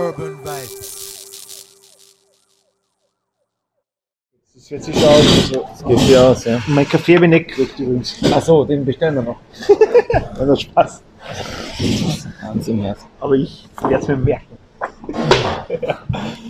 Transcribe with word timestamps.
Urban 0.00 0.38
Vibes. 0.42 1.66
Das 4.54 4.70
wird 4.70 4.84
sich 4.84 4.96
aus. 4.96 5.52
Das 5.52 5.84
geht 5.84 5.98
hier 6.00 6.22
aus, 6.22 6.44
ja. 6.44 6.62
mein 6.68 6.88
Kaffee 6.88 7.16
habe 7.16 7.26
ich 7.26 7.30
nicht 7.30 7.48
gekriegt 7.48 7.78
übrigens. 7.78 8.16
Achso, 8.32 8.64
den 8.64 8.84
bestellen 8.84 9.16
wir 9.16 9.22
noch. 9.22 9.36
Also 10.38 10.56
Spaß. 10.56 11.02
Wahnsinn, 12.42 12.80
Herz. 12.82 13.00
Aber 13.20 13.34
ich 13.34 13.68
werde 13.82 13.96
es 13.96 14.08
mir 14.08 14.16
merken. 14.16 14.56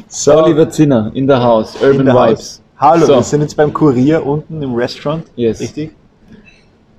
So, 0.09 0.43
Oliver 0.45 0.71
Zinner, 0.71 1.11
in 1.15 1.27
the 1.29 1.35
house, 1.35 1.75
Urban 1.83 2.07
the 2.07 2.13
Vibes. 2.13 2.17
house. 2.17 2.63
Hallo, 2.79 3.07
So. 3.07 3.15
wir 3.17 3.23
sind 3.23 3.41
jetzt 3.43 3.57
beim 3.57 3.73
Kurier 3.73 4.25
unten 4.25 4.63
im 4.63 4.75
Restaurant. 4.75 5.25
Yes. 5.37 5.61
Richtig? 5.61 5.91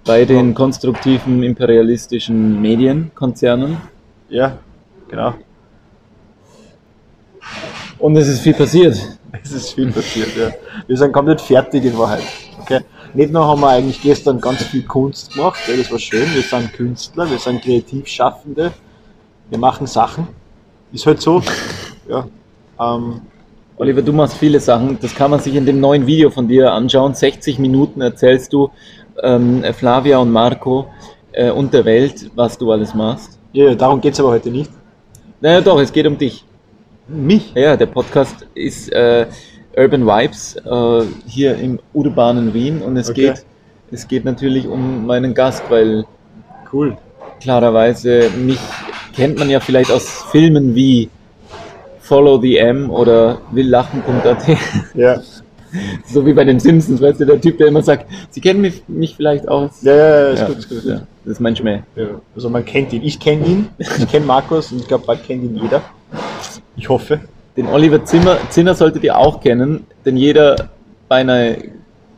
Bei 0.05 0.23
den 0.25 0.53
konstruktiven 0.53 1.43
imperialistischen 1.43 2.61
Medienkonzernen. 2.61 3.77
Ja, 4.29 4.57
genau. 5.09 5.33
Und 8.01 8.17
es 8.17 8.27
ist 8.27 8.41
viel 8.41 8.53
passiert. 8.53 8.97
Es 9.43 9.53
ist 9.53 9.73
viel 9.73 9.89
passiert, 9.91 10.35
ja. 10.35 10.51
Wir 10.87 10.97
sind 10.97 11.13
komplett 11.13 11.39
fertig 11.39 11.85
in 11.85 11.97
Wahrheit. 11.97 12.21
Okay? 12.61 12.81
Nicht 13.13 13.31
nur 13.31 13.47
haben 13.47 13.61
wir 13.61 13.69
eigentlich 13.69 14.01
gestern 14.01 14.41
ganz 14.41 14.61
viel 14.63 14.83
Kunst 14.83 15.33
gemacht, 15.33 15.59
ja, 15.67 15.77
das 15.77 15.89
war 15.89 15.99
schön. 15.99 16.27
Wir 16.35 16.41
sind 16.41 16.73
Künstler, 16.73 17.29
wir 17.31 17.39
sind 17.39 17.61
Kreativschaffende, 17.61 18.73
wir 19.49 19.57
machen 19.57 19.87
Sachen. 19.87 20.27
Ist 20.91 21.05
halt 21.05 21.21
so. 21.21 21.41
Ja. 22.09 22.27
Ähm, 22.77 23.21
Oliver, 23.77 24.01
du 24.01 24.11
machst 24.11 24.35
viele 24.37 24.59
Sachen. 24.59 24.99
Das 25.01 25.15
kann 25.15 25.31
man 25.31 25.39
sich 25.39 25.55
in 25.55 25.65
dem 25.65 25.79
neuen 25.79 26.05
Video 26.05 26.29
von 26.29 26.47
dir 26.47 26.73
anschauen. 26.73 27.13
60 27.13 27.57
Minuten 27.57 28.01
erzählst 28.01 28.51
du 28.51 28.70
ähm, 29.23 29.63
Flavia 29.73 30.17
und 30.17 30.29
Marco 30.29 30.87
äh, 31.31 31.51
und 31.51 31.73
der 31.73 31.85
Welt, 31.85 32.29
was 32.35 32.57
du 32.57 32.70
alles 32.71 32.93
machst. 32.93 33.39
ja, 33.54 33.70
ja, 33.70 33.76
darum 33.76 34.01
geht's 34.01 34.20
aber 34.20 34.29
heute 34.29 34.51
nicht. 34.51 34.71
Naja, 35.39 35.61
doch, 35.61 35.79
es 35.79 35.91
geht 35.91 36.05
um 36.05 36.17
dich. 36.17 36.43
Mich? 37.13 37.51
Ja, 37.55 37.76
der 37.77 37.87
Podcast 37.87 38.48
ist 38.55 38.91
äh, 38.91 39.26
Urban 39.77 40.05
Vibes 40.05 40.55
äh, 40.55 41.05
hier 41.27 41.55
im 41.57 41.79
urbanen 41.93 42.54
Wien 42.54 42.81
und 42.81 42.98
es 42.98 43.09
Okay. 43.09 43.27
geht 43.27 43.45
es 43.93 44.07
geht 44.07 44.23
natürlich 44.23 44.67
um 44.67 45.05
meinen 45.05 45.34
Gast, 45.34 45.63
weil 45.70 46.05
Cool. 46.71 46.95
klarerweise 47.41 48.29
mich 48.37 48.59
kennt 49.13 49.37
man 49.37 49.49
ja 49.49 49.59
vielleicht 49.59 49.91
aus 49.91 50.23
Filmen 50.32 50.73
wie 50.76 51.09
Follow 51.99 52.39
the 52.39 52.57
M 52.57 52.89
oder 52.89 53.39
Willlachen.at, 53.51 54.37
Ja. 54.95 55.20
so 56.05 56.26
wie 56.26 56.34
bei 56.34 56.43
den 56.45 56.59
Simpsons, 56.59 57.01
weißt 57.01 57.20
du, 57.20 57.26
der 57.26 57.39
Typ, 57.41 57.57
der 57.57 57.67
immer 57.67 57.82
sagt, 57.82 58.05
Sie 58.29 58.39
kennen 58.41 58.62
mich, 58.62 58.84
mich 58.87 59.15
vielleicht 59.15 59.48
aus. 59.49 59.82
Ja, 59.82 59.95
ja, 59.95 60.07
ja, 60.21 60.27
ist 60.29 60.39
Ja, 60.39 60.48
gut, 60.48 60.57
ist 60.59 60.70
gut. 60.70 60.84
ja, 60.85 61.01
das 61.26 61.34
ist 61.34 61.39
mein 61.41 61.55
Schmäh. 61.55 61.79
Ja. 61.95 62.05
Also 62.35 62.49
man 62.49 62.63
kennt 62.65 62.91
ihn. 62.93 63.04
Ich 63.04 63.20
kenne 63.20 63.45
ihn. 63.45 63.67
Ich 63.77 64.07
kenne 64.09 64.25
Markus 64.25 64.72
und 64.72 64.79
ich 64.79 64.88
glaube, 64.88 65.06
bald 65.06 65.23
kennt 65.25 65.44
ihn 65.44 65.59
jeder. 65.62 65.81
Ich 66.75 66.90
hoffe. 66.90 67.22
Den 67.57 67.67
Oliver 67.67 68.03
Zimmer, 68.06 68.38
Zinner 68.50 68.73
solltet 68.75 69.03
ihr 69.03 69.17
auch 69.17 69.41
kennen, 69.41 69.85
denn 70.06 70.16
jeder 70.17 70.56
bei 71.09 71.17
einer 71.17 71.56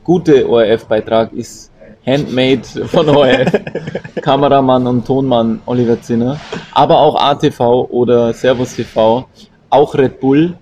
gute 0.04 0.48
ORF-Beitrag 0.48 1.34
ist 1.34 1.72
handmade 2.06 2.62
von 2.86 3.10
ORF. 3.10 3.52
Kameramann 4.22 4.86
und 4.88 5.06
Tonmann 5.08 5.62
Oliver 5.66 6.00
Zinner, 6.02 6.40
aber 6.74 7.00
auch 7.00 7.16
ATV 7.16 7.88
oder 7.90 8.34
Servus 8.34 8.76
TV, 8.76 9.28
auch 9.70 9.96
Red 9.96 10.20
Bull 10.20 10.54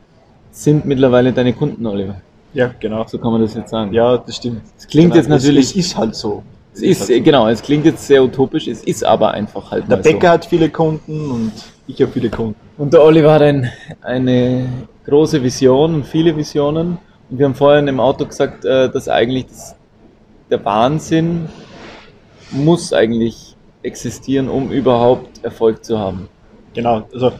sind 0.52 0.86
mittlerweile 0.86 1.34
deine 1.34 1.54
Kunden, 1.54 1.86
Oliver. 1.86 2.16
Ja, 2.54 2.72
genau. 2.80 3.06
So 3.08 3.18
kann 3.18 3.32
man 3.32 3.42
das 3.42 3.54
jetzt 3.56 3.70
sagen. 3.72 3.94
Ja, 3.94 4.18
das 4.18 4.36
stimmt. 4.38 4.62
Es 4.78 4.88
klingt 4.88 5.16
jetzt 5.16 5.26
Genau, 5.26 5.36
es- 5.38 5.44
natürlich, 5.44 5.70
Es 5.72 5.76
ist 5.76 5.98
halt 5.98 6.16
so. 6.16 6.44
es 6.74 6.82
ist, 6.82 7.08
genau, 7.08 7.48
es 7.48 7.62
klingt 7.62 7.86
jetzt 7.86 8.06
sehr 8.08 8.24
utopisch, 8.24 8.68
es 8.68 8.84
ist 8.84 9.04
aber 9.04 9.32
einfach 9.32 9.72
halt 9.72 9.90
Der 9.90 9.98
Bäcker 9.98 10.30
hat 10.32 10.46
viele 10.46 10.70
Kunden 10.70 11.32
und 11.32 11.52
ich 11.94 12.02
habe 12.02 12.12
viele 12.12 12.29
Kunden. 12.29 12.56
Und 12.78 12.94
der 12.94 13.03
Oliver 13.03 13.34
hat 13.34 13.41
ein, 13.41 13.69
eine 14.02 14.68
große 15.06 15.41
Vision 15.44 15.96
und 15.96 16.06
viele 16.06 16.35
Visionen. 16.35 16.97
Und 17.29 17.38
wir 17.38 17.46
haben 17.46 17.56
vorhin 17.56 17.88
im 17.88 18.00
Auto 18.00 18.25
gesagt, 18.25 18.66
äh, 18.66 18.90
dass 18.90 19.07
eigentlich 19.07 19.47
das, 19.47 19.75
der 20.50 20.63
Wahnsinn 20.63 21.50
muss 22.51 22.94
eigentlich 22.94 23.56
existieren, 23.84 24.50
um 24.50 24.72
überhaupt 24.72 25.44
Erfolg 25.44 25.84
zu 25.84 25.97
haben. 25.97 26.28
Genau, 26.74 27.03
also 27.13 27.31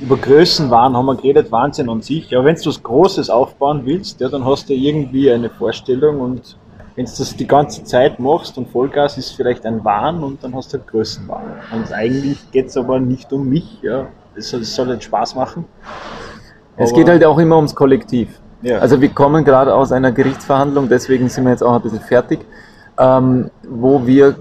über 0.00 0.16
Größenwahn 0.16 0.96
haben 0.96 1.06
wir 1.06 1.14
geredet, 1.14 1.52
Wahnsinn 1.52 1.88
an 1.88 2.02
sich. 2.02 2.34
Aber 2.34 2.44
wenn 2.46 2.56
du 2.56 2.66
was 2.66 2.82
Großes 2.82 3.30
aufbauen 3.30 3.82
willst, 3.84 4.20
ja, 4.20 4.28
dann 4.28 4.44
hast 4.44 4.68
du 4.68 4.74
irgendwie 4.74 5.30
eine 5.30 5.50
Vorstellung 5.50 6.20
und 6.20 6.56
wenn 6.96 7.06
du 7.06 7.12
das 7.16 7.36
die 7.36 7.46
ganze 7.46 7.84
Zeit 7.84 8.20
machst 8.20 8.56
und 8.56 8.68
Vollgas 8.68 9.18
ist 9.18 9.32
vielleicht 9.32 9.66
ein 9.66 9.84
Wahn 9.84 10.22
und 10.22 10.44
dann 10.44 10.54
hast 10.54 10.72
du 10.72 10.78
halt 10.78 10.86
Größenwahn. 10.86 11.42
Und 11.72 11.92
eigentlich 11.92 12.50
geht 12.52 12.66
es 12.68 12.76
aber 12.76 13.00
nicht 13.00 13.32
um 13.32 13.48
mich, 13.48 13.80
ja. 13.82 14.06
Es 14.36 14.50
soll, 14.50 14.60
es 14.60 14.74
soll 14.74 14.88
halt 14.88 15.02
Spaß 15.02 15.34
machen. 15.34 15.64
Es 16.76 16.92
geht 16.92 17.08
halt 17.08 17.24
auch 17.24 17.38
immer 17.38 17.56
ums 17.56 17.74
Kollektiv. 17.74 18.40
Ja. 18.62 18.78
Also 18.78 19.00
wir 19.00 19.10
kommen 19.10 19.44
gerade 19.44 19.74
aus 19.74 19.92
einer 19.92 20.10
Gerichtsverhandlung, 20.10 20.88
deswegen 20.88 21.28
sind 21.28 21.44
wir 21.44 21.50
jetzt 21.50 21.62
auch 21.62 21.74
ein 21.74 21.82
bisschen 21.82 22.00
fertig, 22.00 22.40
ähm, 22.98 23.50
wo 23.68 24.06
wir 24.06 24.36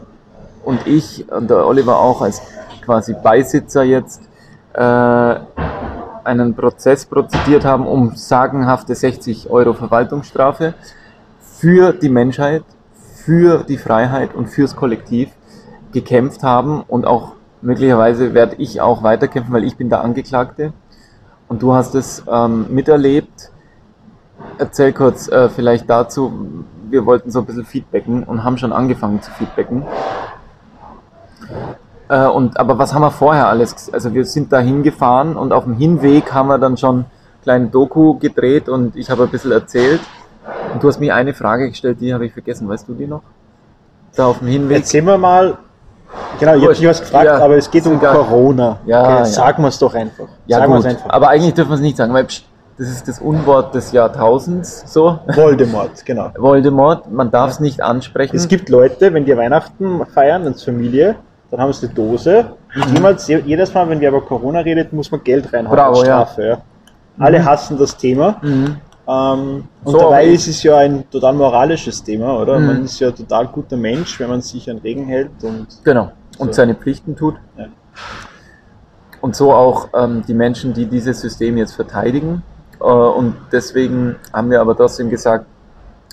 und 0.63 0.87
ich 0.87 1.29
und 1.31 1.49
der 1.49 1.67
Oliver 1.67 1.99
auch 1.99 2.21
als 2.21 2.41
quasi 2.83 3.13
Beisitzer 3.21 3.83
jetzt 3.83 4.21
äh, 4.73 5.35
einen 6.23 6.55
Prozess 6.55 7.05
prozediert 7.05 7.65
haben 7.65 7.85
um 7.85 8.15
sagenhafte 8.15 8.95
60 8.95 9.49
Euro 9.49 9.73
Verwaltungsstrafe 9.73 10.73
für 11.43 11.93
die 11.93 12.09
Menschheit, 12.09 12.63
für 13.15 13.63
die 13.63 13.77
Freiheit 13.77 14.33
und 14.33 14.47
fürs 14.47 14.75
Kollektiv 14.75 15.29
gekämpft 15.91 16.43
haben 16.43 16.81
und 16.87 17.05
auch 17.05 17.33
möglicherweise 17.61 18.33
werde 18.33 18.55
ich 18.57 18.81
auch 18.81 19.03
weiterkämpfen, 19.03 19.53
weil 19.53 19.63
ich 19.63 19.77
bin 19.77 19.89
der 19.89 20.01
Angeklagte 20.01 20.73
und 21.47 21.61
du 21.61 21.73
hast 21.73 21.95
es 21.95 22.23
ähm, 22.29 22.65
miterlebt. 22.69 23.51
Erzähl 24.57 24.91
kurz 24.91 25.27
äh, 25.27 25.49
vielleicht 25.49 25.89
dazu. 25.89 26.65
Wir 26.89 27.05
wollten 27.05 27.31
so 27.31 27.39
ein 27.39 27.45
bisschen 27.45 27.65
feedbacken 27.65 28.23
und 28.23 28.43
haben 28.43 28.57
schon 28.57 28.73
angefangen 28.73 29.21
zu 29.21 29.31
feedbacken. 29.31 29.83
Äh, 32.09 32.27
und, 32.27 32.59
aber 32.59 32.77
was 32.77 32.93
haben 32.93 33.01
wir 33.01 33.11
vorher 33.11 33.47
alles? 33.47 33.91
Also 33.93 34.13
wir 34.13 34.25
sind 34.25 34.51
da 34.51 34.59
hingefahren 34.59 35.35
und 35.35 35.53
auf 35.53 35.63
dem 35.63 35.75
Hinweg 35.75 36.33
haben 36.33 36.47
wir 36.47 36.59
dann 36.59 36.77
schon 36.77 36.95
eine 36.95 37.05
kleine 37.43 37.67
Doku 37.67 38.17
gedreht 38.19 38.69
und 38.69 38.95
ich 38.95 39.09
habe 39.09 39.23
ein 39.23 39.29
bisschen 39.29 39.51
erzählt. 39.51 40.01
Und 40.73 40.83
du 40.83 40.87
hast 40.87 40.99
mir 40.99 41.15
eine 41.15 41.33
Frage 41.33 41.69
gestellt, 41.69 41.97
die 42.01 42.13
habe 42.13 42.25
ich 42.25 42.33
vergessen. 42.33 42.67
Weißt 42.67 42.87
du 42.87 42.93
die 42.93 43.07
noch? 43.07 43.21
Da 44.15 44.27
auf 44.27 44.39
dem 44.39 44.47
Hinweg. 44.47 44.77
Erzähl 44.77 45.01
mir 45.01 45.17
mal, 45.17 45.57
genau, 46.39 46.55
ich 46.55 46.63
habe 46.63 46.73
dich 46.73 46.87
was 46.87 46.99
gefragt, 47.01 47.25
Ja, 47.25 47.37
aber 47.37 47.57
es 47.57 47.69
geht 47.69 47.85
um 47.85 47.97
egal. 47.97 48.15
Corona. 48.15 48.79
Ja, 48.85 49.19
ja. 49.19 49.25
Sagen 49.25 49.63
wir 49.63 49.69
es 49.69 49.79
doch 49.79 49.93
einfach. 49.93 50.27
Ja 50.45 50.59
sagen 50.59 50.73
gut, 50.73 50.85
einfach. 50.85 51.09
aber 51.09 51.29
eigentlich 51.29 51.53
dürfen 51.53 51.71
wir 51.71 51.75
es 51.75 51.81
nicht 51.81 51.97
sagen, 51.97 52.13
weil 52.13 52.27
das 52.77 52.87
ist 52.89 53.07
das 53.07 53.19
Unwort 53.19 53.75
des 53.75 53.91
Jahrtausends. 53.91 54.83
So, 54.91 55.19
Voldemort, 55.27 56.03
genau. 56.05 56.31
Voldemort, 56.37 57.11
man 57.11 57.29
darf 57.29 57.51
es 57.51 57.59
nicht 57.59 57.81
ansprechen. 57.81 58.35
Es 58.35 58.47
gibt 58.47 58.69
Leute, 58.69 59.13
wenn 59.13 59.25
die 59.25 59.37
Weihnachten 59.37 60.05
feiern 60.07 60.45
als 60.47 60.63
Familie, 60.63 61.15
dann 61.51 61.61
haben 61.61 61.71
sie 61.71 61.85
eine 61.85 61.95
Dose. 61.95 62.45
Und 62.75 62.93
jemals, 62.93 63.27
jedes 63.27 63.73
Mal, 63.73 63.87
wenn 63.89 63.99
wir 63.99 64.09
über 64.09 64.21
Corona 64.21 64.59
redet, 64.61 64.91
muss 64.91 65.11
man 65.11 65.23
Geld 65.23 65.53
reinhauen 65.53 65.75
Bravo, 65.75 66.03
Strafe. 66.03 66.43
Ja. 66.43 66.57
Alle 67.19 67.45
hassen 67.45 67.77
das 67.77 67.95
Thema. 67.95 68.37
Mhm. 68.41 68.77
Ähm, 69.07 69.65
und 69.83 69.91
So, 69.91 69.97
dabei 69.99 70.25
ist 70.27 70.47
es 70.47 70.63
ja 70.63 70.77
ein 70.77 71.09
total 71.09 71.33
moralisches 71.33 72.01
Thema, 72.03 72.39
oder? 72.39 72.57
Mhm. 72.59 72.65
Man 72.67 72.83
ist 72.85 72.99
ja 72.99 73.11
total 73.11 73.47
guter 73.47 73.75
Mensch, 73.77 74.19
wenn 74.19 74.29
man 74.29 74.41
sich 74.41 74.69
an 74.69 74.77
Regeln 74.77 75.07
hält 75.07 75.43
und 75.43 75.67
Genau. 75.83 76.11
Und 76.37 76.47
So. 76.47 76.53
seine 76.53 76.73
Pflichten 76.75 77.15
tut. 77.15 77.35
Ja. 77.57 77.65
Und 79.21 79.35
so 79.35 79.53
auch 79.53 79.89
ähm, 79.93 80.23
die 80.27 80.33
Menschen, 80.33 80.73
die 80.73 80.85
dieses 80.85 81.21
System 81.21 81.57
jetzt 81.57 81.73
verteidigen. 81.75 82.43
Äh, 82.79 82.83
und 82.85 83.35
deswegen 83.51 84.15
haben 84.33 84.49
wir 84.49 84.61
aber 84.61 84.75
trotzdem 84.75 85.09
gesagt, 85.09 85.45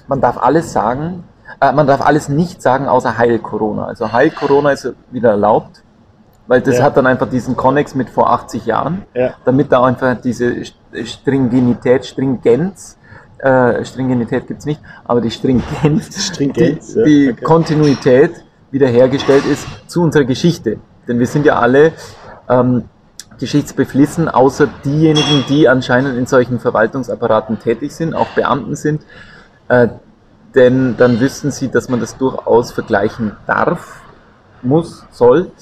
man 0.07 0.21
darf 0.21 0.39
alles 0.39 0.73
sagen, 0.73 1.25
äh, 1.61 1.73
man 1.73 1.87
darf 1.87 2.01
alles 2.01 2.29
nicht 2.29 2.61
sagen, 2.63 2.87
außer 2.89 3.17
Heil 3.19 3.39
Corona. 3.39 3.87
Also 3.87 4.13
Heil 4.13 4.31
Corona 4.31 4.73
ist 4.73 4.93
wieder 5.11 5.31
erlaubt, 5.31 5.83
weil 6.51 6.61
das 6.61 6.79
Ja. 6.79 6.85
hat 6.85 6.97
dann 6.97 7.07
einfach 7.07 7.31
diesen 7.31 7.55
Konnex 7.55 7.95
mit 7.95 8.11
vor 8.11 8.29
80 8.33 8.67
Jahren, 8.67 9.03
ja. 9.15 9.35
damit 9.45 9.71
da 9.71 9.85
einfach 9.85 10.21
diese 10.21 10.47
St- 10.47 10.75
Stringenität, 11.05 12.05
Stringenz, 12.05 12.99
äh, 13.39 13.85
Stringenität 13.85 14.49
gibt's 14.49 14.65
nicht, 14.67 14.81
aber 15.05 15.21
die 15.21 15.31
Stringenz, 15.31 16.27
Stringenz, 16.27 16.93
die, 16.95 16.99
ja, 16.99 17.05
die 17.05 17.31
okay. 17.35 17.45
Kontinuität 17.45 18.33
wiederhergestellt 18.73 19.45
ist 19.47 19.65
zu 19.87 20.03
unserer 20.03 20.25
Geschichte. 20.25 20.79
Denn 21.07 21.21
wir 21.21 21.29
sind 21.29 21.47
ja 21.47 21.61
alle 21.61 21.93
ähm, 22.49 22.83
geschichtsbeflissen, 23.39 24.29
außer 24.29 24.67
diejenigen, 24.85 25.45
die 25.49 25.69
anscheinend 25.69 26.19
in 26.19 26.27
solchen 26.27 26.59
Verwaltungsapparaten 26.59 27.61
tätig 27.61 27.95
sind, 27.95 28.13
auch 28.13 28.27
Beamten 28.35 28.75
sind. 28.75 29.03
Äh, 29.69 29.87
denn 30.57 30.97
dann 30.97 31.21
wüssten 31.21 31.53
sie, 31.53 31.69
dass 31.71 31.89
man 31.89 32.01
das 32.01 32.17
durchaus 32.19 32.73
vergleichen 32.73 33.37
darf, 33.47 34.03
muss, 34.63 35.07
soll, 35.13 35.53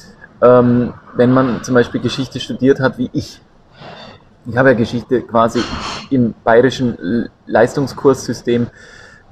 ähm, 0.43 0.95
wenn 1.15 1.33
man 1.33 1.63
zum 1.63 1.75
Beispiel 1.75 2.01
Geschichte 2.01 2.41
studiert 2.41 2.81
hat 2.81 2.99
wie 2.99 3.11
ich. 3.13 3.41
Ich 4.47 4.57
habe 4.57 4.71
ja 4.71 4.75
Geschichte 4.75 5.23
quasi 5.23 5.63
im 6.11 6.35
bayerischen 6.45 7.29
Leistungskurssystem 7.47 8.69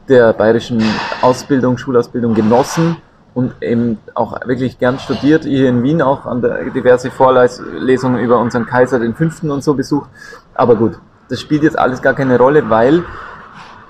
der 0.08 0.32
bayerischen 0.32 0.82
Ausbildung, 1.22 1.78
Schulausbildung 1.78 2.34
genossen 2.34 2.96
und 3.34 3.54
eben 3.60 3.98
auch 4.14 4.46
wirklich 4.46 4.78
gern 4.78 4.98
studiert, 4.98 5.44
hier 5.44 5.68
in 5.68 5.82
Wien 5.82 6.00
auch 6.00 6.26
an 6.26 6.42
der 6.42 6.70
diverse 6.70 7.10
Vorlesungen 7.10 8.18
über 8.20 8.38
unseren 8.38 8.66
Kaiser 8.66 8.98
den 8.98 9.14
Fünften 9.14 9.50
und 9.50 9.62
so 9.62 9.74
besucht. 9.74 10.08
Aber 10.54 10.76
gut, 10.76 10.98
das 11.28 11.40
spielt 11.40 11.62
jetzt 11.62 11.78
alles 11.78 12.02
gar 12.02 12.14
keine 12.14 12.38
Rolle, 12.38 12.70
weil, 12.70 13.04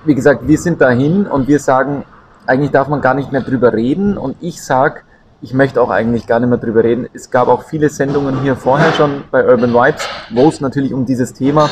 wie 0.05 0.15
gesagt, 0.15 0.47
wir 0.47 0.57
sind 0.57 0.81
dahin 0.81 1.27
und 1.27 1.47
wir 1.47 1.59
sagen, 1.59 2.03
eigentlich 2.45 2.71
darf 2.71 2.87
man 2.87 3.01
gar 3.01 3.13
nicht 3.13 3.31
mehr 3.31 3.41
drüber 3.41 3.73
reden 3.73 4.17
und 4.17 4.37
ich 4.41 4.63
sage, 4.63 5.01
ich 5.47 5.53
möchte 5.53 5.81
auch 5.81 5.89
eigentlich 5.89 6.27
gar 6.27 6.41
nicht 6.41 6.49
mehr 6.49 6.57
drüber 6.57 6.83
reden. 6.83 7.07
Es 7.13 7.31
gab 7.31 7.47
auch 7.47 7.63
viele 7.63 7.87
Sendungen 7.87 8.41
hier 8.41 8.57
vorher 8.57 8.91
schon 8.91 9.23
bei 9.31 9.47
Urban 9.47 9.73
Vibes, 9.73 10.05
wo 10.29 10.49
es 10.49 10.59
natürlich 10.59 10.93
um 10.93 11.05
dieses 11.05 11.31
Thema 11.31 11.69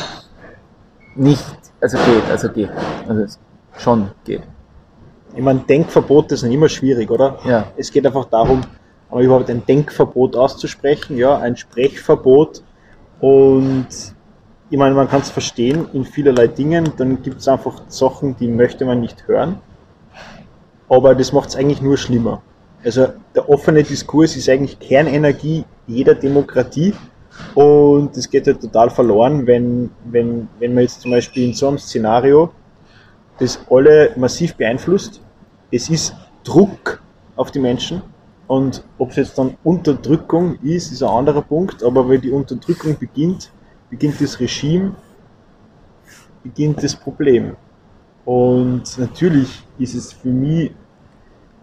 nicht, 1.14 1.44
also 1.78 1.98
geht, 1.98 2.30
also 2.30 2.48
geht, 2.48 2.70
also 3.06 3.20
es 3.20 3.38
schon 3.76 4.08
geht. 4.24 4.40
Ich 5.34 5.42
meine, 5.42 5.60
Denkverbote 5.60 6.38
sind 6.38 6.52
immer 6.52 6.70
schwierig, 6.70 7.10
oder? 7.10 7.38
Ja. 7.44 7.66
Es 7.76 7.92
geht 7.92 8.06
einfach 8.06 8.24
darum, 8.24 8.62
aber 9.10 9.20
überhaupt 9.20 9.50
ein 9.50 9.66
Denkverbot 9.66 10.36
auszusprechen, 10.36 11.18
ja, 11.18 11.36
ein 11.36 11.58
Sprechverbot. 11.58 12.62
Und 13.20 13.88
ich 14.70 14.78
meine, 14.78 14.94
man 14.94 15.06
kann 15.06 15.20
es 15.20 15.28
verstehen 15.28 15.86
in 15.92 16.06
vielerlei 16.06 16.46
Dingen, 16.46 16.92
dann 16.96 17.20
gibt 17.22 17.42
es 17.42 17.48
einfach 17.48 17.82
Sachen, 17.88 18.38
die 18.38 18.48
möchte 18.48 18.86
man 18.86 19.00
nicht 19.00 19.28
hören. 19.28 19.60
Aber 20.88 21.14
das 21.14 21.34
macht 21.34 21.50
es 21.50 21.56
eigentlich 21.56 21.82
nur 21.82 21.98
schlimmer. 21.98 22.40
Also 22.86 23.08
der 23.34 23.48
offene 23.48 23.82
Diskurs 23.82 24.36
ist 24.36 24.48
eigentlich 24.48 24.78
Kernenergie 24.78 25.64
jeder 25.88 26.14
Demokratie 26.14 26.94
und 27.56 28.16
das 28.16 28.30
geht 28.30 28.46
halt 28.46 28.60
total 28.60 28.90
verloren, 28.90 29.44
wenn, 29.44 29.90
wenn, 30.04 30.48
wenn 30.60 30.72
man 30.72 30.84
jetzt 30.84 31.00
zum 31.00 31.10
Beispiel 31.10 31.48
in 31.48 31.54
so 31.54 31.66
einem 31.66 31.78
Szenario 31.78 32.52
das 33.40 33.58
alle 33.68 34.12
massiv 34.14 34.54
beeinflusst. 34.54 35.20
Es 35.72 35.90
ist 35.90 36.14
Druck 36.44 37.02
auf 37.34 37.50
die 37.50 37.58
Menschen 37.58 38.02
und 38.46 38.84
ob 38.98 39.10
es 39.10 39.16
jetzt 39.16 39.36
dann 39.36 39.56
Unterdrückung 39.64 40.56
ist, 40.62 40.92
ist 40.92 41.02
ein 41.02 41.08
anderer 41.08 41.42
Punkt, 41.42 41.82
aber 41.82 42.08
wenn 42.08 42.20
die 42.20 42.30
Unterdrückung 42.30 42.96
beginnt, 42.96 43.50
beginnt 43.90 44.20
das 44.20 44.38
Regime, 44.38 44.94
beginnt 46.44 46.84
das 46.84 46.94
Problem. 46.94 47.56
Und 48.24 48.96
natürlich 48.96 49.64
ist 49.76 49.96
es 49.96 50.12
für 50.12 50.28
mich, 50.28 50.70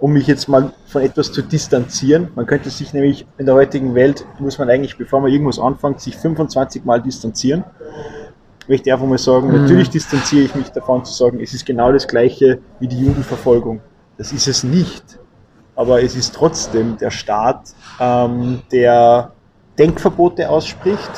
um 0.04 0.12
mich 0.12 0.28
jetzt 0.28 0.50
mal 0.50 0.74
von 0.88 1.02
etwas 1.02 1.32
zu 1.32 1.42
distanzieren, 1.42 2.28
man 2.36 2.46
könnte 2.46 2.70
sich 2.70 2.92
nämlich 2.94 3.26
in 3.38 3.46
der 3.46 3.56
heutigen 3.56 3.96
Welt, 3.96 4.26
muss 4.38 4.58
man 4.58 4.70
eigentlich, 4.70 4.98
bevor 4.98 5.22
man 5.22 5.32
irgendwas 5.32 5.58
anfängt, 5.60 6.02
sich 6.02 6.18
25 6.18 6.84
Mal 6.84 7.02
distanzieren. 7.02 7.64
Ich 8.64 8.68
möchte 8.68 8.92
einfach 8.92 9.06
mal 9.08 9.18
sagen, 9.18 9.48
Mhm. 9.48 9.62
natürlich 9.62 9.90
distanziere 9.90 10.44
ich 10.44 10.56
mich 10.56 10.68
davon 10.72 11.06
zu 11.06 11.14
sagen, 11.14 11.40
es 11.42 11.54
ist 11.54 11.66
genau 11.66 11.90
das 11.94 12.06
gleiche 12.06 12.60
wie 12.82 12.88
die 12.90 13.00
Judenverfolgung. 13.00 13.80
Das 14.18 14.34
ist 14.34 14.46
es 14.50 14.66
nicht. 14.66 15.04
Aber 15.74 16.04
es 16.04 16.18
ist 16.18 16.36
trotzdem 16.36 16.98
der 16.98 17.10
Staat, 17.10 17.74
ähm, 18.02 18.62
der 18.74 19.32
Denkverbote 19.80 20.50
ausspricht, 20.50 21.12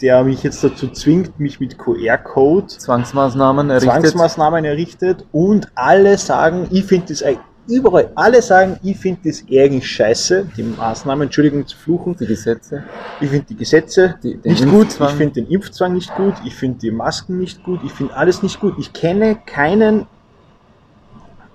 der 0.00 0.24
mich 0.24 0.42
jetzt 0.42 0.64
dazu 0.64 0.88
zwingt, 0.88 1.38
mich 1.38 1.60
mit 1.60 1.76
QR-Code 1.78 2.66
Zwangsmaßnahmen 2.66 3.68
errichtet. 3.68 3.90
Zwangsmaßnahmen 3.92 4.64
errichtet 4.64 5.26
und 5.32 5.68
alle 5.74 6.16
sagen, 6.16 6.66
ich 6.70 6.86
finde 6.86 7.08
das 7.08 7.22
eig- 7.22 7.38
überall, 7.68 8.10
alle 8.14 8.42
sagen, 8.42 8.78
ich 8.82 8.96
finde 8.96 9.20
das 9.24 9.42
eigentlich 9.50 9.86
scheiße, 9.90 10.46
die 10.56 10.62
Maßnahmen, 10.62 11.24
Entschuldigung 11.24 11.66
zu 11.66 11.76
fluchen, 11.76 12.16
die 12.18 12.26
Gesetze. 12.26 12.82
ich 13.20 13.30
finde 13.30 13.46
die 13.48 13.56
Gesetze 13.56 14.14
Die- 14.22 14.38
nicht 14.44 14.64
gut, 14.68 14.82
Impfzwang. 14.82 15.08
ich 15.10 15.14
finde 15.14 15.34
den 15.42 15.46
Impfzwang 15.50 15.92
nicht 15.94 16.14
gut, 16.14 16.34
ich 16.44 16.54
finde 16.54 16.78
die 16.80 16.90
Masken 16.90 17.38
nicht 17.38 17.62
gut, 17.62 17.80
ich 17.84 17.92
finde 17.92 18.14
alles 18.16 18.42
nicht 18.42 18.58
gut. 18.60 18.74
Ich 18.78 18.92
kenne 18.92 19.36
keinen, 19.46 20.06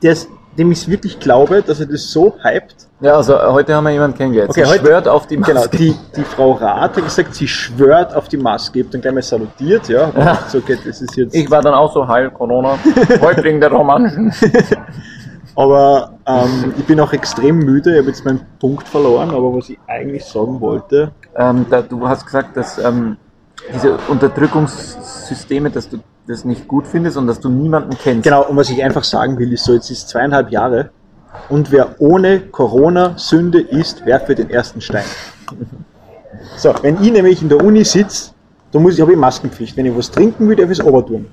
der's- 0.01 0.27
dem 0.57 0.71
ich 0.71 0.87
wirklich 0.89 1.19
glaube, 1.19 1.61
dass 1.61 1.79
er 1.79 1.85
das 1.85 2.09
so 2.11 2.33
hypt. 2.41 2.87
Ja, 2.99 3.15
also 3.15 3.39
heute 3.53 3.75
haben 3.75 3.83
wir 3.83 3.91
jemanden 3.91 4.17
kennengelernt. 4.17 4.49
Okay, 4.49 4.63
Sie 4.65 4.71
heute- 4.71 4.85
schwört 4.85 5.07
auf 5.07 5.27
die 5.27 5.35
Genau, 5.37 5.53
Maske. 5.61 5.77
die, 5.77 5.95
die 6.15 6.23
Frau 6.23 6.53
Rath 6.53 6.95
hat 6.97 7.03
gesagt, 7.03 7.35
sie 7.35 7.47
schwört 7.47 8.15
auf 8.15 8.27
die 8.27 8.37
Maske. 8.37 8.79
Ich 8.79 8.85
habe 8.85 8.93
dann 8.93 9.01
gleich 9.01 9.13
mal 9.13 9.21
salutiert, 9.21 9.87
ja. 9.87 10.11
Ja. 10.17 10.39
So, 10.47 10.57
okay, 10.57 10.79
das 10.83 10.99
ist 11.01 11.15
jetzt. 11.15 11.35
Ich 11.35 11.51
war 11.51 11.61
dann 11.61 11.75
auch 11.75 11.93
so 11.93 12.07
heil 12.07 12.31
Corona. 12.31 12.75
Häuptling 13.21 13.59
der 13.59 13.71
Romanischen. 13.71 14.33
Aber 15.57 16.11
ähm, 16.27 16.75
ich 16.77 16.85
bin 16.85 16.99
auch 16.99 17.13
extrem 17.13 17.57
müde, 17.57 17.93
ich 17.93 17.97
habe 17.97 18.09
jetzt 18.09 18.23
meinen 18.23 18.41
Punkt 18.59 18.87
verloren, 18.87 19.31
aber 19.31 19.55
was 19.55 19.69
ich 19.69 19.79
eigentlich 19.87 20.23
sagen 20.23 20.61
wollte, 20.61 21.11
Ähm, 21.35 21.65
da, 21.69 21.81
du 21.81 22.07
hast 22.07 22.25
gesagt, 22.25 22.55
dass 22.55 22.77
ähm, 22.77 23.17
diese 23.73 23.97
Unterdrückungssysteme, 24.07 25.71
dass 25.71 25.89
du 25.89 25.97
das 26.27 26.45
nicht 26.45 26.67
gut 26.67 26.85
findest 26.85 27.17
und 27.17 27.25
dass 27.25 27.39
du 27.39 27.49
niemanden 27.49 27.97
kennst. 27.97 28.23
genau, 28.23 28.43
und 28.45 28.55
was 28.55 28.69
ich 28.69 28.83
einfach 28.83 29.03
sagen 29.03 29.39
will, 29.39 29.51
ist 29.51 29.65
so, 29.65 29.73
jetzt 29.73 29.89
ist 29.89 30.09
zweieinhalb 30.09 30.51
Jahre 30.51 30.91
und 31.49 31.71
wer 31.71 31.95
ohne 31.99 32.39
Corona 32.39 33.13
Sünde 33.17 33.59
ist, 33.59 34.05
werfe 34.05 34.35
den 34.35 34.51
ersten 34.51 34.79
Stein. 34.79 35.05
So, 36.55 36.73
wenn 36.83 37.01
ich 37.01 37.11
nämlich 37.11 37.41
in 37.41 37.49
der 37.49 37.63
Uni 37.63 37.83
sitze, 37.83 38.31
da 38.71 38.79
muss 38.79 38.93
ich, 38.95 39.01
habe 39.01 39.13
ich 39.13 39.17
Maskenpflicht. 39.17 39.75
Wenn 39.75 39.87
ich 39.87 39.97
was 39.97 40.11
trinken 40.11 40.47
will, 40.47 40.55
darf 40.55 40.69
ich 40.69 40.79
es 40.79 40.85
aber 40.85 41.03
tun. 41.05 41.25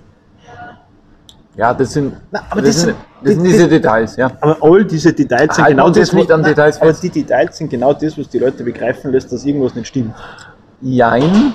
Ja, 1.57 1.73
das 1.73 1.93
sind, 1.93 2.15
Na, 2.33 2.41
aber 2.51 2.63
das, 2.63 2.75
das 2.75 2.81
sind, 2.83 2.97
das 3.23 3.35
sind 3.35 3.45
diese 3.45 3.69
Details, 3.69 4.17
ja. 4.17 4.31
Aber 4.41 4.57
all 4.61 4.85
diese 4.85 5.13
Details 5.13 5.55
sind 5.55 5.65
Halten 5.65 5.77
genau 5.77 5.91
das, 5.91 6.13
nicht 6.13 6.29
was- 6.29 6.35
an 6.35 6.43
Details 6.43 6.83
aber 6.83 6.93
die 6.93 7.11
Details 7.11 7.57
sind 7.57 7.71
genau 7.71 7.93
das, 7.93 8.19
was 8.19 8.29
die 8.29 8.39
Leute 8.39 8.65
begreifen 8.65 9.13
lässt, 9.13 9.31
dass 9.33 9.45
irgendwas 9.45 9.75
nicht 9.75 9.87
stimmt. 9.87 10.15
Jein. 10.81 11.53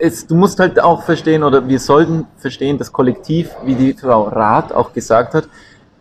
Es, 0.00 0.26
du 0.26 0.34
musst 0.34 0.58
halt 0.58 0.80
auch 0.80 1.02
verstehen, 1.02 1.44
oder 1.44 1.66
wir 1.68 1.78
sollten 1.78 2.26
verstehen, 2.36 2.78
das 2.78 2.92
Kollektiv, 2.92 3.50
wie 3.64 3.76
die 3.76 3.92
Frau 3.94 4.24
Rath 4.24 4.72
auch 4.72 4.92
gesagt 4.92 5.34
hat, 5.34 5.48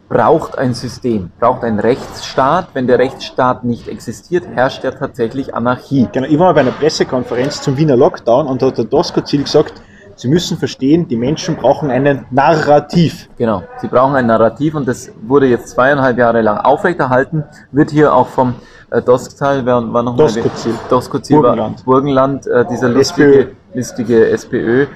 braucht 0.09 0.57
ein 0.57 0.73
System, 0.73 1.31
braucht 1.39 1.63
einen 1.63 1.79
Rechtsstaat. 1.79 2.69
Wenn 2.73 2.87
der 2.87 2.97
Rechtsstaat 2.97 3.63
nicht 3.65 3.87
existiert, 3.87 4.47
herrscht 4.47 4.83
ja 4.83 4.91
tatsächlich 4.91 5.53
Anarchie. 5.53 6.07
Genau, 6.11 6.25
ich 6.27 6.39
war 6.39 6.47
mal 6.47 6.53
bei 6.53 6.61
einer 6.61 6.71
Pressekonferenz 6.71 7.61
zum 7.61 7.77
Wiener 7.77 7.97
Lockdown 7.97 8.47
und 8.47 8.61
da 8.61 8.67
hat 8.67 8.77
der 8.79 8.85
Doskozil 8.85 9.43
gesagt, 9.43 9.73
Sie 10.17 10.27
müssen 10.27 10.57
verstehen, 10.57 11.07
die 11.07 11.15
Menschen 11.15 11.55
brauchen 11.55 11.91
einen 11.91 12.25
Narrativ. 12.31 13.29
Genau, 13.37 13.61
sie 13.79 13.87
brauchen 13.87 14.15
ein 14.15 14.25
Narrativ 14.25 14.73
und 14.73 14.87
das 14.87 15.11
wurde 15.21 15.45
jetzt 15.45 15.69
zweieinhalb 15.69 16.17
Jahre 16.17 16.41
lang 16.41 16.57
aufrechterhalten, 16.57 17.43
wird 17.71 17.91
hier 17.91 18.11
auch 18.11 18.25
vom 18.27 18.55
äh, 18.89 18.99
Dosktal, 18.99 19.63
wer 19.63 19.75
war 19.93 20.01
noch 20.01 20.17
Doskozil. 20.17 20.73
Doskozil 20.89 21.35
war- 21.37 21.41
Burgenland. 21.43 21.85
Burgenland, 21.85 22.47
äh, 22.47 22.65
dieser 22.65 22.89
lustige, 22.89 23.41
SPÖ. 23.41 23.51
lustige 23.75 24.29
SPÖ. 24.31 24.87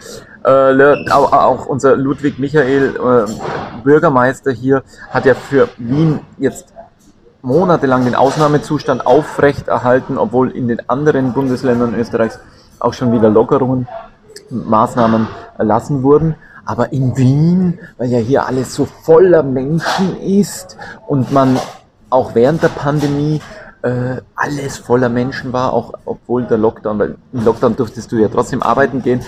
Äh, 0.44 1.12
auch, 1.12 1.32
auch 1.34 1.66
unser 1.68 1.96
Ludwig 1.98 2.40
Michael, 2.40 2.96
äh, 2.96 3.32
Bürgermeister 3.84 4.52
hier, 4.52 4.82
hat 5.12 5.26
ja 5.26 5.36
für 5.36 5.70
Wien 5.78 6.22
jetzt 6.40 6.74
monatelang 7.44 8.06
den 8.06 8.16
Ausnahmezustand 8.16 9.06
aufrechterhalten, 9.06 10.18
obwohl 10.18 10.50
in 10.50 10.68
den 10.68 10.90
anderen 10.90 11.34
Bundesländern 11.34 11.94
Österreichs 11.94 12.40
auch 12.80 12.94
schon 12.94 13.12
wieder 13.12 13.30
Lockerungen, 13.30 13.88
Maßnahmen 14.50 15.28
erlassen 15.58 16.04
wurden. 16.04 16.36
Aber 16.66 16.94
in 16.94 17.18
Wien, 17.18 17.80
weil 17.98 18.10
ja 18.10 18.20
hier 18.20 18.46
alles 18.46 18.76
so 18.76 18.86
voller 18.86 19.44
Menschen 19.44 20.22
ist 20.22 20.78
und 21.08 21.32
man 21.32 21.58
auch 22.10 22.36
während 22.36 22.62
der 22.62 22.70
Pandemie 22.70 23.42
äh, 23.84 24.18
alles 24.36 24.78
voller 24.78 25.10
Menschen 25.10 25.54
war, 25.54 25.74
auch 25.74 25.94
obwohl 26.06 26.44
der 26.44 26.58
Lockdown, 26.58 27.00
weil 27.00 27.16
im 27.34 27.44
Lockdown 27.44 27.76
durftest 27.76 28.12
du 28.12 28.18
ja 28.18 28.28
trotzdem 28.28 28.62
arbeiten 28.62 29.02
gehen, 29.02 29.22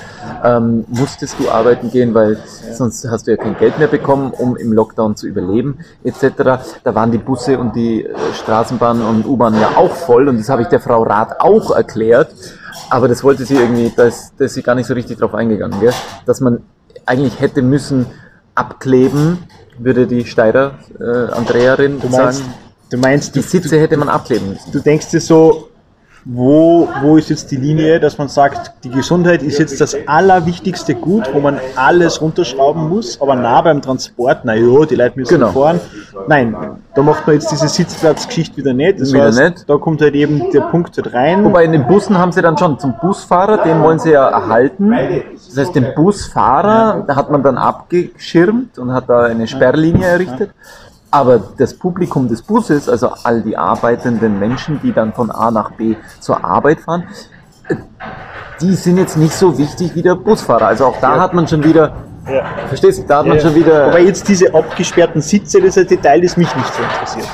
ähm, 0.44 0.86
musstest 0.90 1.40
du 1.40 1.50
arbeiten 1.50 1.90
gehen, 1.90 2.14
weil 2.14 2.38
sonst 2.72 3.06
hast 3.10 3.26
du 3.26 3.32
ja 3.32 3.38
kein 3.38 3.58
Geld 3.58 3.80
mehr 3.80 3.88
bekommen, 3.88 4.32
um 4.32 4.56
im 4.56 4.72
Lockdown 4.72 5.16
zu 5.16 5.28
überleben, 5.28 5.80
etc. 6.04 6.62
Da 6.84 6.96
waren 6.96 7.12
die 7.12 7.18
Busse 7.18 7.58
und 7.58 7.76
die 7.76 8.06
äh, 8.06 8.14
Straßenbahn 8.34 9.02
und 9.02 9.26
U-Bahn 9.26 9.60
ja 9.60 9.72
auch 9.76 9.92
voll 9.92 10.28
und 10.28 10.38
das 10.38 10.50
habe 10.50 10.62
ich 10.62 10.68
der 10.68 10.82
Frau 10.82 11.04
Rath 11.04 11.40
auch 11.40 11.72
erklärt, 11.72 12.34
aber 12.94 13.08
das 13.08 13.24
wollte 13.24 13.44
sie 13.44 13.56
irgendwie, 13.56 13.92
da 13.96 14.04
ist, 14.06 14.34
da 14.38 14.46
ist 14.46 14.54
sie 14.54 14.62
gar 14.62 14.76
nicht 14.76 14.86
so 14.86 14.94
richtig 14.94 15.18
drauf 15.18 15.34
eingegangen, 15.34 15.80
gell? 15.80 15.94
dass 16.28 16.40
man 16.42 16.62
eigentlich 17.08 17.40
hätte 17.40 17.62
müssen 17.64 18.06
abkleben, 18.56 19.40
würde 19.80 20.06
die 20.06 20.26
Steirer 20.26 20.76
äh, 21.00 21.32
Andrearin 21.34 22.00
Du 22.00 22.08
meinst, 22.08 22.40
sagen. 22.40 22.54
du 22.92 22.98
meinst, 22.98 23.36
Die 23.36 23.42
du, 23.42 23.48
Sitze 23.48 23.80
hätte 23.80 23.98
man 23.98 24.10
abkleben 24.10 24.50
müssen. 24.50 24.72
du 24.72 24.80
denkst 24.80 25.10
dir 25.10 25.20
so, 25.22 25.70
wo, 26.26 26.88
wo 27.02 27.18
ist 27.18 27.30
jetzt 27.30 27.52
die 27.52 27.58
Linie, 27.58 28.00
dass 28.00 28.18
man 28.18 28.30
sagt, 28.30 28.72
die 28.84 28.90
Gesundheit 28.90 29.44
ist 29.44 29.60
jetzt 29.60 29.82
das 29.82 29.96
allerwichtigste 30.08 30.96
Gut, 30.96 31.30
wo 31.34 31.40
man 31.40 31.60
alles 31.76 32.22
runterschrauben 32.22 32.88
muss, 32.88 33.20
aber 33.22 33.36
nah 33.36 33.62
beim 33.62 33.82
Transport, 33.82 34.40
na 34.44 34.54
ja, 34.54 34.86
die 34.86 34.96
Leute 34.96 35.20
müssen 35.20 35.34
Genau. 35.34 35.52
fahren. 35.52 35.80
Nein, 36.28 36.56
da 36.96 37.02
macht 37.02 37.28
man 37.28 37.36
jetzt 37.36 37.52
diese 37.52 37.68
Sitzplatzgeschichte 37.68 38.58
wieder 38.58 38.74
nicht. 38.74 39.02
Das 39.02 39.12
Wieder 39.12 39.26
heißt, 39.26 39.40
nicht. 39.40 39.70
da 39.70 39.78
kommt 39.78 40.02
halt 40.02 40.16
eben 40.16 40.50
der 40.52 40.62
Punkt 40.62 40.96
halt 40.96 41.14
rein. 41.14 41.44
Wobei 41.44 41.66
in 41.66 41.72
den 41.74 41.86
Bussen 41.88 42.18
haben 42.18 42.32
sie 42.32 42.42
dann 42.42 42.58
schon 42.58 42.80
zum 42.80 42.94
Busfahrer, 43.02 43.64
den 43.64 43.82
wollen 43.82 44.00
sie 44.00 44.12
ja 44.12 44.30
erhalten. 44.30 44.92
Das 45.34 45.58
heißt, 45.58 45.76
den 45.76 45.94
Busfahrer, 45.96 47.04
da 47.06 47.16
hat 47.16 47.30
man 47.32 47.44
dann 47.44 47.58
abgeschirmt 47.58 48.78
und 48.80 48.94
hat 48.94 49.10
da 49.10 49.24
eine 49.24 49.48
Sperrlinie 49.48 50.06
errichtet. 50.08 50.52
Aber 51.14 51.40
das 51.60 51.76
Publikum 51.76 52.28
des 52.28 52.42
Busses, 52.42 52.90
also 52.90 53.12
all 53.24 53.44
die 53.44 53.56
arbeitenden 53.56 54.40
Menschen, 54.40 54.80
die 54.82 54.92
dann 54.92 55.14
von 55.14 55.30
A 55.30 55.52
nach 55.52 55.70
B 55.74 55.96
zur 56.20 56.44
Arbeit 56.44 56.80
fahren, 56.80 57.04
äh, 57.68 57.76
die 58.60 58.74
sind 58.74 58.98
jetzt 58.98 59.16
nicht 59.16 59.34
so 59.34 59.56
wichtig 59.60 59.94
wie 59.94 60.02
der 60.02 60.16
Busfahrer. 60.16 60.66
Also 60.66 60.88
auch 60.88 61.00
da 61.00 61.18
Ja. 61.18 61.22
hat 61.22 61.36
man 61.36 61.48
schon 61.48 61.64
wieder, 61.64 61.94
Ja. 62.28 62.46
verstehst 62.68 63.04
du, 63.04 63.04
da 63.08 63.20
hat 63.20 63.28
man 63.28 63.38
Ja. 63.38 63.44
schon 63.44 63.54
wieder, 63.54 63.90
Wobei 63.90 64.02
jetzt 64.02 64.28
diese 64.28 64.52
abgesperrten 64.56 65.22
Sitze, 65.22 65.60
das 65.60 65.78
ist 65.78 65.78
ein 65.78 65.88
Detail, 65.88 66.20
das 66.20 66.36
mich 66.36 66.56
nicht 66.56 66.74
so 66.74 66.82
interessiert. 66.82 67.28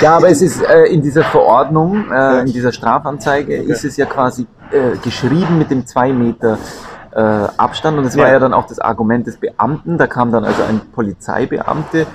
Ja, 0.00 0.16
aber 0.16 0.30
es 0.30 0.40
ist 0.40 0.62
äh, 0.62 0.84
in 0.84 1.02
dieser 1.02 1.24
Verordnung, 1.24 2.10
äh, 2.10 2.40
in 2.40 2.46
dieser 2.46 2.72
Strafanzeige, 2.72 3.60
okay. 3.60 3.72
ist 3.72 3.84
es 3.84 3.98
ja 3.98 4.06
quasi 4.06 4.46
äh, 4.70 4.96
geschrieben 5.02 5.58
mit 5.58 5.70
dem 5.70 5.84
zwei 5.86 6.14
Meter 6.14 6.56
äh, 7.14 7.20
Abstand. 7.58 7.98
Und 7.98 8.04
es 8.06 8.16
war 8.16 8.26
ja. 8.26 8.34
ja 8.34 8.38
dann 8.38 8.54
auch 8.54 8.66
das 8.66 8.78
Argument 8.78 9.26
des 9.26 9.36
Beamten. 9.36 9.98
Da 9.98 10.06
kam 10.06 10.32
dann 10.32 10.44
also 10.46 10.62
ein 10.62 10.80
Polizeibeamte 10.94 12.06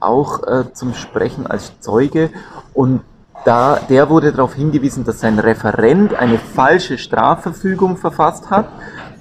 auch 0.00 0.46
äh, 0.46 0.72
zum 0.72 0.94
Sprechen 0.94 1.46
als 1.46 1.80
Zeuge. 1.80 2.30
Und 2.74 3.02
da, 3.44 3.78
der 3.88 4.10
wurde 4.10 4.32
darauf 4.32 4.54
hingewiesen, 4.54 5.04
dass 5.04 5.20
sein 5.20 5.38
Referent 5.38 6.14
eine 6.14 6.38
falsche 6.38 6.98
Strafverfügung 6.98 7.96
verfasst 7.96 8.50
hat, 8.50 8.68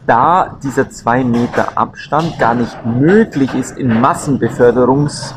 da 0.05 0.57
dieser 0.63 0.89
zwei 0.89 1.23
Meter 1.23 1.77
Abstand 1.77 2.39
gar 2.39 2.55
nicht 2.55 2.85
möglich 2.85 3.53
ist 3.53 3.77
in 3.77 3.99
Massenbeförderungsmitteln. 3.99 5.35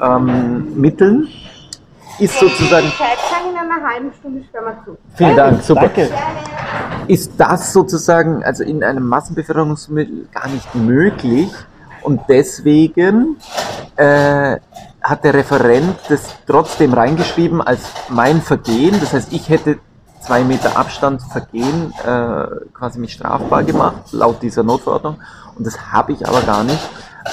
Ähm, 0.00 1.28
ist 2.18 2.40
sozusagen. 2.40 2.86
in 2.86 3.58
einer 3.58 3.88
halben 3.88 4.12
Stunde 4.18 4.42
zu. 4.84 4.96
Vielen 5.14 5.36
Dank, 5.36 5.62
super. 5.62 5.82
Danke. 5.82 6.08
Ist 7.08 7.32
das 7.36 7.72
sozusagen, 7.72 8.42
also 8.42 8.64
in 8.64 8.82
einem 8.82 9.06
Massenbeförderungsmittel 9.06 10.26
gar 10.32 10.48
nicht 10.48 10.74
möglich 10.74 11.50
und 12.06 12.20
deswegen 12.28 13.36
äh, 13.96 14.58
hat 15.02 15.24
der 15.24 15.34
Referent 15.34 15.96
das 16.08 16.36
trotzdem 16.46 16.94
reingeschrieben 16.94 17.60
als 17.60 17.80
mein 18.08 18.40
Vergehen. 18.40 18.94
Das 19.00 19.12
heißt, 19.12 19.32
ich 19.32 19.48
hätte 19.48 19.80
zwei 20.20 20.44
Meter 20.44 20.76
Abstand 20.76 21.20
Vergehen 21.20 21.92
äh, 22.04 22.46
quasi 22.72 23.00
mich 23.00 23.12
strafbar 23.12 23.64
gemacht, 23.64 24.12
laut 24.12 24.40
dieser 24.40 24.62
Notverordnung. 24.62 25.16
Und 25.56 25.66
das 25.66 25.92
habe 25.92 26.12
ich 26.12 26.26
aber 26.28 26.42
gar 26.42 26.62
nicht, 26.62 26.78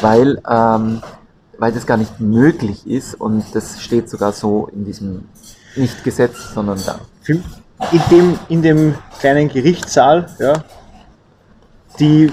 weil, 0.01 0.41
ähm, 0.49 1.03
weil 1.59 1.71
das 1.71 1.85
gar 1.85 1.97
nicht 1.97 2.19
möglich 2.19 2.87
ist 2.87 3.13
und 3.13 3.43
das 3.53 3.79
steht 3.79 4.09
sogar 4.09 4.31
so 4.31 4.69
in 4.73 4.85
diesem, 4.85 5.29
nicht 5.75 6.03
Gesetz, 6.03 6.51
sondern 6.51 6.79
da. 6.83 6.99
In 7.91 8.01
dem, 8.09 8.39
in 8.49 8.61
dem 8.63 8.95
kleinen 9.19 9.49
Gerichtssaal, 9.49 10.29
ja, 10.39 10.63
die 11.99 12.31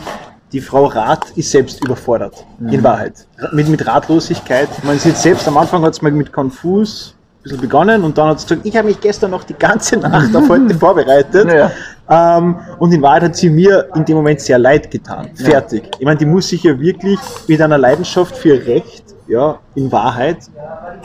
die 0.52 0.60
Frau 0.60 0.86
Rath 0.86 1.30
ist 1.36 1.50
selbst 1.50 1.82
überfordert, 1.84 2.44
mhm. 2.58 2.68
in 2.70 2.82
Wahrheit. 2.82 3.26
Mit, 3.52 3.68
mit 3.68 3.86
Ratlosigkeit. 3.86 4.68
Man 4.84 4.98
sieht 4.98 5.16
selbst, 5.16 5.46
am 5.46 5.56
Anfang 5.56 5.82
hat 5.82 5.94
es 5.94 6.02
mal 6.02 6.10
mit 6.10 6.32
Konfus 6.32 7.14
ein 7.40 7.42
bisschen 7.44 7.60
begonnen 7.60 8.04
und 8.04 8.18
dann 8.18 8.28
hat 8.28 8.40
sie 8.40 8.46
gesagt, 8.46 8.66
ich 8.66 8.76
habe 8.76 8.88
mich 8.88 9.00
gestern 9.00 9.30
noch 9.30 9.44
die 9.44 9.54
ganze 9.54 9.96
Nacht 9.96 10.34
auf 10.34 10.48
heute 10.48 10.74
vorbereitet. 10.78 11.48
Ja. 11.50 11.70
Ähm, 12.10 12.56
und 12.78 12.92
in 12.92 13.00
Wahrheit 13.00 13.22
hat 13.22 13.36
sie 13.36 13.48
mir 13.48 13.88
in 13.94 14.04
dem 14.04 14.16
Moment 14.16 14.40
sehr 14.40 14.58
leid 14.58 14.90
getan. 14.90 15.30
Fertig. 15.34 15.84
Ja. 15.84 15.90
Ich 16.00 16.04
meine, 16.04 16.18
die 16.18 16.26
muss 16.26 16.48
sich 16.48 16.64
ja 16.64 16.78
wirklich 16.78 17.18
mit 17.46 17.62
einer 17.62 17.78
Leidenschaft 17.78 18.36
für 18.36 18.54
Recht, 18.66 19.04
ja, 19.28 19.58
in 19.76 19.90
Wahrheit, 19.92 20.38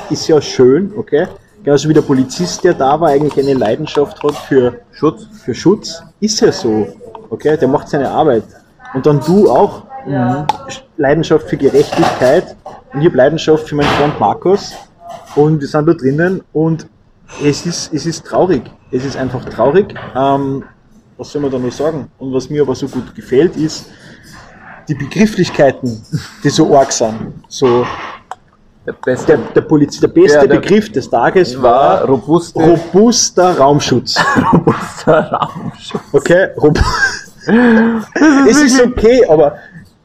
ist 0.10 0.28
ja 0.28 0.42
schön, 0.42 0.92
okay? 0.98 1.28
Genauso 1.64 1.88
wie 1.88 1.94
der 1.94 2.02
Polizist, 2.02 2.64
der 2.64 2.74
da 2.74 3.00
war, 3.00 3.10
eigentlich 3.10 3.38
eine 3.46 3.58
Leidenschaft 3.58 4.22
hat 4.22 4.36
für 4.36 4.82
Schutz, 4.92 5.28
für 5.44 5.54
Schutz, 5.54 6.04
ist 6.20 6.40
ja 6.42 6.52
so, 6.52 6.88
okay? 7.30 7.56
Der 7.56 7.68
macht 7.68 7.88
seine 7.88 8.10
Arbeit. 8.10 8.44
Und 8.96 9.06
dann 9.06 9.20
du 9.20 9.50
auch. 9.50 9.84
Mhm. 10.08 10.46
Leidenschaft 10.98 11.50
für 11.50 11.58
Gerechtigkeit. 11.58 12.56
Und 12.94 13.02
ich 13.02 13.08
habe 13.08 13.18
Leidenschaft 13.18 13.68
für 13.68 13.76
meinen 13.76 13.90
Freund 13.90 14.20
Markus. 14.20 14.74
Und 15.36 15.60
wir 15.60 15.68
sind 15.68 15.88
da 15.88 15.94
drinnen 15.94 16.42
und 16.54 16.88
es 17.44 17.66
ist, 17.66 17.94
es 17.94 18.06
ist 18.06 18.26
traurig. 18.26 18.64
Es 18.92 19.04
ist 19.04 19.18
einfach 19.18 19.44
traurig. 19.46 19.94
Ähm, 20.16 20.64
was 21.18 21.32
soll 21.32 21.42
man 21.42 21.52
da 21.52 21.60
noch 21.60 21.72
sagen? 21.72 22.10
Und 22.18 22.34
was 22.34 22.50
mir 22.50 22.62
aber 22.62 22.76
so 22.76 22.88
gut 22.88 23.14
gefällt, 23.14 23.58
ist 23.58 23.90
die 24.88 24.96
Begrifflichkeiten, 24.96 26.02
die 26.44 26.50
so 26.50 26.76
arg 26.78 26.92
sind. 26.92 27.34
So, 27.48 27.86
der, 28.86 28.94
beste, 28.94 29.26
der, 29.26 29.38
der, 29.54 29.62
Poliz 29.62 30.00
der 30.00 30.08
beste 30.08 30.38
ja, 30.38 30.48
der 30.48 30.60
Begriff 30.60 30.92
des 30.92 31.10
Tages 31.10 31.62
war, 31.62 32.02
war 32.02 32.08
robuste, 32.08 32.60
robuster 32.60 33.58
Raumschutz. 33.58 34.18
robuster 34.54 35.32
Raumschutz. 35.32 36.04
Okay, 36.14 36.50
robust 36.58 36.86
es 38.50 38.62
ist 38.62 38.82
okay, 38.82 39.26
aber 39.28 39.58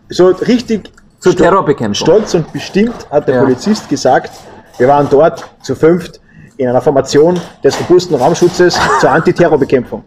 so 0.09 0.29
richtig 0.29 0.91
zur 1.21 1.37
Terrorbekämpfung. 1.37 1.95
Stolz 1.95 2.35
und 2.35 2.53
bestimmt 2.53 3.07
hat 3.11 3.29
der 3.29 3.37
ja. 3.37 3.43
Polizist 3.43 3.89
gesagt, 3.89 4.31
wir 4.79 4.89
waren 4.89 5.09
dort 5.11 5.49
zu 5.63 5.75
fünft 5.75 6.21
in 6.57 6.69
einer 6.69 6.81
Formation 6.81 7.41
des 7.65 7.79
robusten 7.81 8.17
Raumschutzes 8.17 8.79
zur 9.01 9.11
Antiterrorbekämpfung. 9.11 10.05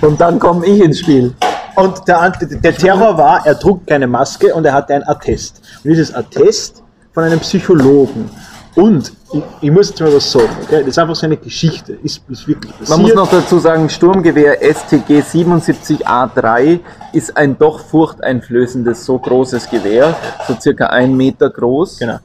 Und 0.00 0.20
dann 0.20 0.38
komme 0.38 0.66
ich 0.66 0.82
ins 0.82 1.00
Spiel. 1.00 1.34
Und 1.76 2.08
der, 2.08 2.30
der 2.30 2.74
Terror 2.74 3.16
war, 3.16 3.46
er 3.46 3.58
trug 3.58 3.86
keine 3.86 4.06
Maske 4.06 4.54
und 4.54 4.64
er 4.64 4.72
hatte 4.72 4.94
ein 4.94 5.06
Attest. 5.06 5.60
Und 5.84 5.90
dieses 5.90 6.14
Attest 6.14 6.82
von 7.18 7.24
einem 7.24 7.40
Psychologen. 7.40 8.30
Und 8.76 9.12
ich, 9.32 9.42
ich, 9.60 9.70
muss 9.72 9.88
jetzt 9.88 10.00
mal 10.00 10.14
was 10.14 10.30
sagen, 10.30 10.50
okay? 10.62 10.78
das 10.78 10.90
ist 10.90 10.98
einfach 11.00 11.16
so 11.16 11.26
eine 11.26 11.36
Geschichte, 11.36 11.94
ist, 11.94 12.22
ist 12.28 12.46
wirklich 12.46 12.70
passiert. 12.70 12.90
Man 12.90 13.02
muss 13.02 13.12
noch 13.12 13.28
dazu 13.28 13.58
sagen, 13.58 13.88
Sturmgewehr 13.88 14.62
STG 14.62 15.18
77A3 15.18 16.78
ist 17.12 17.36
ein 17.36 17.58
doch 17.58 17.80
furchteinflößendes, 17.80 19.04
so 19.04 19.18
großes 19.18 19.68
Gewehr, 19.68 20.16
so 20.46 20.54
circa 20.60 20.86
ein 20.86 21.16
Meter 21.16 21.50
groß. 21.50 21.98
Genau. 21.98 22.18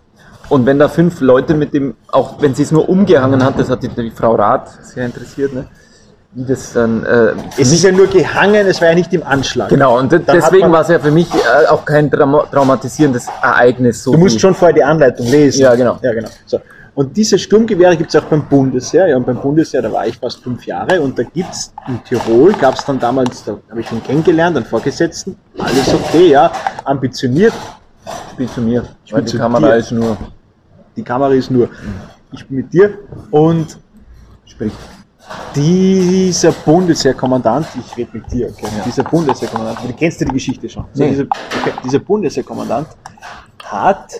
Und 0.50 0.68
wenn 0.68 0.78
da 0.78 0.90
fünf 0.90 1.20
Leute 1.22 1.56
mit 1.56 1.74
dem, 1.74 1.96
auch 2.12 2.40
wenn 2.40 2.54
sie 2.54 2.62
es 2.62 2.72
nur 2.72 2.88
umgehangen 2.88 3.44
hat, 3.44 3.58
das 3.58 3.72
hat 3.72 3.82
die, 3.82 3.88
die 3.88 4.12
Frau 4.12 4.36
Rath 4.36 4.70
sehr 4.84 5.08
interessiert, 5.08 5.54
ne? 5.56 5.66
Wie 6.36 6.46
das 6.46 6.74
dann. 6.74 7.06
Äh, 7.06 7.34
es 7.58 7.72
ist 7.72 7.84
ja 7.84 7.92
nur 7.92 8.08
gehangen, 8.08 8.68
es 8.68 8.82
war 8.82 8.90
ja 8.90 8.96
nicht 8.96 9.14
im 9.14 9.24
Anschlag. 9.24 9.70
Genau, 9.70 10.00
und 10.00 10.12
dann 10.12 10.26
deswegen 10.26 10.72
war 10.72 10.82
es 10.82 10.88
ja 10.88 11.00
für 11.00 11.12
mich 11.12 11.28
äh, 11.34 11.68
auch 11.68 11.86
kein 11.86 12.10
traumatisierendes 12.10 13.28
Ereignis. 13.42 14.04
So 14.04 14.14
du 14.14 14.18
musst 14.18 14.40
schon 14.40 14.54
vorher 14.54 14.74
die 14.74 14.84
Anleitung 14.84 15.28
lesen. 15.28 15.62
Ja, 15.62 15.76
genau. 15.76 16.00
Ja, 16.02 16.14
genau. 16.14 16.30
So. 16.46 16.60
Und 16.96 17.18
diese 17.18 17.40
Sturmgewehre 17.40 17.98
gibt 17.98 18.14
es 18.14 18.22
auch 18.22 18.26
beim 18.26 18.44
Bundesheer. 18.48 19.08
Ja, 19.08 19.18
und 19.18 19.26
beim 19.26 19.42
Bundesheer, 19.42 19.82
da 19.82 19.92
war 19.92 20.06
ich 20.06 20.18
fast 20.18 20.44
fünf 20.44 20.66
Jahre 20.66 21.02
und 21.02 21.18
da 21.18 21.24
gibt 21.24 21.52
es 21.52 21.74
in 21.88 22.04
Tirol, 22.04 22.54
gab 22.54 22.76
es 22.76 22.86
dann 22.86 23.00
damals, 23.00 23.44
da 23.44 23.58
habe 23.70 23.82
ich 23.82 23.92
ihn 23.92 24.04
kennengelernt, 24.04 24.58
einen 24.58 24.66
Vorgesetzten, 24.66 25.36
alles 25.58 25.92
okay, 25.92 26.30
ja, 26.30 26.52
ambitioniert. 26.86 27.54
Spiel 28.32 28.50
zu 28.50 28.62
mir, 28.62 28.84
weil 29.12 29.24
die 29.24 29.38
Kamera 29.38 29.68
dir. 29.68 29.76
ist 29.76 29.92
nur. 29.92 30.18
Die 30.96 31.04
Kamera 31.04 31.34
ist 31.34 31.50
nur. 31.50 31.70
Ich 32.32 32.46
bin 32.48 32.58
mit 32.58 32.74
dir 32.74 32.98
und 33.32 33.78
sprich. 34.46 34.74
Dieser 35.56 36.52
Bundesheerkommandant, 36.52 37.68
ich 37.80 37.98
rede 37.98 38.10
mit 38.14 38.32
dir, 38.32 38.50
okay? 38.50 38.68
Ja. 38.78 38.84
Dieser 38.84 39.04
Bundesheerkommandant, 39.04 39.80
du 39.88 39.94
kennst 39.94 40.20
ja 40.20 40.28
die 40.28 40.34
Geschichte 40.34 40.68
schon. 40.68 40.86
Nee. 40.94 41.04
So, 41.04 41.10
dieser, 41.10 41.24
okay, 41.24 41.74
dieser 41.84 42.00
Bundesheerkommandant 42.00 42.88
hat 43.64 44.18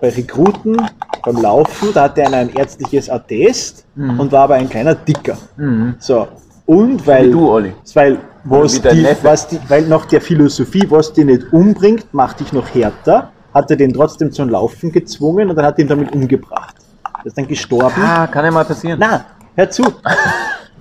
bei 0.00 0.10
Rekruten 0.10 0.76
beim 1.24 1.42
Laufen, 1.42 1.88
da 1.92 2.04
hatte 2.04 2.22
er 2.22 2.32
ein 2.32 2.54
ärztliches 2.54 3.10
Attest 3.10 3.84
mhm. 3.94 4.20
und 4.20 4.32
war 4.32 4.44
aber 4.44 4.54
ein 4.54 4.68
kleiner 4.68 4.94
Dicker. 4.94 5.36
Mhm. 5.56 5.96
So. 5.98 6.28
Und 6.66 7.06
weil, 7.06 7.28
Wie 7.28 7.30
du, 7.30 7.50
Olli. 7.50 7.72
weil, 7.94 8.18
was 8.44 8.80
die, 8.80 9.06
was 9.22 9.48
die, 9.48 9.58
weil 9.68 9.86
nach 9.86 10.04
der 10.06 10.20
Philosophie, 10.20 10.84
was 10.88 11.12
dich 11.12 11.24
nicht 11.24 11.52
umbringt, 11.52 12.12
macht 12.12 12.40
dich 12.40 12.52
noch 12.52 12.68
härter, 12.74 13.30
hat 13.54 13.70
er 13.70 13.76
den 13.76 13.92
trotzdem 13.92 14.30
zum 14.30 14.50
Laufen 14.50 14.92
gezwungen 14.92 15.48
und 15.48 15.56
dann 15.56 15.64
hat 15.64 15.78
er 15.78 15.84
ihn 15.84 15.88
damit 15.88 16.12
umgebracht. 16.12 16.76
Er 17.18 17.26
ist 17.26 17.38
dann 17.38 17.46
gestorben. 17.46 18.02
Ah, 18.02 18.26
kann 18.26 18.44
ja 18.44 18.50
mal 18.50 18.64
passieren. 18.64 18.98
Na, 19.00 19.24
hör 19.56 19.70
zu. 19.70 19.84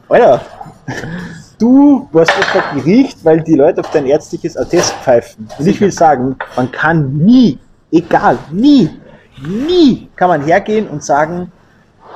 Alter, 0.07 0.41
du 1.57 2.07
warst 2.11 2.31
auf 2.37 2.51
der 2.53 2.81
Gericht, 2.81 3.17
weil 3.25 3.41
die 3.41 3.55
Leute 3.55 3.81
auf 3.81 3.89
dein 3.91 4.05
ärztliches 4.05 4.55
Attest 4.55 4.93
pfeifen. 5.03 5.47
Und 5.57 5.65
ich 5.65 5.81
will 5.81 5.91
sagen, 5.91 6.35
man 6.55 6.71
kann 6.71 7.17
nie, 7.17 7.57
egal, 7.91 8.37
nie 8.51 8.89
Nie 9.41 10.07
kann 10.15 10.29
man 10.29 10.41
hergehen 10.43 10.87
und 10.87 11.03
sagen, 11.03 11.51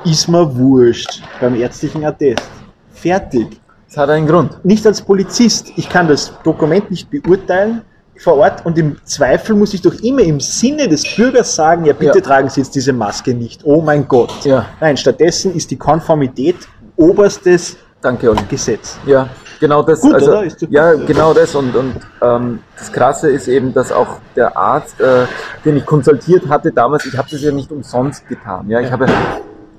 ist 0.04 0.28
mir 0.28 0.56
wurscht 0.56 1.22
beim 1.40 1.54
ärztlichen 1.54 2.04
Attest. 2.04 2.48
Fertig. 2.94 3.60
Das 3.88 3.98
hat 3.98 4.10
einen 4.10 4.26
Grund. 4.26 4.64
Nicht 4.64 4.86
als 4.86 5.02
Polizist. 5.02 5.72
Ich 5.76 5.88
kann 5.88 6.08
das 6.08 6.32
Dokument 6.42 6.90
nicht 6.90 7.10
beurteilen 7.10 7.82
vor 8.20 8.36
Ort 8.36 8.66
und 8.66 8.76
im 8.76 8.96
Zweifel 9.04 9.56
muss 9.56 9.72
ich 9.72 9.80
doch 9.80 9.94
immer 9.94 10.22
im 10.22 10.40
Sinne 10.40 10.88
des 10.88 11.16
Bürgers 11.16 11.54
sagen, 11.54 11.86
ja 11.86 11.94
bitte 11.94 12.18
ja. 12.18 12.24
tragen 12.24 12.50
Sie 12.50 12.60
jetzt 12.60 12.74
diese 12.74 12.92
Maske 12.92 13.32
nicht. 13.32 13.62
Oh 13.64 13.80
mein 13.80 14.06
Gott. 14.06 14.44
Ja. 14.44 14.66
Nein, 14.80 14.96
stattdessen 14.96 15.54
ist 15.54 15.70
die 15.70 15.78
Konformität 15.78 16.56
oberstes 16.96 17.76
Danke, 18.02 18.30
Olli. 18.30 18.42
Gesetz. 18.48 18.98
Ja, 19.04 19.28
genau 19.58 19.82
das. 19.82 20.00
Gut, 20.00 20.14
also, 20.14 20.42
ja, 20.70 20.94
genau 20.94 21.34
das. 21.34 21.54
Und, 21.54 21.76
und 21.76 21.94
ähm, 22.22 22.60
das 22.78 22.90
Krasse 22.90 23.30
ist 23.30 23.46
eben, 23.46 23.74
dass 23.74 23.92
auch 23.92 24.18
der 24.34 24.56
Arzt, 24.56 24.98
äh, 25.00 25.26
den 25.64 25.76
ich 25.76 25.84
konsultiert 25.84 26.48
hatte 26.48 26.72
damals, 26.72 27.04
ich 27.04 27.16
habe 27.16 27.28
das 27.30 27.42
ja 27.42 27.52
nicht 27.52 27.70
umsonst 27.70 28.26
getan. 28.26 28.70
Ja, 28.70 28.80
ich 28.80 28.90
habe, 28.90 29.06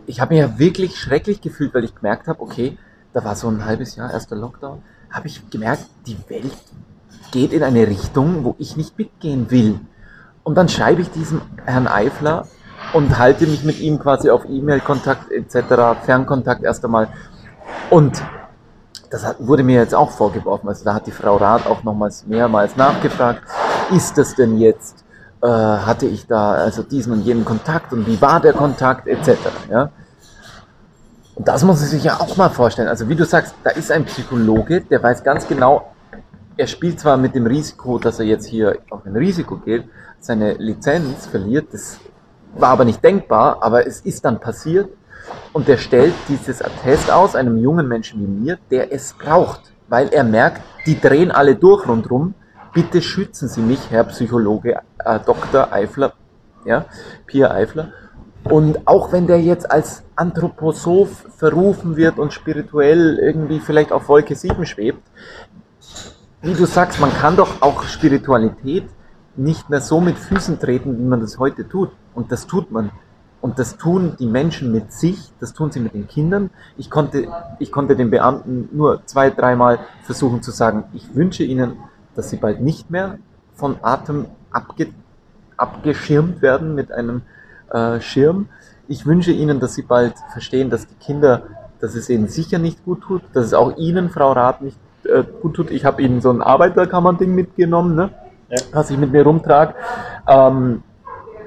ich 0.05 0.21
habe 0.21 0.35
mich 0.35 0.43
ja 0.43 0.59
wirklich 0.59 0.99
schrecklich 0.99 1.41
gefühlt, 1.41 1.73
weil 1.73 1.83
ich 1.83 1.95
gemerkt 1.95 2.27
habe, 2.27 2.39
okay, 2.41 2.77
da 3.13 3.23
war 3.23 3.35
so 3.35 3.47
ein 3.47 3.65
halbes 3.65 3.95
Jahr 3.95 4.11
erster 4.11 4.35
Lockdown, 4.35 4.83
habe 5.09 5.27
ich 5.27 5.49
gemerkt, 5.49 5.85
die 6.05 6.17
Welt 6.29 6.53
geht 7.31 7.53
in 7.53 7.63
eine 7.63 7.87
Richtung, 7.87 8.43
wo 8.43 8.55
ich 8.57 8.77
nicht 8.77 8.97
mitgehen 8.97 9.51
will. 9.51 9.79
Und 10.43 10.55
dann 10.55 10.69
schreibe 10.69 11.01
ich 11.01 11.11
diesem 11.11 11.41
Herrn 11.65 11.87
Eifler 11.87 12.47
und 12.93 13.17
halte 13.17 13.47
mich 13.47 13.63
mit 13.63 13.79
ihm 13.79 13.99
quasi 13.99 14.29
auf 14.29 14.45
E-Mail-Kontakt 14.47 15.31
etc., 15.31 16.03
Fernkontakt 16.03 16.63
erst 16.63 16.83
einmal 16.83 17.07
und 17.89 18.21
das 19.09 19.25
wurde 19.39 19.63
mir 19.63 19.79
jetzt 19.81 19.93
auch 19.93 20.11
vorgeworfen. 20.11 20.69
Also 20.69 20.85
da 20.85 20.93
hat 20.93 21.05
die 21.05 21.11
Frau 21.11 21.35
Rath 21.35 21.67
auch 21.67 21.83
nochmals 21.83 22.25
mehrmals 22.25 22.77
nachgefragt, 22.77 23.43
ist 23.93 24.17
das 24.17 24.35
denn 24.35 24.57
jetzt, 24.57 25.03
äh, 25.43 25.47
hatte 25.47 26.05
ich 26.05 26.27
da 26.27 26.53
also 26.53 26.81
diesen 26.81 27.13
und 27.13 27.21
jenen 27.21 27.43
Kontakt 27.43 27.91
und 27.91 28.07
wie 28.07 28.21
war 28.21 28.39
der 28.39 28.53
Kontakt 28.53 29.07
etc. 29.07 29.37
Ja? 29.69 29.89
Und 31.35 31.47
das 31.47 31.63
muss 31.63 31.79
man 31.79 31.89
sich 31.89 32.03
ja 32.03 32.19
auch 32.19 32.37
mal 32.37 32.49
vorstellen. 32.49 32.87
Also 32.87 33.09
wie 33.09 33.15
du 33.15 33.25
sagst, 33.25 33.53
da 33.63 33.71
ist 33.71 33.91
ein 33.91 34.05
Psychologe, 34.05 34.81
der 34.81 35.03
weiß 35.03 35.23
ganz 35.23 35.47
genau, 35.47 35.90
er 36.61 36.67
spielt 36.67 36.99
zwar 36.99 37.17
mit 37.17 37.33
dem 37.33 37.47
Risiko, 37.47 37.97
dass 37.97 38.19
er 38.19 38.25
jetzt 38.25 38.45
hier 38.45 38.77
auf 38.91 39.03
ein 39.07 39.15
Risiko 39.15 39.57
geht, 39.57 39.85
seine 40.19 40.53
Lizenz 40.53 41.25
verliert, 41.25 41.69
das 41.71 41.99
war 42.53 42.69
aber 42.69 42.85
nicht 42.85 43.03
denkbar, 43.03 43.63
aber 43.63 43.87
es 43.87 44.01
ist 44.01 44.25
dann 44.25 44.39
passiert 44.39 44.87
und 45.53 45.67
der 45.67 45.77
stellt 45.77 46.13
dieses 46.29 46.61
Attest 46.61 47.09
aus 47.09 47.35
einem 47.35 47.57
jungen 47.57 47.87
Menschen 47.87 48.21
wie 48.21 48.27
mir, 48.27 48.59
der 48.69 48.93
es 48.93 49.13
braucht, 49.13 49.73
weil 49.89 50.09
er 50.09 50.23
merkt, 50.23 50.61
die 50.85 51.01
drehen 51.01 51.31
alle 51.31 51.55
durch 51.55 51.87
rundherum. 51.87 52.35
Bitte 52.75 53.01
schützen 53.01 53.47
Sie 53.47 53.61
mich, 53.61 53.89
Herr 53.89 54.03
Psychologe 54.03 54.81
äh, 55.03 55.19
Dr. 55.25 55.73
Eifler, 55.73 56.13
ja, 56.63 56.85
Pierre 57.25 57.55
Eifler. 57.55 57.91
Und 58.43 58.87
auch 58.87 59.11
wenn 59.11 59.25
der 59.25 59.41
jetzt 59.41 59.69
als 59.69 60.03
Anthroposoph 60.15 61.25
verrufen 61.37 61.95
wird 61.95 62.19
und 62.19 62.33
spirituell 62.33 63.17
irgendwie 63.19 63.59
vielleicht 63.59 63.91
auf 63.91 64.09
Wolke 64.09 64.35
7 64.35 64.65
schwebt, 64.65 65.01
wie 66.41 66.53
du 66.53 66.65
sagst, 66.65 66.99
man 66.99 67.11
kann 67.13 67.35
doch 67.35 67.61
auch 67.61 67.83
Spiritualität 67.83 68.85
nicht 69.35 69.69
mehr 69.69 69.81
so 69.81 70.01
mit 70.01 70.17
Füßen 70.17 70.59
treten, 70.59 70.97
wie 70.97 71.03
man 71.03 71.21
das 71.21 71.37
heute 71.37 71.67
tut. 71.67 71.91
Und 72.13 72.31
das 72.31 72.47
tut 72.47 72.71
man. 72.71 72.91
Und 73.41 73.57
das 73.59 73.77
tun 73.77 74.15
die 74.19 74.27
Menschen 74.27 74.71
mit 74.71 74.91
sich, 74.91 75.31
das 75.39 75.53
tun 75.53 75.71
sie 75.71 75.79
mit 75.79 75.93
den 75.93 76.07
Kindern. 76.07 76.49
Ich 76.77 76.89
konnte, 76.89 77.27
ich 77.59 77.71
konnte 77.71 77.95
den 77.95 78.11
Beamten 78.11 78.69
nur 78.71 79.05
zwei, 79.05 79.29
dreimal 79.29 79.79
versuchen 80.03 80.41
zu 80.41 80.51
sagen, 80.51 80.83
ich 80.93 81.15
wünsche 81.15 81.43
ihnen, 81.43 81.77
dass 82.15 82.29
sie 82.29 82.37
bald 82.37 82.61
nicht 82.61 82.91
mehr 82.91 83.17
von 83.55 83.77
Atem 83.81 84.25
abge, 84.51 84.89
abgeschirmt 85.57 86.41
werden 86.41 86.75
mit 86.75 86.91
einem 86.91 87.21
äh, 87.71 87.99
Schirm. 87.99 88.49
Ich 88.87 89.05
wünsche 89.05 89.31
ihnen, 89.31 89.59
dass 89.59 89.75
sie 89.75 89.83
bald 89.83 90.13
verstehen, 90.31 90.69
dass 90.69 90.87
die 90.87 90.95
Kinder, 90.95 91.43
dass 91.79 91.95
es 91.95 92.09
ihnen 92.09 92.27
sicher 92.27 92.59
nicht 92.59 92.83
gut 92.83 93.01
tut, 93.01 93.21
dass 93.33 93.45
es 93.45 93.53
auch 93.53 93.77
ihnen, 93.77 94.09
Frau 94.09 94.33
Rath, 94.33 94.61
nicht 94.61 94.77
äh, 95.11 95.23
gut 95.41 95.55
tut. 95.55 95.71
Ich 95.71 95.85
habe 95.85 96.01
ihnen 96.01 96.21
so 96.21 96.31
ein 96.31 96.41
Arbeiterkammern-Ding 96.41 97.33
mitgenommen, 97.33 97.95
ne? 97.95 98.09
ja. 98.49 98.57
was 98.73 98.89
ich 98.89 98.97
mit 98.97 99.11
mir 99.11 99.23
rumtrage, 99.23 99.75
ähm, 100.27 100.83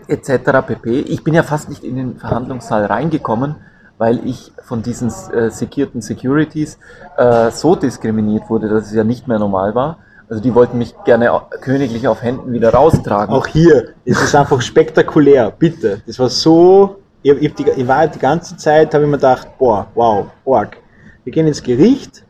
etc. 0.09 0.67
pp. 0.67 1.01
Ich 1.01 1.25
bin 1.25 1.35
ja 1.35 1.43
fast 1.43 1.69
nicht 1.69 1.85
in 1.85 1.97
den 1.97 2.17
Verhandlungssaal 2.19 2.87
reingekommen, 2.87 3.57
weil 3.99 4.27
ich 4.27 4.53
von 4.63 4.83
diesen 4.83 5.09
äh, 5.33 5.51
sekierten 5.51 6.01
Securities 6.01 6.79
äh, 7.17 7.51
so 7.51 7.77
diskriminiert 7.77 8.51
wurde, 8.51 8.69
dass 8.69 8.87
es 8.87 8.95
ja 8.95 9.05
nicht 9.05 9.29
mehr 9.29 9.39
normal 9.39 9.75
war. 9.75 9.99
Also 10.29 10.43
die 10.43 10.55
wollten 10.55 10.79
mich 10.79 10.95
gerne 11.05 11.31
königlich 11.61 12.09
auf 12.09 12.23
Händen 12.23 12.53
wieder 12.53 12.73
raustragen. 12.73 13.35
Auch 13.35 13.47
hier 13.47 13.91
ist 14.05 14.23
es 14.23 14.35
einfach 14.35 14.61
spektakulär, 14.63 15.51
bitte. 15.51 16.01
Das 16.07 16.19
war 16.19 16.31
so, 16.31 16.97
ich, 17.23 17.33
ich, 17.33 17.67
ich 17.67 17.87
war 17.87 18.07
die 18.07 18.19
ganze 18.19 18.57
Zeit, 18.57 18.95
habe 18.95 19.05
ich 19.05 19.11
mir 19.11 19.19
gedacht, 19.19 19.49
boah, 19.59 19.87
wow, 19.95 20.27
org. 20.45 20.79
Wir 21.25 21.33
gehen 21.33 21.47
ins 21.47 21.63
Gericht, 21.63 22.24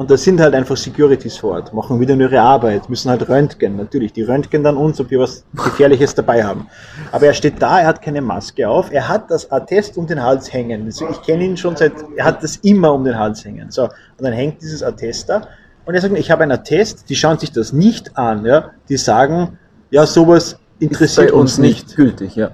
und 0.00 0.10
da 0.10 0.16
sind 0.16 0.40
halt 0.40 0.54
einfach 0.54 0.78
Securities 0.78 1.36
vor 1.36 1.56
Ort, 1.56 1.74
machen 1.74 2.00
wieder 2.00 2.16
nur 2.16 2.30
ihre 2.30 2.40
Arbeit, 2.40 2.88
müssen 2.88 3.10
halt 3.10 3.28
röntgen. 3.28 3.76
Natürlich, 3.76 4.14
die 4.14 4.22
röntgen 4.22 4.64
dann 4.64 4.78
uns, 4.78 4.98
ob 4.98 5.10
wir 5.10 5.18
was 5.18 5.44
Gefährliches 5.52 6.14
dabei 6.14 6.42
haben. 6.42 6.68
Aber 7.12 7.26
er 7.26 7.34
steht 7.34 7.60
da, 7.60 7.80
er 7.80 7.88
hat 7.88 8.00
keine 8.00 8.22
Maske 8.22 8.66
auf, 8.66 8.90
er 8.90 9.06
hat 9.06 9.30
das 9.30 9.52
Attest 9.52 9.98
um 9.98 10.06
den 10.06 10.22
Hals 10.22 10.50
hängen. 10.50 10.86
Also 10.86 11.06
ich 11.06 11.20
kenne 11.20 11.44
ihn 11.44 11.54
schon 11.54 11.76
seit, 11.76 11.92
er 12.16 12.24
hat 12.24 12.42
das 12.42 12.56
immer 12.62 12.94
um 12.94 13.04
den 13.04 13.18
Hals 13.18 13.44
hängen. 13.44 13.70
So, 13.70 13.82
und 13.82 13.90
dann 14.22 14.32
hängt 14.32 14.62
dieses 14.62 14.82
Attest 14.82 15.28
da. 15.28 15.48
Und 15.84 15.94
er 15.94 16.00
sagt, 16.00 16.16
ich 16.16 16.30
habe 16.30 16.44
ein 16.44 16.52
Attest, 16.52 17.10
die 17.10 17.14
schauen 17.14 17.38
sich 17.38 17.52
das 17.52 17.74
nicht 17.74 18.16
an, 18.16 18.46
ja. 18.46 18.70
Die 18.88 18.96
sagen, 18.96 19.58
ja, 19.90 20.06
sowas 20.06 20.58
interessiert 20.78 21.30
uns, 21.32 21.58
uns 21.58 21.58
nicht. 21.58 21.88
nicht. 21.88 21.96
Gültig, 21.96 22.36
ja. 22.36 22.52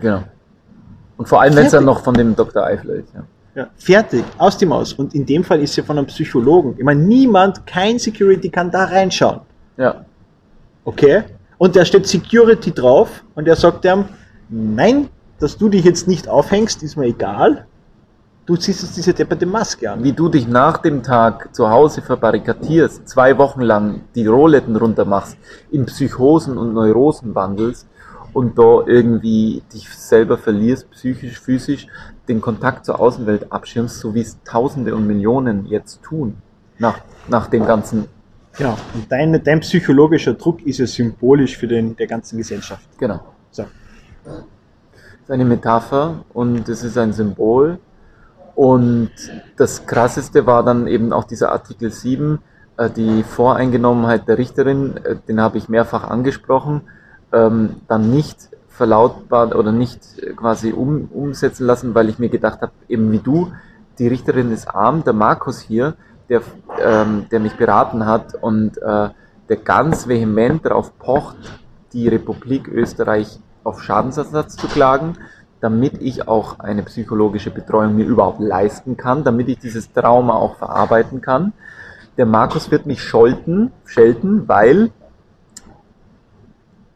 Genau. 0.00 0.22
Und 1.18 1.28
vor 1.28 1.42
allem, 1.42 1.54
wenn 1.56 1.66
es 1.66 1.72
dann 1.72 1.84
noch 1.84 2.02
von 2.02 2.14
dem 2.14 2.34
Dr. 2.34 2.64
Eifler 2.64 2.94
ist, 2.94 3.12
ja. 3.14 3.24
Ja, 3.54 3.68
fertig, 3.76 4.24
aus 4.36 4.56
dem 4.58 4.72
Aus. 4.72 4.92
Und 4.92 5.14
in 5.14 5.26
dem 5.26 5.42
Fall 5.42 5.60
ist 5.60 5.76
ja 5.76 5.82
von 5.82 5.98
einem 5.98 6.06
Psychologen. 6.06 6.74
Ich 6.78 6.84
meine, 6.84 7.00
niemand, 7.00 7.66
kein 7.66 7.98
Security 7.98 8.48
kann 8.50 8.70
da 8.70 8.84
reinschauen. 8.84 9.40
Ja. 9.76 10.04
Okay? 10.84 11.24
Und 11.58 11.74
da 11.74 11.84
steht 11.84 12.06
Security 12.06 12.72
drauf 12.72 13.24
und 13.34 13.48
er 13.48 13.56
sagt 13.56 13.84
ihm, 13.84 14.04
nein, 14.48 15.08
dass 15.40 15.56
du 15.56 15.68
dich 15.68 15.84
jetzt 15.84 16.06
nicht 16.06 16.28
aufhängst, 16.28 16.82
ist 16.82 16.96
mir 16.96 17.06
egal. 17.06 17.66
Du 18.46 18.56
ziehst 18.56 18.82
jetzt 18.82 18.96
diese 18.96 19.12
depperte 19.12 19.44
Maske 19.44 19.90
an. 19.90 20.02
Wie 20.02 20.12
du 20.12 20.28
dich 20.28 20.48
nach 20.48 20.78
dem 20.78 21.02
Tag 21.02 21.54
zu 21.54 21.68
Hause 21.68 22.00
verbarrikadierst, 22.00 23.06
zwei 23.06 23.36
Wochen 23.36 23.60
lang 23.60 24.00
die 24.14 24.26
Rohletten 24.26 24.74
runter 24.76 25.04
machst, 25.04 25.36
in 25.70 25.84
Psychosen 25.84 26.56
und 26.56 26.72
Neurosen 26.72 27.34
wandelst 27.34 27.86
und 28.32 28.58
da 28.58 28.84
irgendwie 28.86 29.62
dich 29.72 29.88
selber 29.90 30.38
verlierst, 30.38 30.90
psychisch, 30.92 31.38
physisch, 31.38 31.88
den 32.28 32.40
Kontakt 32.40 32.84
zur 32.84 33.00
Außenwelt 33.00 33.52
abschirmst, 33.52 33.98
so 34.00 34.14
wie 34.14 34.20
es 34.20 34.42
Tausende 34.44 34.94
und 34.94 35.06
Millionen 35.06 35.66
jetzt 35.66 36.02
tun, 36.02 36.36
nach, 36.78 37.00
nach 37.28 37.48
dem 37.48 37.66
ganzen. 37.66 38.06
Genau. 38.56 38.76
Und 38.94 39.10
dein, 39.10 39.42
dein 39.42 39.60
psychologischer 39.60 40.34
Druck 40.34 40.62
ist 40.62 40.78
ja 40.78 40.86
symbolisch 40.86 41.56
für 41.56 41.68
den, 41.68 41.96
der 41.96 42.06
ganzen 42.06 42.38
Gesellschaft. 42.38 42.88
Genau. 42.98 43.20
So. 43.50 43.64
Das 44.24 44.34
ist 45.24 45.30
eine 45.30 45.44
Metapher 45.44 46.24
und 46.32 46.68
es 46.68 46.82
ist 46.82 46.98
ein 46.98 47.12
Symbol. 47.12 47.78
Und 48.54 49.10
das 49.56 49.86
Krasseste 49.86 50.46
war 50.46 50.64
dann 50.64 50.88
eben 50.88 51.12
auch 51.12 51.24
dieser 51.24 51.52
Artikel 51.52 51.92
7, 51.92 52.40
äh, 52.76 52.90
die 52.90 53.22
Voreingenommenheit 53.22 54.26
der 54.26 54.38
Richterin, 54.38 54.96
äh, 55.04 55.16
den 55.28 55.40
habe 55.40 55.58
ich 55.58 55.68
mehrfach 55.68 56.08
angesprochen, 56.08 56.82
ähm, 57.32 57.76
dann 57.86 58.10
nicht 58.10 58.48
verlautbart 58.78 59.54
oder 59.54 59.72
nicht 59.72 60.00
quasi 60.36 60.72
um, 60.72 61.08
umsetzen 61.12 61.66
lassen, 61.66 61.94
weil 61.94 62.08
ich 62.08 62.18
mir 62.18 62.30
gedacht 62.30 62.62
habe, 62.62 62.72
eben 62.88 63.12
wie 63.12 63.18
du, 63.18 63.52
die 63.98 64.08
Richterin 64.08 64.52
ist 64.52 64.68
arm, 64.68 65.04
der 65.04 65.12
Markus 65.12 65.60
hier, 65.60 65.94
der, 66.28 66.42
ähm, 66.80 67.26
der 67.30 67.40
mich 67.40 67.54
beraten 67.56 68.06
hat 68.06 68.34
und 68.40 68.78
äh, 68.78 69.08
der 69.48 69.56
ganz 69.56 70.06
vehement 70.06 70.64
darauf 70.64 70.96
pocht, 70.98 71.36
die 71.92 72.06
Republik 72.08 72.68
Österreich 72.68 73.40
auf 73.64 73.82
Schadensersatz 73.82 74.56
zu 74.56 74.68
klagen, 74.68 75.14
damit 75.60 76.00
ich 76.00 76.28
auch 76.28 76.60
eine 76.60 76.84
psychologische 76.84 77.50
Betreuung 77.50 77.96
mir 77.96 78.06
überhaupt 78.06 78.40
leisten 78.40 78.96
kann, 78.96 79.24
damit 79.24 79.48
ich 79.48 79.58
dieses 79.58 79.92
Trauma 79.92 80.34
auch 80.34 80.56
verarbeiten 80.56 81.20
kann. 81.20 81.52
Der 82.16 82.26
Markus 82.26 82.70
wird 82.70 82.86
mich 82.86 83.02
scholten, 83.02 83.72
schelten, 83.84 84.46
weil 84.48 84.90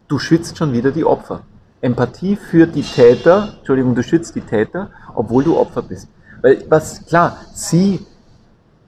du 0.07 0.18
schützt 0.18 0.59
schon 0.59 0.73
wieder 0.73 0.92
die 0.92 1.05
Opfer. 1.05 1.40
Empathie 1.83 2.37
für 2.37 2.66
die 2.66 2.83
Täter, 2.83 3.55
Entschuldigung, 3.59 3.95
du 3.95 4.03
schützt 4.03 4.35
die 4.37 4.40
Täter, 4.40 4.90
obwohl 5.14 5.45
du 5.45 5.59
Opfer 5.59 5.83
bist. 5.83 6.09
Weil, 6.40 6.64
was, 6.68 7.05
klar, 7.07 7.37
sie 7.53 8.07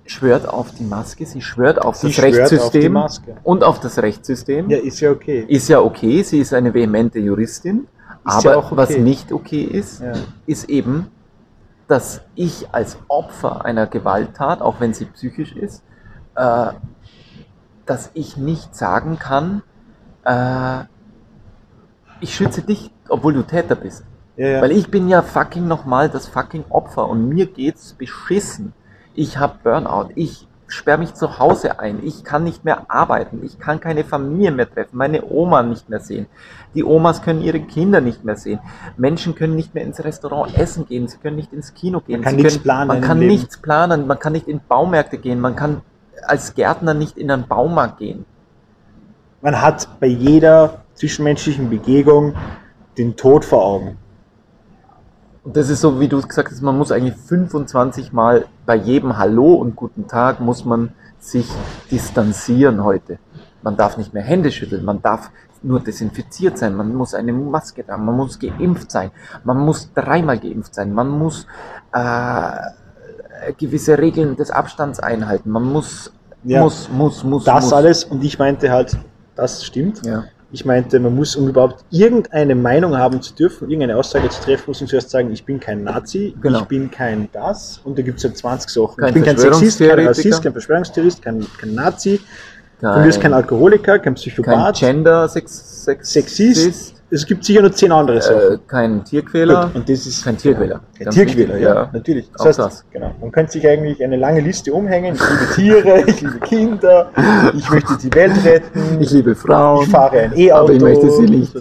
schwört 0.06 0.48
auf 0.48 0.72
die 0.72 0.84
Maske, 0.84 1.26
sie 1.26 1.42
schwört 1.42 1.82
auf 1.82 1.96
sie 1.96 2.08
das 2.08 2.16
schwört 2.16 2.34
Rechtssystem 2.34 2.96
auf 2.96 3.20
und 3.42 3.64
auf 3.64 3.80
das 3.80 3.98
Rechtssystem. 3.98 4.70
Ja, 4.70 4.78
ist 4.78 5.00
ja 5.00 5.10
okay. 5.10 5.44
Ist 5.48 5.68
ja 5.68 5.80
okay, 5.80 6.22
sie 6.22 6.38
ist 6.38 6.54
eine 6.54 6.72
vehemente 6.72 7.18
Juristin. 7.18 7.88
Ist 8.26 8.36
aber 8.36 8.50
ja 8.52 8.56
okay. 8.58 8.76
was 8.76 8.90
nicht 8.96 9.32
okay 9.32 9.62
ist, 9.62 10.00
ja. 10.00 10.12
ist 10.46 10.68
eben, 10.68 11.08
dass 11.88 12.22
ich 12.36 12.68
als 12.72 12.96
Opfer 13.08 13.64
einer 13.64 13.86
Gewalttat, 13.86 14.62
auch 14.62 14.80
wenn 14.80 14.94
sie 14.94 15.06
psychisch 15.06 15.52
ist, 15.52 15.82
äh, 16.36 16.68
dass 17.86 18.10
ich 18.14 18.36
nicht 18.36 18.74
sagen 18.74 19.18
kann, 19.18 19.62
äh, 20.24 20.84
ich 22.20 22.34
schütze 22.34 22.62
dich, 22.62 22.90
obwohl 23.08 23.34
du 23.34 23.42
Täter 23.42 23.74
bist. 23.74 24.04
Ja, 24.36 24.48
ja. 24.48 24.62
Weil 24.62 24.72
ich 24.72 24.90
bin 24.90 25.08
ja 25.08 25.22
fucking 25.22 25.66
nochmal 25.66 26.08
das 26.08 26.26
fucking 26.26 26.64
Opfer 26.68 27.08
und 27.08 27.28
mir 27.28 27.46
geht's 27.46 27.92
beschissen. 27.94 28.72
Ich 29.14 29.38
habe 29.38 29.58
Burnout. 29.62 30.10
Ich 30.16 30.48
sperre 30.66 30.98
mich 30.98 31.14
zu 31.14 31.38
Hause 31.38 31.78
ein. 31.78 32.00
Ich 32.02 32.24
kann 32.24 32.42
nicht 32.42 32.64
mehr 32.64 32.90
arbeiten. 32.90 33.44
Ich 33.44 33.60
kann 33.60 33.78
keine 33.78 34.02
Familie 34.02 34.50
mehr 34.50 34.68
treffen. 34.68 34.96
Meine 34.96 35.24
Oma 35.24 35.62
nicht 35.62 35.88
mehr 35.88 36.00
sehen. 36.00 36.26
Die 36.74 36.82
Omas 36.82 37.22
können 37.22 37.42
ihre 37.42 37.60
Kinder 37.60 38.00
nicht 38.00 38.24
mehr 38.24 38.36
sehen. 38.36 38.58
Menschen 38.96 39.36
können 39.36 39.54
nicht 39.54 39.74
mehr 39.74 39.84
ins 39.84 40.02
Restaurant 40.02 40.56
essen 40.58 40.86
gehen. 40.86 41.06
Sie 41.06 41.18
können 41.18 41.36
nicht 41.36 41.52
ins 41.52 41.74
Kino 41.74 42.00
gehen. 42.00 42.20
Man 42.20 42.24
kann, 42.24 42.36
nichts, 42.36 42.54
können, 42.54 42.62
planen 42.64 42.88
man 42.88 43.00
kann 43.00 43.18
nichts 43.20 43.58
planen. 43.58 44.06
Man 44.06 44.18
kann 44.18 44.32
nicht 44.32 44.48
in 44.48 44.60
Baumärkte 44.66 45.18
gehen. 45.18 45.40
Man 45.40 45.54
kann 45.54 45.82
als 46.26 46.54
Gärtner 46.54 46.94
nicht 46.94 47.18
in 47.18 47.30
einen 47.30 47.46
Baumarkt 47.46 47.98
gehen. 47.98 48.24
Man 49.42 49.60
hat 49.60 49.88
bei 50.00 50.06
jeder 50.06 50.83
zwischenmenschlichen 50.94 51.70
Begegnung 51.70 52.34
den 52.96 53.16
Tod 53.16 53.44
vor 53.44 53.64
Augen. 53.64 53.98
Und 55.42 55.56
das 55.56 55.68
ist 55.68 55.82
so, 55.82 56.00
wie 56.00 56.08
du 56.08 56.22
gesagt 56.22 56.50
hast, 56.50 56.62
man 56.62 56.78
muss 56.78 56.90
eigentlich 56.90 57.16
25 57.16 58.12
Mal 58.12 58.46
bei 58.64 58.76
jedem 58.76 59.18
Hallo 59.18 59.54
und 59.54 59.76
guten 59.76 60.08
Tag 60.08 60.40
muss 60.40 60.64
man 60.64 60.92
sich 61.18 61.46
distanzieren 61.90 62.82
heute. 62.82 63.18
Man 63.62 63.76
darf 63.76 63.98
nicht 63.98 64.14
mehr 64.14 64.22
Hände 64.22 64.50
schütteln, 64.50 64.84
man 64.84 65.02
darf 65.02 65.30
nur 65.62 65.80
desinfiziert 65.80 66.58
sein, 66.58 66.74
man 66.74 66.94
muss 66.94 67.14
eine 67.14 67.32
Maske 67.32 67.84
tragen, 67.84 68.04
man 68.04 68.16
muss 68.16 68.38
geimpft 68.38 68.90
sein, 68.90 69.10
man 69.44 69.58
muss 69.58 69.92
dreimal 69.94 70.38
geimpft 70.38 70.74
sein, 70.74 70.92
man 70.92 71.08
muss 71.08 71.46
äh, 71.92 73.52
gewisse 73.56 73.98
Regeln 73.98 74.36
des 74.36 74.50
Abstands 74.50 75.00
einhalten, 75.00 75.50
man 75.50 75.64
muss, 75.64 76.12
ja, 76.42 76.62
muss, 76.62 76.90
muss, 76.90 77.24
muss. 77.24 77.44
Das 77.44 77.64
muss. 77.64 77.72
alles 77.72 78.04
und 78.04 78.22
ich 78.22 78.38
meinte 78.38 78.70
halt, 78.70 78.98
das 79.36 79.64
stimmt. 79.64 80.04
Ja 80.04 80.24
Ich 80.54 80.64
meinte, 80.64 81.00
man 81.00 81.16
muss, 81.16 81.34
um 81.34 81.48
überhaupt 81.48 81.84
irgendeine 81.90 82.54
Meinung 82.54 82.96
haben 82.96 83.20
zu 83.20 83.34
dürfen, 83.34 83.68
irgendeine 83.68 83.96
Aussage 83.98 84.28
zu 84.28 84.40
treffen, 84.40 84.64
muss 84.68 84.80
man 84.80 84.88
zuerst 84.88 85.10
sagen, 85.10 85.32
ich 85.32 85.44
bin 85.44 85.58
kein 85.58 85.82
Nazi, 85.82 86.32
Genau. 86.40 86.60
ich 86.60 86.64
bin 86.66 86.88
kein 86.92 87.28
das, 87.32 87.80
und 87.82 87.98
da 87.98 88.02
gibt 88.02 88.18
es 88.18 88.24
halt 88.24 88.38
20 88.38 88.70
Sachen. 88.70 88.96
Kein 88.98 89.08
ich 89.08 89.14
bin 89.14 89.24
kein 89.24 89.36
Sexist, 89.36 89.80
kein. 89.80 90.06
Rassist, 90.06 90.42
kein 90.44 90.52
Verschwörungstheorist, 90.52 91.22
kein, 91.22 91.44
kein 91.60 91.74
Nazi, 91.74 92.20
Kein, 92.80 92.92
von 92.92 93.02
mir 93.02 93.08
ist 93.08 93.20
kein 93.20 93.32
Alkoholiker, 93.34 93.98
kein 93.98 94.02
kein 94.02 94.14
Psychopath, 94.14 94.76
Gender, 94.78 95.28
Sex, 95.28 95.84
Sex, 95.84 96.12
Sexist. 96.12 96.93
Es 97.14 97.24
gibt 97.26 97.44
sicher 97.44 97.62
noch 97.62 97.70
zehn 97.70 97.92
andere 97.92 98.20
Sachen. 98.20 98.54
äh, 98.54 98.58
kein 98.66 99.04
Tierquäler. 99.04 99.66
Gut, 99.66 99.74
und 99.76 99.88
das 99.88 100.04
ist 100.06 100.24
Kein 100.24 100.36
Tierquäler. 100.36 100.80
Kein 100.98 101.10
Tierquäler, 101.10 101.56
ja, 101.58 101.74
ja. 101.74 101.90
natürlich. 101.92 102.26
Auch 102.34 102.44
Das 102.44 102.46
heißt, 102.46 102.58
das. 102.58 102.84
genau. 102.92 103.14
Man 103.20 103.30
könnte 103.30 103.52
sich 103.52 103.66
eigentlich 103.66 104.02
eine 104.02 104.16
lange 104.16 104.40
Liste 104.40 104.72
umhängen. 104.72 105.14
Ich 105.14 105.20
liebe 105.30 105.54
Tiere, 105.54 106.00
ich 106.08 106.20
liebe 106.20 106.38
Kinder, 106.40 107.10
ich 107.56 107.70
möchte 107.70 107.96
die 108.02 108.12
Welt 108.14 108.32
retten, 108.44 109.00
Ich 109.00 109.10
liebe 109.12 109.34
Frauen. 109.34 109.84
ich 109.84 109.90
fahre 109.90 110.18
ein 110.18 110.36
E-Auto. 110.36 110.64
aber 110.64 110.72
ich 110.74 110.82
möchte 110.82 111.10
sie 111.10 111.22
nicht. 111.26 111.54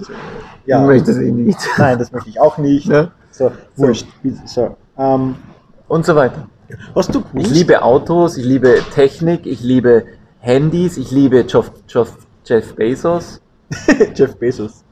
Ja, 0.65 0.81
Ich 0.81 0.87
möchte 0.87 1.13
sie 1.13 1.31
nicht. 1.31 1.59
nein, 1.77 1.99
das 1.99 2.11
möchte 2.11 2.29
ich 2.29 2.39
auch 2.39 2.57
nicht. 2.57 2.87
Ja. 2.87 3.11
So, 3.31 3.51
wurscht. 3.75 4.07
So, 4.45 4.75
ähm, 4.97 5.35
Und 5.87 6.05
so 6.05 6.15
weiter. 6.15 6.47
hast 6.95 7.13
du 7.13 7.23
Ich 7.33 7.49
liebe 7.49 7.83
Autos, 7.83 8.37
ich 8.37 8.45
liebe 8.45 8.77
Technik, 8.93 9.45
ich 9.45 9.61
liebe 9.61 10.03
Handys, 10.39 10.97
ich 10.97 11.11
liebe 11.11 11.45
Jeff, 11.47 11.71
Jeff, 11.87 12.11
Jeff 12.45 12.75
Bezos, 12.75 13.41
Jeff 14.15 14.35
Bezos. 14.37 14.83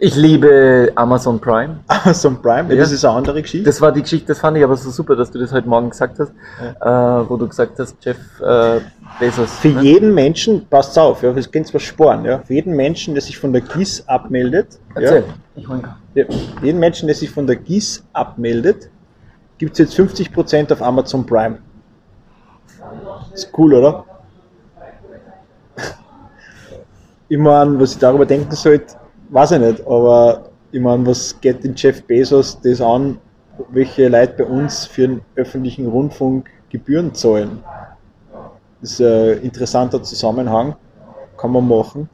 Ich 0.00 0.16
liebe 0.16 0.90
Amazon 0.94 1.38
Prime. 1.38 1.80
Amazon 1.86 2.40
Prime, 2.40 2.68
ja, 2.68 2.74
Ja. 2.74 2.80
das 2.80 2.92
ist 2.92 3.04
eine 3.04 3.14
andere 3.16 3.42
Geschichte. 3.42 3.66
Das 3.66 3.80
war 3.80 3.92
die 3.92 4.00
Geschichte, 4.00 4.28
das 4.28 4.38
fand 4.38 4.56
ich 4.56 4.64
aber 4.64 4.76
so 4.76 4.90
super, 4.90 5.14
dass 5.14 5.30
du 5.30 5.38
das 5.38 5.52
heute 5.52 5.68
Morgen 5.68 5.90
gesagt 5.90 6.18
hast, 6.18 6.32
äh, 6.60 7.28
wo 7.28 7.36
du 7.36 7.46
gesagt 7.46 7.78
hast, 7.78 7.96
Jeff 8.00 8.16
äh, 8.40 8.80
Bezos. 9.18 9.52
Für 9.58 9.68
ne? 9.68 9.82
jeden 9.82 10.14
Menschen, 10.14 10.66
passt 10.66 10.98
auf, 10.98 11.22
ja, 11.22 11.32
das 11.32 11.50
könnt 11.50 11.66
zwar 11.66 11.80
sparen, 11.80 12.24
ja, 12.24 12.38
für 12.38 12.54
jeden 12.54 12.74
Menschen, 12.74 13.14
der 13.14 13.22
sich 13.22 13.38
von 13.38 13.52
der 13.52 13.62
GIS 13.62 14.02
abmeldet, 14.08 14.78
Erzähl. 14.94 15.24
Ich 15.54 15.68
hol 15.68 15.74
einen 15.74 15.82
Kaffee. 15.82 15.98
Ja, 16.14 16.24
jeden 16.62 16.80
Menschen, 16.80 17.06
der 17.06 17.14
sich 17.14 17.30
von 17.30 17.46
der 17.46 17.56
GIS 17.56 18.02
abmeldet, 18.12 18.88
gibt 19.58 19.72
es 19.72 19.78
jetzt 19.78 19.98
50% 19.98 20.72
auf 20.72 20.82
Amazon 20.82 21.26
Prime. 21.26 21.58
Ist 23.34 23.50
cool, 23.56 23.74
oder? 23.74 24.04
Ich 27.28 27.38
meine, 27.38 27.78
was 27.78 27.92
ich 27.92 27.98
darüber 27.98 28.26
denken 28.26 28.56
sollte, 28.56 28.94
weiß 29.30 29.52
ich 29.52 29.60
nicht, 29.60 29.86
aber 29.86 30.50
ich 30.72 30.80
meine, 30.80 31.06
was 31.06 31.40
geht 31.40 31.64
den 31.64 31.74
Jeff 31.74 32.02
Bezos 32.04 32.60
das 32.60 32.80
an, 32.80 33.18
welche 33.70 34.08
Leute 34.08 34.34
bei 34.38 34.44
uns 34.44 34.86
für 34.86 35.08
den 35.08 35.20
öffentlichen 35.36 35.86
Rundfunk 35.86 36.50
Gebühren 36.68 37.14
zahlen? 37.14 37.62
Das 38.80 38.92
ist 38.92 39.00
ein 39.00 39.42
interessanter 39.42 40.02
Zusammenhang, 40.02 40.74
kann 41.36 41.52
man 41.52 41.66
machen. 41.68 42.08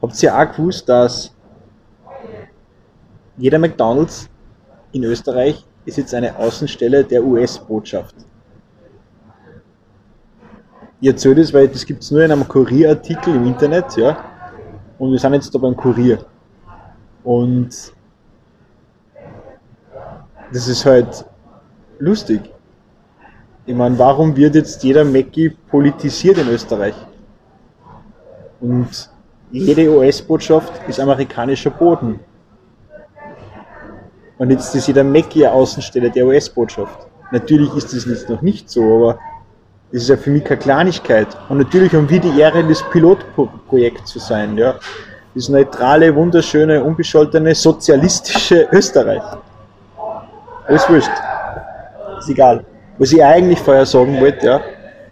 Habt 0.00 0.22
ihr 0.22 0.36
auch 0.36 0.52
gewusst, 0.52 0.88
dass 0.88 1.32
jeder 3.36 3.58
McDonalds 3.58 4.28
in 4.92 5.04
Österreich 5.04 5.64
ist 5.84 5.98
jetzt 5.98 6.14
eine 6.14 6.36
Außenstelle 6.36 7.04
der 7.04 7.22
US-Botschaft. 7.22 8.14
Ich 11.00 11.08
erzähle 11.08 11.36
das, 11.36 11.52
weil 11.52 11.68
das 11.68 11.84
gibt 11.84 12.02
es 12.02 12.10
nur 12.10 12.22
in 12.22 12.32
einem 12.32 12.48
Kurierartikel 12.48 13.34
im 13.34 13.46
Internet, 13.46 13.96
ja. 13.96 14.16
Und 14.98 15.12
wir 15.12 15.18
sind 15.18 15.34
jetzt 15.34 15.54
da 15.54 15.58
beim 15.58 15.76
Kurier. 15.76 16.24
Und 17.26 17.70
das 20.52 20.68
ist 20.68 20.86
halt 20.86 21.24
lustig. 21.98 22.40
Ich 23.66 23.74
meine, 23.74 23.98
warum 23.98 24.36
wird 24.36 24.54
jetzt 24.54 24.84
jeder 24.84 25.04
Mackie 25.04 25.48
politisiert 25.48 26.38
in 26.38 26.48
Österreich? 26.48 26.94
Und 28.60 29.10
jede 29.50 29.90
US-Botschaft 29.90 30.72
ist 30.88 31.00
amerikanischer 31.00 31.70
Boden. 31.70 32.20
Und 34.38 34.50
jetzt 34.50 34.72
ist 34.76 34.86
jeder 34.86 35.02
Mackie 35.02 35.48
Außenstelle 35.48 36.12
der 36.12 36.26
US-Botschaft. 36.26 37.08
Natürlich 37.32 37.74
ist 37.74 37.92
das 37.92 38.04
jetzt 38.04 38.28
noch 38.28 38.40
nicht 38.40 38.70
so, 38.70 38.82
aber 38.82 39.18
das 39.90 40.02
ist 40.02 40.08
ja 40.10 40.16
für 40.16 40.30
mich 40.30 40.44
keine 40.44 40.60
Kleinigkeit. 40.60 41.26
Und 41.48 41.58
natürlich 41.58 41.92
haben 41.92 42.08
wir 42.08 42.20
die 42.20 42.38
Ehre, 42.38 42.62
das 42.62 42.88
Pilotprojekt 42.90 44.06
zu 44.06 44.20
sein, 44.20 44.56
ja. 44.56 44.78
Das 45.36 45.50
neutrale, 45.50 46.14
wunderschöne, 46.14 46.82
unbescholtene, 46.82 47.54
sozialistische 47.54 48.68
Österreich. 48.72 49.20
Alles 50.66 50.88
wurscht. 50.88 51.10
Ist 52.18 52.30
egal. 52.30 52.64
Was 52.96 53.12
ich 53.12 53.22
eigentlich 53.22 53.58
vorher 53.58 53.84
sagen 53.84 54.18
wollte, 54.18 54.46
ja, 54.46 54.60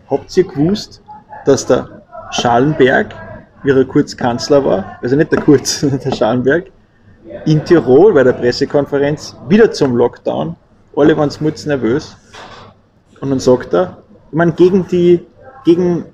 habt 0.08 0.34
ihr 0.34 0.44
gewusst, 0.44 1.02
dass 1.44 1.66
der 1.66 2.00
Schallenberg, 2.30 3.14
wie 3.64 3.72
er 3.72 3.84
kurz 3.84 4.16
Kanzler 4.16 4.64
war, 4.64 4.98
also 5.02 5.14
nicht 5.14 5.30
der 5.30 5.42
Kurz, 5.42 5.80
sondern 5.80 6.00
der 6.00 6.12
Schallenberg, 6.12 6.64
in 7.44 7.62
Tirol 7.62 8.14
bei 8.14 8.24
der 8.24 8.32
Pressekonferenz 8.32 9.36
wieder 9.46 9.70
zum 9.72 9.94
Lockdown. 9.94 10.56
Alle 10.96 11.14
waren 11.18 11.30
smuts 11.30 11.66
nervös. 11.66 12.16
Und 13.20 13.28
dann 13.28 13.40
sagt 13.40 13.74
er, 13.74 13.98
ich 14.30 14.36
meine, 14.38 14.52
gegen 14.52 14.88
die, 14.88 15.20
gegen, 15.66 16.06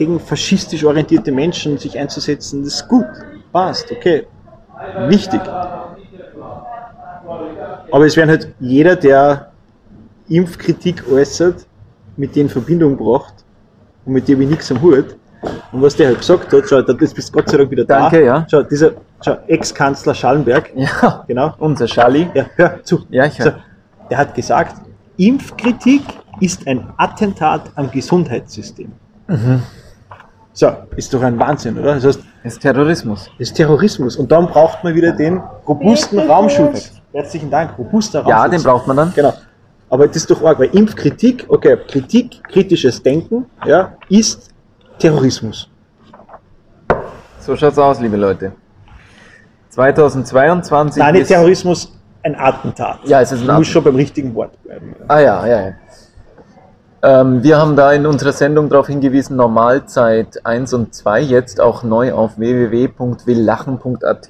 gegen 0.00 0.18
faschistisch 0.18 0.82
orientierte 0.82 1.30
Menschen 1.30 1.76
sich 1.76 1.98
einzusetzen, 1.98 2.64
das 2.64 2.76
ist 2.76 2.88
gut. 2.88 3.04
Passt, 3.52 3.92
okay. 3.92 4.26
Wichtig. 5.08 5.42
Aber 7.92 8.06
es 8.06 8.16
werden 8.16 8.30
halt 8.30 8.48
jeder, 8.60 8.96
der 8.96 9.50
Impfkritik 10.30 11.04
äußert, 11.12 11.66
mit 12.16 12.34
denen 12.34 12.46
in 12.46 12.52
Verbindung 12.52 12.96
gebracht 12.96 13.34
und 14.06 14.14
mit 14.14 14.26
dem 14.26 14.40
ich 14.40 14.48
nichts 14.48 14.70
am 14.72 14.80
Hut. 14.80 15.16
Und 15.70 15.82
was 15.82 15.96
der 15.96 16.06
halt 16.08 16.18
gesagt 16.20 16.50
hat, 16.50 16.62
schau, 16.66 16.80
das 16.80 17.12
bist 17.12 17.30
Gott 17.30 17.50
sei 17.50 17.58
Dank 17.58 17.70
wieder 17.70 17.84
da. 17.84 18.00
Danke, 18.08 18.24
ja. 18.24 18.46
Schau, 18.50 18.62
dieser 18.62 18.92
schau, 19.22 19.36
Ex-Kanzler 19.48 20.14
Schallenberg, 20.14 20.70
Ja, 20.74 21.24
genau. 21.26 21.52
unser 21.58 21.84
Charlie. 21.86 22.26
Ja, 22.32 22.46
hör 22.56 22.82
zu. 22.82 23.00
Ja, 23.10 23.26
ich 23.26 23.34
So, 23.34 23.44
höre. 23.44 23.58
der 24.10 24.16
hat 24.16 24.34
gesagt, 24.34 24.76
Impfkritik 25.18 26.02
ist 26.40 26.66
ein 26.66 26.88
Attentat 26.96 27.70
am 27.74 27.90
Gesundheitssystem. 27.90 28.92
Mhm. 29.28 29.62
So, 30.60 30.70
ist 30.94 31.14
doch 31.14 31.22
ein 31.22 31.38
Wahnsinn, 31.38 31.78
oder? 31.78 31.94
Das 31.94 32.04
heißt, 32.04 32.20
ist 32.44 32.60
Terrorismus. 32.60 33.30
das 33.38 33.48
ist 33.48 33.54
Terrorismus. 33.54 34.16
Und 34.16 34.30
dann 34.30 34.46
braucht 34.46 34.84
man 34.84 34.94
wieder 34.94 35.10
den 35.12 35.40
robusten 35.66 36.18
Raumschutz. 36.18 37.00
Herzlichen 37.14 37.50
Dank, 37.50 37.78
robuster 37.78 38.18
Raumschutz. 38.20 38.42
Ja, 38.42 38.46
den 38.46 38.62
braucht 38.62 38.86
man 38.86 38.94
dann. 38.98 39.12
Genau. 39.14 39.32
Aber 39.88 40.06
das 40.06 40.16
ist 40.18 40.30
doch 40.30 40.44
arg, 40.44 40.58
weil 40.58 40.68
Impfkritik, 40.74 41.46
okay, 41.48 41.78
Kritik, 41.88 42.44
kritisches 42.44 43.02
Denken, 43.02 43.46
ja, 43.64 43.94
ist 44.10 44.50
Terrorismus. 44.98 45.66
So 47.38 47.56
schaut's 47.56 47.78
aus, 47.78 47.98
liebe 47.98 48.18
Leute. 48.18 48.52
2022 49.70 51.02
Nein, 51.02 51.12
nicht 51.14 51.22
ist- 51.22 51.28
Terrorismus, 51.28 51.90
ein 52.22 52.38
Attentat. 52.38 52.98
Ja, 53.04 53.22
es 53.22 53.32
ist 53.32 53.40
ein 53.40 53.46
Du 53.46 53.52
musst 53.54 53.70
Attentat. 53.70 53.72
schon 53.72 53.84
beim 53.84 53.94
richtigen 53.96 54.34
Wort 54.34 54.62
bleiben. 54.62 54.94
Ah 55.08 55.20
ja, 55.20 55.46
ja, 55.46 55.60
ja. 55.68 55.72
Ähm, 57.02 57.42
wir 57.42 57.56
haben 57.56 57.76
da 57.76 57.92
in 57.92 58.04
unserer 58.04 58.32
Sendung 58.32 58.68
darauf 58.68 58.86
hingewiesen, 58.86 59.34
Normalzeit 59.36 60.44
1 60.44 60.74
und 60.74 60.94
2 60.94 61.22
jetzt 61.22 61.58
auch 61.60 61.82
neu 61.82 62.12
auf 62.12 62.38
www.willlachen.at, 62.38 64.28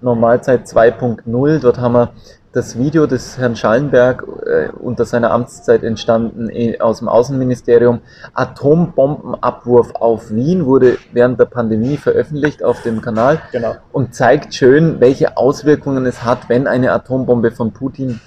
Normalzeit 0.00 0.66
2.0. 0.66 1.60
Dort 1.60 1.78
haben 1.78 1.92
wir 1.92 2.12
das 2.52 2.78
Video 2.78 3.06
des 3.06 3.36
Herrn 3.36 3.56
Schallenberg 3.56 4.24
äh, 4.46 4.68
unter 4.80 5.04
seiner 5.04 5.32
Amtszeit 5.32 5.84
entstanden 5.84 6.50
aus 6.80 7.00
dem 7.00 7.08
Außenministerium. 7.08 8.00
Atombombenabwurf 8.32 9.94
auf 9.94 10.30
Wien 10.30 10.64
wurde 10.64 10.96
während 11.12 11.38
der 11.38 11.44
Pandemie 11.44 11.98
veröffentlicht 11.98 12.64
auf 12.64 12.80
dem 12.80 13.02
Kanal 13.02 13.42
Genau. 13.52 13.74
und 13.92 14.14
zeigt 14.14 14.54
schön, 14.54 14.98
welche 14.98 15.36
Auswirkungen 15.36 16.06
es 16.06 16.24
hat, 16.24 16.48
wenn 16.48 16.66
eine 16.66 16.92
Atombombe 16.92 17.50
von 17.50 17.72
Putin 17.72 18.18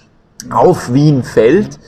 auf 0.51 0.93
Wien 0.93 1.23
fällt. 1.23 1.79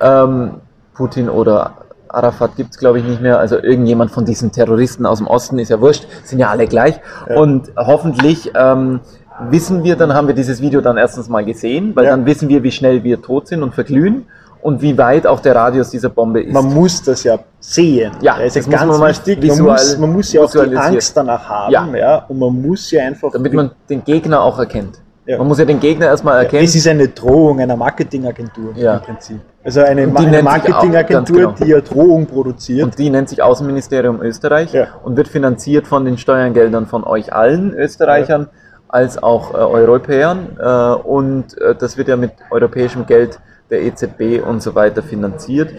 Ähm, 0.00 0.60
Putin 1.00 1.30
oder 1.30 1.72
Arafat 2.08 2.56
gibt's 2.56 2.76
glaube 2.78 2.98
ich, 2.98 3.04
nicht 3.04 3.22
mehr. 3.22 3.38
Also 3.38 3.56
irgendjemand 3.56 4.10
von 4.10 4.24
diesen 4.26 4.52
Terroristen 4.52 5.06
aus 5.06 5.18
dem 5.18 5.26
Osten 5.28 5.58
ist 5.58 5.70
ja 5.70 5.80
wurscht, 5.80 6.04
sind 6.24 6.38
ja 6.40 6.48
alle 6.50 6.66
gleich. 6.66 7.00
Ja. 7.28 7.36
Und 7.40 7.72
hoffentlich 7.76 8.50
ähm, 8.54 9.00
wissen 9.48 9.82
wir, 9.82 9.96
dann 9.96 10.12
haben 10.12 10.26
wir 10.26 10.34
dieses 10.34 10.60
Video 10.60 10.80
dann 10.82 10.98
erstens 10.98 11.28
mal 11.30 11.44
gesehen, 11.44 11.96
weil 11.96 12.04
Ja. 12.04 12.10
dann 12.10 12.26
wissen 12.26 12.48
wir, 12.50 12.62
wie 12.62 12.70
schnell 12.70 13.02
wir 13.02 13.22
tot 13.22 13.48
sind 13.48 13.62
und 13.62 13.72
verglühen 13.74 14.26
und 14.60 14.82
wie 14.82 14.98
weit 14.98 15.26
auch 15.26 15.40
der 15.40 15.54
Radius 15.56 15.88
dieser 15.88 16.10
Bombe 16.10 16.42
ist. 16.42 16.52
Man 16.52 16.66
muss 16.74 17.02
das 17.02 17.24
ja 17.24 17.38
sehen. 17.60 18.12
Ja, 18.20 18.36
das 18.36 18.56
ist 18.56 18.66
das 18.66 18.70
ganz 18.70 18.98
man 18.98 19.08
wichtig. 19.08 19.42
Man 19.48 19.60
muss, 19.60 19.96
man 19.96 20.12
muss 20.12 20.32
ja 20.34 20.42
auch 20.42 20.50
die. 20.52 20.76
Angst 20.76 21.16
danach 21.16 21.48
haben. 21.48 21.72
Ja. 21.72 21.86
Ja. 21.96 22.26
Und 22.28 22.38
man 22.38 22.60
muss 22.60 22.90
ja 22.90 23.02
einfach. 23.04 23.32
damit 23.32 23.54
man 23.54 23.70
den 23.88 24.04
Gegner 24.04 24.42
auch 24.42 24.58
erkennt. 24.58 24.98
Ja. 25.26 25.38
Man 25.38 25.48
muss 25.48 25.58
ja 25.58 25.64
den 25.64 25.80
Gegner 25.80 26.06
erstmal 26.06 26.36
Ja, 26.36 26.42
erkennen. 26.42 26.64
Es 26.64 26.74
ist 26.74 26.88
eine 26.88 27.08
Drohung 27.08 27.60
einer 27.60 27.76
Marketingagentur 27.76 28.72
Ja. 28.74 28.96
im 28.96 29.02
Prinzip. 29.02 29.40
Also 29.62 29.80
eine, 29.82 30.02
eine 30.02 30.42
Marketingagentur, 30.42 31.36
genau. 31.36 31.52
die 31.52 31.66
ja 31.66 31.80
Drohung 31.80 32.26
produziert. 32.26 32.84
Und 32.84 32.98
die 32.98 33.10
nennt 33.10 33.28
sich 33.28 33.42
Außenministerium 33.42 34.22
Österreich 34.22 34.72
Ja. 34.72 34.88
und 35.04 35.16
wird 35.16 35.28
finanziert 35.28 35.86
von 35.86 36.04
den 36.04 36.16
Steuergeldern 36.16 36.86
von 36.86 37.04
euch 37.04 37.32
allen 37.32 37.74
Österreichern 37.74 38.48
als 38.88 39.22
auch 39.22 39.54
äh, 39.54 39.58
Europäern. 39.58 40.56
Äh, 40.58 40.94
und 41.06 41.56
äh, 41.58 41.74
das 41.74 41.96
wird 41.96 42.08
ja 42.08 42.16
mit 42.16 42.32
europäischem 42.50 43.06
Geld 43.06 43.38
der 43.70 43.82
EZB 43.82 44.42
und 44.44 44.62
so 44.62 44.74
weiter 44.74 45.02
finanziert. 45.02 45.70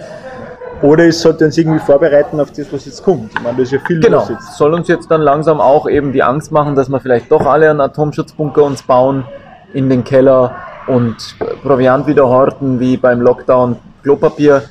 Oder 0.82 1.06
es 1.08 1.22
sollte 1.22 1.46
uns 1.46 1.58
irgendwie 1.58 1.80
vorbereiten 1.80 2.40
auf 2.40 2.52
das, 2.52 2.72
was 2.72 2.86
jetzt 2.86 3.04
kommt. 3.04 3.32
Ich 3.36 3.42
meine, 3.42 3.58
da 3.58 3.64
ist 3.64 3.72
ja 3.72 3.80
viel 3.86 4.00
Genau. 4.00 4.20
los 4.20 4.30
jetzt. 4.30 4.58
Soll 4.58 4.74
uns 4.74 4.88
jetzt 4.88 5.10
dann 5.12 5.22
langsam 5.22 5.62
auch 5.62 5.88
eben 5.90 6.12
die 6.12 6.24
Angst 6.24 6.52
machen, 6.52 6.76
dass 6.76 6.90
wir 6.90 7.00
vielleicht 7.00 7.32
doch 7.32 7.46
alle 7.46 7.70
einen 7.70 7.82
Atomschutzbunker 7.82 8.64
uns 8.64 8.82
bauen 8.82 9.26
in 9.74 9.90
den 9.90 10.04
Keller 10.04 10.56
und 10.88 11.16
Proviant 11.64 12.08
wieder 12.08 12.28
horten 12.28 12.80
wie 12.80 12.98
beim 12.98 13.22
Lockdown 13.22 13.78
Klopapier 14.04 14.64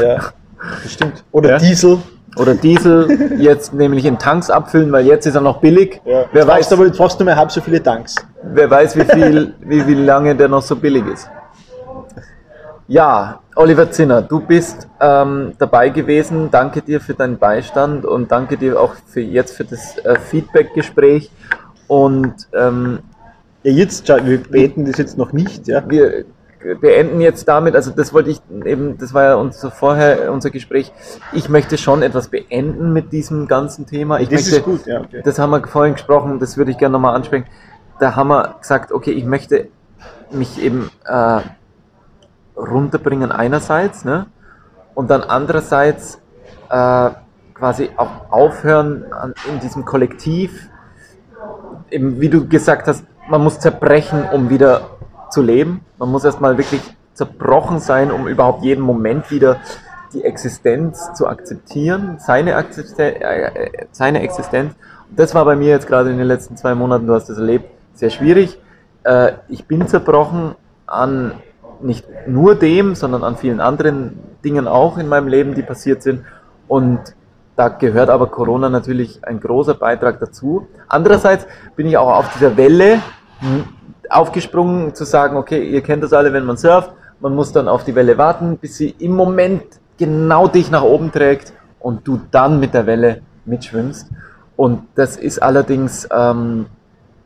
Ja, 0.00 0.16
das 0.82 0.92
stimmt. 0.92 1.22
Oder 1.32 1.50
Ja. 1.50 1.58
Diesel. 1.58 1.98
oder 2.38 2.54
Diesel 2.54 3.34
jetzt 3.38 3.74
nämlich 3.74 4.06
in 4.06 4.18
Tanks 4.18 4.48
abfüllen, 4.48 4.90
weil 4.90 5.06
jetzt 5.06 5.26
ist 5.26 5.34
er 5.34 5.42
noch 5.42 5.58
billig. 5.60 6.00
Ja. 6.06 6.24
Wer 6.32 6.42
Jetzt 6.44 6.48
weiß, 6.48 6.72
aber 6.72 6.86
jetzt 6.86 6.96
brauchst 6.96 7.20
du 7.20 7.24
mehr 7.24 7.36
halb 7.36 7.52
so 7.52 7.60
viele 7.60 7.82
Tanks. 7.82 8.16
wer 8.42 8.70
weiß, 8.70 8.96
wie 8.96 9.04
viel, 9.04 9.54
wie 9.60 9.80
viel 9.82 10.00
lange 10.02 10.34
der 10.34 10.48
noch 10.48 10.62
so 10.62 10.74
billig 10.76 11.04
ist. 11.12 11.28
Ja, 12.92 13.40
Oliver 13.56 13.90
Zinner, 13.90 14.20
du 14.20 14.38
bist 14.40 14.86
ähm, 15.00 15.54
dabei 15.56 15.88
gewesen. 15.88 16.50
Danke 16.50 16.82
dir 16.82 17.00
für 17.00 17.14
deinen 17.14 17.38
Beistand 17.38 18.04
und 18.04 18.30
danke 18.30 18.58
dir 18.58 18.78
auch 18.78 18.94
für 19.06 19.22
jetzt 19.22 19.56
für 19.56 19.64
das 19.64 19.96
äh, 20.04 20.16
Feedback-Gespräch. 20.20 21.30
Und 21.88 22.34
ähm, 22.52 22.98
Ja, 23.62 23.72
jetzt, 23.72 24.06
wir 24.06 24.36
beten 24.42 24.84
das 24.84 24.98
jetzt 24.98 25.16
noch 25.16 25.32
nicht, 25.32 25.68
ja. 25.68 25.82
wir 25.88 26.26
beenden 26.82 27.22
jetzt 27.22 27.48
damit, 27.48 27.76
also 27.76 27.92
das 27.92 28.12
wollte 28.12 28.28
ich 28.28 28.42
eben, 28.66 28.98
das 28.98 29.14
war 29.14 29.24
ja 29.24 29.34
unser 29.36 29.70
vorher 29.70 30.30
unser 30.30 30.50
Gespräch. 30.50 30.92
Ich 31.32 31.48
möchte 31.48 31.78
schon 31.78 32.02
etwas 32.02 32.28
beenden 32.28 32.92
mit 32.92 33.10
diesem 33.10 33.48
ganzen 33.48 33.86
Thema. 33.86 34.20
Ich 34.20 34.28
Das 34.28 34.42
möchte, 34.42 34.56
ist 34.56 34.64
gut, 34.64 34.86
ja, 34.86 35.00
okay. 35.00 35.22
das 35.24 35.38
haben 35.38 35.48
wir 35.48 35.66
vorhin 35.66 35.94
gesprochen, 35.94 36.38
das 36.40 36.58
würde 36.58 36.70
ich 36.70 36.76
gerne 36.76 36.92
nochmal 36.92 37.14
ansprechen. 37.16 37.46
Da 38.00 38.16
haben 38.16 38.28
wir 38.28 38.56
gesagt, 38.60 38.92
okay, 38.92 39.12
ich 39.12 39.24
möchte 39.24 39.68
mich 40.30 40.62
eben 40.62 40.90
äh, 41.06 41.40
runterbringen 42.56 43.32
einerseits, 43.32 44.04
ne? 44.04 44.26
Und 44.94 45.10
dann 45.10 45.22
andererseits 45.22 46.20
äh, 46.68 47.10
quasi 47.54 47.90
auch 47.96 48.30
aufhören 48.30 49.12
an, 49.12 49.34
in 49.48 49.60
diesem 49.60 49.84
Kollektiv, 49.84 50.68
eben 51.90 52.20
wie 52.20 52.28
du 52.28 52.46
gesagt 52.48 52.88
hast, 52.88 53.04
man 53.28 53.42
muss 53.42 53.58
zerbrechen, 53.58 54.24
um 54.32 54.50
wieder 54.50 54.90
zu 55.30 55.42
leben. 55.42 55.84
Man 55.98 56.10
muss 56.10 56.24
erstmal 56.24 56.58
wirklich 56.58 56.82
zerbrochen 57.14 57.78
sein, 57.78 58.10
um 58.10 58.28
überhaupt 58.28 58.64
jeden 58.64 58.82
Moment 58.82 59.30
wieder 59.30 59.58
die 60.12 60.24
Existenz 60.24 61.12
zu 61.14 61.26
akzeptieren, 61.26 62.16
seine, 62.18 62.54
Existen 62.54 63.00
äh, 63.00 63.44
äh, 63.46 63.86
seine 63.92 64.20
Existenz. 64.22 64.74
Und 65.08 65.18
das 65.18 65.34
war 65.34 65.44
bei 65.44 65.56
mir 65.56 65.68
jetzt 65.68 65.86
gerade 65.86 66.10
in 66.10 66.18
den 66.18 66.26
letzten 66.26 66.56
zwei 66.56 66.74
Monaten, 66.74 67.06
du 67.06 67.14
hast 67.14 67.28
das 67.28 67.38
erlebt, 67.38 67.70
sehr 67.94 68.10
schwierig. 68.10 68.58
Äh, 69.04 69.32
ich 69.48 69.66
bin 69.66 69.86
zerbrochen 69.86 70.54
an 70.86 71.32
nicht 71.82 72.06
nur 72.26 72.54
dem, 72.54 72.94
sondern 72.94 73.24
an 73.24 73.36
vielen 73.36 73.60
anderen 73.60 74.18
Dingen 74.44 74.66
auch 74.66 74.98
in 74.98 75.08
meinem 75.08 75.28
Leben, 75.28 75.54
die 75.54 75.62
passiert 75.62 76.02
sind. 76.02 76.24
Und 76.68 77.00
da 77.56 77.68
gehört 77.68 78.08
aber 78.08 78.26
Corona 78.28 78.68
natürlich 78.68 79.20
ein 79.26 79.40
großer 79.40 79.74
Beitrag 79.74 80.20
dazu. 80.20 80.66
Andererseits 80.88 81.46
bin 81.76 81.86
ich 81.86 81.96
auch 81.96 82.10
auf 82.16 82.32
dieser 82.34 82.56
Welle 82.56 83.00
hm, 83.40 83.64
aufgesprungen, 84.08 84.94
zu 84.94 85.04
sagen, 85.04 85.36
okay, 85.36 85.62
ihr 85.62 85.82
kennt 85.82 86.02
das 86.02 86.12
alle, 86.12 86.32
wenn 86.32 86.44
man 86.44 86.56
surft, 86.56 86.92
man 87.20 87.34
muss 87.34 87.52
dann 87.52 87.68
auf 87.68 87.84
die 87.84 87.94
Welle 87.94 88.18
warten, 88.18 88.58
bis 88.58 88.76
sie 88.76 88.94
im 88.98 89.12
Moment 89.12 89.62
genau 89.96 90.48
dich 90.48 90.70
nach 90.70 90.82
oben 90.82 91.12
trägt 91.12 91.52
und 91.78 92.06
du 92.06 92.20
dann 92.30 92.58
mit 92.58 92.74
der 92.74 92.86
Welle 92.86 93.22
mitschwimmst. 93.44 94.08
Und 94.56 94.82
das 94.94 95.16
ist 95.16 95.42
allerdings 95.42 96.08
ähm, 96.12 96.66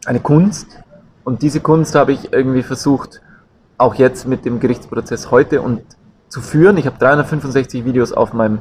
eine 0.06 0.20
Kunst. 0.20 0.78
Und 1.24 1.42
diese 1.42 1.60
Kunst 1.60 1.94
habe 1.94 2.12
ich 2.12 2.32
irgendwie 2.32 2.62
versucht, 2.62 3.20
auch 3.78 3.94
jetzt 3.94 4.26
mit 4.26 4.44
dem 4.44 4.60
Gerichtsprozess 4.60 5.30
heute 5.30 5.60
und 5.62 5.82
zu 6.28 6.40
führen. 6.40 6.76
Ich 6.76 6.86
habe 6.86 6.98
365 6.98 7.84
Videos 7.84 8.12
auf 8.12 8.32
meinem 8.32 8.58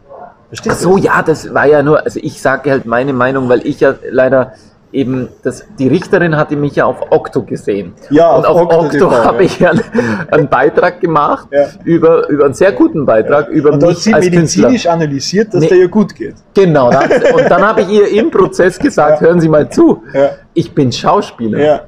Ach 0.52 0.56
Verstehst 0.56 0.80
so, 0.82 0.96
du? 0.96 1.02
ja, 1.02 1.22
das 1.22 1.52
war 1.54 1.66
ja 1.66 1.82
nur, 1.82 2.04
also 2.04 2.20
ich 2.22 2.40
sage 2.42 2.70
halt 2.70 2.84
meine 2.84 3.12
Meinung, 3.12 3.48
weil 3.48 3.66
ich 3.66 3.80
ja 3.80 3.94
leider 4.10 4.52
eben, 4.92 5.28
das, 5.42 5.64
die 5.78 5.88
Richterin 5.88 6.36
hatte 6.36 6.54
mich 6.56 6.76
ja 6.76 6.84
auf 6.84 6.96
Okto 7.10 7.42
gesehen. 7.42 7.94
Ja, 8.10 8.32
und 8.36 8.44
auf 8.44 8.56
auf 8.56 8.62
Okto 8.64 8.78
Okto, 8.80 8.90
TV, 8.98 9.10
ja. 9.10 9.24
habe 9.24 9.42
ich 9.44 9.58
ja 9.58 9.70
einen, 9.70 9.82
einen 10.30 10.48
Beitrag 10.48 11.00
gemacht, 11.00 11.48
Ja. 11.50 11.68
über, 11.84 12.28
über 12.28 12.44
einen 12.44 12.52
sehr 12.52 12.72
guten 12.72 13.06
Beitrag, 13.06 13.48
über 13.48 13.70
Und 13.72 13.82
hat 13.82 13.88
mich 13.88 13.98
sie 14.00 14.12
als 14.12 14.26
Künstler. 14.26 14.40
medizinisch 14.68 14.86
analysiert, 14.86 15.54
dass 15.54 15.60
Nee. 15.62 15.68
der 15.68 15.78
ja 15.78 15.86
gut 15.86 16.14
geht. 16.14 16.34
Genau, 16.52 16.92
hat- 16.92 17.10
und 17.34 17.48
dann 17.50 17.62
habe 17.66 17.80
ich 17.80 17.88
ihr 17.88 18.08
im 18.10 18.30
Prozess 18.30 18.78
gesagt, 18.78 19.20
Ja. 19.22 19.28
hören 19.28 19.40
Sie 19.40 19.48
mal 19.48 19.70
zu, 19.70 20.02
Ja. 20.12 20.28
ich 20.52 20.74
bin 20.74 20.92
Schauspieler. 20.92 21.58
Ja. 21.58 21.80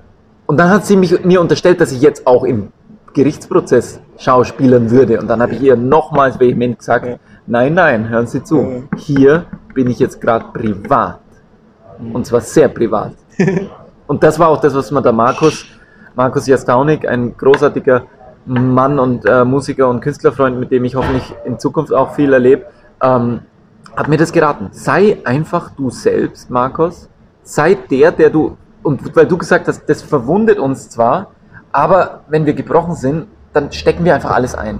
Und 0.46 0.58
dann 0.58 0.70
hat 0.70 0.86
sie 0.86 0.96
mich, 0.96 1.22
mir 1.24 1.42
unterstellt, 1.42 1.82
dass 1.82 1.92
ich 1.92 2.00
jetzt 2.00 2.26
auch 2.26 2.44
im 2.44 2.68
Gerichtsprozess 3.14 4.00
schauspielern 4.18 4.90
würde. 4.90 5.18
Und 5.20 5.28
dann 5.28 5.40
habe 5.40 5.54
ich 5.54 5.62
ihr 5.62 5.76
nochmals 5.76 6.38
vehement 6.38 6.78
gesagt, 6.78 7.06
Ja. 7.06 7.16
nein, 7.46 7.74
nein, 7.74 8.08
hören 8.08 8.26
Sie 8.26 8.42
zu, 8.42 8.60
Ja. 8.60 8.98
hier 8.98 9.46
bin 9.72 9.88
ich 9.88 9.98
jetzt 9.98 10.20
gerade 10.20 10.44
privat. 10.52 11.20
Und 12.12 12.26
zwar 12.26 12.40
sehr 12.40 12.68
privat. 12.68 13.12
und 14.06 14.22
das 14.22 14.38
war 14.38 14.48
auch 14.48 14.60
das, 14.60 14.74
was 14.74 14.90
mir 14.90 15.00
der 15.00 15.12
Markus, 15.12 15.64
Markus 16.14 16.46
Jastaunik, 16.46 17.08
ein 17.08 17.36
großartiger 17.36 18.02
Mann 18.46 18.98
und 18.98 19.24
äh, 19.24 19.44
Musiker 19.44 19.88
und 19.88 20.00
Künstlerfreund, 20.00 20.58
mit 20.60 20.70
dem 20.70 20.84
ich 20.84 20.94
hoffentlich 20.94 21.34
in 21.44 21.58
Zukunft 21.58 21.92
auch 21.92 22.14
viel 22.14 22.32
erlebe, 22.32 22.66
ähm, 23.02 23.40
hat 23.96 24.08
mir 24.08 24.16
das 24.18 24.32
geraten. 24.32 24.68
Sei 24.72 25.18
einfach 25.24 25.70
du 25.70 25.88
selbst, 25.90 26.50
Markus. 26.50 27.08
Sei 27.42 27.74
der, 27.74 28.12
der 28.12 28.30
du, 28.30 28.56
und 28.82 29.14
weil 29.16 29.26
du 29.26 29.38
gesagt 29.38 29.68
hast, 29.68 29.88
das 29.88 30.02
verwundet 30.02 30.58
uns 30.58 30.90
zwar, 30.90 31.30
aber 31.74 32.20
wenn 32.28 32.46
wir 32.46 32.54
gebrochen 32.54 32.94
sind, 32.94 33.26
dann 33.52 33.72
stecken 33.72 34.04
wir 34.04 34.14
einfach 34.14 34.30
alles 34.30 34.54
ein. 34.54 34.78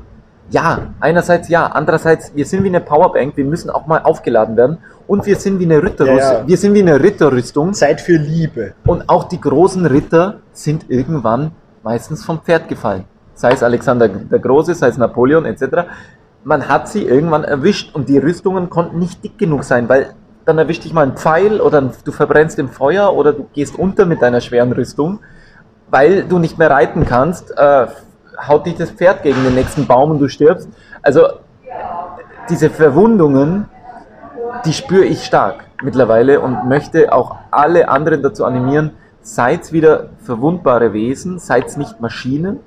Ja, 0.51 0.95
einerseits 1.01 1.49
ja, 1.49 1.67
andererseits, 1.67 2.37
wir 2.37 2.47
sind 2.47 2.63
wie 2.63 2.69
eine 2.69 2.81
Powerbank, 2.81 3.37
wir 3.37 3.45
müssen 3.45 3.69
auch 3.69 3.87
mal 3.87 3.99
aufgeladen 3.99 4.57
werden 4.57 4.79
und 5.09 5.27
wir 5.27 5.35
sind 5.35 5.59
wie 5.59 5.65
eine 5.65 5.83
Ritterrüstung. 5.83 6.17
Ja, 6.17 6.41
ja. 6.41 6.47
Wir 6.47 6.57
sind 6.57 6.73
wie 6.75 6.83
eine 6.83 7.03
Ritterrüstung 7.03 7.73
Zeit 7.73 8.01
für 8.01 8.17
Liebe. 8.17 8.75
und 8.87 9.09
auch 9.09 9.25
die 9.25 9.41
großen 9.41 9.85
Ritter 9.87 10.37
sind 10.53 10.89
irgendwann 10.89 11.51
meistens 11.83 12.25
vom 12.25 12.41
Pferd 12.41 12.69
gefallen. 12.69 13.05
Sei 13.35 13.51
es 13.51 13.65
Alexander 13.65 14.07
der 14.07 14.39
Große, 14.39 14.77
sei 14.77 14.87
es 14.87 14.97
Napoleon 14.97 15.47
etc. 15.47 15.89
Man 16.45 16.69
hat 16.69 16.89
sie 16.89 17.03
irgendwann 17.03 17.43
erwischt 17.43 17.93
und 17.93 18.09
die 18.09 18.19
Rüstungen 18.19 18.71
konnten 18.71 19.01
nicht 19.01 19.25
dick 19.25 19.37
genug 19.37 19.65
sein, 19.65 19.89
weil 19.89 20.15
dann 20.45 20.59
erwischt 20.59 20.85
dich 20.85 20.93
mal 20.93 21.03
ein 21.03 21.17
Pfeil 21.17 21.61
oder 21.61 21.91
du 22.05 22.13
verbrennst 22.13 22.61
im 22.61 22.69
Feuer 22.69 23.15
oder 23.15 23.33
du 23.33 23.49
gehst 23.53 23.77
unter 23.77 24.07
mit 24.07 24.23
deiner 24.23 24.41
schweren 24.41 24.71
Rüstung, 24.73 25.19
weil 25.95 26.25
du 26.25 26.41
nicht 26.41 26.59
mehr 26.59 26.71
reiten 26.71 27.07
kannst, 27.07 27.57
äh, 27.57 27.87
haut 28.49 28.67
dich 28.67 28.75
das 28.75 28.91
Pferd 28.91 29.23
gegen 29.23 29.45
den 29.45 29.55
nächsten 29.55 29.87
Baum 29.87 30.11
und 30.11 30.19
du 30.19 30.27
stirbst. 30.27 30.69
Also 31.03 31.29
diese 32.51 32.69
Verwundungen, 32.69 33.67
die 34.65 34.73
spüre 34.73 35.05
ich 35.05 35.25
stark 35.25 35.67
mittlerweile 35.85 36.41
und 36.41 36.69
möchte 36.69 37.13
auch 37.13 37.37
alle 37.53 37.89
anderen 37.89 38.23
dazu 38.23 38.45
animieren, 38.45 38.91
seid 39.23 39.73
wieder 39.73 40.09
verwundbare 40.19 40.93
Wesen, 40.93 41.39
seid 41.39 41.77
nicht 41.79 42.01
Maschinen, 42.01 42.59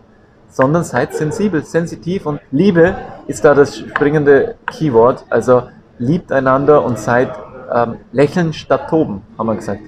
sondern 0.47 0.85
seid 0.85 1.13
sensibel, 1.13 1.65
sensitiv 1.65 2.27
und 2.27 2.39
Liebe 2.51 2.95
ist 3.27 3.43
da 3.43 3.53
das 3.53 3.77
springende 3.77 4.55
Keyword. 4.67 5.25
Also 5.29 5.63
liebt 5.97 6.31
einander 6.31 6.85
und 6.85 6.97
seid 6.97 7.31
ähm, 7.75 7.97
lächeln 8.13 8.53
statt 8.53 8.89
toben, 8.89 9.21
haben 9.37 9.47
wir 9.47 9.55
gesagt. 9.55 9.81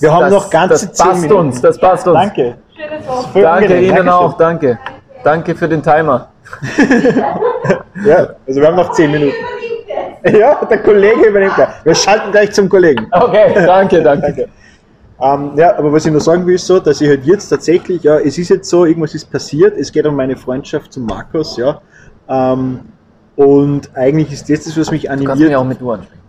Wir 0.00 0.12
haben 0.12 0.20
das, 0.22 0.32
noch 0.32 0.50
ganze 0.50 0.86
das 0.88 0.96
zehn 0.96 1.06
passt 1.06 1.22
Minuten. 1.22 1.40
uns, 1.40 1.60
das 1.60 1.78
passt 1.78 2.06
uns. 2.08 2.18
Danke. 2.18 2.54
Danke 3.34 3.48
angenehm, 3.50 3.78
Ihnen 3.78 3.88
Dankeschön. 3.96 4.08
auch, 4.08 4.36
danke. 4.36 4.78
Danke 5.22 5.54
für 5.54 5.68
den 5.68 5.82
Timer. 5.82 6.28
Ja, 8.04 8.28
also 8.46 8.60
wir 8.60 8.66
haben 8.66 8.76
noch 8.76 8.90
zehn 8.92 9.10
Minuten. 9.10 9.34
Ja, 10.24 10.62
der 10.64 10.78
Kollege 10.82 11.26
übernimmt 11.26 11.54
gleich. 11.54 11.68
Wir 11.84 11.94
schalten 11.94 12.32
gleich 12.32 12.52
zum 12.52 12.68
Kollegen. 12.68 13.06
Okay, 13.12 13.52
danke, 13.54 14.02
danke. 14.02 14.26
Danke. 14.36 14.48
Ähm, 15.20 15.52
ja, 15.56 15.78
aber 15.78 15.92
was 15.92 16.04
ich 16.04 16.12
noch 16.12 16.20
sagen 16.20 16.44
will, 16.44 16.56
ist 16.56 16.66
so, 16.66 16.80
dass 16.80 17.00
ich 17.00 17.08
halt 17.08 17.24
jetzt 17.24 17.48
tatsächlich, 17.48 18.02
ja, 18.02 18.18
es 18.18 18.36
ist 18.36 18.48
jetzt 18.48 18.68
so, 18.68 18.84
irgendwas 18.84 19.14
ist 19.14 19.30
passiert, 19.30 19.76
es 19.78 19.92
geht 19.92 20.04
um 20.06 20.16
meine 20.16 20.36
Freundschaft 20.36 20.92
zum 20.92 21.06
Markus, 21.06 21.56
ja. 21.56 21.80
Ähm, 22.28 22.80
und 23.36 23.96
eigentlich 23.96 24.32
ist 24.32 24.50
das 24.50 24.64
das, 24.64 24.76
was 24.76 24.90
mich 24.90 25.02
Du 25.02 25.08
kannst 25.08 25.22
mich 25.22 25.30
animiert. 25.36 25.54
auch 25.56 25.64
mit 25.64 25.80
du 25.80 25.90
ansprechen. 25.92 26.20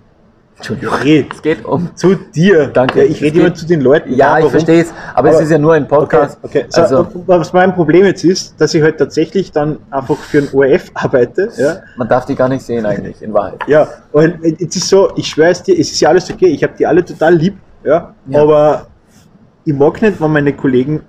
Entschuldigung. 0.58 0.94
Red 0.96 1.34
Es 1.34 1.42
geht 1.42 1.66
um. 1.66 1.94
zu 1.96 2.16
dir. 2.16 2.68
Danke. 2.68 3.00
Ja, 3.04 3.12
ich 3.12 3.22
rede 3.22 3.40
Es 3.40 3.46
immer 3.46 3.54
zu 3.54 3.66
den 3.68 3.82
Leuten. 3.82 4.14
Ja, 4.14 4.40
ich 4.40 4.46
verstehe 4.50 4.82
es, 4.84 4.94
aber, 5.14 5.30
es 5.30 5.36
Aber- 5.36 5.44
ist 5.44 5.52
ja 5.52 5.58
nur 5.58 5.74
ein 5.74 5.84
Okay, 5.84 5.96
Podcast. 5.96 6.38
okay. 6.42 6.66
So, 6.70 6.82
Also, 6.82 7.08
was 7.28 7.52
mein 7.52 7.74
Problem 7.76 8.06
jetzt 8.06 8.24
ist, 8.24 8.60
dass 8.60 8.74
ich 8.74 8.82
halt 8.82 8.98
tatsächlich 8.98 9.52
dann 9.52 9.80
einfach 9.92 10.16
für 10.18 10.38
ein 10.40 10.48
ORF 10.54 10.92
arbeite, 10.94 11.50
ja. 11.58 11.78
man 11.98 12.08
darf 12.08 12.26
die 12.26 12.36
gar 12.36 12.48
nicht 12.48 12.64
sehen 12.66 12.86
eigentlich, 12.86 13.22
in 13.22 13.34
Wahrheit. 13.34 13.60
Ja, 13.68 13.88
und 14.14 14.40
es 14.44 14.76
ist 14.76 14.88
so, 14.88 15.12
ich 15.18 15.28
schwöre 15.28 15.50
es 15.50 15.62
dir, 15.62 15.74
es 15.78 15.92
ist 15.92 16.00
ja 16.00 16.10
alles 16.10 16.32
okay, 16.32 16.48
ich 16.48 16.64
habe 16.64 16.74
die 16.80 16.86
alle 16.88 17.04
total 17.04 17.36
lieb, 17.36 17.58
ja, 17.84 18.14
Ja. 18.28 18.42
aber 18.42 18.88
ich 19.66 19.74
mag 19.74 20.02
nicht, 20.02 20.22
wenn 20.22 20.32
meine 20.32 20.54
Kollegen 20.54 21.02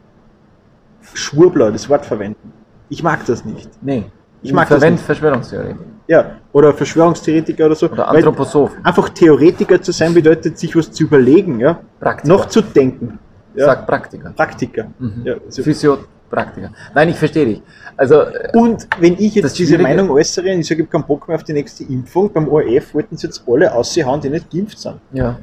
Schwurbler 1.15 1.71
das 1.71 1.89
Wort 1.89 2.05
verwenden. 2.05 2.53
Ich 2.89 3.03
mag 3.03 3.25
das 3.27 3.45
nicht. 3.45 3.71
Nee. 3.81 4.05
Ich 4.47 4.53
mag 4.53 4.69
das 4.69 4.79
Verwend 4.79 4.97
nicht. 4.97 5.07
Verschwörungstheorie. 5.07 5.75
Ja, 6.09 6.37
oder 6.53 6.73
Verschwörungstheoretiker 6.73 7.67
oder 7.67 7.75
so. 7.75 7.91
Oder 7.91 8.09
Anthroposophen. 8.09 8.85
einfach 8.85 9.09
Theoretiker 9.09 9.81
zu 9.83 9.93
sein 9.93 10.15
bedeutet, 10.15 10.57
sich 10.59 10.75
was 10.77 10.91
zu 10.93 11.05
überlegen, 11.05 11.59
ja, 11.61 11.81
Praktiker. 12.01 12.29
noch 12.33 12.47
zu 12.47 12.61
denken. 12.63 13.19
Ja, 13.55 13.67
Sag 13.67 13.87
Praktiker. 13.87 14.31
Praktiker. 14.37 14.87
Mhm. 14.99 15.23
Ja, 15.25 15.35
also 15.45 15.63
Physiopraktiker. 15.63 16.71
Nein, 16.95 17.09
ich 17.09 17.17
verstehe 17.17 17.47
dich. 17.47 17.63
Also, 17.97 18.21
äh, 18.21 18.51
Und 18.55 18.87
wenn 19.01 19.15
ich 19.19 19.35
jetzt 19.35 19.59
diese 19.59 19.79
Meinung 19.79 20.11
äußere 20.11 20.53
und 20.53 20.61
ich 20.61 20.67
sage, 20.67 20.83
ich 20.83 20.89
habe 20.89 20.99
keinen 20.99 21.07
Bock 21.09 21.27
mehr 21.27 21.37
auf 21.37 21.45
die 21.45 21.55
nächste 21.55 21.83
Impfung, 21.85 22.31
beim 22.33 22.47
ORF 22.49 22.95
wollten 22.95 23.17
sie 23.17 23.27
jetzt 23.27 23.43
alle 23.49 23.75
aushauen, 23.75 24.21
die 24.21 24.29
nicht 24.31 24.51
geimpft 24.51 24.79
sind. 24.79 24.97
ja, 25.13 25.37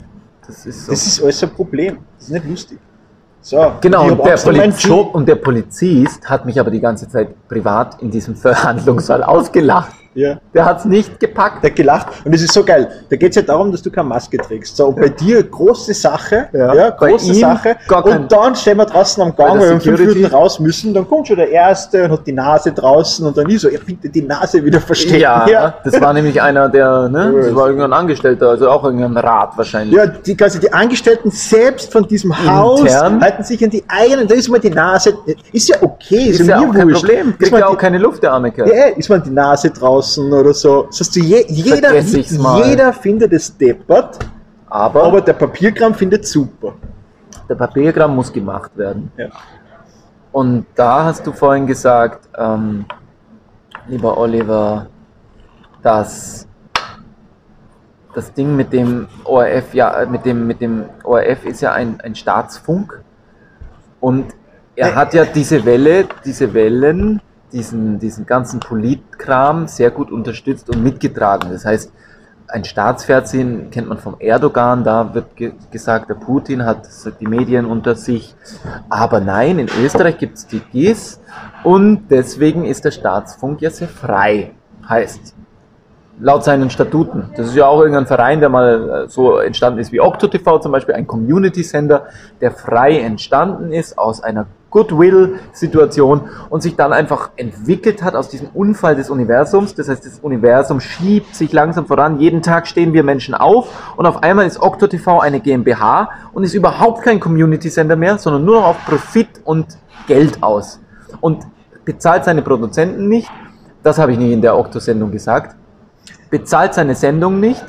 das 0.45 0.65
ist 0.65 0.85
so. 0.85 0.91
Das 0.91 1.05
ist 1.07 1.23
alles 1.23 1.43
ein 1.43 1.49
Problem. 1.49 1.97
Das 2.17 2.27
ist 2.27 2.33
nicht 2.33 2.47
lustig. 2.47 2.79
So, 3.43 3.73
Genau, 3.81 4.07
und 4.09 4.25
der, 4.25 5.13
und 5.13 5.27
der 5.27 5.35
Polizist 5.35 6.29
hat 6.29 6.45
mich 6.45 6.57
aber 6.59 6.71
die 6.71 6.79
ganze 6.79 7.09
Zeit 7.09 7.47
privat 7.49 8.01
in 8.01 8.09
diesem 8.09 8.35
Verhandlungssaal 8.37 9.21
ausgelacht. 9.21 9.93
Ja, 10.15 10.37
Der 10.53 10.65
hat 10.65 10.79
es 10.79 10.85
nicht 10.85 11.19
gepackt. 11.19 11.63
der 11.63 11.71
hat 11.71 11.75
gelacht. 11.77 12.07
Und 12.23 12.33
es 12.35 12.41
ist 12.43 12.53
so 12.53 12.63
geil. 12.63 12.87
Da 13.09 13.15
geht 13.15 13.31
es 13.31 13.35
ja 13.37 13.41
darum, 13.41 13.71
dass 13.71 13.81
du 13.81 13.89
keine 13.89 14.07
Maske 14.07 14.37
trägst. 14.37 14.77
So, 14.77 14.87
und 14.87 14.95
bei 14.99 15.09
dir 15.09 15.41
große 15.43 15.93
Sache, 15.93 16.47
Ja. 16.53 16.73
ja, 16.73 16.89
Bei 16.91 17.09
große 17.11 17.27
ihm 17.33 17.33
Sache. 17.39 17.75
kein- 17.87 18.03
Und 18.03 18.31
dann 18.31 18.55
stehen 18.55 18.77
wir 18.77 18.85
draußen 18.85 19.23
am 19.23 19.35
Gang, 19.35 19.59
weil 19.59 19.71
wir 19.71 19.79
fünf 19.81 19.99
Minuten 19.99 20.25
raus 20.25 20.59
müssen. 20.59 20.93
Dann 20.93 21.07
kommt 21.07 21.27
schon 21.27 21.37
der 21.37 21.49
Erste 21.49 22.03
und 22.05 22.11
hat 22.11 22.27
die 22.27 22.31
Nase 22.31 22.71
draußen 22.71 23.25
und 23.25 23.35
dann 23.37 23.49
ist 23.49 23.61
so, 23.61 23.69
ja, 23.69 23.79
bitte 23.85 24.07
die 24.09 24.21
Nase 24.21 24.63
wieder 24.63 24.79
verstecken. 24.79 25.19
Ja, 25.21 25.73
das 25.83 25.99
war 25.99 26.13
nämlich 26.13 26.39
einer 26.41 26.69
der, 26.69 27.09
ne, 27.09 27.33
das 27.35 27.47
Ja. 27.47 27.55
war 27.55 27.67
irgendein 27.67 27.93
Angestellter, 27.93 28.49
also 28.49 28.69
auch 28.69 28.83
irgendein 28.83 29.17
Rat 29.17 29.57
wahrscheinlich. 29.57 29.95
Ja, 29.95 30.05
die, 30.07 30.37
quasi 30.37 30.59
die 30.59 30.71
Angestellten 30.71 31.31
selbst 31.31 31.91
von 31.91 32.07
diesem 32.07 32.33
Haus 32.45 32.81
Intern? 32.81 33.19
halten 33.21 33.43
sich 33.43 33.63
an 33.63 33.71
die 33.71 33.83
eigenen, 33.87 34.27
da 34.27 34.35
ist 34.35 34.47
mal 34.49 34.59
die 34.59 34.69
Nase, 34.69 35.15
ist 35.51 35.69
ja 35.69 35.77
okay, 35.81 36.25
ist 36.29 36.39
ja 36.41 36.59
mir 36.59 36.69
auch 36.69 36.73
kein 36.73 36.87
wurscht. 36.87 36.99
Problem. 37.05 37.29
Ist 37.39 37.49
Kriegt 37.49 37.57
ja 37.57 37.67
auch 37.67 37.77
keine 37.77 37.97
Luft, 37.97 38.21
der 38.21 38.31
arme 38.33 38.51
Kerl. 38.51 38.67
Ja, 38.67 38.85
ist 38.95 39.09
mal 39.09 39.19
die 39.19 39.29
Nase 39.31 39.69
draußen 39.71 40.02
oder 40.17 40.53
so. 40.53 40.83
Das 40.83 40.99
heißt, 40.99 41.15
je, 41.15 41.45
jeder, 41.47 41.99
jeder 41.99 42.93
findet 42.93 43.33
es 43.33 43.57
deppert, 43.57 44.19
Aber, 44.67 45.03
aber 45.03 45.21
der 45.21 45.33
Papierkram 45.33 45.93
findet 45.93 46.25
super. 46.25 46.73
der 47.47 47.55
Papierkram 47.55 48.15
muss 48.15 48.31
gemacht 48.33 48.71
werden. 48.75 49.11
Ja. 49.17 49.27
Und 50.31 50.65
da 50.73 51.03
hast 51.05 51.27
du 51.27 51.31
vorhin 51.31 51.67
gesagt, 51.67 52.27
ähm, 52.35 52.85
lieber 53.87 54.17
Oliver, 54.17 54.87
dass 55.83 56.47
das 58.15 58.33
Ding 58.33 58.55
mit 58.55 58.73
dem 58.73 59.07
ORF, 59.25 59.73
ja, 59.73 60.05
mit 60.09 60.25
dem, 60.25 60.47
mit 60.47 60.59
dem 60.61 60.85
ORF 61.03 61.45
ist 61.45 61.61
ja 61.61 61.73
ein, 61.73 61.99
ein 62.01 62.15
Staatsfunk. 62.15 63.01
Und 63.99 64.33
er 64.75 64.95
hat 64.95 65.13
ja 65.13 65.25
diese 65.25 65.63
Welle, 65.65 66.07
diese 66.25 66.51
Wellen, 66.53 67.21
diesen, 67.53 67.99
diesen 67.99 68.25
ganzen 68.25 68.59
Politkram 68.59 69.67
sehr 69.67 69.91
gut 69.91 70.11
unterstützt 70.11 70.69
und 70.69 70.83
mitgetragen. 70.83 71.49
Das 71.51 71.65
heißt, 71.65 71.91
ein 72.47 72.65
Staatsfernsehen 72.65 73.69
kennt 73.71 73.87
man 73.87 73.97
vom 73.97 74.15
Erdogan, 74.19 74.83
da 74.83 75.13
wird 75.13 75.35
ge 75.35 75.53
gesagt, 75.71 76.09
der 76.09 76.15
Putin 76.15 76.65
hat 76.65 76.87
die 77.19 77.25
Medien 77.25 77.65
unter 77.65 77.95
sich. 77.95 78.35
Aber 78.89 79.21
nein, 79.21 79.59
in 79.59 79.69
Österreich 79.83 80.17
gibt 80.17 80.37
es 80.37 80.47
die 80.47 80.59
GIS 80.59 81.21
und 81.63 82.07
deswegen 82.09 82.65
ist 82.65 82.85
der 82.85 82.91
Staatsfunk 82.91 83.61
ja 83.61 83.69
sehr 83.69 83.87
frei. 83.87 84.51
Heißt, 84.87 85.33
laut 86.19 86.43
seinen 86.43 86.69
Statuten. 86.69 87.29
Das 87.35 87.47
ist 87.47 87.55
ja 87.55 87.65
auch 87.67 87.79
irgendein 87.79 88.05
Verein, 88.07 88.39
der 88.39 88.49
mal 88.49 89.05
äh, 89.05 89.09
so 89.09 89.37
entstanden 89.37 89.79
ist 89.79 89.91
wie 89.91 89.99
OctoTV 89.99 90.59
zum 90.59 90.71
Beispiel, 90.71 90.95
ein 90.95 91.07
Community-Sender, 91.07 92.07
der 92.41 92.51
frei 92.51 92.99
entstanden 92.99 93.71
ist 93.71 93.97
aus 93.97 94.21
einer 94.21 94.45
Goodwill-Situation 94.73 96.29
und 96.49 96.61
sich 96.61 96.75
dann 96.75 96.91
einfach 96.91 97.29
entwickelt 97.37 98.03
hat 98.03 98.15
aus 98.15 98.27
diesem 98.27 98.49
Unfall 98.53 98.97
des 98.97 99.09
Universums. 99.09 99.75
Das 99.75 99.87
heißt, 99.87 100.05
das 100.05 100.19
Universum 100.19 100.81
schiebt 100.81 101.33
sich 101.33 101.53
langsam 101.53 101.85
voran. 101.85 102.19
Jeden 102.19 102.41
Tag 102.41 102.67
stehen 102.67 102.91
wir 102.91 103.03
Menschen 103.03 103.33
auf 103.33 103.95
und 103.95 104.05
auf 104.05 104.21
einmal 104.21 104.45
ist 104.45 104.59
OctoTV 104.59 105.19
eine 105.21 105.39
GmbH 105.39 106.09
und 106.33 106.43
ist 106.43 106.53
überhaupt 106.53 107.03
kein 107.03 107.21
Community-Sender 107.21 107.95
mehr, 107.95 108.17
sondern 108.17 108.43
nur 108.43 108.55
noch 108.55 108.67
auf 108.67 108.85
Profit 108.85 109.29
und 109.45 109.77
Geld 110.07 110.43
aus. 110.43 110.81
Und 111.21 111.45
bezahlt 111.85 112.25
seine 112.25 112.41
Produzenten 112.41 113.07
nicht. 113.07 113.29
Das 113.83 113.97
habe 113.97 114.11
ich 114.11 114.17
nicht 114.17 114.31
in 114.31 114.41
der 114.41 114.57
Octo-Sendung 114.57 115.11
gesagt 115.11 115.55
bezahlt 116.33 116.73
seine 116.73 116.95
Sendung 116.95 117.39
nicht, 117.39 117.63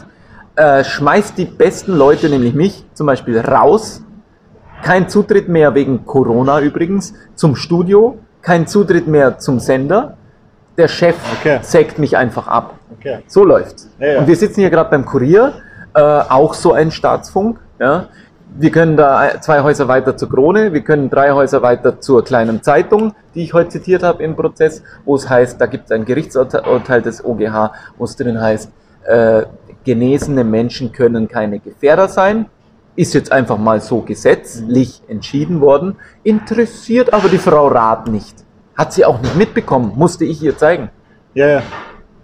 äh, 0.57 0.85
schmeißt 0.85 1.37
die 1.37 1.45
besten 1.45 1.93
Leute, 1.93 2.31
nämlich 2.31 2.55
mich 2.55 2.87
zum 2.95 3.07
Beispiel, 3.07 3.39
raus. 3.39 4.03
Kein 4.85 5.09
Zutritt 5.09 5.49
mehr 5.49 5.75
wegen 5.75 6.05
Corona 6.05 6.61
übrigens 6.61 7.15
zum 7.35 7.57
Studio, 7.57 8.19
kein 8.43 8.67
Zutritt 8.67 9.07
mehr 9.07 9.39
zum 9.39 9.59
Sender. 9.59 10.19
Der 10.77 10.89
Chef 10.89 11.17
Okay. 11.41 11.59
sägt 11.63 11.99
mich 11.99 12.19
einfach 12.19 12.49
ab. 12.49 12.75
Okay. 12.99 13.21
So 13.27 13.45
läuft's. 13.45 13.89
Ja, 13.99 14.07
ja. 14.07 14.19
Und 14.19 14.27
wir 14.27 14.37
sitzen 14.37 14.61
hier 14.61 14.69
gerade 14.69 14.91
beim 14.91 15.07
Kurier, 15.07 15.55
äh, 15.95 16.01
auch 16.03 16.53
so 16.53 16.75
ein 16.75 16.91
Staatsfunk. 16.91 17.61
Ja. 17.79 18.09
Wir 18.59 18.71
können 18.71 18.99
da 18.99 19.41
zwei 19.41 19.63
Häuser 19.63 19.89
weiter 19.89 20.19
zur 20.19 20.29
Krone, 20.29 20.75
wir 20.75 20.83
können 20.83 21.09
drei 21.09 21.33
Häuser 21.33 21.63
weiter 21.63 21.99
zur 22.03 22.23
kleinen 22.23 22.63
Zeitung, 22.63 23.15
die 23.35 23.43
ich 23.43 23.55
heute 23.55 23.71
zitiert 23.71 24.03
habe 24.03 24.23
im 24.23 24.37
Prozess, 24.37 24.83
wo 25.07 25.15
es 25.15 25.31
heißt, 25.31 25.59
da 25.59 25.65
gibt 25.65 25.87
es 25.87 25.93
ein 25.93 26.05
Gerichtsurteil 26.05 27.01
des 27.01 27.25
OGH, 27.25 27.73
wo 27.97 28.05
es 28.05 28.17
drin 28.17 28.39
heißt, 28.39 28.71
äh, 29.07 29.45
genesene 29.85 30.45
Menschen 30.45 30.93
können 30.93 31.27
keine 31.27 31.59
Gefährder 31.59 32.09
sein. 32.09 32.47
Ist 32.97 33.15
jetzt 33.15 33.33
einfach 33.33 33.59
mal 33.59 33.81
so 33.81 34.01
gesetzlich 34.01 35.03
entschieden 35.09 35.61
worden, 35.61 35.97
interessiert 36.23 37.13
aber 37.13 37.29
die 37.29 37.39
Frau 37.39 37.69
Rath 37.69 38.09
nicht. 38.09 38.37
Hat 38.77 38.93
sie 38.93 39.05
auch 39.05 39.21
nicht 39.21 39.37
mitbekommen, 39.37 39.93
musste 39.97 40.25
ich 40.25 40.43
ihr 40.43 40.57
zeigen. 40.57 40.91
Ja, 41.35 41.47
ja. 41.49 41.63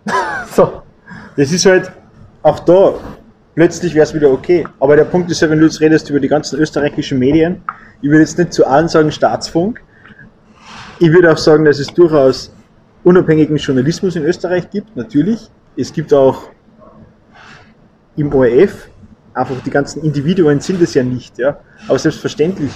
So. 0.52 0.82
Das 1.36 1.52
ist 1.52 1.64
halt 1.64 1.90
auch 2.42 2.58
da. 2.60 2.94
Plötzlich 3.54 3.94
wäre 3.94 4.04
es 4.04 4.14
wieder 4.14 4.30
okay. 4.30 4.66
Aber 4.78 4.96
der 4.96 5.04
Punkt 5.04 5.30
ist 5.30 5.40
ja, 5.40 5.50
wenn 5.50 5.58
du 5.58 5.66
jetzt 5.66 5.80
redest 5.80 6.10
über 6.10 6.20
die 6.20 6.28
ganzen 6.28 6.58
österreichischen 6.58 7.18
Medien, 7.18 7.62
ich 8.02 8.08
würde 8.08 8.20
jetzt 8.20 8.38
nicht 8.38 8.52
zu 8.52 8.66
allen 8.66 8.88
sagen 8.88 9.10
Staatsfunk. 9.10 9.82
Ich 10.98 11.10
würde 11.12 11.32
auch 11.32 11.38
sagen, 11.38 11.64
dass 11.64 11.78
es 11.78 11.88
durchaus 11.88 12.52
unabhängigen 13.04 13.56
Journalismus 13.56 14.16
in 14.16 14.24
Österreich 14.24 14.70
gibt, 14.70 14.96
natürlich. 14.96 15.50
Es 15.76 15.92
gibt 15.92 16.12
auch 16.12 16.50
im 18.16 18.34
ORF, 18.34 18.88
einfach 19.34 19.54
die 19.64 19.70
ganzen 19.70 20.02
Individuen 20.02 20.60
sind 20.60 20.80
es 20.82 20.94
ja 20.94 21.02
nicht, 21.02 21.38
ja. 21.38 21.56
Aber 21.88 21.98
selbstverständlich 21.98 22.70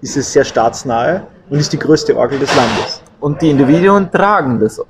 ist 0.00 0.16
es 0.16 0.32
sehr 0.32 0.44
staatsnahe 0.44 1.22
und 1.50 1.58
ist 1.58 1.72
die 1.72 1.78
größte 1.78 2.16
Orgel 2.16 2.38
des 2.38 2.54
Landes. 2.54 3.02
Und 3.20 3.40
die 3.42 3.50
Individuen 3.50 4.10
tragen 4.10 4.60
das. 4.60 4.80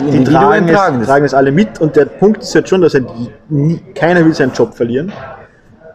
Die 0.00 0.04
Die 0.10 0.16
Individuen 0.18 0.66
tragen 0.66 0.68
es, 0.68 0.74
tragen 0.76 0.98
das. 0.98 1.08
tragen 1.08 1.24
es 1.26 1.34
alle 1.34 1.52
mit 1.52 1.80
und 1.80 1.94
der 1.96 2.06
Punkt 2.06 2.42
ist 2.42 2.54
halt 2.54 2.68
schon, 2.68 2.80
dass 2.80 2.94
halt 2.94 3.06
nie, 3.48 3.78
keiner 3.94 4.24
will 4.24 4.34
seinen 4.34 4.52
Job 4.52 4.74
verlieren. 4.74 5.12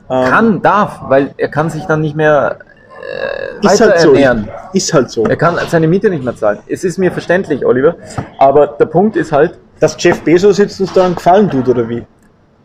Ähm, 0.10 0.30
Kann, 0.30 0.62
darf, 0.62 1.00
weil 1.08 1.34
er 1.38 1.48
kann 1.50 1.70
sich 1.70 1.86
dann 1.86 2.02
nicht 2.02 2.16
mehr 2.16 2.58
äh, 3.02 3.66
ist 3.66 3.82
weiter 3.82 3.92
halt 3.92 4.02
so. 4.02 4.10
ernähren. 4.14 4.50
Ist 4.74 4.94
halt 4.94 5.10
so. 5.10 5.26
Er 5.26 5.36
kann 5.36 5.58
seine 5.70 5.88
Miete 5.88 6.10
nicht 6.10 6.24
mehr 6.24 6.36
zahlen. 6.36 6.60
Es 6.68 6.84
ist 6.84 6.98
mir 6.98 7.12
verständlich, 7.12 7.66
Oliver. 7.66 7.96
Aber 8.38 8.68
der 8.68 8.86
Punkt 8.86 9.16
ist 9.16 9.32
halt, 9.32 9.58
Dass 9.80 9.96
Jeff 9.98 10.22
Bezos 10.22 10.58
jetzt 10.58 10.80
uns 10.80 10.94
da 10.94 11.06
einen 11.06 11.16
Gefallen 11.16 11.50
tut, 11.50 11.68
oder 11.68 11.88
wie? 11.90 12.06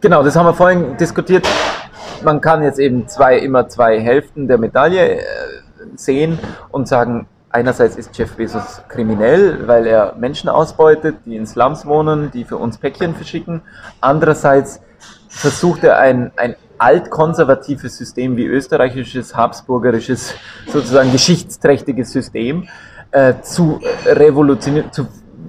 genau, 0.01 0.23
das 0.23 0.37
haben 0.37 0.47
wir 0.47 0.55
vorhin 0.55 0.97
diskutiert. 0.97 1.49
Man 2.25 2.41
kann 2.41 2.63
jetzt 2.63 2.79
eben 2.79 3.09
zwei, 3.09 3.39
immer 3.39 3.69
zwei 3.69 4.01
Hälften 4.01 4.49
der 4.49 4.59
Medaille 4.59 5.21
äh, 5.21 5.25
sehen 5.97 6.39
und 6.71 6.89
sagen, 6.89 7.27
einerseits 7.51 7.97
ist 7.97 8.17
Jeff 8.17 8.35
Bezos 8.37 8.83
kriminell, 8.89 9.67
weil 9.67 9.87
er 9.87 10.15
Menschen 10.19 10.49
ausbeutet, 10.49 11.17
die 11.25 11.37
in 11.37 11.47
Slums 11.47 11.87
wohnen, 11.87 12.31
die 12.31 12.45
für 12.45 12.57
uns 12.57 12.79
Päckchen 12.79 13.15
verschicken. 13.15 13.63
Andererseits 14.01 14.81
versucht 15.29 15.85
er 15.85 15.99
ein, 15.99 16.33
ein 16.37 16.57
altkonservatives 16.79 17.97
System 17.97 18.37
wie 18.37 18.47
österreichisches, 18.47 19.37
habsburgerisches, 19.37 20.35
sozusagen 20.71 21.13
geschichtsträchtiges 21.13 22.11
System 22.11 22.69
äh, 23.11 23.35
zu 23.43 23.81
revolutionieren, 24.05 24.93
zu, 24.93 25.07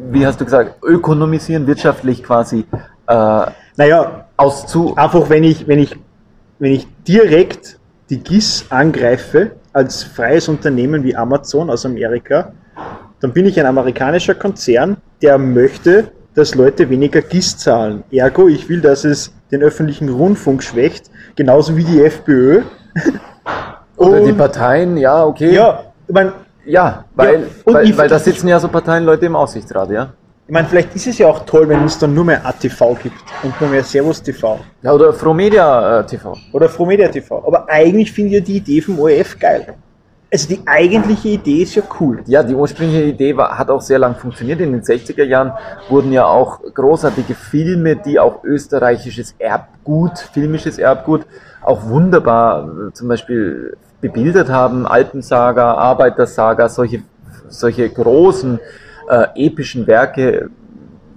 wie 0.10 0.26
hast 0.26 0.39
du 0.39 0.45
gesagt, 0.45 0.82
ökonomisieren, 0.84 1.68
wirtschaftlich 1.68 2.24
quasi 2.24 2.66
äh, 3.08 3.45
Naja, 3.78 4.26
auszu... 4.38 4.95
einfach 4.95 5.30
wenn 5.30 5.43
ich, 5.43 5.68
wenn 5.68 5.80
ich, 5.80 5.95
wenn 6.60 6.72
ich 6.72 6.88
direkt 7.08 7.80
die 8.10 8.20
GIS 8.20 8.66
angreife 8.70 9.51
als 9.74 10.03
freies 10.03 10.47
Unternehmen 10.47 11.03
wie 11.03 11.16
Amazon 11.16 11.70
aus 11.70 11.86
Amerika, 11.86 12.53
dann 13.20 13.34
bin 13.34 13.45
ich 13.45 13.60
ein 13.60 13.66
amerikanischer 13.66 14.36
Konzern, 14.36 14.97
der 15.22 15.38
möchte, 15.38 16.12
dass 16.36 16.55
Leute 16.55 16.89
weniger 16.89 17.22
GIS 17.22 17.58
zahlen. 17.58 18.03
Ergo, 18.12 18.47
ich 18.47 18.70
will, 18.70 18.82
dass 18.82 19.03
es 19.03 19.34
den 19.51 19.64
öffentlichen 19.64 20.10
Rundfunk 20.10 20.64
schwächt, 20.64 21.10
genauso 21.36 21.76
wie 21.76 21.84
die 21.84 22.01
FPÖ. 22.03 22.62
Oder 23.97 24.22
die 24.22 24.34
Parteien, 24.34 24.97
ja, 24.97 25.26
okay. 25.26 25.53
ja, 25.53 25.84
ich 26.08 26.14
meine, 26.14 26.34
Ja, 26.66 27.05
weil, 27.16 27.41
Ja, 27.41 27.47
weil, 27.66 27.97
weil 27.97 28.08
da 28.08 28.20
sitzen 28.20 28.47
ja 28.47 28.60
so 28.60 28.68
Parteienleute 28.68 29.26
im 29.26 29.36
Aussichtsrat, 29.36 29.89
ja. 29.89 30.14
Ich 30.48 30.54
mein, 30.54 30.66
vielleicht 30.66 30.95
ist 30.95 31.08
es 31.08 31.18
ja 31.18 31.28
auch 31.28 31.45
toll, 31.45 31.68
wenn 31.68 31.84
es 31.84 32.00
dann 32.00 32.14
nur 32.14 32.24
mehr 32.24 32.45
ATV 32.45 32.98
gibt 33.04 33.18
und 33.43 33.60
nur 33.60 33.70
mehr 33.70 33.84
Servus 33.84 34.24
TV 34.24 34.60
Ja, 34.82 34.93
oder 34.93 35.12
Fromedia 35.12 36.00
äh, 36.00 36.06
TV. 36.06 36.38
oder 36.54 36.70
Fromedia 36.70 37.10
TV. 37.10 37.43
Aber 37.45 37.68
eigentlich 37.70 38.14
finde 38.14 38.30
ich 38.30 38.36
ja 38.36 38.39
die 38.39 38.58
Idee 38.58 38.82
vom 38.82 38.98
ORF 38.98 39.38
geil. 39.38 39.76
Also 40.32 40.48
die 40.48 40.62
eigentliche 40.66 41.30
Idee 41.30 41.64
ist 41.64 41.76
ja 41.76 41.84
cool. 42.00 42.22
Ja, 42.28 42.43
die 42.43 42.56
ursprüngliche 42.56 43.04
Idee 43.04 43.36
war, 43.36 43.58
hat 43.58 43.70
auch 43.70 43.82
sehr 43.82 44.00
lang 44.00 44.16
funktioniert. 44.16 44.62
In 44.62 44.72
den 44.72 44.82
60er 44.82 45.24
Jahren 45.24 45.52
wurden 45.89 46.14
ja 46.14 46.26
auch 46.26 46.62
großartige 46.74 47.34
Filme, 47.34 47.98
die 47.98 48.18
auch 48.18 48.43
österreichisches 48.45 49.36
Erbgut, 49.39 50.18
filmisches 50.34 50.78
Erbgut, 50.80 51.26
auch 51.62 51.86
wunderbar 51.89 52.70
äh, 52.89 52.93
zum 52.93 53.10
Beispiel 53.10 53.76
bebildert 54.00 54.50
haben. 54.50 54.86
Alpensaga, 54.86 55.74
Arbeitersaga, 55.74 56.70
solche, 56.70 57.04
solche 57.50 57.89
großen 57.89 58.60
äh, 59.08 59.28
epischen 59.36 59.88
Werke 59.88 60.49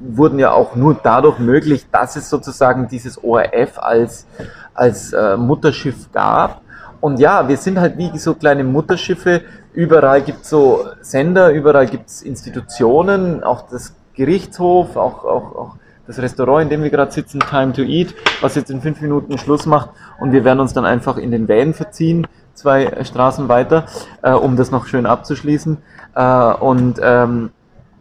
wurden 0.01 0.38
ja 0.38 0.53
auch 0.53 0.76
nur 0.76 0.99
dadurch 1.03 1.38
möglich, 1.38 1.86
dass 1.93 2.16
es 2.16 2.30
sozusagen 2.30 2.88
dieses 2.88 3.22
ORF 3.22 3.78
als, 3.78 4.26
als 4.74 5.12
äh, 5.12 5.36
Mutterschiff 5.36 6.11
gab. 6.12 6.62
Und 7.01 7.18
ja, 7.18 7.49
wir 7.49 7.57
sind 7.57 7.78
halt 7.78 7.97
wie 7.99 8.16
so 8.18 8.34
kleine 8.34 8.64
Mutterschiffe. 8.64 9.43
Überall 9.72 10.22
gibt 10.22 10.43
es 10.43 10.51
so 10.51 10.84
Sender, 11.01 11.51
überall 11.51 11.86
gibt 11.86 12.09
es 12.09 12.22
Institutionen, 12.22 13.43
auch 13.43 13.68
das 13.70 13.95
Gerichtshof, 14.14 14.97
auch, 14.97 15.24
auch, 15.24 15.57
auch 15.57 15.76
das 16.07 16.18
Restaurant, 16.18 16.64
in 16.64 16.68
dem 16.68 16.82
wir 16.82 16.91
gerade 16.91 17.12
sitzen, 17.12 17.41
Time 17.41 17.72
to 17.72 17.82
Eat, 17.82 18.14
was 18.41 18.55
jetzt 18.55 18.70
in 18.70 18.82
fünf 18.82 19.01
Minuten 19.01 19.38
Schluss 19.38 19.64
macht. 19.66 19.91
Und 20.18 20.32
wir 20.32 20.45
werden 20.45 20.61
uns 20.61 20.72
dann 20.72 20.84
einfach 20.84 21.16
in 21.16 21.30
den 21.30 21.49
Van 21.49 21.72
verziehen, 21.72 22.26
zwei 22.55 23.05
Straßen 23.05 23.49
weiter, 23.49 23.86
äh, 24.22 24.32
um 24.32 24.57
das 24.57 24.70
noch 24.70 24.86
schön 24.86 25.07
abzuschließen. 25.07 25.78
Äh, 26.14 26.53
und 26.55 27.01
ähm, 27.03 27.51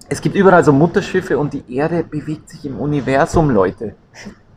es 0.10 0.22
gibt 0.22 0.36
überall 0.36 0.64
so 0.64 0.74
Mutterschiffe 0.74 1.38
und 1.38 1.54
die 1.54 1.64
Erde 1.74 2.04
bewegt 2.04 2.50
sich 2.50 2.66
im 2.66 2.80
Universum, 2.80 3.52
Leute. 3.52 3.94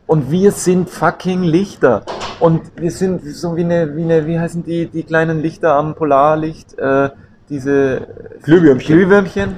Und 0.07 0.31
wir 0.31 0.51
sind 0.51 0.89
fucking 0.89 1.43
Lichter. 1.43 2.05
Und 2.41 2.61
wir 2.77 2.91
sind 2.91 3.25
so 3.25 3.55
wie 3.57 3.65
eine, 3.65 3.95
wie 3.95 4.03
eine, 4.03 4.27
wie 4.27 4.39
heißen 4.39 4.65
die, 4.65 4.87
die 4.87 5.03
kleinen 5.05 5.41
Lichter 5.41 5.75
am 5.75 5.95
Polarlicht, 5.95 6.79
äh, 6.79 7.11
diese 7.49 8.09
Glühwürmchen. 8.43 8.97
Glühwürmchen. 8.97 9.57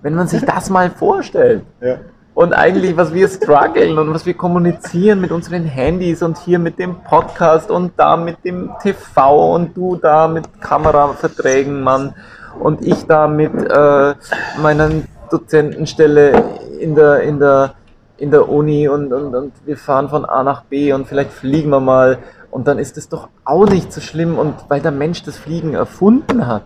Wenn 0.00 0.14
man 0.14 0.28
sich 0.28 0.44
das 0.44 0.70
mal 0.70 0.90
vorstellt. 0.90 1.62
Ja. 1.80 1.98
Und 2.34 2.54
eigentlich, 2.54 2.96
was 2.96 3.12
wir 3.12 3.28
strugglen 3.28 3.98
und 3.98 4.14
was 4.14 4.24
wir 4.24 4.34
kommunizieren 4.34 5.20
mit 5.20 5.32
unseren 5.32 5.64
Handys 5.64 6.22
und 6.22 6.38
hier 6.38 6.58
mit 6.58 6.78
dem 6.78 7.02
Podcast 7.02 7.70
und 7.70 7.92
da 7.96 8.16
mit 8.16 8.42
dem 8.44 8.70
TV 8.82 9.54
und 9.54 9.76
du 9.76 9.96
da 9.96 10.28
mit 10.28 10.60
Kameraverträgen, 10.60 11.82
Mann. 11.82 12.14
Und 12.58 12.86
ich 12.86 13.06
da 13.06 13.28
mit 13.28 13.52
äh, 13.52 14.14
meiner 14.62 14.90
Dozentenstelle 15.32 16.44
in 16.78 16.94
der, 16.94 17.22
in 17.22 17.38
der, 17.38 17.74
in 18.18 18.30
der 18.30 18.48
Uni 18.48 18.88
und, 18.88 19.12
und, 19.12 19.34
und 19.34 19.52
wir 19.64 19.76
fahren 19.76 20.08
von 20.08 20.24
A 20.24 20.42
nach 20.42 20.64
B 20.64 20.92
und 20.92 21.06
vielleicht 21.08 21.32
fliegen 21.32 21.70
wir 21.70 21.80
mal. 21.80 22.18
Und 22.50 22.68
dann 22.68 22.78
ist 22.78 22.98
es 22.98 23.08
doch 23.08 23.28
auch 23.44 23.66
nicht 23.66 23.92
so 23.92 24.00
schlimm 24.00 24.38
und 24.38 24.54
weil 24.68 24.80
der 24.80 24.92
Mensch 24.92 25.22
das 25.22 25.38
Fliegen 25.38 25.74
erfunden 25.74 26.46
hat. 26.46 26.64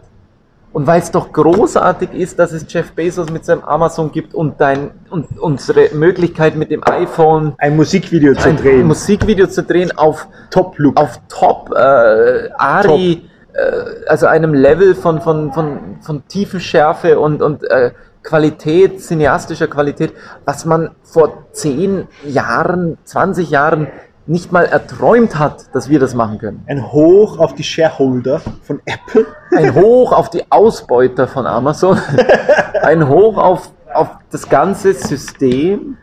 Und 0.72 0.86
weil 0.86 1.00
es 1.00 1.10
doch 1.10 1.32
großartig 1.32 2.12
ist, 2.12 2.38
dass 2.38 2.52
es 2.52 2.66
Jeff 2.68 2.92
Bezos 2.92 3.30
mit 3.30 3.46
seinem 3.46 3.62
Amazon 3.64 4.12
gibt 4.12 4.34
und, 4.34 4.60
dein, 4.60 4.90
und 5.08 5.38
unsere 5.38 5.94
Möglichkeit 5.94 6.56
mit 6.56 6.70
dem 6.70 6.82
iPhone 6.84 7.54
Ein 7.58 7.76
Musikvideo 7.76 8.34
zu 8.34 8.48
ein 8.48 8.56
drehen. 8.58 8.86
Musikvideo 8.86 9.46
zu 9.46 9.62
drehen 9.62 9.96
auf, 9.96 10.28
Top 10.50 10.78
Look. 10.78 11.00
auf 11.00 11.18
Top 11.28 11.72
äh, 11.74 12.50
Ari, 12.58 13.22
Äh, 13.56 14.06
also 14.06 14.26
einem 14.26 14.52
Level 14.52 14.94
von, 14.94 15.20
von, 15.22 15.52
von, 15.52 15.96
von 16.02 16.28
Tiefenschärfe 16.28 17.18
und, 17.18 17.40
und 17.40 17.64
äh, 17.70 17.92
Qualität, 18.26 19.00
cineastischer 19.00 19.68
Qualität, 19.68 20.12
was 20.44 20.64
man 20.64 20.90
vor 21.02 21.46
10 21.52 22.08
Jahren, 22.26 22.98
20 23.04 23.48
Jahren 23.48 23.86
nicht 24.26 24.50
mal 24.50 24.64
erträumt 24.64 25.38
hat, 25.38 25.74
dass 25.74 25.88
wir 25.88 26.00
das 26.00 26.14
machen 26.14 26.38
können. 26.38 26.64
Ein 26.66 26.92
Hoch 26.92 27.38
auf 27.38 27.54
die 27.54 27.62
Shareholder 27.62 28.40
von 28.62 28.80
Apple. 28.84 29.26
Ein 29.56 29.74
Hoch 29.74 30.12
auf 30.12 30.30
die 30.30 30.50
Ausbeuter 30.50 31.28
von 31.28 31.46
Amazon, 31.46 31.98
ein 32.82 33.08
Hoch 33.08 33.38
auf, 33.38 33.70
auf 33.94 34.10
das 34.30 34.48
ganze 34.48 34.92
System. 34.92 35.96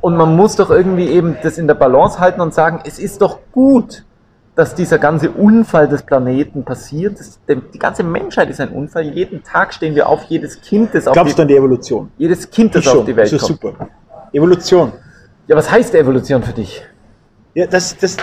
Und 0.00 0.16
man 0.16 0.36
muss 0.36 0.56
doch 0.56 0.70
irgendwie 0.70 1.08
eben 1.08 1.36
das 1.42 1.58
in 1.58 1.66
der 1.66 1.74
Balance 1.74 2.20
halten 2.20 2.40
und 2.40 2.54
sagen, 2.54 2.80
es 2.86 2.98
ist 2.98 3.20
doch 3.20 3.40
gut, 3.50 4.04
dass 4.56 4.74
dieser 4.74 4.98
ganze 4.98 5.30
Unfall 5.30 5.88
des 5.88 6.02
Planeten 6.02 6.64
passiert. 6.64 7.18
Das, 7.18 7.40
die 7.48 7.78
ganze 7.78 8.04
Menschheit 8.04 8.48
ist 8.50 8.60
ein 8.60 8.68
Unfall. 8.70 9.04
Jeden 9.04 9.42
Tag 9.42 9.74
stehen 9.74 9.94
wir 9.94 10.08
auf, 10.08 10.24
jedes 10.24 10.60
Kind, 10.60 10.94
das 10.94 11.08
auf 11.08 11.14
Glaubst 11.14 11.32
du 11.32 11.36
die, 11.38 11.42
an 11.42 11.48
die 11.48 11.56
Evolution? 11.56 12.10
jedes 12.18 12.48
kind, 12.50 12.74
das 12.74 12.82
Ich 12.82 12.88
auf 12.88 12.96
schon. 12.98 13.06
die 13.06 13.16
Welt 13.16 13.26
das 13.26 13.32
ist 13.42 13.46
kommt. 13.46 13.60
super. 13.60 13.88
Evolution. 14.32 14.92
Ja, 15.48 15.56
was 15.56 15.70
heißt 15.70 15.94
Evolution 15.94 16.42
für 16.42 16.52
dich? 16.52 16.82
Ja, 17.54 17.66
dass, 17.66 17.96
dass 17.96 18.16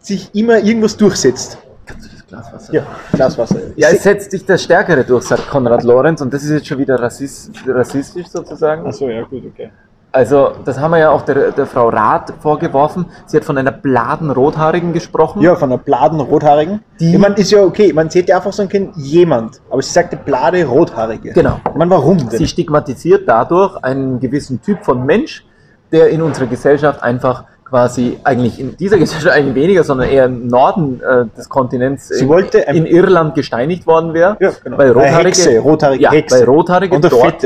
sich 0.00 0.34
immer 0.34 0.58
irgendwas 0.58 0.96
durchsetzt. 0.96 1.58
Kannst 1.86 2.06
du 2.06 2.10
das 2.16 2.26
Glas 2.26 2.52
Wasser? 2.52 2.74
Ja, 2.74 2.86
Glaswasser. 3.12 3.60
Ja, 3.76 3.88
es 3.88 4.02
setzt 4.02 4.30
sich 4.30 4.44
der 4.44 4.58
Stärkere 4.58 5.04
durch, 5.04 5.24
sagt 5.24 5.48
Konrad 5.48 5.82
Lorenz, 5.84 6.20
und 6.20 6.32
das 6.32 6.42
ist 6.44 6.50
jetzt 6.50 6.66
schon 6.66 6.78
wieder 6.78 7.00
rassist, 7.00 7.50
rassistisch 7.66 8.26
sozusagen. 8.28 8.86
Achso, 8.86 9.08
ja, 9.08 9.22
gut, 9.22 9.42
okay. 9.46 9.70
Also, 10.10 10.52
das 10.64 10.80
haben 10.80 10.92
wir 10.92 10.98
ja 10.98 11.10
auch 11.10 11.22
der, 11.22 11.52
der 11.52 11.66
Frau 11.66 11.90
Rath 11.90 12.32
vorgeworfen. 12.40 13.06
Sie 13.26 13.36
hat 13.36 13.44
von 13.44 13.58
einer 13.58 13.72
bladen 13.72 14.30
Rothaarigen 14.30 14.92
gesprochen. 14.94 15.42
Ja, 15.42 15.54
von 15.54 15.70
einer 15.70 15.78
bladen 15.78 16.18
Rothaarigen. 16.20 16.80
Die- 16.98 17.12
Ich 17.12 17.18
meine, 17.18 17.34
ist 17.34 17.50
ja 17.50 17.62
okay. 17.62 17.92
Man 17.92 18.08
hätte 18.08 18.34
einfach 18.34 18.52
sagen 18.52 18.70
können, 18.70 18.92
jemand. 18.96 19.60
Aber 19.70 19.82
sie 19.82 19.92
sagte 19.92 20.16
blade 20.16 20.64
Rothaarige. 20.64 21.32
Genau. 21.32 21.60
Ich 21.68 21.74
meine, 21.76 21.90
warum 21.90 22.16
denn? 22.18 22.38
Sie 22.38 22.46
stigmatisiert 22.48 23.28
dadurch 23.28 23.76
einen 23.84 24.18
gewissen 24.18 24.62
Typ 24.62 24.82
von 24.82 25.04
Mensch, 25.04 25.44
der 25.92 26.08
in 26.08 26.22
unserer 26.22 26.46
Gesellschaft 26.46 27.02
einfach 27.02 27.44
quasi, 27.68 28.18
eigentlich 28.24 28.58
in 28.58 28.76
dieser 28.76 28.98
Gesellschaft 28.98 29.34
eigentlich 29.34 29.54
weniger, 29.54 29.84
sondern 29.84 30.08
eher 30.08 30.24
im 30.26 30.46
Norden 30.46 31.00
äh, 31.02 31.24
des 31.36 31.48
Kontinents 31.48 32.08
Sie 32.08 32.24
in, 32.24 32.76
in 32.76 32.86
Irland 32.86 33.34
gesteinigt 33.34 33.86
worden 33.86 34.14
wäre. 34.14 34.36
ja, 34.40 34.52
genau. 34.64 34.78
Weil 34.78 34.92
Rothaarige, 34.92 35.26
Hexe, 35.28 35.58
rothaarige 35.58 36.02
ja, 36.02 36.10
Hexe. 36.12 36.36
weil 36.36 36.44
Rothaarige 36.44 36.94
Und 36.96 37.04
der 37.04 37.10
dort 37.10 37.44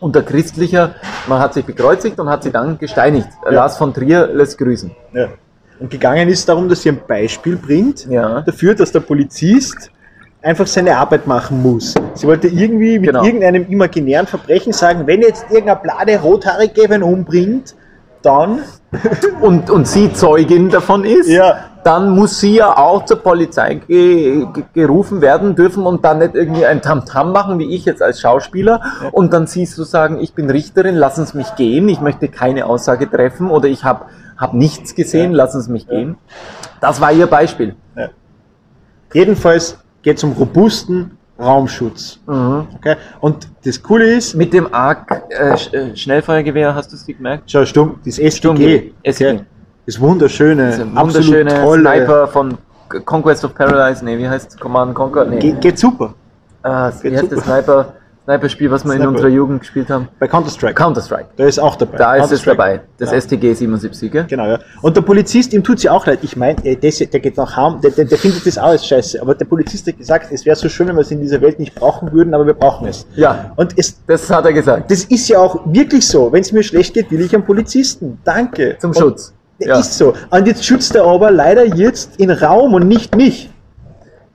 unter 0.00 0.22
christlicher, 0.22 0.94
man 1.26 1.38
hat 1.40 1.54
sich 1.54 1.64
bekreuzigt 1.64 2.18
und 2.20 2.28
hat 2.28 2.42
sie 2.42 2.50
dann 2.50 2.78
gesteinigt. 2.78 3.28
Ja. 3.44 3.50
Lars 3.52 3.76
von 3.78 3.94
Trier 3.94 4.26
lässt 4.26 4.58
grüßen. 4.58 4.90
Ja. 5.14 5.28
Und 5.78 5.90
gegangen 5.90 6.28
ist 6.28 6.48
darum, 6.48 6.68
dass 6.68 6.82
sie 6.82 6.90
ein 6.90 7.00
Beispiel 7.06 7.56
bringt 7.56 8.06
Ja. 8.10 8.40
dafür, 8.42 8.74
dass 8.74 8.92
der 8.92 9.00
Polizist 9.00 9.90
einfach 10.42 10.66
seine 10.66 10.96
Arbeit 10.96 11.26
machen 11.26 11.60
muss. 11.62 11.94
Sie 12.14 12.26
wollte 12.26 12.48
irgendwie 12.48 12.98
mit 12.98 13.08
Genau. 13.10 13.24
irgendeinem 13.24 13.66
imaginären 13.68 14.26
Verbrechen 14.26 14.72
sagen, 14.72 15.06
wenn 15.06 15.22
jetzt 15.22 15.46
irgendein 15.50 15.82
blade 15.82 16.20
Rothaarige 16.20 16.82
wen 16.88 17.02
umbringt, 17.02 17.74
dann 18.26 18.60
und, 19.40 19.70
und 19.70 19.86
sie 19.86 20.12
Zeugin 20.12 20.68
davon 20.70 21.04
ist, 21.04 21.28
Ja. 21.28 21.58
dann 21.84 22.10
muss 22.10 22.40
sie 22.40 22.56
ja 22.56 22.76
auch 22.76 23.04
zur 23.04 23.18
Polizei 23.18 23.74
ge 23.74 24.46
ge 24.52 24.64
gerufen 24.72 25.20
werden 25.20 25.54
dürfen 25.54 25.86
und 25.86 26.04
dann 26.04 26.18
nicht 26.18 26.34
irgendwie 26.34 26.66
ein 26.66 26.82
Tamtam 26.82 27.32
machen, 27.32 27.58
wie 27.58 27.74
ich 27.74 27.84
jetzt 27.84 28.02
als 28.02 28.20
Schauspieler. 28.20 28.80
Und 29.12 29.32
dann 29.32 29.46
siehst 29.46 29.78
du 29.78 29.84
sagen, 29.84 30.18
ich 30.20 30.34
bin 30.34 30.50
Richterin, 30.50 30.96
lassen 30.96 31.24
Sie 31.26 31.36
mich 31.36 31.54
gehen, 31.56 31.88
ich 31.88 32.00
möchte 32.00 32.28
keine 32.28 32.66
Aussage 32.66 33.08
treffen 33.10 33.50
oder 33.50 33.68
ich 33.68 33.84
habe 33.84 34.06
hab 34.36 34.52
nichts 34.54 34.94
gesehen, 34.94 35.30
Ja. 35.32 35.36
lassen 35.38 35.60
Sie 35.62 35.70
mich 35.70 35.86
gehen. 35.86 36.16
Das 36.80 37.00
war 37.00 37.12
ihr 37.12 37.26
Beispiel. 37.26 37.76
jedenfalls 39.12 39.78
geht 40.02 40.18
es 40.18 40.24
um 40.24 40.32
robusten 40.32 41.15
Raumschutz. 41.38 42.18
Mhm. 42.26 42.66
Okay? 42.76 42.96
Und 43.20 43.48
das 43.64 43.82
Coole 43.82 44.06
ist, 44.14 44.34
Mit 44.34 44.52
dem 44.52 44.72
ARC 44.72 45.22
äh, 45.28 45.52
Sch- 45.52 45.72
äh, 45.74 45.96
Schnellfeuergewehr, 45.96 46.74
hast 46.74 46.92
du 46.92 46.96
es 46.96 47.06
gemerkt? 47.06 47.50
schau 47.50 47.64
stumm, 47.64 47.96
das 48.04 48.18
SDG, 48.18 48.30
Sturmgewehr, 48.30 48.82
SDG. 49.02 49.30
okay? 49.34 49.44
das 49.86 50.00
wunderschöne, 50.00 50.66
absolut 50.94 50.96
wunderschöne 51.28 51.62
tolle, 51.62 51.80
Sniper 51.82 52.26
von 52.28 52.58
Conquest 53.04 53.44
of 53.44 53.54
Paradise, 53.54 54.04
nee, 54.04 54.16
wie 54.18 54.28
heißt 54.28 54.58
Command 54.60 54.88
and 54.88 54.94
Conquer? 54.96 55.24
Nee. 55.26 55.38
Ge 55.40 55.52
geht 55.60 55.78
super. 55.78 56.14
Ah, 56.62 56.90
wie 57.02 57.16
heißt 57.16 57.30
der. 57.30 57.38
Sniper? 57.40 57.92
Sniper-Spiel, 58.26 58.70
was 58.72 58.84
wir 58.84 58.90
in 58.92 58.96
Sniper. 58.98 59.10
unserer 59.10 59.28
Jugend 59.28 59.60
gespielt 59.60 59.88
haben. 59.88 60.08
Bei 60.18 60.26
Counter-Strike. 60.26 60.74
Counter-Strike. 60.74 61.28
Da 61.36 61.44
ist 61.46 61.60
auch 61.60 61.76
dabei. 61.76 61.96
Da 61.96 62.16
ist 62.16 62.32
es 62.32 62.42
dabei. 62.42 62.80
Das 62.98 63.12
Ja. 63.12 63.20
STG 63.20 63.54
77, 63.54 64.10
gell? 64.10 64.24
Genau, 64.28 64.46
ja. 64.46 64.58
Und 64.82 64.96
der 64.96 65.02
Polizist, 65.02 65.52
ihm 65.52 65.62
tut's 65.62 65.84
ja 65.84 65.92
auch 65.92 66.04
leid. 66.06 66.18
Ich 66.22 66.36
meine, 66.36 66.56
der, 66.60 66.74
der 66.76 67.20
geht 67.20 67.36
nach 67.36 67.56
Hause, 67.56 67.78
der, 67.84 67.92
der, 67.92 68.04
der 68.06 68.18
findet 68.18 68.44
das 68.44 68.58
als 68.58 68.84
scheiße. 68.84 69.22
Aber 69.22 69.36
der 69.36 69.44
Polizist 69.44 69.86
hat 69.86 69.96
gesagt, 69.96 70.32
es 70.32 70.44
wäre 70.44 70.56
so 70.56 70.68
schön, 70.68 70.88
wenn 70.88 70.96
wir 70.96 71.02
es 71.02 71.10
in 71.12 71.20
dieser 71.20 71.40
Welt 71.40 71.60
nicht 71.60 71.74
brauchen 71.76 72.12
würden, 72.12 72.34
aber 72.34 72.44
wir 72.46 72.54
brauchen 72.54 72.88
es. 72.88 73.06
Ja. 73.14 73.52
Und 73.54 73.74
es, 73.78 73.96
Das 74.08 74.28
hat 74.28 74.44
er 74.44 74.52
gesagt. 74.52 74.90
das 74.90 75.04
ist 75.04 75.28
ja 75.28 75.38
auch 75.38 75.60
wirklich 75.66 76.06
so. 76.06 76.32
Wenn 76.32 76.40
es 76.40 76.50
mir 76.50 76.64
schlecht 76.64 76.94
geht, 76.94 77.08
will 77.12 77.20
ich 77.20 77.32
einen 77.32 77.44
Polizisten. 77.44 78.18
Danke. 78.24 78.76
Zum 78.80 78.90
Und 78.90 78.98
Schutz. 78.98 79.32
Der 79.60 79.68
Ja. 79.68 79.78
Ist 79.78 79.96
so. 79.96 80.14
Und 80.30 80.46
jetzt 80.48 80.64
schützt 80.64 80.94
er 80.96 81.04
aber 81.06 81.30
leider 81.30 81.64
jetzt 81.64 82.16
in 82.18 82.30
Raum 82.30 82.74
und 82.74 82.88
nicht 82.88 83.14
mich. 83.16 83.50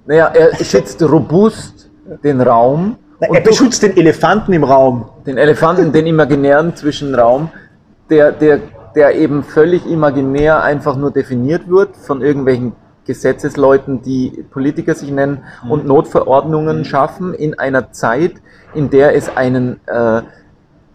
Naja, 0.05 0.31
er 0.33 0.55
schützt 0.63 1.01
robust 1.03 1.89
den 2.23 2.41
Raum 2.41 2.95
Na, 3.21 3.27
er 3.27 3.41
beschützt 3.41 3.83
den 3.83 3.95
Elefanten 3.95 4.51
im 4.51 4.63
Raum. 4.63 5.05
den 5.27 5.37
Elefanten, 5.37 5.91
den 5.91 6.07
imaginären 6.07 6.75
Zwischenraum, 6.75 7.49
der, 8.09 8.31
der, 8.31 8.59
der 8.95 9.15
eben 9.15 9.43
völlig 9.43 9.85
imaginär 9.85 10.63
einfach 10.63 10.97
nur 10.97 11.11
definiert 11.11 11.69
wird 11.69 11.95
von 11.95 12.23
irgendwelchen 12.23 12.73
Gesetzesleuten, 13.05 14.01
die 14.01 14.43
Politiker 14.49 14.95
sich 14.95 15.11
nennen 15.11 15.43
und 15.69 15.85
Notverordnungen 15.85 16.83
schaffen 16.83 17.35
in 17.35 17.59
einer 17.59 17.91
Zeit, 17.91 18.33
in 18.73 18.89
der 18.89 19.15
es 19.15 19.35
einen 19.37 19.79
äh, 19.85 20.23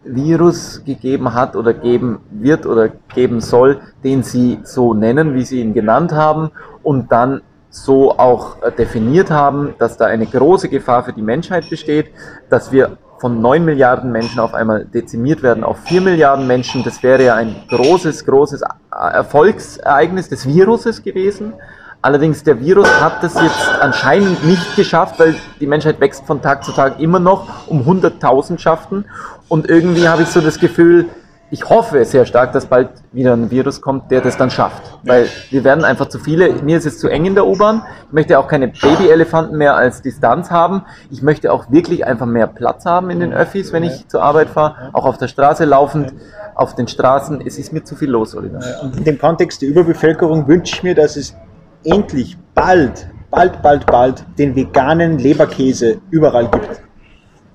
Virus 0.02 0.82
gegeben 0.84 1.32
hat 1.32 1.54
oder 1.54 1.74
geben 1.74 2.18
wird 2.30 2.66
oder 2.66 2.90
geben 3.14 3.40
soll, 3.40 3.80
den 4.02 4.24
sie 4.24 4.58
so 4.64 4.94
nennen, 4.94 5.34
wie 5.34 5.44
sie 5.44 5.60
ihn 5.60 5.74
genannt 5.74 6.12
haben 6.12 6.50
und 6.82 7.12
dann 7.12 7.42
so 7.70 8.18
auch 8.18 8.62
äh, 8.62 8.72
definiert 8.72 9.30
haben, 9.30 9.74
dass 9.78 9.96
da 9.96 10.06
eine 10.06 10.26
große 10.26 10.68
Gefahr 10.68 11.04
für 11.04 11.12
die 11.12 11.22
Menschheit 11.22 11.68
besteht, 11.68 12.10
dass 12.48 12.72
wir 12.72 12.96
von 13.18 13.40
9 13.40 13.64
Milliarden 13.64 14.12
Menschen 14.12 14.40
auf 14.40 14.54
einmal 14.54 14.84
dezimiert 14.84 15.42
werden 15.42 15.64
auf 15.64 15.78
4 15.84 16.00
Milliarden 16.00 16.46
Menschen. 16.46 16.84
Das 16.84 17.02
wäre 17.02 17.24
ja 17.24 17.34
ein 17.34 17.56
großes, 17.68 18.24
großes 18.24 18.62
äh, 18.62 18.66
Erfolgsereignis 18.92 20.28
des 20.28 20.46
Viruses 20.46 21.02
gewesen. 21.02 21.54
Allerdings 22.02 22.44
der 22.44 22.60
Virus 22.60 22.88
hat 23.00 23.22
das 23.22 23.34
jetzt 23.34 23.68
anscheinend 23.80 24.44
nicht 24.44 24.76
geschafft, 24.76 25.18
weil 25.18 25.34
die 25.58 25.66
Menschheit 25.66 25.98
wächst 25.98 26.24
von 26.24 26.40
Tag 26.40 26.62
zu 26.62 26.72
Tag 26.72 27.00
immer 27.00 27.18
noch 27.18 27.66
um 27.66 27.84
Hunderttausendschaften. 27.84 29.06
Und 29.48 29.68
irgendwie 29.68 30.06
habe 30.06 30.22
ich 30.22 30.28
so 30.28 30.40
das 30.40 30.60
Gefühl, 30.60 31.06
ich 31.50 31.68
hoffe 31.68 32.04
sehr 32.04 32.26
stark, 32.26 32.52
dass 32.52 32.66
bald 32.66 32.90
wieder 33.12 33.32
ein 33.32 33.50
Virus 33.50 33.80
kommt, 33.80 34.10
der 34.10 34.20
das 34.20 34.36
dann 34.36 34.50
schafft. 34.50 34.82
Weil 35.04 35.28
wir 35.50 35.62
werden 35.62 35.84
einfach 35.84 36.08
zu 36.08 36.18
viele, 36.18 36.50
mir 36.62 36.76
ist 36.76 36.86
es 36.86 36.98
zu 36.98 37.08
eng 37.08 37.24
in 37.24 37.34
der 37.34 37.46
U-Bahn. 37.46 37.82
Ich 38.08 38.12
möchte 38.12 38.38
auch 38.38 38.48
keine 38.48 38.68
Babyelefanten 38.68 39.56
mehr 39.56 39.76
als 39.76 40.02
Distanz 40.02 40.50
haben. 40.50 40.82
Ich 41.10 41.22
möchte 41.22 41.52
auch 41.52 41.70
wirklich 41.70 42.04
einfach 42.04 42.26
mehr 42.26 42.48
Platz 42.48 42.84
haben 42.84 43.10
in 43.10 43.20
den 43.20 43.32
Öffis, 43.32 43.72
wenn 43.72 43.84
ich 43.84 44.08
zur 44.08 44.22
Arbeit 44.22 44.48
fahre. 44.48 44.90
Auch 44.92 45.06
auf 45.06 45.18
der 45.18 45.28
Straße 45.28 45.64
laufend, 45.64 46.12
auf 46.56 46.74
den 46.74 46.88
Straßen. 46.88 47.40
Es 47.46 47.58
ist 47.58 47.72
mir 47.72 47.84
zu 47.84 47.94
viel 47.94 48.10
los, 48.10 48.34
Oliver. 48.34 48.60
Und 48.82 48.96
in 48.96 49.04
dem 49.04 49.18
Kontext 49.18 49.62
der 49.62 49.68
Überbevölkerung 49.68 50.48
wünsche 50.48 50.74
ich 50.74 50.82
mir, 50.82 50.96
dass 50.96 51.16
es 51.16 51.36
endlich 51.84 52.36
bald, 52.54 53.08
bald, 53.30 53.62
bald, 53.62 53.86
bald 53.86 54.24
den 54.36 54.56
veganen 54.56 55.18
Leberkäse 55.18 55.98
überall 56.10 56.48
gibt. 56.48 56.82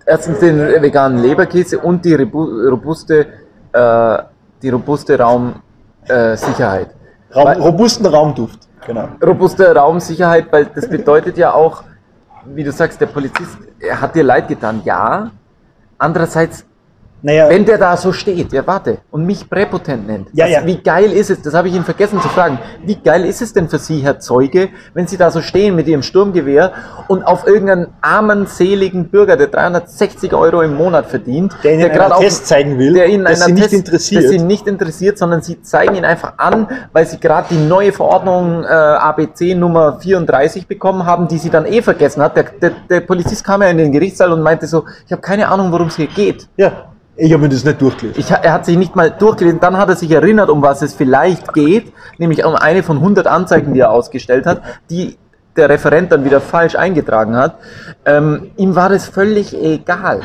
Erstens 0.06 0.40
den 0.40 0.60
veganen 0.82 1.22
Leberkäse 1.22 1.80
und 1.80 2.06
die 2.06 2.14
robuste, 2.14 3.28
äh, 3.74 4.18
die 4.62 4.70
robuste 4.70 5.18
Raumsicherheit. 5.18 6.88
Äh. 6.90 7.34
Raum, 7.34 7.46
Weil- 7.46 7.62
robusten 7.62 8.06
Raumduft. 8.06 8.60
Genau. 8.86 9.08
robuste 9.24 9.76
Raumsicherheit, 9.76 10.52
weil 10.52 10.66
das 10.66 10.90
bedeutet 10.90 11.38
ja 11.38 11.54
auch, 11.54 11.84
wie 12.46 12.64
du 12.64 12.72
sagst, 12.72 13.00
der 13.00 13.06
Polizist, 13.06 13.58
er 13.80 14.02
hat 14.02 14.16
dir 14.16 14.24
leid 14.24 14.48
getan, 14.48 14.82
ja. 14.84 15.30
Andererseits, 16.00 16.66
Naja, 17.24 17.50
wenn 17.50 17.66
der 17.66 17.78
da 17.78 17.96
so 17.98 18.12
steht, 18.12 18.52
ja 18.52 18.66
warte, 18.66 18.98
und 19.12 19.26
mich 19.26 19.48
präpotent 19.50 20.08
nennt, 20.08 20.30
Ja, 20.34 20.46
das, 20.46 20.54
ja. 20.56 20.66
wie 20.66 20.78
geil 20.78 21.12
ist 21.12 21.30
es, 21.30 21.42
das 21.42 21.54
habe 21.54 21.68
ich 21.68 21.76
ihn 21.76 21.84
vergessen 21.84 22.20
zu 22.20 22.28
fragen, 22.30 22.58
wie 22.84 22.96
geil 22.96 23.26
ist 23.26 23.42
es 23.44 23.54
denn 23.54 23.70
für 23.70 23.78
Sie, 23.78 24.00
Herr 24.00 24.20
Zeuge, 24.20 24.70
wenn 24.96 25.06
Sie 25.06 25.18
da 25.18 25.30
so 25.30 25.42
stehen 25.42 25.76
mit 25.76 25.88
Ihrem 25.88 26.02
Sturmgewehr 26.02 26.72
und 27.08 27.22
auf 27.24 27.46
irgendeinen 27.46 27.88
armen, 28.02 28.48
seligen 28.48 29.10
Bürger, 29.10 29.38
der 29.38 29.48
360 29.48 30.34
Euro 30.34 30.62
im 30.62 30.76
Monat 30.76 31.06
verdient, 31.06 31.56
der 31.64 31.74
Ihnen 31.76 31.90
gerade 31.90 32.06
einen 32.06 32.12
auf- 32.14 32.20
Test 32.24 32.48
zeigen 32.48 32.80
will, 32.80 32.94
der 32.94 33.06
Ihnen 33.08 33.26
dass 33.26 33.46
sie 33.46 33.52
nicht 33.54 33.64
Test, 33.70 33.74
interessiert. 33.76 34.24
Das 34.24 34.32
Sie 34.32 34.40
nicht 34.40 34.66
interessiert, 34.68 35.18
sondern 35.18 35.42
Sie 35.44 35.62
zeigen 35.62 35.96
ihn 35.96 36.06
einfach 36.06 36.34
an, 36.38 36.68
weil 36.92 37.06
Sie 37.06 37.20
gerade 37.20 37.48
die 37.52 37.58
neue 37.68 37.92
Verordnung 37.92 38.64
äh, 38.64 38.68
ABC 38.68 39.54
Nummer 39.56 40.00
34 40.00 40.68
bekommen 40.68 41.06
haben, 41.06 41.28
die 41.28 41.38
Sie 41.38 41.50
dann 41.52 41.66
eh 41.66 41.82
vergessen 41.82 42.24
hat. 42.24 42.36
Der, 42.36 42.46
der, 42.60 42.72
der 42.90 43.02
Polizist 43.02 43.44
kam 43.44 43.62
ja 43.62 43.68
in 43.70 43.78
den 43.78 43.92
Gerichtssaal 43.92 44.32
und 44.32 44.42
meinte 44.42 44.66
so, 44.66 44.86
ich 45.06 45.12
habe 45.12 45.22
keine 45.22 45.48
Ahnung, 45.50 45.72
worum 45.72 45.88
es 45.88 45.96
hier 45.98 46.08
geht. 46.08 46.48
ja, 46.58 46.72
ich 47.18 47.34
habe 47.34 47.44
mir 47.44 47.50
das 47.50 47.64
nicht 47.64 47.82
durchgelesen. 47.82 48.20
Ich, 48.20 48.32
er 48.32 48.54
hat 48.54 48.66
sich 48.66 48.78
nicht 48.78 48.96
mal 48.96 49.12
durchgelesen, 49.12 49.60
dann 49.60 49.78
hat 49.78 49.90
er 49.90 49.96
sich 49.96 50.12
erinnert, 50.12 50.50
um 50.50 50.62
was 50.62 50.82
es 50.82 50.94
vielleicht 50.94 51.54
geht, 51.54 51.94
nämlich 52.18 52.44
um 52.46 52.56
eine 52.56 52.84
von 52.84 52.98
100 52.98 53.28
Anzeigen, 53.28 53.74
die 53.74 53.82
er 53.82 53.92
ausgestellt 53.92 54.46
hat, 54.46 54.62
die 54.90 55.18
der 55.56 55.70
Referent 55.70 56.12
dann 56.12 56.24
wieder 56.24 56.40
falsch 56.40 56.76
eingetragen 56.76 57.36
hat. 57.36 57.58
Ähm, 58.06 58.52
ihm 58.56 58.76
war 58.76 58.90
das 58.90 59.08
völlig 59.08 59.54
egal. 59.54 60.22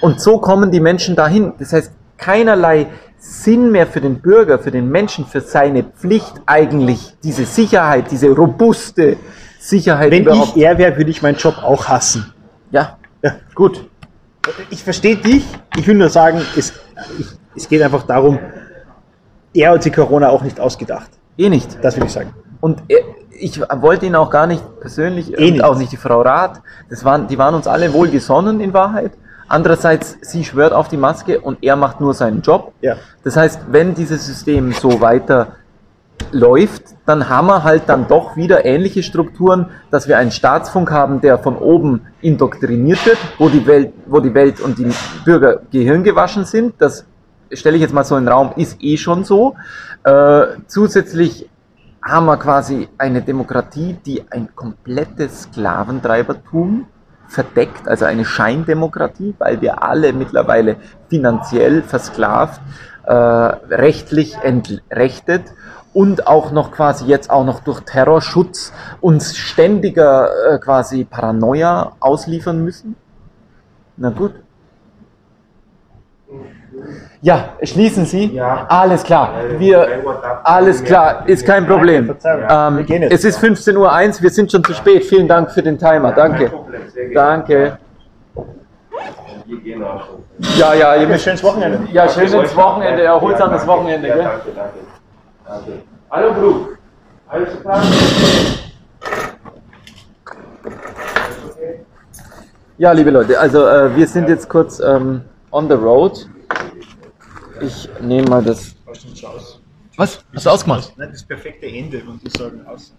Und 0.00 0.20
so 0.20 0.38
kommen 0.38 0.70
die 0.70 0.80
Menschen 0.80 1.16
dahin. 1.16 1.54
Das 1.58 1.72
heißt, 1.72 1.92
keinerlei 2.18 2.86
Sinn 3.18 3.72
mehr 3.72 3.86
für 3.86 4.00
den 4.00 4.20
Bürger, 4.20 4.58
für 4.58 4.70
den 4.70 4.88
Menschen, 4.90 5.26
für 5.26 5.40
seine 5.40 5.82
Pflicht 5.84 6.34
eigentlich, 6.46 7.16
diese 7.24 7.46
Sicherheit, 7.46 8.10
diese 8.10 8.28
robuste 8.28 9.16
Sicherheit 9.58 10.12
Wenn 10.12 10.22
überhaupt. 10.22 10.56
ich 10.56 10.62
er 10.62 10.78
wäre, 10.78 10.96
würde 10.96 11.10
ich 11.10 11.22
meinen 11.22 11.36
Job 11.36 11.56
auch 11.62 11.88
hassen. 11.88 12.32
ja, 12.70 12.96
Ja. 13.22 13.32
gut. 13.54 13.88
Ich 14.70 14.82
verstehe 14.82 15.16
dich. 15.16 15.44
Ich 15.76 15.86
will 15.86 15.96
nur 15.96 16.08
sagen, 16.08 16.40
es, 16.56 16.72
ich, 17.18 17.26
es 17.56 17.68
geht 17.68 17.82
einfach 17.82 18.04
darum, 18.04 18.38
er 19.54 19.70
hat 19.72 19.82
sich 19.82 19.92
Corona 19.92 20.28
auch 20.28 20.42
nicht 20.42 20.60
ausgedacht. 20.60 21.10
Eh 21.36 21.48
nicht. 21.48 21.78
Das 21.82 21.96
will 21.96 22.04
ich 22.04 22.12
sagen. 22.12 22.34
Und 22.60 22.82
er, 22.88 22.98
ich 23.30 23.60
wollte 23.60 24.06
ihn 24.06 24.16
auch 24.16 24.30
gar 24.30 24.46
nicht 24.46 24.62
persönlich, 24.80 25.32
Eh 25.32 25.36
und 25.46 25.52
nicht. 25.52 25.64
auch 25.64 25.78
nicht 25.78 25.92
die 25.92 25.96
Frau 25.96 26.22
Rath. 26.22 26.60
Das 26.90 27.04
waren, 27.04 27.28
die 27.28 27.38
waren 27.38 27.54
uns 27.54 27.66
alle 27.66 27.92
wohlgesonnen 27.92 28.60
in 28.60 28.72
Wahrheit. 28.72 29.12
Andererseits, 29.48 30.18
sie 30.20 30.44
schwört 30.44 30.72
auf 30.72 30.88
die 30.88 30.96
Maske 30.98 31.40
und 31.40 31.58
er 31.62 31.76
macht 31.76 32.00
nur 32.00 32.12
seinen 32.12 32.42
Job. 32.42 32.72
Ja. 32.82 32.96
Das 33.24 33.36
heißt, 33.36 33.60
wenn 33.70 33.94
dieses 33.94 34.26
System 34.26 34.72
so 34.72 35.00
weiter 35.00 35.52
läuft, 36.32 36.82
dann 37.06 37.28
haben 37.28 37.46
wir 37.48 37.64
halt 37.64 37.84
dann 37.86 38.08
doch 38.08 38.36
wieder 38.36 38.64
ähnliche 38.64 39.02
Strukturen, 39.02 39.66
dass 39.90 40.08
wir 40.08 40.18
einen 40.18 40.30
Staatsfunk 40.30 40.90
haben, 40.90 41.20
der 41.20 41.38
von 41.38 41.56
oben 41.56 42.02
indoktriniert 42.20 43.04
wird, 43.06 43.18
wo 43.38 43.48
die 43.48 43.66
Welt, 43.66 43.92
wo 44.06 44.20
die 44.20 44.34
Welt 44.34 44.60
und 44.60 44.78
die 44.78 44.90
Bürger 45.24 45.60
gehirngewaschen 45.70 46.44
sind. 46.44 46.74
Das 46.78 47.06
stelle 47.52 47.76
ich 47.76 47.82
jetzt 47.82 47.94
mal 47.94 48.04
so 48.04 48.16
in 48.16 48.24
den 48.24 48.32
Raum, 48.32 48.52
ist 48.56 48.82
eh 48.82 48.96
schon 48.96 49.24
so. 49.24 49.54
Äh, 50.04 50.42
zusätzlich 50.66 51.48
haben 52.02 52.26
wir 52.26 52.36
quasi 52.36 52.88
eine 52.98 53.22
Demokratie, 53.22 53.96
die 54.04 54.24
ein 54.30 54.48
komplettes 54.54 55.42
Sklaventreibertum 55.42 56.86
verdeckt, 57.28 57.86
also 57.86 58.06
eine 58.06 58.24
Scheindemokratie, 58.24 59.34
weil 59.38 59.60
wir 59.60 59.82
alle 59.82 60.12
mittlerweile 60.12 60.76
finanziell 61.08 61.82
versklavt, 61.82 62.60
äh, 63.04 63.12
rechtlich 63.12 64.36
entrechtet 64.42 65.42
und 65.98 66.28
auch 66.28 66.52
noch 66.52 66.70
quasi 66.70 67.06
jetzt 67.06 67.28
auch 67.28 67.44
noch 67.44 67.58
durch 67.58 67.80
Terrorschutz 67.80 68.72
uns 69.00 69.36
ständiger 69.36 70.30
äh, 70.46 70.58
quasi 70.60 71.02
Paranoia 71.02 71.90
ausliefern 71.98 72.62
müssen. 72.62 72.94
Na 73.96 74.10
gut. 74.10 74.34
Ja, 77.20 77.48
schließen 77.64 78.04
Sie. 78.04 78.26
Ja. 78.26 78.66
Alles 78.68 79.02
klar. 79.02 79.32
Wir, 79.58 79.88
alles 80.44 80.84
klar, 80.84 81.24
ist 81.26 81.44
kein 81.44 81.66
Problem. 81.66 82.14
Ähm, 82.24 82.86
es 83.10 83.24
ist 83.24 83.42
15.01 83.42 83.74
Uhr, 83.76 84.22
wir 84.22 84.30
sind 84.30 84.52
schon 84.52 84.62
zu 84.62 84.74
spät. 84.74 85.04
Vielen 85.04 85.26
Dank 85.26 85.50
für 85.50 85.64
den 85.64 85.76
Timer. 85.76 86.12
Danke. 86.12 86.52
Danke. 87.12 87.78
Ja, 90.56 90.74
ja, 90.74 90.94
ihr 90.94 91.08
müsst, 91.08 91.24
schönes 91.24 91.42
Wochenende. 91.42 91.88
ja 91.92 92.08
schönes 92.08 92.54
Wochenende, 92.54 93.02
erholsames. 93.02 93.66
Wochenende. 93.66 94.06
Gell? 94.06 94.18
danke, 94.22 94.50
danke. 94.54 95.82
Hallo, 96.10 96.32
Bru. 96.32 96.68
Alles 97.28 97.60
klar? 97.60 97.82
Ja, 102.78 102.92
liebe 102.92 103.10
Leute, 103.10 103.38
also 103.38 103.66
äh, 103.66 103.94
wir 103.94 104.06
sind 104.06 104.28
jetzt 104.28 104.48
kurz 104.48 104.80
ähm, 104.80 105.22
on 105.50 105.68
the 105.68 105.74
road. 105.74 106.26
Ich 107.60 107.88
nehme 108.00 108.26
mal 108.28 108.42
das. 108.42 108.74
Was? 109.96 110.24
Hast 110.34 110.46
du 110.46 110.50
ausgemacht? 110.50 110.92
Nein, 110.96 111.10
das 111.12 111.24
perfekte 111.24 111.66
Ende 111.66 112.02
und 112.08 112.22
die 112.24 112.30
sagen 112.38 112.64
aus. 112.66 112.94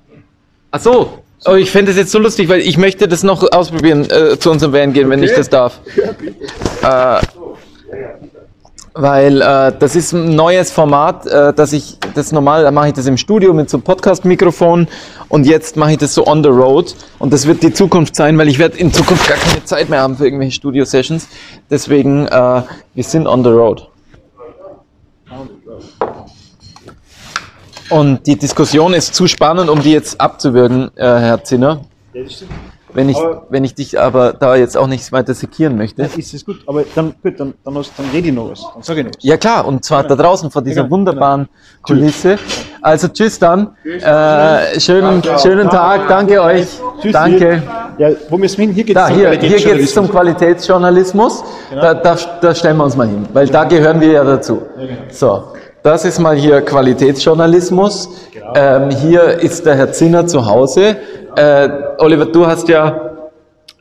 Ach 0.72 0.80
so. 0.80 1.24
Oh, 1.45 1.55
ich 1.55 1.72
fände 1.72 1.91
das 1.91 1.97
jetzt 1.97 2.12
so 2.12 2.20
lustig, 2.20 2.49
weil 2.49 2.60
ich 2.60 2.78
möchte 2.78 3.07
das 3.07 3.24
noch 3.24 3.49
ausprobieren, 3.51 4.07
äh, 4.10 4.38
zu 4.38 4.51
unserem 4.51 4.74
Van 4.74 4.93
gehen, 4.93 5.10
wenn 5.10 5.24
ich 5.24 5.34
das 5.34 5.49
darf. 5.49 5.80
Äh, 6.82 7.20
weil 9.02 9.41
äh, 9.41 9.72
das 9.78 9.95
ist 9.95 10.12
ein 10.12 10.36
neues 10.36 10.72
Format, 10.72 11.26
äh, 11.26 11.54
dass 11.54 11.74
ich 11.74 11.97
das 12.16 12.32
normal, 12.32 12.64
da 12.64 12.72
mache 12.72 12.89
ich 12.89 12.93
das 12.93 13.06
im 13.08 13.18
Studio 13.18 13.54
mit 13.54 13.70
so 13.70 13.78
einem 13.78 13.84
Podcast-Mikrofon 13.84 14.88
und 15.30 15.45
jetzt 15.45 15.78
mache 15.78 15.91
ich 15.91 15.97
das 15.97 16.14
so 16.14 16.28
on 16.28 16.43
the 16.43 16.50
road 16.50 16.95
und 17.18 17.32
das 17.32 17.47
wird 17.47 17.64
die 17.64 17.72
Zukunft 17.72 18.16
sein, 18.16 18.38
weil 18.38 18.50
ich 18.50 18.60
werde 18.60 18.78
in 18.78 18.91
Zukunft 18.91 19.28
gar 19.28 19.38
keine 19.38 19.64
Zeit 19.64 19.89
mehr 19.89 20.02
haben 20.02 20.18
für 20.18 20.26
irgendwelche 20.26 20.54
Studio-Sessions. 20.54 21.28
Deswegen, 21.70 22.28
äh, 22.28 22.62
wir 22.93 23.04
sind 23.04 23.28
on 23.28 23.43
the 23.43 23.50
road. 23.50 23.88
Und 27.89 28.28
die 28.28 28.38
Diskussion 28.38 28.93
ist 28.93 29.16
zu 29.16 29.28
spannend, 29.28 29.70
um 29.70 29.82
die 29.82 29.91
jetzt 29.91 30.20
abzuwürgen, 30.20 30.91
äh, 30.95 31.04
Herr 31.04 31.43
Zinner. 31.43 31.82
Ja, 32.14 32.24
das 32.24 32.34
stimmt. 32.34 32.52
Wenn 32.94 33.08
ich, 33.08 33.18
Aber- 33.18 33.44
wenn 33.50 33.64
ich 33.64 33.76
dich 33.76 34.00
aber 34.00 34.34
da 34.34 34.56
jetzt 34.56 34.76
auch 34.76 34.88
nicht 34.88 35.12
weiter 35.12 35.34
sekieren 35.36 35.78
möchte. 35.78 36.02
Ja, 36.02 36.08
ist 36.18 36.34
es 36.34 36.44
gut, 36.44 36.58
aber 36.66 36.84
dann, 36.96 37.14
gut, 37.22 37.40
dann, 37.40 37.54
dann, 37.64 37.76
hast, 37.78 37.92
dann 37.98 38.08
rede 38.12 38.30
ich 38.30 38.34
noch 38.34 38.50
was. 38.50 38.62
Dann 38.74 38.82
sage 38.82 39.00
ich 39.02 39.06
noch 39.06 39.14
was. 39.16 39.24
Ja 39.24 39.38
klar, 39.38 39.68
und 39.68 39.86
zwar 39.86 40.04
da 40.04 40.16
draußen 40.16 40.50
vor 40.50 40.62
dieser 40.64 40.82
Genau, 40.84 40.92
wunderbaren 40.96 41.48
Kulisse. 41.84 42.38
Also 42.82 43.08
tschüss 43.10 43.38
dann. 43.38 43.76
Äh, 43.86 44.80
schönen, 44.80 45.22
schönen 45.42 45.70
Tag, 45.70 46.08
danke 46.08 46.42
euch. 46.42 46.66
Tschüss, 47.02 47.12
Danke. 47.14 47.62
Ja, 47.98 48.10
wo 48.30 48.38
müssen 48.38 48.58
wir 48.58 48.66
hin? 48.68 48.74
Hier 48.74 48.84
geht's 48.86 49.00
Da, 49.00 49.08
zum 49.08 49.16
hier, 49.18 49.30
hier 49.32 49.40
geht 49.40 49.52
es 49.58 49.64
Qualitätsjournalismus. 49.64 49.94
zum 49.94 50.10
Qualitätsjournalismus. 50.10 51.44
Da, 51.76 51.94
da, 51.94 52.16
da 52.42 52.56
stellen 52.56 52.78
wir 52.78 52.86
uns 52.86 52.96
mal 52.98 53.08
hin, 53.08 53.26
weil 53.34 53.48
da 53.48 53.66
gehören 53.66 54.00
wir 54.02 54.12
ja 54.14 54.24
dazu. 54.24 54.62
So, 55.12 55.44
das 55.84 56.06
ist 56.06 56.20
mal 56.20 56.36
hier 56.36 56.62
Qualitätsjournalismus. 56.62 58.10
Ähm, 58.56 58.90
hier 58.90 59.40
ist 59.42 59.66
der 59.66 59.76
Herr 59.76 59.92
Zinner 59.92 60.26
zu 60.26 60.46
Hause. 60.46 60.96
Äh, 61.36 61.70
Oliver, 62.00 62.26
du 62.26 62.46
hast 62.46 62.68
ja 62.68 63.02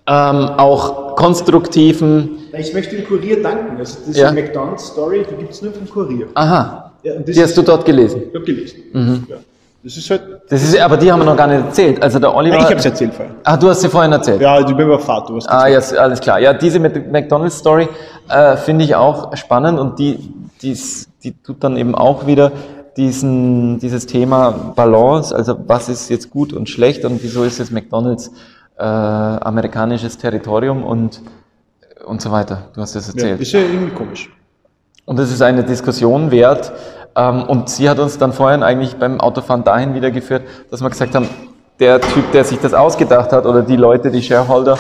ähm, 0.07 0.49
auch 0.57 1.17
konstruktiven. 1.17 2.39
Ich 2.57 2.73
möchte 2.73 2.97
dem 2.97 3.07
Kurier 3.07 3.43
danken. 3.43 3.77
Also 3.79 3.99
diese 4.07 4.21
Ja. 4.21 4.33
McDonalds-Story, 4.33 5.27
die 5.31 5.35
gibt 5.37 5.53
es 5.53 5.63
nur 5.63 5.73
vom 5.73 5.89
Kurier. 5.89 6.27
Aha, 6.35 6.93
Ja, 7.03 7.15
die 7.17 7.43
hast 7.43 7.57
du 7.57 7.63
dort 7.63 7.85
gelesen. 7.85 8.23
Ich 8.29 8.35
habe 8.35 8.45
gelesen. 8.45 8.79
Mhm. 8.93 9.27
Ja. 9.29 9.37
Das 9.85 9.97
ist 9.97 10.11
halt. 10.11 10.23
Das 10.51 10.63
ist, 10.63 10.79
aber 10.81 10.97
die 10.97 11.11
haben 11.11 11.21
wir 11.21 11.25
noch 11.27 11.37
gar 11.37 11.47
nicht 11.47 11.65
erzählt. 11.65 12.03
Also 12.03 12.19
der 12.19 12.35
Oliver. 12.35 12.57
Nein, 12.57 12.65
ich 12.65 12.71
habe 12.71 12.81
es 12.81 12.85
erzählt 12.85 13.15
vorher. 13.15 13.35
Ah, 13.45 13.57
du 13.57 13.69
hast 13.69 13.81
sie 13.81 13.89
vorhin 13.89 14.11
erzählt. 14.13 14.41
Ja, 14.41 14.59
ich 14.61 14.67
bin 14.75 14.99
Fahrt, 14.99 15.29
du 15.29 15.37
hast 15.37 15.47
Ah, 15.49 15.69
ja, 15.69 15.79
alles 15.99 16.21
klar. 16.21 16.41
Ja, 16.41 16.53
diese 16.53 16.81
mit 16.81 17.13
McDonald's 17.13 17.59
Story 17.59 17.89
äh, 18.29 18.57
finde 18.57 18.85
ich 18.85 18.95
auch 18.97 19.37
spannend 19.37 19.79
und 19.79 19.99
die, 19.99 20.19
die, 20.63 20.77
die 21.23 21.33
tut 21.43 21.63
dann 21.63 21.77
eben 21.77 21.95
auch 21.95 22.27
wieder 22.27 22.51
diesen, 22.97 23.79
dieses 23.79 24.07
Thema 24.07 24.73
Balance, 24.75 25.35
also 25.35 25.59
was 25.67 25.89
ist 25.89 26.09
jetzt 26.11 26.31
gut 26.31 26.53
und 26.53 26.69
schlecht 26.69 27.05
und 27.05 27.23
wieso 27.23 27.45
ist 27.45 27.59
jetzt 27.59 27.73
McDonald's 27.73 28.31
äh, 28.79 28.83
amerikanisches 28.83 30.19
Territorium 30.19 30.85
und, 30.85 31.21
und 32.05 32.23
so 32.23 32.31
weiter. 32.31 32.69
Du 32.75 32.81
hast 32.81 32.95
das 32.95 33.09
ja, 33.09 33.13
erzählt. 33.15 33.41
ist 33.41 33.53
ja 33.53 33.61
irgendwie 33.61 33.95
komisch. 33.95 34.31
Und 35.05 35.19
das 35.19 35.31
ist 35.31 35.43
eine 35.43 35.65
Diskussion 35.65 36.31
wert. 36.31 36.73
Ähm, 37.17 37.43
und 37.45 37.69
sie 37.69 37.89
hat 37.89 37.99
uns 37.99 38.19
dann 38.19 38.33
vorhin 38.33 38.63
eigentlich 38.63 38.97
beim 38.97 39.21
Autofahren 39.21 39.65
dahin 39.65 39.95
wieder 39.95 40.11
geführt, 40.11 40.43
dass 40.71 40.81
wir 40.81 40.91
gesagt 40.91 41.15
haben, 41.15 41.29
der 41.81 42.01
Typ, 42.01 42.31
der 42.33 42.45
sich 42.45 42.59
das 42.59 42.75
ausgedacht 42.75 43.33
hat, 43.33 43.47
oder 43.47 43.63
die 43.63 43.77
Leute, 43.77 44.11
die 44.11 44.23
Shareholder, 44.23 44.79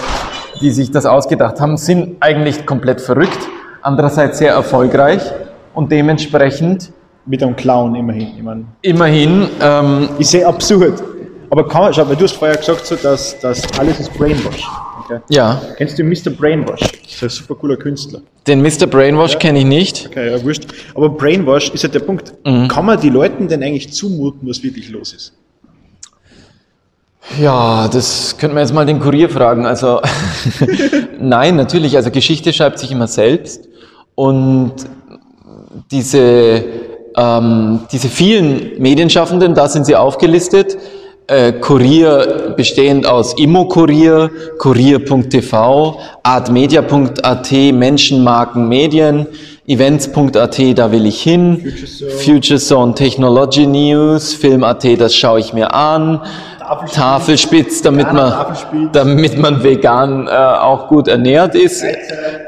die 0.61 0.70
sich 0.70 0.90
das 0.90 1.06
ausgedacht 1.06 1.61
haben, 1.61 1.76
sind 1.76 2.16
eigentlich 2.20 2.66
komplett 2.66 3.00
verrückt. 3.00 3.38
Andererseits 3.82 4.38
sehr 4.38 4.52
erfolgreich 4.52 5.22
und 5.74 5.92
dementsprechend 5.92 6.92
Mit 7.29 7.43
einem 7.43 7.55
Clown 7.55 7.95
immerhin. 7.95 8.29
Ich 8.37 8.43
meine, 8.43 8.64
immerhin, 8.83 9.49
ähm, 9.61 10.09
ist 10.18 10.31
sehr 10.31 10.49
absurd. 10.49 11.03
Aber 11.51 11.66
kann 11.68 11.83
man, 11.83 11.95
schau, 11.95 12.09
weil 12.09 12.16
du 12.16 12.24
hast 12.24 12.33
vorher 12.33 12.57
gesagt, 12.57 12.87
so, 12.87 12.97
dass, 12.97 13.39
dass 13.41 13.62
alles 13.79 14.01
ist 14.01 14.12
Brainwash. 14.14 14.66
Okay. 15.05 15.20
ja, 15.31 15.61
Kennst 15.76 15.99
du 15.99 16.05
Mr. 16.05 16.31
Brainwash? 16.31 16.81
Das 16.81 17.12
ist 17.14 17.22
ein 17.22 17.29
super 17.31 17.55
cooler 17.55 17.76
Künstler. 17.76 18.20
den 18.47 18.61
Mr. 18.62 18.87
Brainwash 18.87 19.39
kenne 19.39 19.61
ich 19.61 19.64
nicht. 19.64 20.07
Okay, 20.09 20.31
ja, 20.31 20.43
wurscht. 20.45 20.64
Aber 20.95 21.09
Brainwash 21.09 21.70
ist 21.70 21.83
ja 21.83 21.89
der 21.89 22.01
Punkt. 22.01 22.35
Kann 22.45 22.85
man 22.85 23.01
die 23.01 23.09
Leuten 23.11 23.49
denn 23.49 23.62
eigentlich 23.62 23.93
zumuten, 23.93 24.49
was 24.49 24.62
wirklich 24.62 24.91
los 24.91 25.12
ist? 25.14 25.33
Ja, 27.41 27.89
das 27.89 28.37
könnten 28.39 28.57
wir 28.57 28.62
jetzt 28.62 28.72
mal 28.72 28.87
den 28.87 29.01
Kurier 29.01 29.29
fragen. 29.29 29.66
Also 29.66 30.01
nein, 31.20 31.57
natürlich. 31.57 31.97
Also 31.97 32.11
Geschichte 32.11 32.53
schreibt 32.53 32.79
sich 32.79 32.91
immer 32.91 33.07
selbst 33.07 33.68
und 34.14 34.72
diese 35.91 36.64
ähm, 37.19 37.81
diese 37.91 38.09
vielen 38.09 38.81
Medienschaffenden, 38.81 39.55
da 39.55 39.69
sind 39.69 39.87
sie 39.87 39.97
aufgelistet. 39.97 40.79
Äh, 41.27 41.53
Kurier 41.53 42.55
bestehend 42.57 43.07
aus 43.07 43.35
Immo-Kurier, 43.39 44.31
Kurier.tv, 44.59 46.01
Artmedia.at, 46.23 47.53
Menschenmarken 47.53 48.66
Medien, 48.66 49.27
Events.at, 49.66 50.79
da 50.79 50.91
will 50.91 51.05
ich 51.05 51.21
hin, 51.21 51.71
Future 52.25 52.59
Zone 52.59 52.95
Technology 52.95 53.66
News, 53.66 54.33
Film.at, 54.33 54.99
das 54.99 55.14
schaue 55.14 55.41
ich 55.41 55.53
mir 55.53 55.75
an, 55.75 56.23
Tafelspitz, 56.95 57.83
damit 57.83 58.11
man, 58.12 58.31
Tafelspitz. 58.31 58.89
damit 58.93 59.39
man 59.39 59.62
vegan 59.62 60.29
äh, 60.29 60.31
auch 60.31 60.89
gut 60.89 61.09
ernährt 61.09 61.55
ist. 61.55 61.85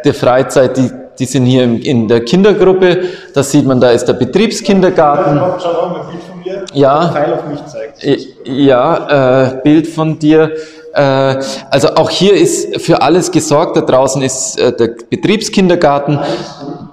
Der 0.05 0.15
Freizeit, 0.15 0.79
die, 0.79 0.91
die 1.21 1.27
sind 1.27 1.45
hier 1.45 1.63
in, 1.65 2.09
der 2.09 2.25
Kindergruppe, 2.25 3.05
das 3.35 3.51
sieht 3.51 3.67
man, 3.67 3.79
da 3.79 3.91
ist 3.91 4.07
der 4.07 4.15
Betriebskindergarten. 4.15 5.39
Schau 5.63 5.69
auch 5.69 5.91
mal 5.91 6.01
ein 6.01 6.07
Bild 6.09 6.23
von 6.23 6.39
mir, 6.43 6.65
Ja. 6.73 7.11
Pfeil 7.11 7.35
auf 7.35 7.47
mich 7.47 7.65
zeigt. 7.67 8.03
Äh, 8.03 8.17
Ja, 8.45 9.51
äh, 9.53 9.63
Bild 9.63 9.87
von 9.87 10.19
dir. 10.19 10.53
Äh, 10.95 11.37
also 11.71 11.89
auch 11.95 12.09
hier 12.09 12.33
ist 12.35 12.81
für 12.81 13.03
alles 13.03 13.31
gesorgt. 13.31 13.77
Da 13.77 13.83
draußen 13.83 14.23
ist 14.23 14.59
äh, 14.59 14.75
der 14.75 14.95
Betriebskindergarten. 15.11 16.19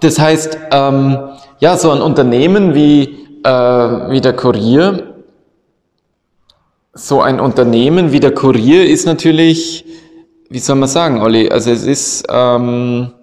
Das 0.01 0.19
heißt, 0.19 0.57
ähm, 0.71 1.17
ja, 1.59 1.77
so 1.77 1.91
ein 1.91 2.01
Unternehmen 2.01 2.75
wie, 2.75 3.03
äh, 3.43 3.49
wie 3.49 4.21
der 4.21 4.33
Kurier, 4.33 5.03
so 6.93 7.21
ein 7.21 7.39
Unternehmen 7.39 8.11
wie 8.11 8.19
der 8.19 8.33
Kurier 8.33 8.85
ist 8.87 9.05
natürlich, 9.05 9.85
wie 10.49 10.59
soll 10.59 10.75
man 10.75 10.89
sagen, 10.89 11.21
Olli? 11.21 11.49
Also 11.49 11.71
es 11.71 11.85
ist, 11.85 12.25
ähm, 12.29 13.13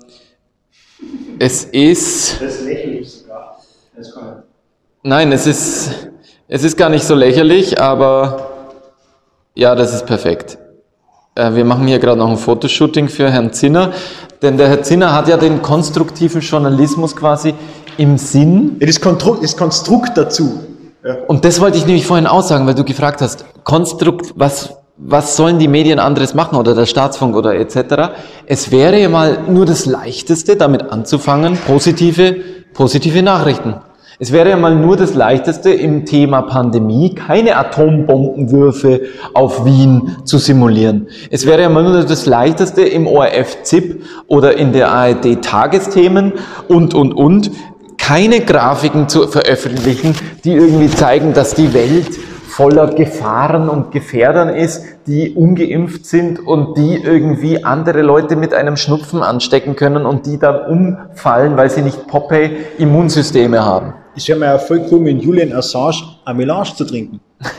es 1.45 1.65
ist, 1.65 2.41
Das 2.41 2.55
ist 2.55 2.65
lächerlich 2.65 3.13
sogar. 3.13 3.59
Das. 3.95 4.15
Nein, 5.03 5.31
es 5.31 5.47
ist, 5.47 5.91
es 6.49 6.65
ist 6.65 6.77
gar 6.79 6.89
nicht 6.89 7.05
so 7.05 7.15
lächerlich, 7.15 7.79
aber 7.79 8.51
ja, 9.55 9.75
das 9.75 9.93
ist 9.93 10.07
perfekt. 10.07 10.57
Äh, 11.35 11.55
Wir 11.55 11.67
machen 11.67 11.87
hier 11.87 11.99
gerade 11.99 12.19
noch 12.19 12.31
ein 12.31 12.39
Fotoshooting 12.39 13.09
für 13.09 13.31
Herrn 13.31 13.53
Zinner, 13.53 13.93
denn 14.41 14.57
der 14.57 14.69
Herr 14.69 14.83
Zinner 14.83 15.13
hat 15.13 15.29
ja 15.29 15.37
den 15.37 15.61
konstruktiven 15.61 16.41
Journalismus 16.41 17.15
quasi 17.15 17.55
im 17.99 18.17
Sinn. 18.17 18.79
Ja, 18.81 18.87
das, 18.87 18.99
Konstru 18.99 19.37
das 19.43 19.55
Konstrukt 19.55 20.17
dazu. 20.17 20.61
Ja. 21.05 21.17
Und 21.29 21.45
das 21.45 21.61
wollte 21.61 21.77
ich 21.77 21.85
nämlich 21.85 22.07
vorhin 22.07 22.27
aussagen, 22.27 22.67
weil 22.67 22.75
du 22.75 22.85
gefragt 22.85 23.21
hast, 23.21 23.45
Konstrukt, 23.65 24.33
was, 24.35 24.75
was 24.97 25.37
sollen 25.37 25.59
die 25.59 25.69
Medien 25.69 25.99
anderes 25.99 26.35
machen 26.35 26.57
oder 26.57 26.75
der 26.75 26.87
Staatsfunk 26.87 27.35
oder 27.35 27.57
etc. 27.57 28.13
Es 28.47 28.71
wäre 28.71 29.01
ja 29.01 29.09
mal 29.09 29.39
nur 29.49 29.67
das 29.67 29.87
Leichteste, 29.87 30.57
damit 30.57 30.93
anzufangen, 30.93 31.59
positive, 31.67 32.37
positive 32.75 33.23
Nachrichten. 33.23 33.75
Es 34.21 34.31
wäre 34.31 34.51
ja 34.51 34.57
mal 34.57 34.77
nur 34.77 34.97
das 34.97 35.15
Leichteste 35.15 35.71
im 35.71 36.05
Thema 36.07 36.43
Pandemie, 36.43 37.17
keine 37.17 37.57
Atombombenwürfe 37.57 39.01
auf 39.35 39.65
Wien 39.65 40.17
zu 40.25 40.39
simulieren. 40.39 41.09
Es 41.31 41.45
wäre 41.47 41.63
ja 41.63 41.69
mal 41.69 41.83
nur 41.83 42.05
das 42.05 42.25
Leichteste 42.27 42.83
im 42.83 43.09
ORF-ZIP 43.09 44.05
oder 44.29 44.57
in 44.57 44.73
der 44.73 44.93
ARD-Tagesthemen 44.93 46.35
und, 46.69 46.95
und, 46.95 47.13
und, 47.13 47.51
keine 47.99 48.41
Grafiken 48.41 49.09
zu 49.09 49.27
veröffentlichen, 49.27 50.15
die 50.45 50.53
irgendwie 50.53 50.91
zeigen, 50.91 51.33
dass 51.33 51.55
die 51.55 51.73
Welt 51.75 52.11
voller 52.57 52.87
Gefahren 52.87 53.69
und 53.69 53.91
Gefährdern 53.91 54.49
ist, 54.49 54.85
die 55.09 55.35
ungeimpft 55.35 56.07
sind 56.07 56.39
und 56.39 56.79
die 56.79 56.95
irgendwie 57.03 57.65
andere 57.65 58.03
Leute 58.03 58.37
mit 58.37 58.55
einem 58.55 58.77
Schnupfen 58.77 59.25
anstecken 59.25 59.75
können 59.75 60.07
und 60.07 60.27
die 60.27 60.39
dann 60.39 60.61
umfallen, 60.67 61.57
weil 61.57 61.69
sie 61.69 61.83
nicht 61.83 62.07
Popeye-Immunsysteme 62.07 63.65
haben. 63.65 63.95
Es 64.15 64.29
wäre 64.29 64.39
mal 64.39 64.47
ja 64.47 64.59
voll 64.59 64.87
cool, 64.89 65.01
mit 65.01 65.21
Julian 65.23 65.53
Assange 65.53 65.97
eine 66.25 66.39
Melange 66.39 66.75
zu 66.77 66.85
trinken. 66.85 67.21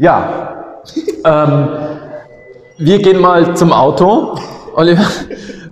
Ja, 0.00 0.76
ähm, 1.24 1.68
wir 2.78 2.98
gehen 3.02 3.20
mal 3.20 3.56
zum 3.56 3.72
Auto. 3.72 4.38
Oliver, 4.76 5.04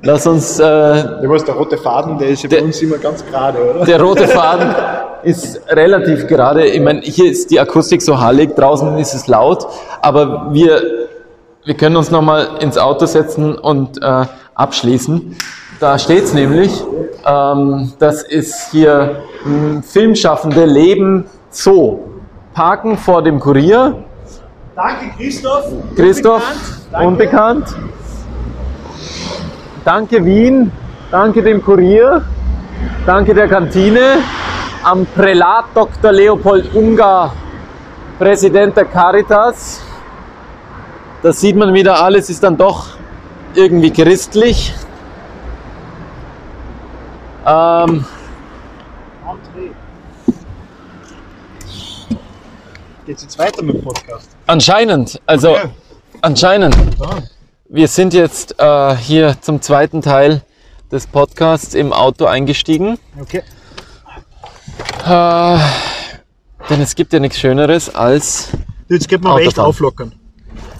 lass 0.06 0.26
uns, 0.26 0.58
äh, 0.58 0.62
Der, 0.64 1.20
was, 1.24 1.44
der 1.44 1.54
rote 1.54 1.76
Faden, 1.76 2.18
der 2.18 2.28
ist 2.28 2.42
ja 2.42 2.48
Der- 2.48 2.60
bei 2.60 2.64
uns 2.64 2.80
immer 2.80 2.98
ganz 2.98 3.24
gerade, 3.26 3.58
oder? 3.74 3.84
der 3.84 4.00
rote 4.00 4.26
Faden 4.28 4.74
ist 5.22 5.60
relativ 5.68 6.26
gerade. 6.26 6.66
Ich 6.66 6.80
meine, 6.80 7.00
hier 7.00 7.30
ist 7.30 7.50
die 7.50 7.58
Akustik 7.60 8.00
so 8.02 8.18
hallig, 8.20 8.54
draußen 8.56 8.96
ist 8.98 9.14
es 9.14 9.26
laut, 9.26 9.66
aber 10.00 10.48
wir, 10.52 10.80
wir 11.64 11.74
können 11.74 11.96
uns 11.96 12.10
nochmal 12.10 12.48
ins 12.60 12.78
Auto 12.78 13.06
setzen 13.06 13.56
und 13.56 14.00
äh, 14.02 14.24
abschließen. 14.54 15.36
Da 15.80 15.98
steht's 15.98 16.32
nämlich, 16.32 16.72
ähm, 17.26 17.92
das 17.98 18.22
ist 18.22 18.70
hier 18.70 19.16
m, 19.44 19.82
Filmschaffende 19.82 20.64
leben 20.64 21.26
so. 21.50 22.00
Parken 22.54 22.96
vor 22.96 23.20
dem 23.22 23.38
Kurier, 23.38 24.02
Danke, 24.74 25.06
Christoph. 25.18 25.64
Christoph, 25.96 26.42
unbekannt. 27.02 27.66
Danke 29.86 30.24
Wien, 30.24 30.72
danke 31.12 31.44
dem 31.44 31.62
Kurier. 31.62 32.24
Danke 33.06 33.32
der 33.32 33.46
Kantine. 33.46 34.18
Am 34.82 35.06
Prälat 35.06 35.66
Dr. 35.74 36.10
Leopold 36.10 36.74
Ungar, 36.74 37.32
Präsident 38.18 38.76
der 38.76 38.86
Caritas. 38.86 39.84
Da 41.22 41.32
sieht 41.32 41.54
man 41.54 41.72
wieder, 41.72 42.02
alles 42.02 42.28
ist 42.30 42.42
dann 42.42 42.56
doch 42.56 42.96
irgendwie 43.54 43.92
christlich. 43.92 44.74
Ähm, 47.46 48.04
Geht's 53.06 53.22
jetzt 53.22 53.38
weiter 53.38 53.62
mit 53.62 53.76
dem 53.76 53.84
Podcast? 53.84 54.30
anscheinend, 54.48 55.20
also 55.26 55.50
Okay. 55.50 55.68
anscheinend. 56.22 56.76
Wir 57.68 57.88
sind 57.88 58.14
jetzt 58.14 58.54
äh, 58.60 58.96
hier 58.96 59.36
zum 59.40 59.60
zweiten 59.60 60.02
Teil 60.02 60.42
des 60.92 61.06
Podcasts 61.06 61.74
im 61.74 61.92
Auto 61.92 62.26
eingestiegen. 62.26 62.98
Okay. 63.20 63.42
Äh, 65.04 65.58
denn 66.70 66.80
es 66.80 66.94
gibt 66.94 67.12
ja 67.12 67.18
nichts 67.18 67.38
Schöneres 67.38 67.94
als 67.94 68.50
Jetzt 68.88 69.08
geht 69.08 69.22
man 69.22 69.32
aber 69.32 69.40
echt 69.40 69.48
Autofahren. 69.50 69.68
auflockern. 69.68 70.12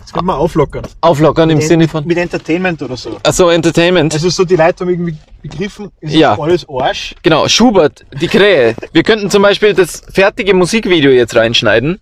Jetzt 0.01 0.13
geht 0.15 0.23
man 0.23 0.37
auflockern. 0.37 0.85
auflockern 1.01 1.51
im 1.51 1.59
Mit- 1.59 1.67
Sinne 1.67 1.89
von. 1.89 2.07
Mit 2.07 2.19
Entertainment 2.19 2.81
oder 2.83 2.97
so. 2.97 3.17
Also 3.25 3.51
Entertainment. 3.51 4.15
Also 4.15 4.31
so 4.31 4.45
die 4.45 4.55
Leute 4.55 4.85
haben 4.85 4.91
irgendwie 4.91 5.17
begriffen, 5.43 5.91
es 6.01 6.15
Ja. 6.15 6.35
ist 6.35 6.41
alles 6.41 6.67
Arsch. 6.69 7.15
Genau, 7.23 7.49
Schubert, 7.49 8.05
die 8.21 8.29
Krähe. 8.29 8.77
Wir 8.93 9.03
könnten 9.03 9.29
zum 9.29 9.43
Beispiel 9.43 9.75
das 9.75 10.03
fertige 10.13 10.55
Musikvideo 10.55 11.11
jetzt 11.11 11.35
reinschneiden. 11.35 12.01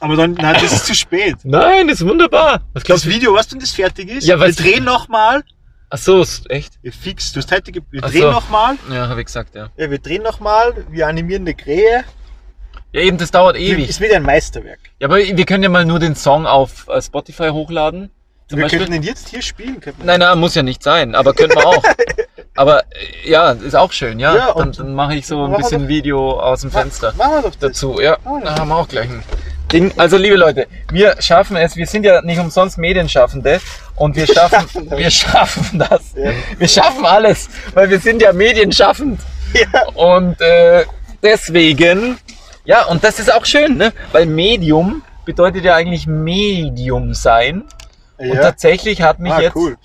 Aber 0.00 0.16
dann, 0.16 0.32
nein, 0.34 0.54
das 0.60 0.72
ist 0.72 0.86
zu 0.86 0.94
spät. 0.94 1.36
Nein, 1.44 1.88
das 1.88 2.00
ist 2.00 2.06
wunderbar. 2.06 2.60
Was 2.74 2.84
Das 2.84 3.06
Video, 3.06 3.34
was 3.34 3.50
wenn 3.52 3.60
das 3.60 3.70
fertig 3.72 4.10
ist? 4.10 4.26
Ja, 4.26 4.38
wir 4.40 4.48
was- 4.48 4.56
drehen 4.56 4.84
nochmal. 4.84 5.42
Ach 5.88 5.98
so, 5.98 6.20
ist 6.22 6.50
echt? 6.50 6.74
Ja, 6.82 6.90
fix, 6.90 7.32
du 7.32 7.38
hast 7.40 7.50
heute, 7.52 7.70
ge- 7.72 7.82
wir 7.90 8.02
Ach 8.04 8.10
drehen 8.10 8.22
so. 8.22 8.30
nochmal. 8.32 8.76
Ja, 8.92 9.08
habe 9.08 9.20
ich 9.20 9.26
gesagt, 9.26 9.54
ja. 9.54 9.68
Ja, 9.76 9.88
wir 9.90 9.98
drehen 10.00 10.22
nochmal, 10.22 10.74
wir 10.90 11.06
animieren 11.06 11.42
eine 11.42 11.54
Krähe. 11.54 12.04
Ja, 12.92 13.00
eben, 13.02 13.18
das 13.18 13.30
dauert 13.30 13.56
ewig. 13.56 13.88
Ist 13.88 14.00
wieder 14.00 14.16
ein 14.16 14.22
Meisterwerk. 14.24 14.80
Ja, 14.98 15.06
aber 15.08 15.18
wir 15.18 15.44
können 15.44 15.62
ja 15.62 15.68
mal 15.68 15.84
nur 15.84 15.98
den 15.98 16.14
Song 16.16 16.46
auf 16.46 16.88
äh, 16.88 17.00
Spotify 17.00 17.48
hochladen. 17.50 18.10
Zum 18.48 18.58
wir 18.58 18.64
Beispiel. 18.64 18.78
könnten 18.80 18.94
ihn 18.94 19.02
jetzt 19.02 19.28
hier 19.28 19.42
spielen. 19.42 19.78
Wir. 19.80 19.92
Nein, 20.04 20.20
nein, 20.20 20.38
muss 20.38 20.54
ja 20.54 20.62
nicht 20.62 20.82
sein, 20.82 21.14
aber 21.14 21.34
können 21.34 21.54
wir 21.54 21.66
auch. 21.66 21.82
aber 22.56 22.80
äh, 23.24 23.30
ja, 23.30 23.52
ist 23.52 23.74
auch 23.76 23.92
schön, 23.92 24.18
ja. 24.18 24.34
Ja, 24.34 24.46
dann, 24.54 24.68
und- 24.68 24.78
dann 24.78 24.94
mache 24.94 25.14
ich 25.16 25.26
so 25.26 25.44
ein 25.44 25.50
wir 25.52 25.58
bisschen 25.58 25.82
doch- 25.82 25.88
Video 25.88 26.40
aus 26.40 26.60
dem 26.62 26.70
Fenster 26.70 27.12
Machen 27.16 27.32
wir 27.32 27.42
doch 27.42 27.50
das. 27.50 27.58
dazu. 27.58 28.00
Ja, 28.00 28.16
ja. 28.24 28.40
da 28.42 28.58
haben 28.58 28.68
wir 28.68 28.76
auch 28.76 28.88
gleich 28.88 29.08
ein 29.08 29.22
Ding. 29.72 29.92
Also 29.96 30.16
liebe 30.16 30.36
Leute, 30.36 30.66
wir 30.92 31.20
schaffen 31.20 31.56
es. 31.56 31.76
Wir 31.76 31.86
sind 31.86 32.04
ja 32.04 32.22
nicht 32.22 32.38
umsonst 32.38 32.78
Medienschaffende 32.78 33.60
und 33.96 34.14
wir 34.16 34.26
schaffen, 34.26 34.90
wir 34.96 35.10
schaffen 35.10 35.78
das. 35.78 36.14
Ja. 36.14 36.30
Wir 36.58 36.68
schaffen 36.68 37.04
alles, 37.04 37.48
weil 37.74 37.90
wir 37.90 37.98
sind 37.98 38.22
ja 38.22 38.32
medienschaffend. 38.32 39.20
Ja. 39.54 39.86
Und 39.94 40.40
äh, 40.40 40.84
deswegen, 41.22 42.18
ja, 42.64 42.84
und 42.86 43.02
das 43.04 43.18
ist 43.18 43.32
auch 43.32 43.44
schön, 43.44 43.76
ne? 43.76 43.92
Weil 44.12 44.26
Medium 44.26 45.02
bedeutet 45.24 45.64
ja 45.64 45.74
eigentlich 45.74 46.06
Medium 46.06 47.14
sein. 47.14 47.64
Und 48.18 48.28
Ja. 48.34 48.40
tatsächlich 48.42 49.02
hat 49.02 49.18
mich 49.18 49.32
Ah, 49.32 49.40
jetzt 49.42 49.56
cool, 49.56 49.76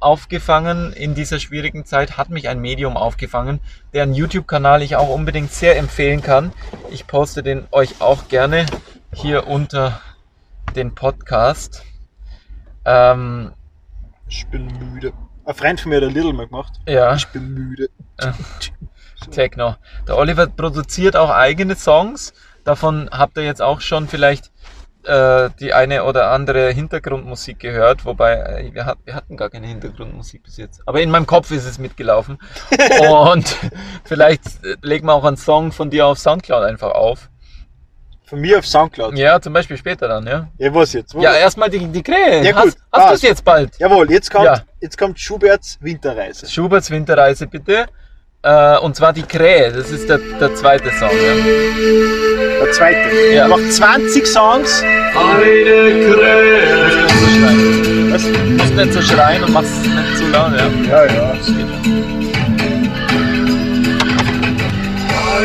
aufgefangen, 0.00 0.92
in 0.92 1.14
dieser 1.14 1.38
schwierigen 1.38 1.84
Zeit 1.84 2.16
hat 2.16 2.30
mich 2.30 2.48
ein 2.48 2.60
Medium 2.60 2.96
aufgefangen, 2.96 3.60
deren 3.94 4.12
YouTube-Kanal 4.12 4.82
ich 4.82 4.96
auch 4.96 5.08
unbedingt 5.08 5.52
sehr 5.52 5.76
empfehlen 5.76 6.20
kann. 6.20 6.52
Ich 6.90 7.06
poste 7.06 7.42
den 7.44 7.64
euch 7.70 8.00
auch 8.00 8.26
gerne 8.28 8.66
hier 9.16 9.46
unter 9.46 10.00
den 10.74 10.94
Podcast. 10.94 11.82
Ähm, 12.84 13.52
Ich 14.28 14.46
bin 14.48 14.66
müde. 14.66 15.12
Ein 15.46 15.54
Freund 15.54 15.80
von 15.80 15.90
mir 15.90 15.96
hat 15.96 16.04
ein 16.04 16.10
Little 16.14 16.34
mal 16.34 16.46
gemacht. 16.46 16.74
ja, 16.86 17.14
Ich 17.14 17.26
bin 17.28 17.54
müde. 17.54 17.88
Techno. 19.30 19.76
Der 20.06 20.18
Oliver 20.18 20.46
produziert 20.46 21.16
auch 21.16 21.30
eigene 21.30 21.76
Songs. 21.76 22.34
Davon 22.64 23.08
habt 23.10 23.38
ihr 23.38 23.44
jetzt 23.44 23.62
auch 23.62 23.80
schon 23.80 24.06
vielleicht 24.06 24.52
äh, 25.04 25.48
die 25.60 25.72
eine 25.72 26.04
oder 26.04 26.30
andere 26.30 26.70
Hintergrundmusik 26.72 27.60
gehört, 27.60 28.04
wobei 28.04 28.34
äh, 28.34 28.74
wir, 28.74 28.84
hat, 28.84 28.98
wir 29.04 29.14
hatten 29.14 29.36
gar 29.38 29.48
keine 29.48 29.68
Hintergrundmusik 29.68 30.42
bis 30.42 30.58
jetzt. 30.58 30.86
Aber 30.86 31.00
in 31.00 31.10
meinem 31.10 31.26
Kopf 31.26 31.50
ist 31.52 31.64
es 31.64 31.78
mitgelaufen. 31.78 32.38
Und 33.32 33.56
vielleicht 34.04 34.62
äh, 34.64 34.76
legen 34.82 35.06
wir 35.06 35.14
auch 35.14 35.24
einen 35.24 35.38
Song 35.38 35.72
von 35.72 35.88
dir 35.88 36.06
auf 36.06 36.18
Soundcloud 36.18 36.64
einfach 36.64 36.90
auf. 36.90 37.30
Von 38.28 38.40
mir 38.40 38.58
auf 38.58 38.66
Soundcloud. 38.66 39.16
Ja, 39.16 39.40
zum 39.40 39.52
Beispiel 39.52 39.76
später 39.76 40.08
dann, 40.08 40.26
ja. 40.26 40.48
Ja, 40.58 40.74
was 40.74 40.92
jetzt? 40.92 41.14
Wo- 41.14 41.20
Ja, 41.20 41.34
erstmal 41.34 41.70
die, 41.70 41.78
die 41.86 42.02
Krähe. 42.02 42.42
Ja, 42.44 42.52
gut, 42.52 42.72
hast 42.72 42.76
hast 42.92 43.10
du 43.10 43.14
es 43.14 43.22
jetzt 43.22 43.44
bald? 43.44 43.70
Jawohl, 43.78 44.10
jetzt 44.10 44.30
kommt, 44.30 44.44
Ja. 44.46 44.62
jetzt 44.80 44.98
kommt 44.98 45.18
Schuberts 45.20 45.78
Winterreise. 45.80 46.48
Schuberts 46.48 46.90
Winterreise 46.90 47.46
bitte. 47.46 47.86
Äh, 48.42 48.78
und 48.78 48.94
zwar 48.96 49.12
die 49.12 49.22
Krähe. 49.22 49.72
Das 49.72 49.90
ist 49.90 50.08
der, 50.08 50.18
der 50.18 50.54
zweite 50.56 50.90
Song. 50.98 51.10
Ja. 51.10 52.64
Der 52.64 52.72
zweite. 52.72 52.98
Ja. 53.32 53.42
Er 53.42 53.48
macht 53.48 53.72
20 53.72 54.26
Songs. 54.26 54.82
Eine 54.82 55.42
Krähe. 56.14 56.86
Nicht 56.86 57.20
so 57.20 57.28
schreien. 57.30 58.56
Du 58.56 58.62
musst 58.62 58.74
nicht 58.74 58.92
so 58.92 59.02
schreien 59.02 59.42
und 59.44 59.52
machst 59.52 59.70
es 59.82 59.86
nicht 59.88 60.16
zu 60.18 60.28
laut, 60.28 60.52
ja. 60.52 60.68
Ja, 60.88 61.06
ja. 61.06 61.32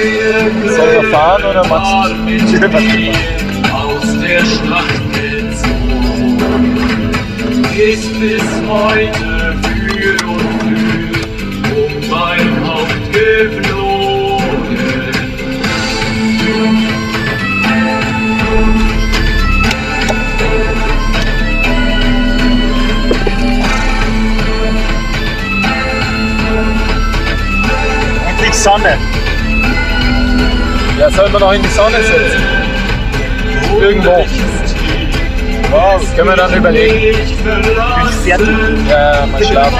Soll 0.01 0.89
er 0.89 1.03
fahren 1.11 1.43
oder 1.43 1.67
machst 1.67 2.11
du? 2.11 2.15
mit 2.25 2.71
mir 2.73 3.13
aus 3.73 4.19
der 4.19 4.39
Schlacht 4.45 5.01
gezogen? 5.13 6.41
Ist 7.77 8.19
bis 8.19 8.43
heute 8.67 9.55
für 9.63 10.27
und 10.27 10.49
für 10.61 11.11
um 11.75 11.91
mein 12.09 12.67
Haupt 12.67 13.13
geflogen. 13.13 13.70
Sollen 31.21 31.33
wir 31.33 31.39
noch 31.39 31.53
in 31.53 31.61
die 31.61 31.69
Sonne 31.69 31.97
setzen? 31.97 32.41
Irgendwo. 33.79 34.25
Wow. 35.69 36.01
Können 36.15 36.29
wir 36.29 36.35
dann 36.35 36.53
überlegen. 36.53 36.97
Ich. 36.97 37.35
Ja, 38.89 39.27
mal 39.27 39.43
schlafen. 39.43 39.77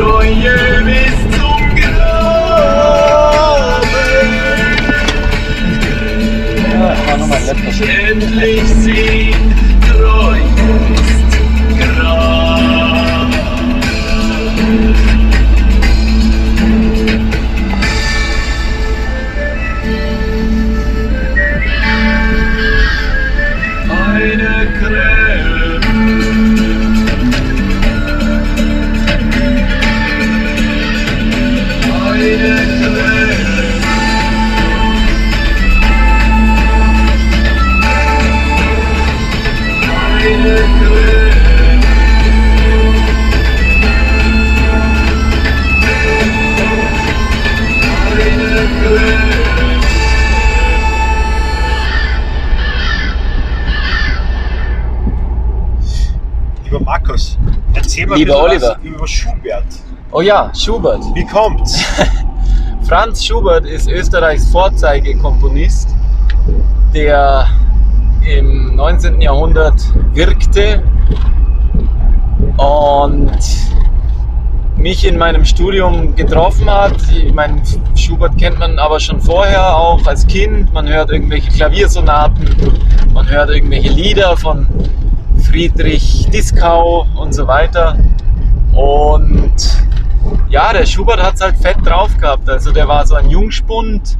Treue 0.00 0.82
bis 0.84 1.16
zum 1.36 1.62
Graben. 1.76 2.00
Lass 7.28 7.54
mich 7.54 7.80
endlich 7.82 8.64
sehen, 8.64 9.54
Treue 9.86 11.19
mal 58.10 58.18
Lieber 58.18 58.42
Oliver. 58.42 58.76
über 58.82 59.06
Schubert. 59.06 59.64
Oh 60.12 60.20
ja, 60.20 60.52
Schubert. 60.54 61.02
Wie 61.14 61.24
kommt's? 61.24 61.82
Franz 62.82 63.24
Schubert 63.24 63.64
ist 63.64 63.88
Österreichs 63.88 64.50
Vorzeigekomponist, 64.50 65.94
der 66.92 67.46
im 68.28 68.74
19. 68.74 69.20
Jahrhundert 69.20 69.80
wirkte 70.12 70.82
und 72.56 73.30
mich 74.76 75.06
in 75.06 75.16
meinem 75.16 75.44
Studium 75.44 76.16
getroffen 76.16 76.68
hat. 76.68 76.96
Ich 77.12 77.32
meine, 77.32 77.62
Schubert 77.94 78.36
kennt 78.38 78.58
man 78.58 78.78
aber 78.78 78.98
schon 78.98 79.20
vorher 79.20 79.76
auch 79.76 80.04
als 80.06 80.26
Kind. 80.26 80.72
Man 80.72 80.88
hört 80.88 81.10
irgendwelche 81.10 81.50
Klaviersonaten, 81.50 82.48
man 83.14 83.28
hört 83.28 83.50
irgendwelche 83.50 83.90
Lieder 83.90 84.36
von 84.36 84.66
Friedrich 85.50 86.28
Dieskau 86.32 87.06
und 87.16 87.34
so 87.34 87.46
weiter. 87.46 87.98
Und 88.72 89.54
ja, 90.48 90.72
der 90.72 90.86
Schubert 90.86 91.20
hat 91.20 91.34
es 91.34 91.40
halt 91.40 91.56
fett 91.58 91.76
drauf 91.84 92.16
gehabt. 92.18 92.48
Also 92.48 92.70
der 92.70 92.86
war 92.86 93.04
so 93.04 93.16
ein 93.16 93.28
Jungspund, 93.28 94.16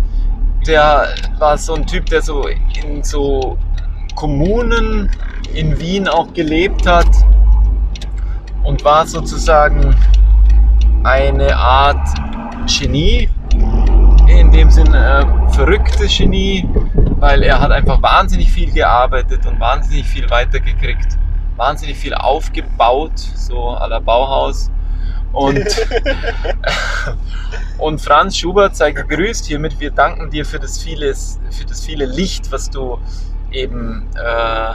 der 0.66 1.06
war 1.38 1.56
so 1.56 1.74
ein 1.74 1.86
Typ, 1.86 2.06
der 2.06 2.20
so 2.20 2.48
in 2.48 3.04
so 3.04 3.56
Kommunen 4.16 5.08
in 5.54 5.78
Wien 5.78 6.08
auch 6.08 6.32
gelebt 6.34 6.86
hat 6.86 7.08
und 8.64 8.84
war 8.84 9.06
sozusagen 9.06 9.94
eine 11.04 11.56
Art 11.56 12.08
Genie, 12.66 13.28
in 14.26 14.50
dem 14.50 14.70
Sinn 14.70 14.92
äh, 14.92 15.24
verrücktes 15.50 16.18
Genie, 16.18 16.68
weil 17.20 17.42
er 17.42 17.60
hat 17.60 17.70
einfach 17.70 18.00
wahnsinnig 18.02 18.50
viel 18.50 18.72
gearbeitet 18.72 19.46
und 19.46 19.60
wahnsinnig 19.60 20.06
viel 20.06 20.28
weitergekriegt, 20.30 21.18
wahnsinnig 21.56 21.98
viel 21.98 22.14
aufgebaut, 22.14 23.18
so 23.18 23.70
à 23.70 23.86
la 23.86 23.98
Bauhaus. 23.98 24.70
Und, 25.32 25.58
und 27.78 28.00
Franz 28.00 28.36
Schubert 28.36 28.74
sei 28.74 28.92
gegrüßt 28.92 29.46
hiermit. 29.46 29.78
Wir 29.78 29.90
danken 29.90 30.30
dir 30.30 30.44
für 30.44 30.58
das 30.58 30.82
viele, 30.82 31.14
für 31.14 31.64
das 31.68 31.84
viele 31.84 32.06
Licht, 32.06 32.50
was 32.50 32.70
du 32.70 32.98
eben, 33.52 34.08
äh, 34.16 34.74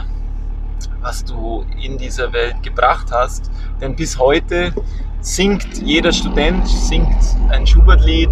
was 1.02 1.24
du 1.24 1.66
in 1.82 1.98
dieser 1.98 2.32
Welt 2.32 2.62
gebracht 2.62 3.08
hast. 3.10 3.50
Denn 3.80 3.96
bis 3.96 4.18
heute 4.18 4.72
singt 5.20 5.78
jeder 5.78 6.12
Student 6.12 6.66
singt 6.68 7.16
ein 7.50 7.66
Schubert-Lied 7.66 8.30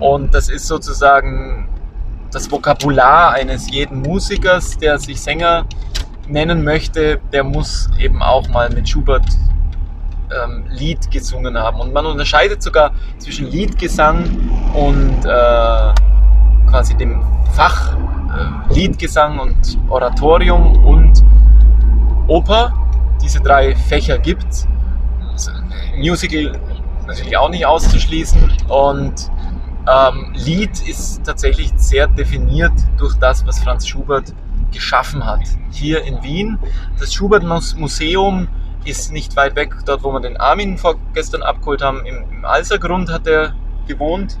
und 0.00 0.32
das 0.32 0.48
ist 0.48 0.66
sozusagen 0.66 1.68
das 2.34 2.50
Vokabular 2.50 3.32
eines 3.32 3.70
jeden 3.70 4.02
Musikers, 4.02 4.76
der 4.76 4.98
sich 4.98 5.20
Sänger 5.20 5.66
nennen 6.26 6.64
möchte, 6.64 7.20
der 7.32 7.44
muss 7.44 7.88
eben 7.98 8.22
auch 8.22 8.48
mal 8.48 8.70
mit 8.70 8.88
Schubert 8.88 9.24
ähm, 10.30 10.64
Lied 10.68 11.10
gesungen 11.10 11.56
haben. 11.56 11.78
Und 11.78 11.92
man 11.92 12.06
unterscheidet 12.06 12.62
sogar 12.62 12.92
zwischen 13.18 13.46
Liedgesang 13.46 14.24
und 14.74 15.24
äh, 15.24 15.92
quasi 16.68 16.96
dem 16.96 17.22
Fach 17.52 17.94
äh, 17.94 18.74
Liedgesang 18.74 19.38
und 19.38 19.78
Oratorium 19.88 20.84
und 20.84 21.22
Oper. 22.26 22.72
Diese 23.22 23.40
drei 23.40 23.76
Fächer 23.76 24.18
gibt 24.18 24.46
es. 24.50 24.66
Musical 25.96 26.58
natürlich 27.06 27.36
auch 27.36 27.50
nicht 27.50 27.64
auszuschließen. 27.64 28.52
Und 28.68 29.30
ähm, 29.86 30.32
Lied 30.34 30.86
ist 30.88 31.24
tatsächlich 31.24 31.72
sehr 31.76 32.06
definiert 32.06 32.72
durch 32.96 33.14
das, 33.16 33.46
was 33.46 33.58
Franz 33.58 33.86
Schubert 33.86 34.34
geschaffen 34.72 35.24
hat. 35.24 35.40
Hier 35.70 36.02
in 36.04 36.22
Wien. 36.22 36.58
Das 36.98 37.12
Schubert-Museum 37.14 38.48
ist 38.84 39.12
nicht 39.12 39.36
weit 39.36 39.56
weg, 39.56 39.74
dort 39.86 40.02
wo 40.02 40.12
wir 40.12 40.20
den 40.20 40.36
Armin 40.36 40.78
vorgestern 40.78 41.42
abgeholt 41.42 41.82
haben. 41.82 42.04
Im, 42.04 42.24
im 42.30 42.44
Alsergrund 42.44 43.10
hat 43.10 43.26
er 43.26 43.54
gewohnt. 43.86 44.38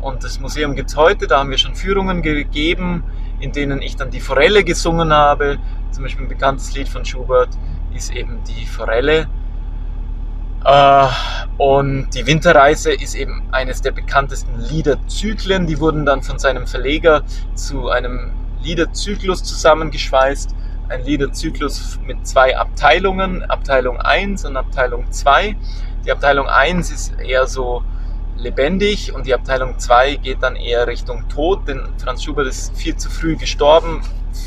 Und 0.00 0.24
das 0.24 0.40
Museum 0.40 0.74
gibt 0.74 0.90
es 0.90 0.96
heute. 0.96 1.26
Da 1.26 1.38
haben 1.38 1.50
wir 1.50 1.58
schon 1.58 1.74
Führungen 1.74 2.22
gegeben, 2.22 3.04
in 3.40 3.52
denen 3.52 3.80
ich 3.80 3.96
dann 3.96 4.10
die 4.10 4.20
Forelle 4.20 4.64
gesungen 4.64 5.12
habe. 5.12 5.58
Zum 5.90 6.02
Beispiel 6.02 6.26
ein 6.26 6.28
bekanntes 6.28 6.74
Lied 6.74 6.88
von 6.88 7.04
Schubert 7.04 7.50
ist 7.94 8.12
eben 8.12 8.40
die 8.44 8.66
Forelle. 8.66 9.28
Äh, 10.64 11.08
und 11.58 12.10
die 12.14 12.26
Winterreise 12.26 12.92
ist 12.92 13.14
eben 13.14 13.42
eines 13.52 13.82
der 13.82 13.92
bekanntesten 13.92 14.60
Liederzyklen. 14.60 15.66
Die 15.66 15.78
wurden 15.78 16.06
dann 16.06 16.22
von 16.22 16.38
seinem 16.38 16.66
Verleger 16.66 17.22
zu 17.54 17.88
einem 17.88 18.32
Liederzyklus 18.62 19.42
zusammengeschweißt. 19.42 20.54
Ein 20.88 21.04
Liederzyklus 21.04 21.98
mit 22.04 22.26
zwei 22.26 22.56
Abteilungen, 22.56 23.42
Abteilung 23.44 24.00
1 24.00 24.44
und 24.44 24.56
Abteilung 24.56 25.10
2. 25.10 25.56
Die 26.04 26.12
Abteilung 26.12 26.48
1 26.48 26.90
ist 26.90 27.20
eher 27.20 27.46
so 27.46 27.82
lebendig 28.36 29.12
und 29.14 29.26
die 29.26 29.34
Abteilung 29.34 29.78
2 29.78 30.16
geht 30.16 30.42
dann 30.42 30.56
eher 30.56 30.86
Richtung 30.86 31.28
Tod, 31.28 31.68
denn 31.68 31.80
Franz 32.02 32.24
Schubert 32.24 32.46
ist 32.46 32.76
viel 32.76 32.96
zu 32.96 33.08
früh 33.08 33.36
gestorben, 33.36 34.02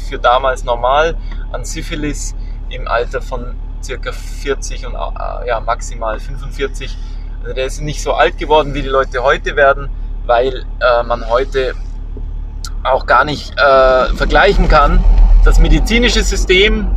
für 0.09 0.19
damals 0.19 0.63
normal, 0.63 1.17
an 1.51 1.63
Syphilis 1.63 2.35
im 2.69 2.87
Alter 2.87 3.21
von 3.21 3.55
circa 3.85 4.11
40 4.11 4.87
und 4.87 4.93
äh, 4.95 5.47
ja, 5.47 5.59
maximal 5.59 6.19
45. 6.19 6.97
Also 7.41 7.53
der 7.53 7.65
ist 7.65 7.81
nicht 7.81 8.01
so 8.01 8.13
alt 8.13 8.37
geworden, 8.37 8.73
wie 8.73 8.81
die 8.81 8.89
Leute 8.89 9.23
heute 9.23 9.55
werden, 9.55 9.89
weil 10.25 10.65
äh, 10.79 11.03
man 11.03 11.29
heute 11.29 11.73
auch 12.83 13.05
gar 13.05 13.25
nicht 13.25 13.51
äh, 13.57 14.05
vergleichen 14.15 14.67
kann. 14.67 15.03
Das 15.43 15.59
medizinische 15.59 16.23
System, 16.23 16.87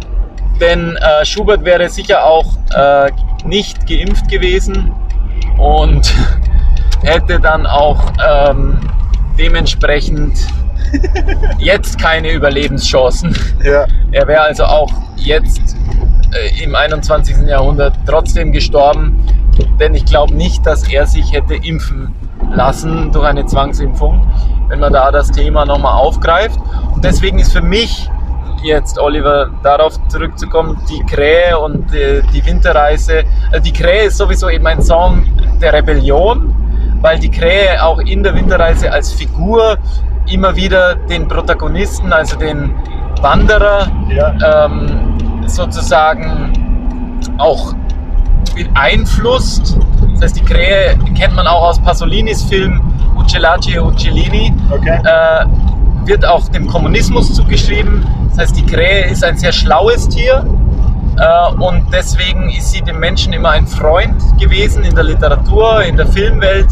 denn 0.61 0.97
äh, 0.97 1.25
Schubert 1.25 1.65
wäre 1.65 1.89
sicher 1.91 2.25
auch 2.25 2.57
äh, 2.75 3.11
nicht 3.45 3.87
geimpft 3.87 4.29
gewesen 4.29 4.93
und 5.59 6.15
hätte 7.03 7.39
dann 7.41 7.67
auch 7.67 8.01
ähm, 8.27 8.79
dementsprechend 9.39 10.39
jetzt 11.59 12.01
keine 12.01 12.33
Überlebenschancen. 12.33 13.37
Ja. 13.63 13.87
Er 14.11 14.27
wäre 14.27 14.41
also 14.41 14.65
auch 14.65 14.91
jetzt 15.17 15.77
im 16.63 16.75
21. 16.75 17.47
Jahrhundert 17.47 17.95
trotzdem 18.07 18.53
gestorben, 18.53 19.25
denn 19.81 19.95
ich 19.95 20.05
glaube 20.05 20.35
nicht, 20.35 20.65
dass 20.67 20.89
er 20.89 21.07
sich 21.07 21.33
hätte 21.33 21.55
impfen 21.55 22.15
lassen 22.55 23.11
durch 23.13 23.27
eine 23.27 23.47
Zwangsimpfung, 23.47 24.27
wenn 24.69 24.81
man 24.81 24.93
da 24.93 25.11
das 25.11 25.31
Thema 25.31 25.65
nochmal 25.65 25.95
aufgreift. 25.95 26.59
Und 26.95 27.05
deswegen 27.05 27.39
ist 27.39 27.53
für 27.53 27.63
mich 27.63 28.09
jetzt, 28.63 28.99
Oliver, 28.99 29.51
darauf 29.63 29.95
zurückzukommen, 30.09 30.81
die 30.91 31.01
Krähe 31.05 31.59
und 31.59 31.95
äh, 31.95 32.23
die 32.33 32.45
Winterreise. 32.45 33.25
Also 33.53 33.63
die 33.65 33.73
Krähe 33.73 34.05
ist 34.05 34.19
sowieso 34.19 34.49
eben 34.49 34.67
ein 34.67 34.83
Song 34.83 35.25
der 35.61 35.73
Rebellion, 35.73 36.55
weil 37.01 37.19
die 37.19 37.31
Krähe 37.31 37.83
auch 37.85 37.99
in 38.01 38.23
der 38.23 38.35
Winterreise 38.35 38.91
als 38.93 39.13
Figur 39.13 39.77
immer 40.31 40.55
wieder 40.57 40.95
den 40.95 41.27
Protagonisten, 41.29 42.13
also 42.13 42.37
den 42.37 42.75
Wanderer, 43.23 43.87
Ja. 44.11 44.67
ähm, 44.67 45.08
sozusagen 45.51 46.53
auch 47.39 47.75
beeinflusst. 48.55 49.79
Das 50.15 50.23
heißt, 50.23 50.37
die 50.37 50.45
Krähe 50.45 50.99
kennt 51.17 51.35
man 51.35 51.47
auch 51.47 51.69
aus 51.69 51.79
Pasolinis 51.79 52.43
Film 52.43 52.81
Uccellacci 53.17 53.75
e 53.75 53.79
Uccellini, 53.81 54.53
Okay. 54.71 55.01
äh, 55.05 55.47
wird 56.07 56.25
auch 56.25 56.49
dem 56.49 56.67
Kommunismus 56.67 57.35
zugeschrieben. 57.35 58.07
Das 58.31 58.39
heißt, 58.39 58.57
die 58.57 58.65
Krähe 58.67 59.07
ist 59.07 59.23
ein 59.23 59.37
sehr 59.37 59.53
schlaues 59.53 60.09
Tier 60.09 60.45
äh, 61.19 61.53
und 61.63 61.85
deswegen 61.93 62.49
ist 62.51 62.73
sie 62.73 62.81
dem 62.81 62.99
Menschen 62.99 63.33
immer 63.33 63.51
ein 63.51 63.67
Freund 63.67 64.17
gewesen 64.41 64.85
in 64.85 64.95
der 64.95 65.05
Literatur, 65.05 65.83
in 65.83 65.97
der 65.97 66.07
Filmwelt. 66.07 66.69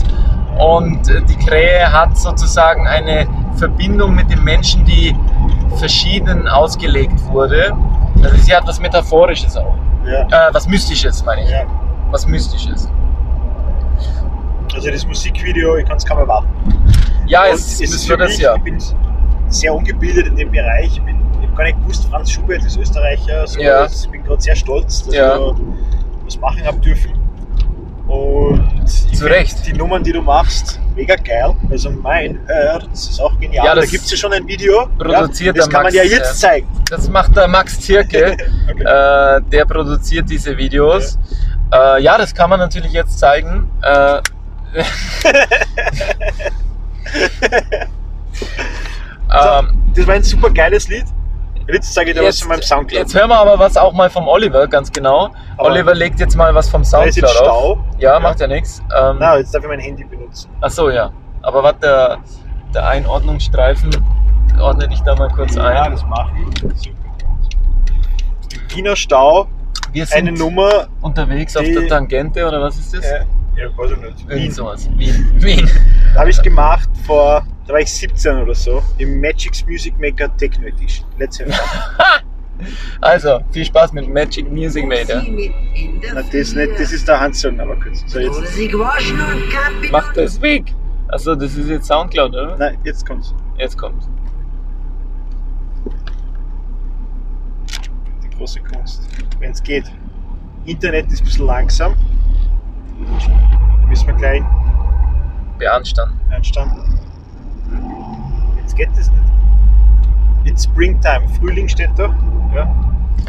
Und 0.58 1.08
äh, 1.10 1.20
die 1.22 1.36
Krähe 1.36 1.92
hat 1.92 2.16
sozusagen 2.16 2.86
eine 2.86 3.26
Verbindung 3.56 4.14
mit 4.14 4.30
dem 4.30 4.42
Menschen, 4.44 4.84
die 4.84 5.14
verschieden 5.76 6.48
ausgelegt 6.48 7.22
wurde. 7.28 7.72
Also 8.22 8.36
sie 8.38 8.54
hat 8.54 8.66
was 8.66 8.80
Metaphorisches 8.80 9.56
auch. 9.56 9.74
Ja. 10.06 10.48
Äh, 10.48 10.54
was 10.54 10.66
Mystisches, 10.68 11.24
meine 11.24 11.42
ich. 11.44 11.50
ja. 11.50 11.64
Was 12.10 12.26
Mystisches. 12.26 12.88
Also 14.74 14.90
das 14.90 15.06
Musikvideo, 15.06 15.76
ich 15.76 15.86
kann 15.86 15.96
es 15.96 16.04
kaum 16.04 16.18
erwarten. 16.18 16.48
Ja, 17.26 17.44
Und 17.44 17.54
es, 17.54 17.80
ist 17.80 17.94
es 17.94 18.04
für 18.06 18.16
das 18.16 18.30
mich, 18.30 18.38
ja. 18.40 18.54
Ich 18.56 18.62
bin 18.62 18.78
sehr 19.48 19.74
ungebildet 19.74 20.26
in 20.28 20.36
dem 20.36 20.50
Bereich. 20.50 20.88
Ich, 20.92 21.02
bin, 21.02 21.16
ich 21.40 21.46
habe 21.46 21.56
gar 21.56 21.64
nicht 21.64 21.80
gewusst, 21.80 22.04
Franz 22.10 22.30
Schubert 22.30 22.64
ist 22.64 22.76
Österreicher. 22.76 23.46
So, 23.46 23.60
Ja. 23.60 23.86
Ich 23.86 24.08
bin 24.10 24.22
gerade 24.22 24.40
sehr 24.40 24.54
stolz, 24.56 25.04
dass 25.04 25.14
Ja. 25.14 25.38
wir 25.38 25.56
was 26.24 26.38
machen 26.38 26.64
haben 26.64 26.80
dürfen. 26.80 27.12
Und 28.06 28.88
Zu 28.88 29.26
Recht. 29.26 29.66
die 29.66 29.72
Nummern, 29.72 30.02
die 30.02 30.12
du 30.12 30.22
machst, 30.22 30.80
mega 30.94 31.16
geil. 31.16 31.54
Also 31.70 31.90
mein 31.90 32.38
Herz 32.46 33.08
ist 33.08 33.20
auch 33.20 33.38
genial. 33.38 33.66
Ja, 33.66 33.74
da 33.74 33.80
das 33.80 33.90
gibt 33.90 34.04
es 34.04 34.10
ja 34.12 34.16
schon 34.16 34.32
ein 34.32 34.46
Video. 34.46 34.88
produziert 34.98 35.56
ja, 35.56 35.62
das 35.62 35.68
kann 35.68 35.82
man 35.82 35.92
Max, 35.92 35.96
ja 35.96 36.02
jetzt 36.04 36.42
ja. 36.42 36.48
zeigen. 36.48 36.68
Das 36.88 37.08
macht 37.08 37.36
der 37.36 37.48
Max 37.48 37.80
Zirke. 37.80 38.36
Okay. 38.68 38.82
äh, 38.82 39.40
der 39.42 39.64
produziert 39.64 40.28
diese 40.28 40.56
Videos. 40.56 41.18
Ja. 41.72 41.96
Äh, 41.96 42.02
ja, 42.02 42.18
das 42.18 42.34
kann 42.34 42.50
man 42.50 42.58
natürlich 42.58 42.92
jetzt 42.92 43.18
zeigen. 43.18 43.70
Äh, 43.80 44.20
Also, 49.28 49.68
das 49.94 50.06
war 50.06 50.14
ein 50.14 50.22
super 50.22 50.50
geiles 50.50 50.88
Lied. 50.88 51.04
Jetzt 51.68 51.92
sage 51.94 52.10
ich 52.10 52.16
dir 52.16 52.24
was 52.24 52.38
von 52.40 52.50
meinem 52.50 52.62
Soundcloud. 52.62 53.00
Jetzt 53.02 53.14
hören 53.14 53.28
wir 53.28 53.38
aber 53.38 53.58
was 53.58 53.76
auch 53.76 53.92
mal 53.92 54.08
vom 54.08 54.28
Oliver, 54.28 54.66
ganz 54.68 54.92
genau. 54.92 55.30
Aber- 55.56 55.68
Oliver 55.70 55.94
legt 55.94 56.20
jetzt 56.20 56.36
mal 56.36 56.54
was 56.54 56.68
vom 56.68 56.82
Da 56.82 57.02
ist 57.04 57.14
Soundcloud 57.16 57.34
jetzt 57.34 57.42
auf. 57.42 57.78
Stau. 57.78 57.84
Ja, 57.98 58.20
macht 58.20 58.40
ja 58.40 58.46
nichts. 58.46 58.80
Ähm, 58.96 59.16
Na, 59.18 59.36
jetzt 59.38 59.52
darf 59.54 59.62
ich 59.62 59.68
mein 59.68 59.80
Handy 59.80 60.04
benutzen. 60.04 60.48
ach 60.60 60.70
so, 60.70 60.90
ja. 60.90 61.10
Aber 61.42 61.62
warte, 61.62 61.80
der, 61.80 62.18
der 62.74 62.88
Einordnungsstreifen 62.88 63.90
ordne 64.60 64.88
dich 64.88 65.00
da 65.02 65.14
mal 65.16 65.28
kurz 65.30 65.54
Ja, 65.56 65.64
ein. 65.64 65.90
das 65.92 66.04
mache 66.06 66.30
ich. 66.38 66.60
Super. 66.60 66.96
Wiener 68.74 68.94
Stau, 68.96 69.48
Wir 69.92 70.06
sind 70.06 70.18
eine 70.28 70.32
Nummer. 70.32 70.86
unterwegs 71.00 71.56
auf 71.56 71.64
der 71.64 71.88
Tangente 71.88 72.46
oder 72.46 72.60
was 72.60 72.76
ist 72.78 72.94
das? 72.94 73.04
Äh, 73.04 73.24
ja, 73.56 73.66
weiß 73.76 73.90
ich 73.92 73.96
nicht. 73.98 74.20
Irgend 74.20 74.30
Wien. 74.34 74.50
sowas. 74.52 74.88
Wien. 74.96 75.32
Wien. 75.36 75.70
Da 76.14 76.20
habe 76.20 76.30
ich 76.30 76.40
gemacht 76.42 76.88
vor, 77.06 77.44
da 77.66 77.72
war 77.72 77.80
ich 77.80 77.92
17 77.92 78.36
oder 78.36 78.54
so, 78.54 78.82
im 78.98 79.20
Magic's 79.20 79.64
Music 79.66 79.98
Maker 79.98 80.34
Techno 80.36 80.66
Edition. 80.66 81.06
Let's 81.18 81.40
have 81.40 81.52
fun. 81.52 82.26
Also, 83.00 83.40
viel 83.50 83.64
Spaß 83.64 83.92
mit 83.92 84.08
Magic 84.08 84.50
Music 84.50 84.86
Made. 84.86 85.12
Ja. 85.12 85.22
Na, 86.14 86.22
das 86.22 86.54
nicht, 86.54 86.80
das 86.80 86.92
ist 86.92 87.06
der 87.06 87.20
Handsong, 87.20 87.60
aber 87.60 87.76
kurz. 87.76 88.02
So, 88.06 88.18
jetzt. 88.18 88.40
Mach 89.90 90.12
das 90.14 90.40
weg. 90.40 90.74
Achso, 91.08 91.34
das 91.34 91.54
ist 91.54 91.68
jetzt 91.68 91.86
Soundcloud, 91.86 92.30
oder? 92.30 92.56
Nein, 92.56 92.78
jetzt 92.84 93.06
kommt's. 93.06 93.34
Jetzt 93.58 93.76
kommt's. 93.76 94.08
Die 98.22 98.36
große 98.36 98.60
Kunst. 98.60 99.06
Wenn 99.38 99.52
es 99.52 99.62
geht. 99.62 99.84
Internet 100.64 101.12
ist 101.12 101.20
ein 101.20 101.24
bisschen 101.24 101.46
langsam. 101.46 101.94
Müssen 103.88 104.06
wir 104.06 104.14
gleich 104.14 104.42
Beanstanden. 105.58 106.18
einstanden. 106.30 106.95
Geht 108.76 108.90
das 108.96 109.10
nicht. 109.10 109.22
It's 110.44 110.64
Springtime. 110.64 111.28
Frühling 111.40 111.68
steht 111.68 111.90
da. 111.96 112.14
Ja, 112.54 112.74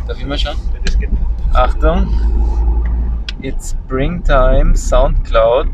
Darf 0.07 0.17
ich 0.19 0.25
mal 0.25 0.37
schauen? 0.37 0.57
ja, 0.73 0.79
das 0.85 0.97
geht 0.99 1.11
nicht. 1.11 1.23
Achtung. 1.53 2.07
It's 3.41 3.71
Springtime 3.85 4.75
Soundcloud. 4.75 5.69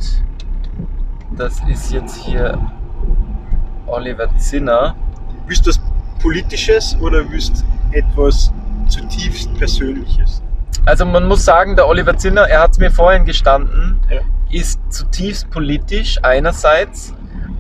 Das 1.38 1.60
ist 1.68 1.92
jetzt 1.92 2.16
hier 2.18 2.58
Oliver 3.88 4.28
Zinner. 4.38 4.96
Willst 5.48 5.66
du 5.66 5.70
was 5.72 5.82
Politisches 6.22 6.96
oder 7.02 7.30
willst 7.30 7.64
du 7.92 7.98
etwas 7.98 8.54
zutiefst 8.88 9.54
Persönliches? 9.58 10.42
Also 10.86 11.06
man 11.06 11.26
muss 11.28 11.44
sagen, 11.46 11.76
der 11.76 11.88
Oliver 11.88 12.16
Zinner, 12.18 12.44
er 12.44 12.62
hat 12.62 12.72
es 12.72 12.78
mir 12.80 12.92
vorhin 12.92 13.26
gestanden, 13.26 13.98
Ja. 14.10 14.20
ist 14.50 14.80
zutiefst 14.90 15.50
politisch 15.50 16.20
einerseits. 16.24 17.14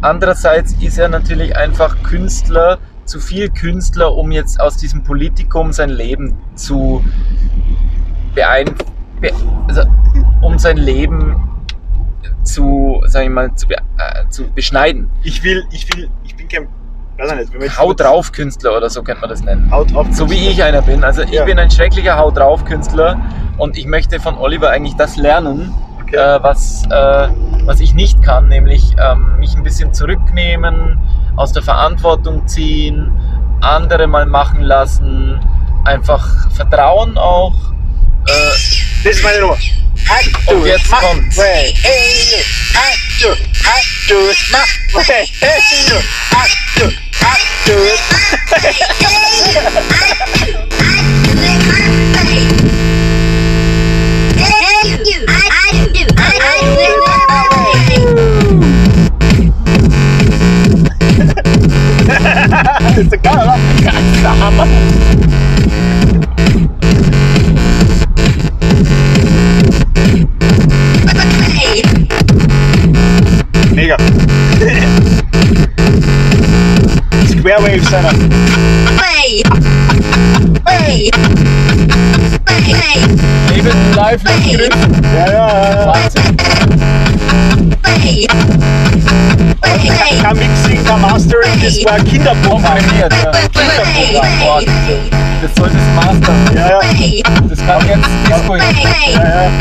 Andererseits 0.03 0.73
ist 0.81 0.97
er 0.97 1.07
natürlich 1.07 1.55
einfach 1.55 1.95
Künstler, 2.03 2.77
zu 3.05 3.19
viel 3.21 3.49
Künstler, 3.49 4.13
um 4.13 4.31
jetzt 4.31 4.59
aus 4.59 4.75
diesem 4.75 5.03
Politikum 5.03 5.71
sein 5.71 5.89
Leben 5.89 6.35
zu 6.55 7.03
beein 8.35 8.65
be 9.21 9.31
also, 9.67 9.83
um 10.41 10.59
sein 10.59 10.75
Leben 10.77 11.41
zu, 12.43 13.01
sag 13.07 13.23
ich 13.23 13.29
mal, 13.29 13.55
zu, 13.55 13.65
be 13.67 13.75
äh, 13.75 14.27
zu 14.29 14.43
beschneiden. 14.51 15.09
Ich 15.23 15.41
will, 15.41 15.63
ich 15.71 15.87
will, 15.95 16.09
ich 16.25 16.35
bin 16.35 16.49
kein, 16.49 16.67
nicht, 17.37 17.79
Haut 17.79 18.01
drauf 18.01 18.31
Künstler 18.33 18.75
oder 18.75 18.89
so 18.89 19.03
könnte 19.03 19.21
man 19.21 19.29
das 19.29 19.41
nennen. 19.41 19.71
Haut 19.71 19.93
drauf. 19.93 20.07
So 20.11 20.29
wie 20.29 20.49
ich 20.49 20.61
einer 20.61 20.81
bin. 20.81 21.03
Also 21.03 21.21
ich 21.21 21.31
Ja. 21.31 21.45
bin 21.45 21.57
ein 21.59 21.71
schrecklicher 21.71 22.17
Haut 22.17 22.35
drauf 22.37 22.65
Künstler 22.65 23.21
und 23.57 23.77
ich 23.77 23.85
möchte 23.85 24.19
von 24.19 24.37
Oliver 24.37 24.69
eigentlich 24.69 24.95
das 24.95 25.15
lernen, 25.15 25.73
Okay. 26.13 26.37
äh, 26.37 26.43
was, 26.43 26.83
äh, 26.85 27.27
was 27.65 27.79
ich 27.79 27.93
nicht 27.93 28.21
kann, 28.21 28.47
nämlich 28.47 28.91
ähm, 29.03 29.39
mich 29.39 29.55
ein 29.55 29.63
bisschen 29.63 29.93
zurücknehmen, 29.93 30.99
aus 31.35 31.53
der 31.53 31.63
Verantwortung 31.63 32.47
ziehen, 32.47 33.11
andere 33.61 34.05
mal 34.07 34.25
machen 34.25 34.61
lassen, 34.61 35.39
einfach 35.85 36.51
vertrauen 36.51 37.17
auch. 37.17 37.55
Äh, 38.27 38.31
Das 39.03 39.15
ist 39.15 39.23
meine 39.23 39.41
Nummer. 39.41 39.57
Und 40.47 40.65
jetzt 40.65 40.91
my 40.91 40.97
kommt's. 40.99 41.37
Das 62.33 62.97
ist 62.97 63.13
egal, 63.13 63.35
oder? 63.35 63.57
Das 63.83 63.93
ist 63.93 64.23
der 64.23 64.39
Hammer. 64.39 64.67
Mega. 73.71 73.97
Square 77.27 77.63
Wave 77.63 77.83
seiner. 77.89 78.13
Eben 83.55 83.95
live 83.95 84.23
nicht 84.23 84.57
grüßen. 84.57 85.03
Ja, 85.15 85.31
ja, 85.31 85.33
ja. 85.85 86.92
Kein 90.21 90.37
Mixing, 90.37 90.83
kein 90.83 91.01
Mastering, 91.01 91.61
das 91.63 91.83
war 91.85 91.99
Kinderprogramm. 91.99 92.77
Ja. 92.99 93.07
Kinderprogramm. 93.07 94.65
Das 95.41 95.51
soll 95.57 95.69
das 95.69 95.87
Master. 95.95 96.33
Ja, 96.53 96.67
ja, 96.69 96.79
Das 97.49 97.59
kann 97.65 97.87
jetzt 97.87 98.09
Disco. 98.27 98.55
ja, 98.55 98.63
ja. 99.11 99.51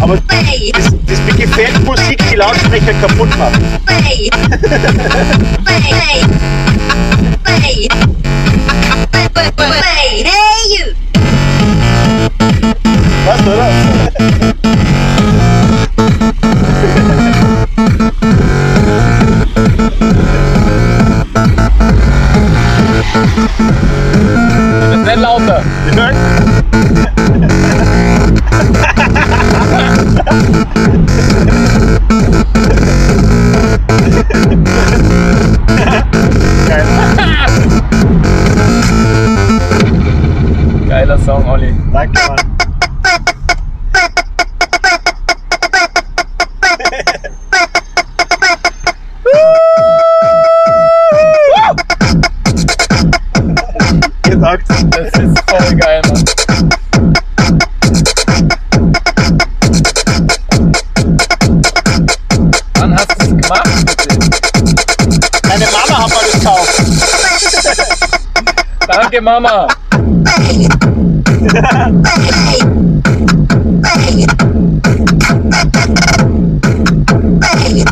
Aber 0.00 0.16
das, 0.16 0.84
das 1.06 1.36
gefällt 1.36 1.84
Musik, 1.84 2.18
die 2.30 2.36
Lautsprecher 2.36 2.94
kaputt 3.00 3.30
macht. 3.38 3.60
Weißt 13.24 13.46
du, 13.46 13.52
oder? 13.52 14.53
Das 24.90 25.00
nicht 25.04 25.16
lauter. 25.16 25.62
Ja. 25.96 26.10
Danke, 69.14 69.24
Mama. 69.24 69.68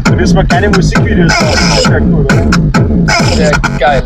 Da 0.05 0.15
müssen 0.17 0.37
wir 0.37 0.45
keine 0.45 0.69
Musikvideos 0.71 1.33
machen. 1.85 2.15
Oder? 2.15 2.35
Sehr 3.37 3.53
geil. 3.79 4.03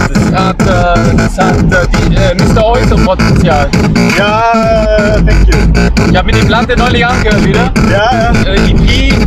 Das 0.00 0.32
hat, 0.34 0.62
äh, 0.62 1.16
das 1.16 1.38
hat 1.38 1.56
äh, 1.62 1.86
die, 1.92 2.16
äh, 2.16 2.34
Mr. 2.34 2.66
Oizo 2.66 2.96
Potenzial. 2.96 3.68
Ja, 4.18 4.42
thank 5.24 5.46
you. 5.46 5.60
Ich 6.10 6.16
habe 6.16 6.26
mir 6.26 6.40
die 6.40 6.46
Platte 6.46 6.76
neulich 6.76 7.06
angehört 7.06 7.44
wieder. 7.44 7.72
Ja, 7.88 8.32
ja. 8.44 8.52
Äh, 8.52 8.70
EP, 8.70 9.19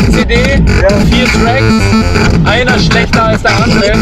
Ja. 0.00 0.88
vier 1.10 1.26
Tracks. 1.26 1.74
Einer 2.44 2.78
schlechter 2.78 3.24
als 3.24 3.42
der 3.42 3.56
andere, 3.56 3.92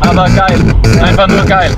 aber 0.00 0.28
geil. 0.30 0.58
Einfach 1.00 1.28
nur 1.28 1.44
geil. 1.44 1.70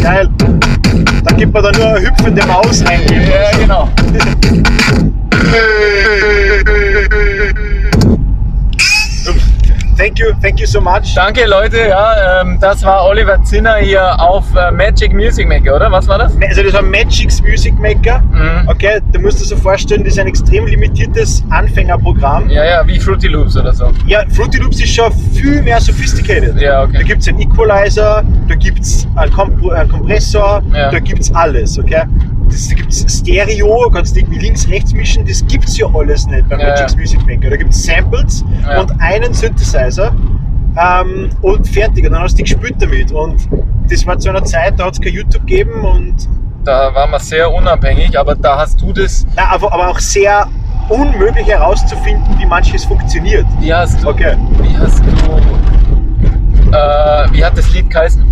Geil. 0.00 0.28
Da 1.24 1.34
gibt 1.34 1.52
man 1.52 1.62
dann 1.62 1.74
nur 1.74 1.86
eine 1.86 2.06
hüpfende 2.08 2.46
Maus 2.46 2.82
eingeben. 2.84 3.24
Ja, 3.28 3.58
genau. 3.58 3.88
you, 10.60 10.66
so 10.66 10.80
much. 10.80 11.14
Danke 11.14 11.46
Leute, 11.46 11.88
ja, 11.88 12.40
ähm, 12.42 12.58
das 12.60 12.82
war 12.84 13.06
Oliver 13.06 13.42
Zinner 13.42 13.76
hier 13.76 14.20
auf 14.20 14.44
äh, 14.54 14.70
Magic 14.70 15.12
Music 15.12 15.48
Maker, 15.48 15.76
oder? 15.76 15.90
Was 15.90 16.06
war 16.06 16.18
das? 16.18 16.36
Also 16.48 16.62
das 16.62 16.72
war 16.74 16.82
Magic's 16.82 17.40
Music 17.42 17.78
Maker. 17.78 18.20
Mhm. 18.30 18.68
Okay, 18.68 19.00
du 19.12 19.20
musst 19.20 19.40
dir 19.40 19.46
so 19.46 19.56
vorstellen, 19.56 20.04
das 20.04 20.14
ist 20.14 20.18
ein 20.18 20.26
extrem 20.26 20.66
limitiertes 20.66 21.42
Anfängerprogramm. 21.50 22.48
Ja, 22.50 22.64
ja, 22.64 22.86
wie 22.86 22.98
Fruity 23.00 23.28
Loops 23.28 23.56
oder 23.56 23.72
so. 23.72 23.90
Ja, 24.06 24.22
Fruity 24.30 24.58
Loops 24.58 24.80
ist 24.80 24.94
schon 24.94 25.12
viel 25.12 25.62
mehr 25.62 25.80
sophisticated. 25.80 26.60
Ja, 26.60 26.82
okay. 26.82 26.98
Da 26.98 27.02
gibt 27.02 27.22
es 27.22 27.28
einen 27.28 27.40
Equalizer, 27.40 28.22
da 28.48 28.54
gibt 28.54 28.80
es 28.80 29.06
einen, 29.16 29.32
Komp 29.32 29.64
einen 29.72 29.90
Kompressor, 29.90 30.62
Ja. 30.74 30.90
da 30.90 30.98
gibt 30.98 31.20
es 31.20 31.34
alles, 31.34 31.78
okay? 31.78 32.02
Das, 32.50 32.68
da 32.68 32.74
gibt 32.74 32.90
es 32.92 33.06
Stereo, 33.18 33.88
kannst 33.94 34.16
du 34.16 34.20
irgendwie 34.20 34.40
links, 34.40 34.68
rechts 34.68 34.92
mischen, 34.92 35.24
das 35.24 35.46
gibt 35.46 35.68
es 35.68 35.78
ja 35.78 35.86
alles 35.94 36.26
nicht 36.26 36.48
beim 36.48 36.58
Ja, 36.58 36.70
Magic's 36.70 36.92
ja. 36.94 36.98
Music 36.98 37.26
Maker. 37.26 37.50
Da 37.50 37.56
gibt 37.56 37.72
es 37.72 37.84
Samples 37.84 38.44
Ja. 38.66 38.80
und 38.80 38.92
einen 39.00 39.32
Synthesizer 39.32 40.12
ähm, 40.76 41.30
und 41.42 41.66
fertig. 41.68 42.04
Und 42.06 42.12
dann 42.12 42.22
hast 42.22 42.38
du 42.38 42.42
dich 42.42 42.52
gespielt 42.54 42.76
damit. 42.80 43.12
Und 43.12 43.48
das 43.88 44.06
war 44.06 44.18
zu 44.18 44.30
einer 44.30 44.44
Zeit, 44.44 44.78
da 44.78 44.86
hat 44.86 44.94
es 44.94 45.00
kein 45.00 45.12
YouTube 45.14 45.46
gegeben 45.46 45.84
und 45.84 46.14
Da 46.64 46.94
waren 46.94 47.10
wir 47.10 47.18
sehr 47.20 47.52
unabhängig, 47.52 48.18
aber 48.18 48.34
da 48.34 48.58
hast 48.58 48.80
du 48.82 48.92
das, 48.92 49.26
na, 49.36 49.50
aber, 49.50 49.72
aber 49.72 49.88
auch 49.88 49.98
sehr 49.98 50.46
unmöglich 50.88 51.46
herauszufinden, 51.46 52.24
wie 52.38 52.46
manches 52.46 52.84
funktioniert. 52.84 53.46
wie 53.60 53.72
hast 53.72 54.02
du, 54.02 54.08
Okay. 54.08 54.36
wie 54.60 54.76
hast 54.76 55.00
du, 55.00 56.72
äh, 56.72 57.32
wie 57.32 57.44
hat 57.44 57.56
das 57.56 57.72
Lied 57.72 57.88
geheißen? 57.90 58.24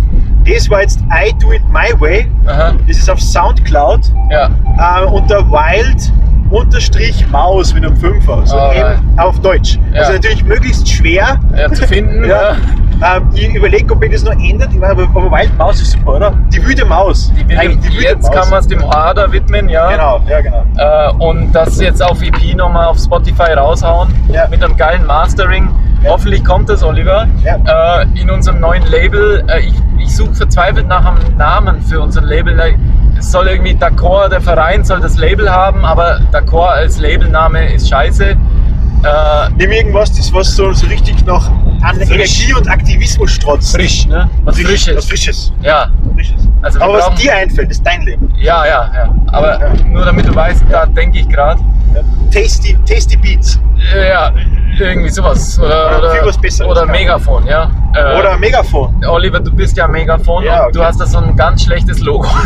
Das 0.45 0.69
war 0.69 0.81
jetzt 0.81 0.99
I 1.11 1.33
Do 1.39 1.51
It 1.53 1.61
My 1.69 1.99
Way. 1.99 2.27
Aha, 2.47 2.73
Das 2.87 2.97
ist 2.97 3.09
auf 3.09 3.21
Soundcloud. 3.21 4.01
ja, 4.31 4.49
äh, 4.77 5.05
unter 5.05 5.39
Wild 5.51 6.11
unterstrich 6.51 7.25
Maus 7.29 7.73
mit 7.73 7.85
einem 7.85 7.95
Fünfer, 7.97 8.41
so 8.45 8.57
Alright. 8.57 8.97
M 8.99 9.19
auf 9.19 9.39
Deutsch. 9.41 9.77
Ja. 9.93 10.01
Also 10.01 10.13
natürlich 10.13 10.43
möglichst 10.43 10.87
schwer. 10.89 11.39
ja 11.55 11.71
zu 11.71 11.87
finden, 11.87 12.23
Ja. 12.29 12.55
Ähm, 13.01 13.29
ich 13.33 13.55
überlege, 13.55 13.93
ob 13.93 14.03
ich 14.03 14.11
das 14.11 14.23
noch 14.23 14.33
ändert, 14.33 14.71
Ich 14.73 14.81
weiß, 14.81 14.91
aber, 14.91 15.03
aber 15.03 15.31
Wild 15.31 15.57
Maus 15.57 15.79
ist 15.81 15.91
super, 15.91 16.15
oder? 16.15 16.33
Die 16.51 16.61
wüde 16.65 16.83
Maus. 16.83 17.31
Die 17.49 17.57
Eigentlich 17.57 17.79
die 17.91 17.97
wüde 17.97 18.03
jetzt 18.09 18.23
Maus. 18.23 18.35
kann 18.35 18.49
man 18.49 18.59
es 18.59 18.67
dem 18.67 18.89
Hader 18.89 19.31
widmen, 19.31 19.69
ja. 19.69 19.89
Genau, 19.89 20.21
ja 20.27 20.41
genau. 20.41 20.65
Äh, 20.75 21.11
und 21.23 21.53
das 21.53 21.79
jetzt 21.79 22.03
auf 22.03 22.21
EP 22.21 22.55
nochmal 22.57 22.87
auf 22.87 22.97
Spotify 22.99 23.53
raushauen 23.53 24.09
Ja. 24.27 24.47
mit 24.49 24.61
einem 24.61 24.75
geilen 24.75 25.05
Mastering. 25.05 25.69
Ja. 26.03 26.09
Hoffentlich 26.11 26.43
kommt 26.43 26.67
das, 26.67 26.83
Oliver. 26.83 27.25
Ja. 27.43 28.01
Äh, 28.01 28.05
in 28.19 28.29
unserem 28.29 28.59
neuen 28.59 28.83
Label. 28.87 29.45
Äh, 29.47 29.61
ich 29.61 29.73
ich 30.01 30.15
suche 30.15 30.33
verzweifelt 30.33 30.87
nach 30.87 31.05
einem 31.05 31.37
Namen 31.37 31.81
für 31.81 32.01
unser 32.01 32.21
Label. 32.21 32.57
Soll 33.19 33.47
irgendwie 33.47 33.73
D'accord, 33.73 34.29
der 34.29 34.41
Verein 34.41 34.83
soll 34.83 35.01
das 35.01 35.17
Label 35.17 35.51
haben, 35.51 35.85
aber 35.85 36.19
D'accord 36.31 36.69
als 36.69 36.99
Labelname 36.99 37.73
ist 37.73 37.89
scheiße. 37.89 38.35
Äh, 39.03 39.49
Nimm 39.57 39.71
irgendwas, 39.71 40.11
das 40.15 40.31
was 40.33 40.55
so, 40.55 40.71
so 40.73 40.85
richtig 40.87 41.25
noch 41.25 41.49
an 41.81 41.95
Frisch. 41.95 42.09
Energie 42.11 42.53
und 42.53 42.69
Aktivismus 42.69 43.31
strotzt. 43.31 43.75
frisch, 43.75 44.05
ne? 44.07 44.29
Was 44.43 44.55
Frisch, 44.57 44.67
Frisches. 44.67 44.95
Was 44.97 45.05
Frisches. 45.05 45.53
Ja, 45.61 45.87
Frisches. 46.13 46.47
Also 46.61 46.81
aber 46.81 46.93
was 46.95 47.05
brauchen- 47.05 47.17
dir 47.17 47.33
einfällt, 47.35 47.71
ist 47.71 47.85
dein 47.85 48.01
Leben. 48.01 48.33
ja, 48.37 48.65
ja, 48.65 48.91
ja. 48.93 49.15
Aber 49.31 49.59
Ja. 49.61 49.73
nur 49.85 50.03
damit 50.05 50.27
du 50.27 50.35
weißt, 50.35 50.63
da 50.69 50.85
denke 50.85 51.19
ich 51.19 51.29
gerade. 51.29 51.61
Ja. 51.95 52.01
Tasty, 52.31 52.77
tasty 52.87 53.15
Beats. 53.17 53.57
Ja, 53.95 54.31
irgendwie 54.77 55.09
sowas. 55.09 55.57
Oder, 55.57 55.97
oder, 55.97 56.11
viel 56.11 56.21
was 56.25 56.37
Besseres, 56.37 56.69
oder 56.69 56.85
ja. 56.85 56.91
Megafon, 56.91 57.45
ja. 57.47 57.71
Äh, 57.95 58.19
Oder 58.19 58.37
Megafon. 58.37 58.93
Oliver, 59.07 59.39
du 59.39 59.51
bist 59.51 59.75
ja 59.75 59.87
Megafon 59.87 60.43
Ja, 60.43 60.65
und 60.65 60.75
du 60.75 60.79
okay. 60.79 60.89
hast 60.89 60.99
da 61.01 61.05
so 61.07 61.17
ein 61.17 61.35
ganz 61.35 61.63
schlechtes 61.63 61.99
Logo. 62.01 62.27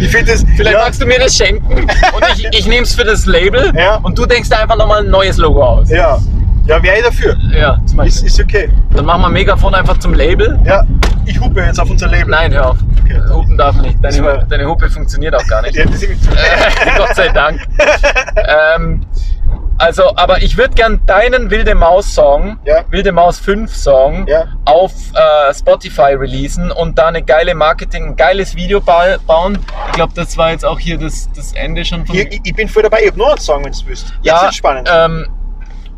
Ich 0.00 0.10
finde 0.10 0.30
das. 0.32 0.44
Vielleicht 0.56 0.76
ja, 0.76 0.84
magst 0.84 1.00
du 1.02 1.06
mir 1.06 1.18
das 1.18 1.34
schenken 1.34 1.72
und 1.74 2.24
ich, 2.36 2.46
ich 2.52 2.66
nehme 2.68 2.82
es 2.82 2.94
für 2.94 3.04
das 3.04 3.26
Label 3.26 3.72
Ja. 3.76 3.96
und 3.96 4.16
du 4.18 4.26
denkst 4.26 4.50
einfach 4.52 4.76
nochmal 4.76 5.00
ein 5.04 5.10
neues 5.28 5.36
Logo 5.38 5.62
aus. 5.62 5.90
Ja, 5.90 6.18
ja 6.66 6.82
wäre 6.82 6.98
ich 6.98 7.04
dafür. 7.04 7.36
Ja, 7.52 7.74
zum 7.74 7.84
Ist, 7.84 7.96
Beispiel. 7.96 8.26
ist 8.26 8.40
okay. 8.40 8.70
Dann 8.94 9.04
machen 9.04 9.22
wir 9.22 9.28
Megafon 9.28 9.74
einfach 9.74 9.98
zum 9.98 10.14
Label. 10.14 10.58
Ja, 10.64 10.84
ich 11.26 11.38
hupe 11.38 11.60
jetzt 11.60 11.78
auf 11.78 11.90
unser 11.90 12.08
Label. 12.08 12.30
Nein, 12.30 12.52
hör 12.52 12.70
auf. 12.70 12.78
Okay. 13.04 13.20
Hupen 13.30 13.56
darf 13.56 13.80
nicht. 13.80 13.96
Deine, 14.02 14.46
deine 14.48 14.66
Hupe 14.66 14.88
funktioniert 14.88 15.34
auch 15.34 15.46
gar 15.46 15.62
nicht. 15.62 15.76
Ja, 15.76 15.84
ist 15.84 16.06
Gott 16.96 17.14
sei 17.14 17.28
Dank. 17.28 17.60
ähm, 18.76 19.00
also, 19.78 20.16
aber 20.16 20.42
ich 20.42 20.56
würde 20.58 20.74
gern 20.74 21.00
deinen 21.06 21.50
Wilde 21.50 21.74
Maus 21.74 22.12
Song, 22.14 22.58
Ja. 22.64 22.84
Wilde 22.90 23.12
Maus 23.12 23.38
5 23.38 23.74
Song, 23.74 24.26
Ja. 24.26 24.46
auf 24.64 24.92
äh, 25.14 25.54
Spotify 25.54 26.14
releasen 26.14 26.70
und 26.72 26.98
da 26.98 27.06
eine 27.06 27.22
geile 27.22 27.54
Marketing, 27.54 28.06
ein 28.08 28.16
geiles 28.16 28.56
Video 28.56 28.80
ba 28.80 29.16
bauen. 29.26 29.58
Ich 29.88 29.92
glaube, 29.92 30.12
das 30.16 30.36
war 30.36 30.50
jetzt 30.50 30.64
auch 30.64 30.78
hier 30.80 30.98
das, 30.98 31.28
das 31.34 31.52
Ende 31.52 31.84
schon 31.84 32.04
von. 32.06 32.16
Ich, 32.16 32.26
ich, 32.32 32.40
ich 32.44 32.54
bin 32.54 32.68
voll 32.68 32.82
dabei, 32.82 33.00
ich 33.02 33.08
habe 33.08 33.18
noch 33.18 33.28
einen 33.30 33.38
Song, 33.40 33.64
wenn 33.64 33.72
du 33.72 33.78
willst. 33.86 34.08
Jetzt 34.08 34.26
ja, 34.26 34.42
wird's 34.42 34.56
spannend. 34.56 34.88
Ähm, 34.92 35.26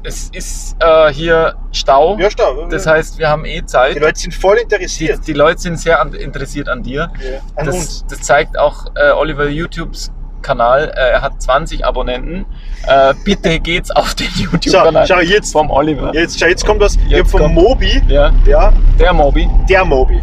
es 0.02 0.30
ist 0.32 0.76
äh, 0.82 1.12
hier 1.12 1.54
Stau. 1.72 2.16
ja, 2.18 2.30
stau. 2.30 2.66
Das 2.68 2.86
heißt, 2.86 3.18
wir 3.18 3.28
haben 3.28 3.44
eh 3.44 3.64
Zeit. 3.66 3.96
die 3.96 3.98
Leute 3.98 4.18
sind 4.18 4.34
voll 4.34 4.56
Die, 4.56 4.62
interessiert. 4.62 5.26
die 5.26 5.34
Leute 5.34 5.60
sind 5.60 5.78
sehr 5.78 6.00
an, 6.00 6.14
interessiert 6.14 6.68
an 6.70 6.82
dir. 6.82 7.10
ja, 7.20 7.38
an 7.56 7.66
Das, 7.66 7.74
uns. 7.74 8.06
das 8.08 8.20
zeigt 8.22 8.58
auch 8.58 8.86
äh, 8.94 9.10
Oliver 9.10 9.46
YouTubes 9.48 10.10
Kanal. 10.42 10.92
Äh, 10.96 11.12
er 11.14 11.22
hat 11.22 11.40
20 11.42 11.84
Abonnenten. 11.84 12.46
Äh, 12.86 13.14
bitte 13.24 13.58
geht's 13.60 13.90
auf 13.90 14.14
den 14.14 14.28
So, 14.28 14.42
YouTube-Kanal 14.44 15.06
schau 15.06 15.20
jetzt. 15.20 15.52
vom 15.52 15.70
Oliver. 15.70 16.12
Jetzt, 16.14 16.38
schau, 16.40 16.46
jetzt 16.46 16.64
kommt 16.66 16.80
was. 16.80 16.96
ich 16.96 17.02
Jetzt 17.08 17.18
habe 17.20 17.28
von 17.28 17.40
kommt- 17.42 17.54
Mobi, 17.54 18.02
Ja, 18.08 18.32
ja, 18.46 18.72
der 18.98 19.12
Mobi. 19.12 19.48
der 19.68 19.84
Mobi. 19.84 20.20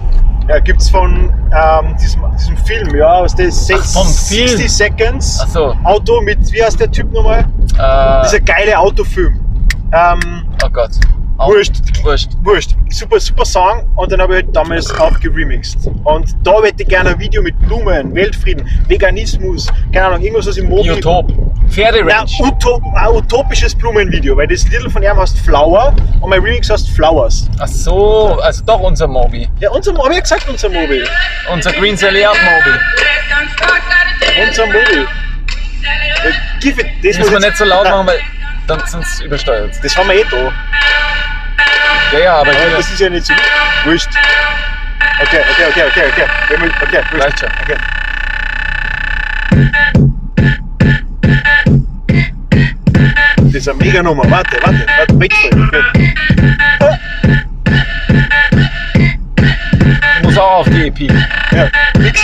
Ja, 0.49 0.59
gibt's 0.59 0.89
von 0.89 1.33
ähm, 1.51 1.95
diesem, 2.01 2.21
diesem 2.37 2.55
Film, 2.57 2.95
ja, 2.95 3.15
aus 3.15 3.35
der 3.35 3.51
sechs- 3.51 3.93
vom 3.93 4.07
Film. 4.07 4.47
60 4.47 4.71
Seconds 4.71 5.41
Achso. 5.41 5.75
Auto 5.83 6.21
mit, 6.21 6.39
wie 6.53 6.63
heißt 6.63 6.79
der 6.79 6.89
Typ 6.89 7.11
nochmal? 7.11 7.39
Äh, 7.77 8.23
Dieser 8.23 8.39
geile 8.39 8.79
Autofilm. 8.79 9.39
Ähm, 9.91 10.45
oh 10.63 10.69
Gott. 10.71 10.91
Wurscht. 11.37 11.75
Wurscht. 12.03 12.29
Wurscht. 12.43 12.71
Super, 12.89 13.19
super 13.19 13.45
Song 13.45 13.87
und 13.95 14.11
dann 14.11 14.21
habe 14.21 14.37
ich 14.37 14.43
halt 14.43 14.55
damals 14.55 14.91
auch 14.99 15.19
geremixed. 15.19 15.87
Und 16.03 16.35
da 16.43 16.63
hätte 16.63 16.81
ich 16.81 16.89
gerne 16.89 17.11
ein 17.11 17.19
Video 17.19 17.41
mit 17.43 17.57
Blumen, 17.59 18.13
Weltfrieden, 18.15 18.67
Veganismus, 18.87 19.67
keine 19.93 20.07
Ahnung, 20.07 20.21
irgendwas 20.21 20.47
aus 20.47 20.55
dem 20.55 20.67
Mobi. 20.67 20.89
Biotop. 20.89 21.29
Nein, 21.29 21.47
Pferderanch. 21.69 22.39
Utop, 22.39 22.81
ein 22.95 23.07
utopisches 23.09 23.75
Blumenvideo, 23.75 24.35
weil 24.35 24.47
das 24.47 24.67
Little 24.69 24.89
von 24.89 25.03
ihm 25.03 25.15
heißt 25.15 25.37
Flower 25.39 25.93
und 26.21 26.29
mein 26.29 26.41
Remix 26.41 26.69
heißt 26.69 26.89
Flowers. 26.89 27.47
Ach 27.59 27.67
so, 27.67 28.39
also 28.41 28.63
doch 28.65 28.79
unser 28.79 29.07
Mobi. 29.07 29.47
Ja, 29.59 29.69
unser 29.71 29.93
Mobi, 29.93 30.15
ja 30.15 30.21
gesagt, 30.21 30.47
unser 30.49 30.69
Mobi. 30.69 31.03
Unser 31.51 31.71
Green 31.73 31.93
Up 31.95 32.03
Mobi. 32.03 32.77
Unser 34.47 34.65
Mobi. 34.65 35.05
Give 36.61 36.81
it, 36.81 36.87
das 37.03 37.19
Muss 37.19 37.31
man 37.31 37.41
nicht 37.41 37.57
so 37.57 37.65
laut 37.65 37.83
machen, 37.89 38.07
weil 38.07 38.19
dann 38.67 38.81
sonst 38.87 39.21
übersteuert 39.21 39.75
Das 39.83 39.95
haben 39.97 40.09
wir 40.09 40.15
eh 40.15 40.25
da. 40.29 40.51
Ja, 42.13 42.19
ja, 42.19 42.33
aber 42.35 42.51
Aber 42.51 42.59
hier. 42.59 42.77
das 42.77 42.89
ist 42.91 42.99
ja 42.99 43.09
nicht 43.09 43.25
so 43.25 43.33
wurscht. 43.85 44.09
Okay, 45.21 45.39
okay, 45.51 45.65
okay, 45.69 45.83
okay, 45.89 46.03
okay. 46.11 46.25
Wir- 46.49 46.71
Okay, 46.81 47.01
wurscht. 47.11 47.23
Reicht 47.25 47.39
schon. 47.39 47.49
Okay. 47.63 47.75
Das 53.37 53.53
ist 53.53 53.69
eine 53.69 53.77
mega 53.79 54.03
Nummer. 54.03 54.23
Warte, 54.29 54.57
warte, 54.61 54.85
warte, 54.97 55.25
it. 55.25 55.33
Okay. 55.55 56.15
Muss 60.23 60.37
auch 60.37 60.59
auf 60.59 60.69
die 60.69 60.87
EP. 60.87 60.99
Ja, 61.51 61.69
nix. 61.97 62.21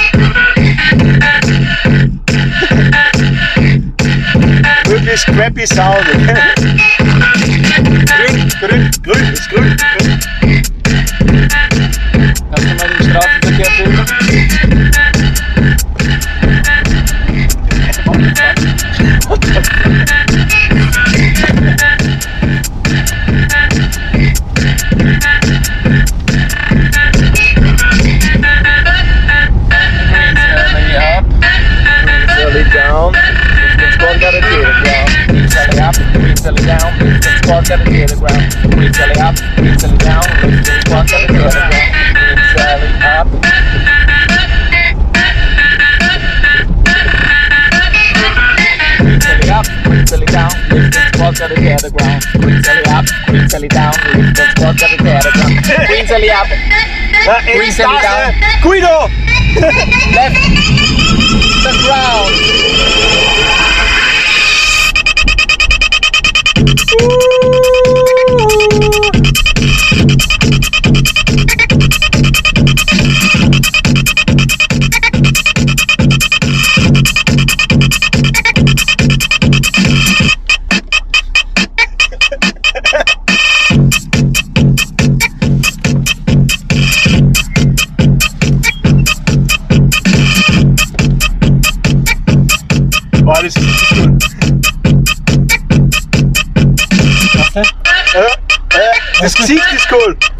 Wirklich 5.14 5.36
scrappy 5.36 5.68
Sound. 5.68 6.08
Okay? 6.16 6.36
Grün, 8.18 8.50
grün, 8.60 8.92
grün, 9.04 9.34
ist 9.34 9.48
grün. 9.48 9.78
grün. 10.42 10.64
Kannst 12.50 12.70
du 12.70 12.76
mal 12.76 12.90
den 12.90 13.04
Straßenverkehr 13.10 13.72
filmen? 13.72 14.06
Green 20.00 20.23
Green 36.44 36.58
Sally 36.58 36.68
down. 36.68 36.92
If 37.00 37.24
the 37.24 37.32
squad 37.40 37.64
got 37.64 37.80
at 37.80 37.86
the 37.86 37.88
tail 37.88 38.04
of 38.04 38.10
the 38.12 38.20
ground. 38.20 38.52
Green 38.76 38.92
Sally 38.92 39.16
up, 39.16 39.36
green 39.56 39.80
Sally 39.80 39.96
down, 39.96 40.28
lift 40.44 40.68
and 40.68 40.84
squawk 40.84 41.08
at 41.08 41.24
the 41.24 41.32
tail 41.32 41.48
of 41.48 41.56
the 41.56 41.64
ground. 41.64 41.72
Green 42.20 42.52
Sally 42.52 43.00
up. 43.00 43.32
Green 49.00 49.24
Sally 49.24 49.48
up, 49.56 49.64
green 49.88 50.04
Sally 50.04 50.28
down, 50.28 50.52
lift 50.68 51.00
and 51.00 51.16
squawk 51.16 51.40
at 51.40 51.48
the 51.48 51.56
tail 51.56 51.80
of 51.80 51.88
the 51.88 51.96
ground. 51.96 52.20
Green 52.44 52.60
Sally 52.60 52.84
up, 52.92 53.08
green 53.24 53.48
Sally 53.48 53.72
down, 53.72 53.96
lift 54.20 54.36
and 54.36 54.52
squawk 54.52 54.84
at 54.84 54.92
the 54.92 55.00
tail 55.00 55.16
of 55.16 55.24
the 55.24 55.32
ground. 55.32 55.64
Green 55.88 56.04
Sally 56.12 56.28
up, 56.28 56.52
green 57.56 57.72
Sally 57.72 58.04
down, 58.04 58.36
Guido! 58.60 59.08
left 60.12 60.36
the 61.64 61.72
ground. 61.88 62.36
Woo! 67.00 67.43
Äh, 99.50 99.56
das 99.56 99.88
Gesicht 99.88 100.33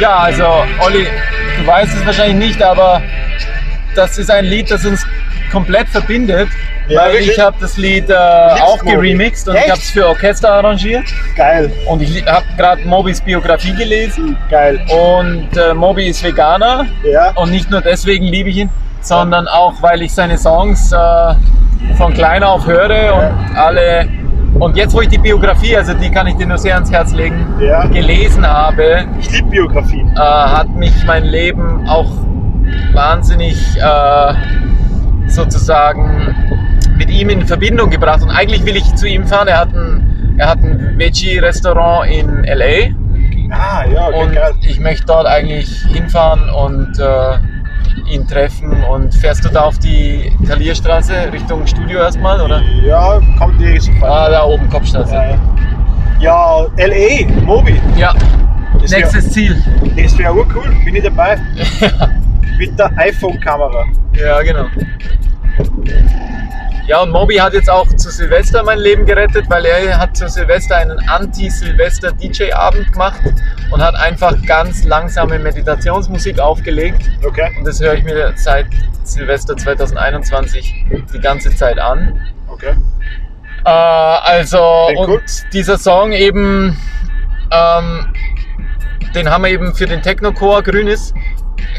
Ja, 0.00 0.18
also 0.18 0.44
Olli, 0.84 1.06
du 1.58 1.66
weißt 1.66 1.94
es 1.96 2.06
wahrscheinlich 2.06 2.48
nicht, 2.48 2.62
aber 2.62 3.02
das 3.94 4.18
ist 4.18 4.30
ein 4.30 4.44
Lied, 4.44 4.70
das 4.70 4.84
uns 4.84 5.06
komplett 5.50 5.88
verbindet. 5.88 6.48
Ja, 6.88 7.00
weil 7.00 7.12
wirklich? 7.14 7.30
ich 7.32 7.40
habe 7.40 7.56
das 7.60 7.76
Lied 7.78 8.10
äh, 8.10 8.14
auch 8.14 8.78
geremixed 8.84 9.48
und 9.48 9.56
Echt? 9.56 9.64
ich 9.64 9.70
habe 9.72 9.80
es 9.80 9.90
für 9.90 10.06
Orchester 10.06 10.52
arrangiert. 10.52 11.04
Geil, 11.34 11.72
Und 11.86 12.00
ich 12.00 12.24
habe 12.26 12.44
gerade 12.56 12.82
Mobis 12.86 13.20
Biografie 13.20 13.74
gelesen 13.74 14.36
geil. 14.48 14.78
und 14.88 15.48
äh, 15.56 15.74
Moby 15.74 16.06
ist 16.06 16.22
Veganer 16.22 16.86
Ja, 17.02 17.30
und 17.32 17.50
nicht 17.50 17.70
nur 17.70 17.80
deswegen 17.80 18.26
liebe 18.26 18.50
ich 18.50 18.58
ihn, 18.58 18.70
sondern 19.00 19.48
auch 19.48 19.74
weil 19.82 20.02
ich 20.02 20.14
seine 20.14 20.38
Songs 20.38 20.92
äh, 20.92 20.96
von 21.96 22.14
klein 22.14 22.44
auf 22.44 22.66
höre 22.66 23.14
und 23.14 23.56
alle 23.56 24.08
und 24.58 24.76
jetzt 24.76 24.94
wo 24.94 25.00
ich 25.00 25.08
die 25.08 25.18
Biografie, 25.18 25.76
also 25.76 25.94
die 25.94 26.10
kann 26.10 26.26
ich 26.26 26.34
dir 26.36 26.46
nur 26.46 26.58
sehr 26.58 26.74
ans 26.74 26.90
Herz 26.90 27.12
legen, 27.12 27.44
Ja. 27.60 27.86
gelesen 27.86 28.46
habe, 28.46 29.04
ich 29.20 29.30
liebe 29.30 29.48
Biografien. 29.48 30.08
äh, 30.16 30.18
hat 30.20 30.68
mich 30.74 30.92
mein 31.06 31.24
Leben 31.24 31.86
auch 31.88 32.10
wahnsinnig 32.92 33.56
äh, 33.76 34.34
sozusagen 35.28 36.34
mit 36.96 37.10
ihm 37.10 37.28
in 37.30 37.46
Verbindung 37.46 37.90
gebracht. 37.90 38.22
Und 38.22 38.30
eigentlich 38.30 38.64
will 38.64 38.76
ich 38.76 38.94
zu 38.94 39.06
ihm 39.06 39.26
fahren. 39.26 39.48
Er 39.48 39.58
hat 39.60 39.74
ein, 39.74 40.34
er 40.38 40.48
hat 40.50 40.58
ein 40.62 40.94
Veggie-Restaurant 40.96 42.10
in 42.10 42.44
LA 42.44 42.94
Ah, 43.48 43.84
ja, 43.88 44.08
okay, 44.08 44.22
und 44.22 44.32
geil. 44.34 44.52
ich 44.62 44.80
möchte 44.80 45.06
dort 45.06 45.26
eigentlich 45.26 45.68
hinfahren 45.92 46.50
und 46.50 46.98
äh, 46.98 47.38
ihn 48.08 48.26
treffen. 48.26 48.72
Und 48.84 49.14
fährst 49.14 49.44
du 49.44 49.48
da 49.48 49.62
auf 49.62 49.78
die 49.78 50.32
Talierstraße 50.46 51.32
Richtung 51.32 51.66
Studio 51.66 52.00
erstmal, 52.00 52.40
oder? 52.40 52.62
Ja, 52.84 53.20
kommt 53.38 53.60
die 53.60 53.78
sofort. 53.78 54.10
Ah, 54.10 54.28
da 54.30 54.44
oben 54.44 54.68
Kopfstraße. 54.68 55.14
Ja, 55.14 55.38
ja. 56.18 56.66
LA, 56.76 57.26
Mobi. 57.44 57.80
Ja, 57.96 58.14
Das 58.80 58.90
wär- 58.90 58.98
nächstes 59.00 59.30
Ziel. 59.30 59.62
Das 59.96 60.16
wäre 60.18 60.32
urcool, 60.34 60.74
bin 60.84 60.96
ich 60.96 61.02
dabei. 61.04 61.38
Mit 62.58 62.78
der 62.78 62.90
iPhone-Kamera. 62.98 63.84
Ja, 64.14 64.40
genau. 64.42 64.64
Ja, 66.86 67.02
und 67.02 67.10
Moby 67.10 67.34
hat 67.34 67.52
jetzt 67.52 67.68
auch 67.68 67.88
zu 67.88 68.10
Silvester 68.10 68.62
mein 68.62 68.78
Leben 68.78 69.04
gerettet, 69.06 69.46
weil 69.48 69.64
er 69.66 69.98
hat 69.98 70.16
zu 70.16 70.28
Silvester 70.28 70.76
einen 70.76 71.00
Anti-Silvester-DJ-Abend 71.08 72.92
gemacht 72.92 73.20
und 73.72 73.82
hat 73.82 73.96
einfach 73.96 74.36
ganz 74.46 74.84
langsame 74.84 75.40
Meditationsmusik 75.40 76.38
aufgelegt. 76.38 77.10
Okay, 77.26 77.50
Und 77.58 77.66
das 77.66 77.80
höre 77.80 77.94
ich 77.94 78.04
mir 78.04 78.32
seit 78.36 78.66
Silvester 79.02 79.56
2021 79.56 80.86
die 81.12 81.18
ganze 81.18 81.54
Zeit 81.56 81.80
an. 81.80 82.20
okay. 82.46 82.76
Äh, 83.64 83.68
also, 83.68 84.84
Klingt 84.86 85.00
und 85.00 85.06
gut. 85.06 85.22
dieser 85.52 85.78
Song 85.78 86.12
eben, 86.12 86.76
ähm, 87.50 88.14
den 89.12 89.28
haben 89.28 89.42
wir 89.42 89.50
eben 89.50 89.74
für 89.74 89.86
den 89.86 90.02
Technochor 90.02 90.62
Grünes, 90.62 91.12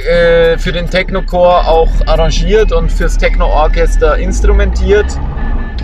äh, 0.08 0.58
für 0.58 0.72
den 0.72 0.90
Technochor 0.90 1.68
auch 1.68 1.90
arrangiert 2.06 2.72
und 2.72 2.92
fürs 2.92 3.18
Techno-Orchester 3.18 4.18
instrumentiert. 4.18 5.18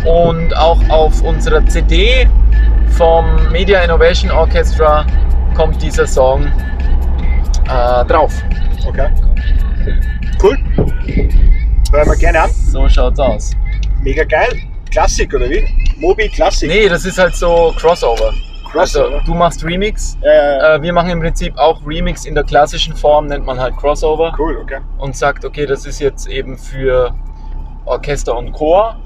Und 0.05 0.55
auch 0.57 0.81
auf 0.89 1.21
unserer 1.21 1.65
CD 1.67 2.27
vom 2.89 3.25
Media 3.51 3.81
Innovation 3.81 4.31
Orchestra 4.31 5.05
kommt 5.55 5.81
dieser 5.81 6.05
Song 6.05 6.45
äh, 6.45 8.05
drauf. 8.05 8.33
Okay. 8.85 9.09
Cool. 10.41 10.57
Hören 11.91 12.09
wir 12.09 12.15
gerne 12.17 12.41
an. 12.41 12.51
So 12.51 12.87
schaut's 12.89 13.19
aus. 13.19 13.51
Mega 14.01 14.23
geil. 14.23 14.49
Klassik, 14.91 15.33
oder 15.33 15.49
wie? 15.49 15.65
Mobi 15.97 16.27
Klassik. 16.27 16.69
Nee, 16.69 16.89
das 16.89 17.05
ist 17.05 17.17
halt 17.17 17.35
so 17.35 17.73
Crossover. 17.77 18.33
Crossover. 18.73 19.15
Also, 19.15 19.25
du 19.25 19.33
machst 19.35 19.63
Remix, 19.63 20.17
Äh, 20.21 20.75
Äh, 20.75 20.81
wir 20.81 20.91
machen 20.93 21.09
im 21.11 21.19
Prinzip 21.21 21.57
auch 21.57 21.79
Remix 21.85 22.25
in 22.25 22.35
der 22.35 22.43
klassischen 22.43 22.95
Form, 22.95 23.27
nennt 23.27 23.45
man 23.45 23.59
halt 23.59 23.77
Crossover 23.77 24.33
cool, 24.39 24.57
okay. 24.61 24.79
und 24.97 25.15
sagt, 25.15 25.45
okay, 25.45 25.65
das 25.65 25.85
ist 25.85 25.99
jetzt 25.99 26.27
eben 26.27 26.57
für 26.57 27.13
Orchester 27.85 28.35
und 28.37 28.51
Chor 28.53 28.97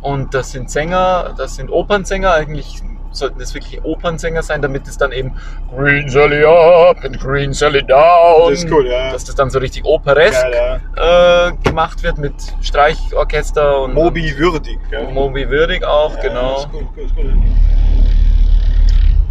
und 0.00 0.32
das 0.34 0.52
sind 0.52 0.70
Sänger, 0.70 1.34
das 1.36 1.56
sind 1.56 1.70
Opernsänger, 1.70 2.32
eigentlich 2.34 2.82
sollten 3.10 3.38
das 3.38 3.54
wirklich 3.54 3.82
Opernsänger 3.84 4.42
sein, 4.42 4.60
damit 4.60 4.88
es 4.88 4.98
dann 4.98 5.12
eben 5.12 5.32
Green 5.76 6.08
Sally 6.08 6.44
up 6.44 6.96
and 7.04 7.18
Green 7.20 7.52
Sally 7.52 7.82
down, 7.84 8.50
Das 8.50 8.64
ist 8.64 8.72
cool, 8.72 8.86
ja. 8.88 9.12
dass 9.12 9.24
das 9.24 9.36
dann 9.36 9.50
so 9.50 9.60
richtig 9.60 9.84
operesk 9.84 10.42
Geil, 10.42 10.80
ja. 10.96 11.48
äh, 11.48 11.52
gemacht 11.62 12.02
wird 12.02 12.18
mit 12.18 12.34
Streichorchester 12.60 13.82
und 13.82 13.94
Mobi 13.94 14.36
würdig. 14.36 14.78
Gell? 14.90 15.06
Moby 15.12 15.48
würdig 15.48 15.84
auch, 15.84 16.14
Ja, 16.16 16.22
genau. 16.22 16.56
ist 16.56 16.68
cool, 16.72 16.86
cool, 16.96 17.06
cool. 17.16 17.32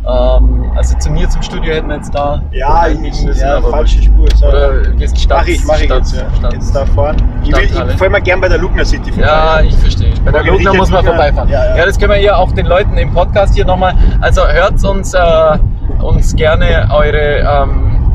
Ähm, 0.05 0.71
also 0.75 0.97
zu 0.97 1.09
mir 1.11 1.29
zum 1.29 1.41
Studio 1.41 1.73
hätten 1.73 1.87
wir 1.87 1.95
jetzt 1.95 2.13
da 2.13 2.41
Ja, 2.51 2.87
ich, 2.87 2.99
müssen, 2.99 3.33
ja 3.35 3.61
falsche 3.61 4.01
Spur. 4.01 4.27
So. 4.35 4.47
Oder 4.47 4.81
gehst 4.91 5.17
Stadt, 5.19 5.39
mach 5.41 5.47
ich, 5.47 5.65
mach 5.65 5.77
ich 5.77 5.83
Stadt, 5.85 5.97
jetzt. 5.99 6.13
Ja. 6.15 6.23
Stadt. 6.37 6.53
Jetzt 6.53 6.75
da 6.75 6.85
vorne. 6.87 7.17
Ich, 7.43 7.55
will, 7.55 7.63
ich 7.63 7.97
fahre 7.97 8.09
mal 8.09 8.21
gern 8.21 8.41
bei 8.41 8.49
der 8.49 8.57
Lugner 8.57 8.83
City 8.83 9.11
vorbei. 9.11 9.27
Ja, 9.27 9.61
ich 9.61 9.75
verstehe. 9.77 10.13
Bei 10.25 10.31
der 10.31 10.43
Lugner 10.43 10.59
Richard 10.59 10.75
muss 10.75 10.89
man 10.91 11.05
Lugner. 11.05 11.17
vorbeifahren. 11.17 11.49
Ja, 11.49 11.65
Ja, 11.69 11.77
ja. 11.77 11.85
das 11.85 11.97
können 11.97 12.11
wir 12.11 12.19
ja 12.19 12.35
auch 12.35 12.51
den 12.51 12.65
Leuten 12.65 12.97
im 12.97 13.13
Podcast 13.13 13.55
hier 13.55 13.65
nochmal. 13.65 13.93
Also 14.19 14.45
hört 14.45 14.83
uns, 14.83 15.13
äh, 15.13 15.57
uns 16.01 16.35
gerne 16.35 16.87
eure, 16.93 17.39
ähm, 17.63 18.13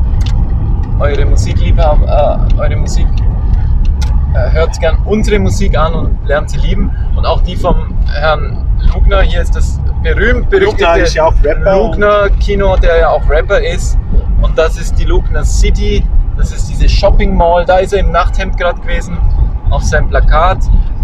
eure 0.99 1.25
Musikliebhaber, 1.25 2.49
äh, 2.55 2.59
eure 2.59 2.75
Musik. 2.75 3.07
Äh, 4.33 4.51
hört 4.51 4.79
gern 4.79 4.99
unsere 5.05 5.39
Musik 5.39 5.77
an 5.77 5.93
und 5.93 6.27
lernt 6.27 6.49
sie 6.51 6.59
lieben. 6.59 6.91
Und 7.15 7.25
auch 7.25 7.41
die 7.41 7.55
vom 7.55 7.93
Herrn 8.13 8.65
Lugner. 8.93 9.21
Hier 9.21 9.41
ist 9.41 9.55
das 9.55 9.79
berühmt 10.03 10.49
berüchtigte 10.49 11.05
ja. 11.13 11.29
Lugner 11.75 12.29
Kino, 12.39 12.75
der 12.77 12.97
ja 12.97 13.09
auch 13.09 13.27
Rapper 13.29 13.59
ist. 13.61 13.97
Und 14.41 14.57
das 14.57 14.77
ist 14.77 14.97
die 14.99 15.05
Lugner 15.05 15.43
City. 15.43 16.03
Das 16.39 16.51
ist 16.51 16.69
diese 16.69 16.87
Shopping 16.89 17.35
Mall. 17.35 17.65
Da 17.65 17.77
ist 17.79 17.93
er 17.93 17.99
im 17.99 18.11
Nachthemd 18.11 18.57
gerade 18.57 18.79
gewesen, 18.81 19.17
auf 19.69 19.83
seinem 19.83 20.09
Plakat. 20.09 20.59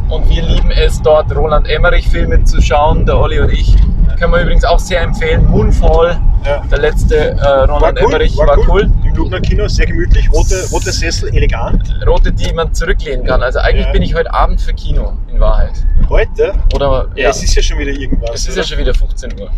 Und 0.09 0.29
wir 0.29 0.41
lieben 0.43 0.71
es, 0.71 1.01
dort 1.01 1.35
Roland 1.35 1.67
Emmerich-Filme 1.67 2.43
zu 2.45 2.61
schauen, 2.61 3.05
der 3.05 3.17
Olli 3.19 3.39
und 3.39 3.51
ich. 3.51 3.75
Können 4.19 4.31
wir 4.33 4.41
übrigens 4.41 4.63
auch 4.63 4.79
sehr 4.79 5.01
empfehlen. 5.01 5.45
Moonfall, 5.49 6.17
Ja. 6.45 6.61
der 6.71 6.77
letzte 6.79 7.31
äh, 7.31 7.45
Roland 7.65 7.99
Emmerich, 7.99 8.37
war 8.37 8.57
cool. 8.69 8.89
Im 9.03 9.15
Lugner 9.15 9.41
Kino, 9.41 9.67
sehr 9.67 9.87
gemütlich, 9.87 10.31
rote, 10.31 10.63
rote 10.71 10.91
Sessel, 10.91 11.29
elegant. 11.35 11.81
Rote, 12.07 12.31
die 12.31 12.53
man 12.53 12.73
zurücklehnen 12.73 13.25
kann. 13.25 13.41
Also 13.43 13.59
eigentlich 13.59 13.87
Ja. 13.87 13.91
bin 13.91 14.03
ich 14.03 14.15
heute 14.15 14.31
Abend 14.33 14.61
für 14.61 14.73
Kino, 14.73 15.13
in 15.33 15.39
Wahrheit. 15.39 15.73
Heute? 16.07 16.53
Oder 16.73 17.07
Ja, 17.15 17.29
es 17.29 17.43
ist 17.43 17.55
ja 17.55 17.61
schon 17.63 17.79
wieder 17.79 17.91
irgendwas. 17.91 18.29
es 18.35 18.47
ist 18.47 18.55
ja 18.55 18.61
oder? 18.61 18.67
schon 18.69 18.77
wieder 18.77 18.93
15 18.93 19.33
Uhr. 19.39 19.49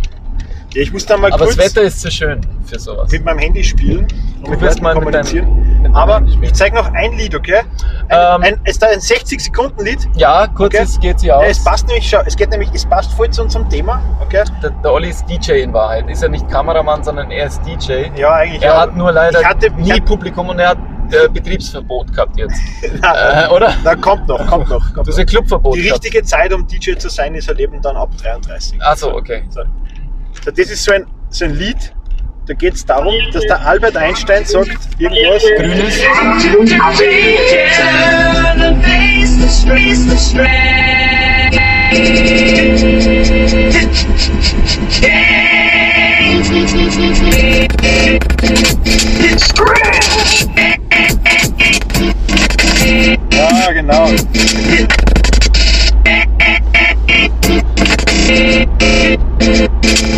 Ja, 0.77 0.83
ich 0.83 0.93
muss 0.93 1.05
dann 1.05 1.21
mal 1.21 1.31
Aber 1.31 1.45
kurz 1.45 1.55
das 1.57 1.65
Wetter 1.75 1.81
ist 1.83 2.01
zu 2.01 2.11
schön 2.11 2.41
für 2.65 2.79
sowas. 2.79 3.11
mit 3.11 3.25
meinem 3.25 3.39
Handy 3.39 3.63
spielen 3.63 4.07
und 4.41 4.49
mit 4.51 4.61
wirst 4.61 4.79
Leuten 4.79 4.83
mal 4.83 4.95
mit 5.05 5.13
deinem- 5.13 5.25
kommunizieren. 5.25 5.67
mit 5.77 5.85
deinem 5.85 5.95
Aber 5.95 6.15
Handy 6.15 6.31
spielen. 6.31 6.43
ich 6.45 6.53
zeige 6.53 6.75
noch 6.75 6.93
ein 6.93 7.13
Lied, 7.17 7.35
okay? 7.35 7.61
Ähm, 8.09 8.41
Ein, 8.41 8.43
ein, 8.43 8.59
ist 8.65 8.83
ein 8.83 8.99
60-Sekunden-Lied? 8.99 10.07
Ja, 10.15 10.47
kurzes 10.47 10.97
Okay. 10.97 11.07
geht 11.07 11.19
sie 11.19 11.27
Ja, 11.27 11.37
aus. 11.37 11.45
es 11.49 11.63
passt 11.63 11.87
nämlich, 11.87 12.07
schau, 12.09 12.21
es 12.25 12.35
geht 12.35 12.49
nämlich, 12.51 12.69
es 12.73 12.85
passt 12.85 13.11
voll 13.13 13.29
zu 13.29 13.43
unserem 13.43 13.69
Thema, 13.69 14.01
okay? 14.21 14.43
der, 14.61 14.69
der 14.71 14.91
Olli 14.93 15.09
ist 15.09 15.25
DJ 15.29 15.61
in 15.63 15.73
Wahrheit. 15.73 16.09
Ist 16.09 16.21
ja 16.23 16.29
nicht 16.29 16.47
Kameramann, 16.49 17.03
sondern 17.03 17.31
er 17.31 17.47
ist 17.47 17.61
DJ. 17.65 18.05
Ja, 18.15 18.33
eigentlich. 18.35 18.61
Er 18.61 18.73
ja. 18.73 18.81
hat 18.81 18.95
nur 18.95 19.11
leider 19.11 19.41
ich 19.41 19.45
hatte, 19.45 19.71
nie 19.71 19.93
ich 19.93 20.05
Publikum 20.05 20.49
und 20.49 20.59
er 20.59 20.69
hat 20.69 20.77
äh, 21.11 21.27
Betriebsverbot 21.29 22.11
gehabt 22.13 22.37
jetzt. 22.37 22.59
na, 23.01 23.45
Äh, 23.45 23.49
oder? 23.49 23.73
na, 23.83 23.95
kommt 23.95 24.27
noch, 24.27 24.45
kommt 24.47 24.69
noch. 24.69 24.85
Du 24.89 24.93
Kommt 24.93 25.07
hast 25.07 25.15
noch. 25.15 25.19
ein 25.23 25.25
Clubverbot 25.25 25.75
Die 25.75 25.81
gehabt. 25.83 26.03
richtige 26.03 26.23
Zeit, 26.23 26.53
um 26.53 26.67
DJ 26.67 26.95
zu 26.97 27.09
sein, 27.09 27.33
ist 27.35 27.49
ein 27.49 27.55
Leben 27.55 27.81
dann 27.81 27.95
ab 27.95 28.09
33. 28.21 28.81
Achso, 28.81 29.15
okay. 29.15 29.43
So. 29.49 29.61
Das 30.45 30.57
ist 30.57 30.83
so 30.83 30.91
ein, 30.93 31.05
so 31.29 31.45
ein 31.45 31.55
Lied, 31.55 31.93
da 32.47 32.53
geht 32.53 32.75
es 32.75 32.85
darum, 32.85 33.13
dass 33.33 33.43
der 33.43 33.59
Albert 33.65 33.97
Einstein 33.97 34.45
sagt, 34.45 34.69
irgendwas. 34.97 35.43
Grünes. 35.57 36.01
Turn 49.53 49.91
face 58.27 60.16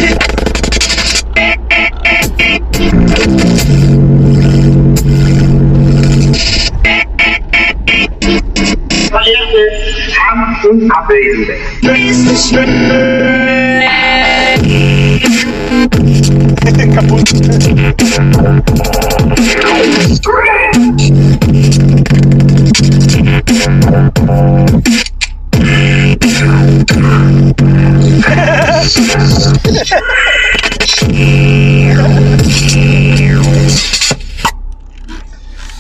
the 12.25 12.35
streets 12.35 12.51
the 12.51 12.69
Ja, 16.63 16.71
genau. 16.71 16.93
Kaputt. 16.93 17.29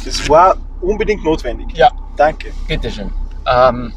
Das 0.05 0.29
war 0.29 0.55
unbedingt 0.81 1.23
notwendig. 1.23 1.67
Ja, 1.73 1.89
Danke. 2.17 2.51
bitteschön. 2.67 3.11
Ähm, 3.45 3.93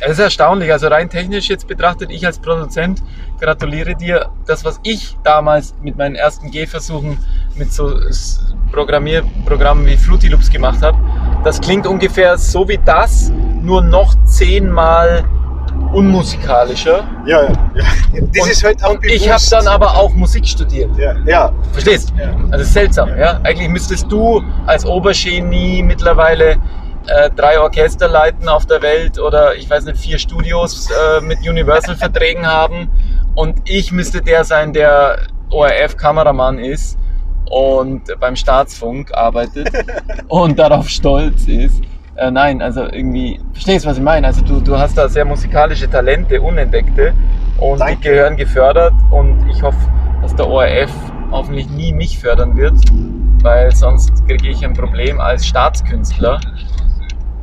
es 0.00 0.12
ist 0.12 0.18
erstaunlich, 0.18 0.72
also 0.72 0.88
rein 0.88 1.08
technisch 1.08 1.48
jetzt 1.48 1.66
betrachtet, 1.66 2.10
ich 2.10 2.24
als 2.26 2.38
Produzent 2.38 3.02
gratuliere 3.38 3.94
dir. 3.94 4.30
Das, 4.46 4.64
was 4.64 4.80
ich 4.82 5.16
damals 5.24 5.74
mit 5.82 5.96
meinen 5.96 6.14
ersten 6.14 6.50
Gehversuchen 6.50 7.18
mit 7.54 7.72
so 7.72 7.98
Programmierprogrammen 8.72 9.86
wie 9.86 9.96
Fruity 9.96 10.28
Loops 10.28 10.50
gemacht 10.50 10.82
habe, 10.82 10.98
das 11.44 11.60
klingt 11.60 11.86
ungefähr 11.86 12.38
so 12.38 12.68
wie 12.68 12.78
das, 12.84 13.30
nur 13.60 13.82
noch 13.82 14.14
zehnmal 14.24 15.24
unmusikalischer. 15.92 17.04
Ja, 17.26 17.42
ja. 17.42 17.48
ja. 17.74 17.84
Das 18.32 18.44
und, 18.44 18.50
ist 18.50 18.64
halt 18.64 18.84
auch 18.84 18.90
und 18.90 19.04
ich 19.04 19.22
habe 19.22 19.38
bewusst. 19.38 19.52
dann 19.52 19.66
aber 19.66 19.96
auch 19.96 20.12
Musik 20.14 20.46
studiert. 20.46 20.90
Ja, 20.96 21.14
ja. 21.26 21.52
Verstehst? 21.72 22.12
Ja. 22.18 22.34
Also 22.50 22.64
seltsam, 22.64 23.10
ja. 23.18 23.40
Eigentlich 23.42 23.68
müsstest 23.68 24.10
du 24.10 24.42
als 24.66 24.84
Obergenie 24.86 25.82
mittlerweile 25.82 26.58
äh, 27.10 27.30
drei 27.30 27.60
Orchester 27.60 28.08
leiten 28.08 28.48
auf 28.48 28.66
der 28.66 28.82
Welt 28.82 29.18
oder 29.18 29.56
ich 29.56 29.68
weiß 29.68 29.84
nicht, 29.84 29.98
vier 29.98 30.18
Studios 30.18 30.88
äh, 30.90 31.20
mit 31.20 31.38
Universal-Verträgen 31.40 32.46
haben 32.46 32.88
und 33.34 33.68
ich 33.68 33.90
müsste 33.90 34.22
der 34.22 34.44
sein, 34.44 34.72
der 34.72 35.18
ORF-Kameramann 35.50 36.58
ist 36.58 36.96
und 37.50 38.02
beim 38.20 38.36
Staatsfunk 38.36 39.12
arbeitet 39.12 39.70
und 40.28 40.58
darauf 40.58 40.88
stolz 40.88 41.48
ist. 41.48 41.82
Äh, 42.14 42.30
nein, 42.30 42.62
also 42.62 42.84
irgendwie, 42.84 43.40
verstehst 43.54 43.84
du, 43.84 43.88
was 43.88 43.96
ich 43.96 44.04
meine? 44.04 44.26
Also 44.26 44.42
du, 44.42 44.60
du 44.60 44.78
hast 44.78 44.96
da 44.96 45.08
sehr 45.08 45.24
musikalische 45.24 45.90
Talente, 45.90 46.40
unentdeckte 46.40 47.12
und 47.58 47.80
Danke. 47.80 47.96
die 47.96 48.08
gehören 48.08 48.36
gefördert 48.36 48.94
und 49.10 49.48
ich 49.50 49.60
hoffe, 49.62 49.78
dass 50.22 50.36
der 50.36 50.46
ORF 50.46 50.92
hoffentlich 51.32 51.68
nie 51.70 51.92
mich 51.92 52.18
fördern 52.18 52.56
wird, 52.56 52.74
weil 53.42 53.74
sonst 53.74 54.12
kriege 54.28 54.48
ich 54.48 54.64
ein 54.64 54.74
Problem 54.74 55.18
als 55.18 55.46
Staatskünstler. 55.46 56.38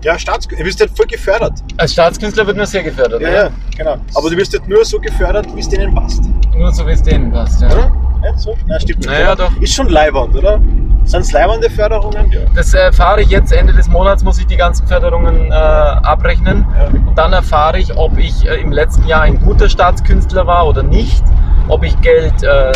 Ja, 0.04 0.18
Staats 0.18 0.48
du 0.48 0.56
wirst 0.58 0.80
halt 0.80 0.92
voll 0.96 1.08
gefördert. 1.08 1.54
Als 1.78 1.94
Staatskünstler 1.94 2.46
wird 2.46 2.58
man 2.58 2.66
sehr 2.66 2.84
gefördert, 2.84 3.22
Ja, 3.22 3.30
oder? 3.30 3.44
ja, 3.46 3.50
genau. 3.78 3.98
Aber 4.16 4.30
du 4.30 4.38
wirst 4.38 4.54
halt 4.54 4.68
nur 4.68 4.86
so 4.86 5.00
gefördert, 5.00 5.48
wie 5.56 5.60
es 5.60 5.70
denen 5.70 5.94
passt. 5.94 6.24
Nur 6.56 6.72
so 6.72 6.86
wie 6.88 6.92
es 6.92 7.02
denen 7.02 7.32
passt. 7.32 7.62
Ja. 7.62 7.68
Oder? 7.68 7.92
Ja, 8.24 8.38
so? 8.38 8.56
Ja, 8.68 8.80
stimmt. 8.80 9.06
Naja, 9.06 9.34
oder? 9.34 9.46
doch. 9.48 9.62
Ist 9.62 9.74
schon 9.74 9.90
leibernd, 9.90 10.36
oder? 10.36 10.60
Sind 11.04 11.22
es 11.22 11.32
leibernde 11.32 11.70
Förderungen? 11.70 12.32
Ja. 12.32 12.42
Das 12.54 12.74
erfahre 12.74 13.22
ich 13.22 13.30
jetzt 13.30 13.52
Ende 13.52 13.74
des 13.74 13.88
Monats, 13.88 14.24
muss 14.24 14.40
ich 14.40 14.46
die 14.48 14.58
ganzen 14.58 14.86
Förderungen 14.88 15.52
äh, 15.52 15.54
abrechnen. 15.54 16.66
Ja. 16.78 16.88
Und 16.88 17.18
dann 17.18 17.34
erfahre 17.34 17.80
ich, 17.80 17.96
ob 17.96 18.18
ich 18.18 18.46
äh, 18.48 18.60
im 18.62 18.72
letzten 18.72 19.08
Jahr 19.08 19.22
ein 19.22 19.40
guter 19.40 19.70
Staatskünstler 19.70 20.46
war 20.46 20.68
oder 20.68 20.84
nicht, 20.84 21.24
ob 21.70 21.84
ich 21.84 22.00
Geld 22.02 22.44
äh, 22.44 22.72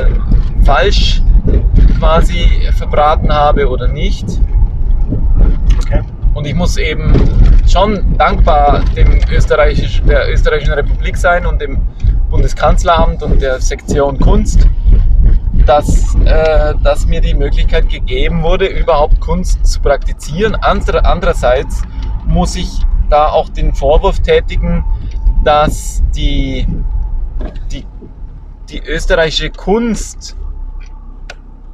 falsch 0.63 1.21
quasi 1.99 2.69
verbraten 2.77 3.31
habe 3.31 3.67
oder 3.67 3.87
nicht. 3.87 4.25
Okay. 5.83 6.01
Und 6.33 6.47
ich 6.47 6.53
muss 6.53 6.77
eben 6.77 7.13
schon 7.67 8.17
dankbar 8.17 8.83
dem 8.95 9.19
Österreichisch, 9.29 10.01
der 10.07 10.31
Österreichischen 10.31 10.73
Republik 10.73 11.17
sein 11.17 11.45
und 11.45 11.61
dem 11.61 11.79
Bundeskanzleramt 12.29 13.21
und 13.23 13.41
der 13.41 13.59
Sektion 13.59 14.17
Kunst, 14.19 14.67
dass, 15.65 16.15
äh, 16.25 16.73
dass 16.83 17.05
mir 17.05 17.21
die 17.21 17.33
Möglichkeit 17.33 17.89
gegeben 17.89 18.43
wurde, 18.43 18.67
überhaupt 18.67 19.19
Kunst 19.19 19.65
zu 19.65 19.81
praktizieren. 19.81 20.55
Andere, 20.55 21.05
andererseits 21.05 21.81
muss 22.25 22.55
ich 22.55 22.69
da 23.09 23.27
auch 23.27 23.49
den 23.49 23.73
Vorwurf 23.75 24.19
tätigen, 24.21 24.85
dass 25.43 26.01
die, 26.15 26.65
die, 27.71 27.85
die 28.69 28.81
österreichische 28.81 29.49
Kunst 29.49 30.37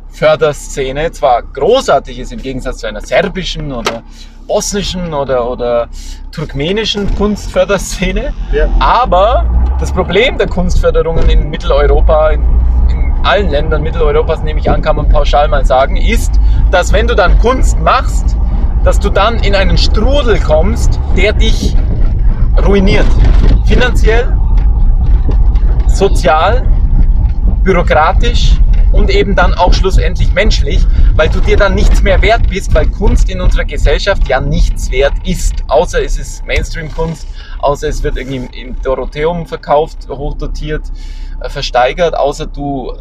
Förderszene 0.10 1.12
zwar 1.12 1.44
großartig 1.44 2.18
ist 2.18 2.32
im 2.32 2.42
Gegensatz 2.42 2.80
zu 2.80 2.88
einer 2.88 3.02
serbischen 3.02 3.72
oder 3.72 4.02
bosnischen 4.48 5.14
oder, 5.14 5.50
oder 5.50 5.88
turkmenischen 6.32 7.14
Kunstförderszene, 7.16 8.34
Ja. 8.52 8.70
aber 8.80 9.46
das 9.80 9.92
Problem 9.92 10.38
der 10.38 10.48
Kunstförderungen 10.48 11.30
in 11.30 11.50
Mitteleuropa, 11.50 12.30
in, 12.32 12.42
in 12.90 13.14
allen 13.24 13.50
Ländern 13.50 13.84
Mitteleuropas 13.84 14.42
nehme 14.42 14.60
ich 14.60 14.70
an, 14.70 14.82
kann 14.82 14.96
man 14.96 15.10
pauschal 15.10 15.48
mal 15.48 15.66
sagen, 15.66 15.98
ist, 15.98 16.32
dass 16.72 16.94
wenn 16.94 17.08
du 17.08 17.16
dann 17.16 17.38
Kunst 17.40 17.80
machst, 17.80 18.36
dass 18.84 19.00
du 19.00 19.10
dann 19.10 19.40
in 19.40 19.54
einen 19.54 19.78
Strudel 19.78 20.40
kommst, 20.40 21.00
der 21.16 21.34
dich 21.34 21.76
ruiniert. 22.66 23.06
Finanziell, 23.66 24.36
sozial, 25.88 26.66
bürokratisch 27.64 28.60
und 28.92 29.10
eben 29.10 29.36
dann 29.36 29.54
auch 29.54 29.74
schlussendlich 29.74 30.34
menschlich, 30.34 30.86
weil 31.16 31.30
du 31.30 31.40
dir 31.40 31.58
dann 31.58 31.76
nichts 31.76 32.02
mehr 32.02 32.22
wert 32.22 32.50
bist, 32.50 32.74
weil 32.74 32.88
Kunst 32.88 33.30
in 33.30 33.42
unserer 33.42 33.66
Gesellschaft 33.66 34.28
ja 34.28 34.40
nichts 34.40 34.92
wert 34.92 35.14
ist, 35.24 35.56
außer 35.68 36.04
es 36.04 36.18
ist 36.18 36.46
Mainstream-Kunst, 36.46 37.28
außer 37.60 37.88
es 37.88 38.04
wird 38.04 38.18
irgendwie 38.18 38.60
im, 38.60 38.76
Dorotheum 38.82 39.46
verkauft, 39.46 40.08
hochdotiert, 40.10 40.84
äh, 41.42 41.50
versteigert, 41.50 42.16
außer 42.16 42.46
du 42.46 42.94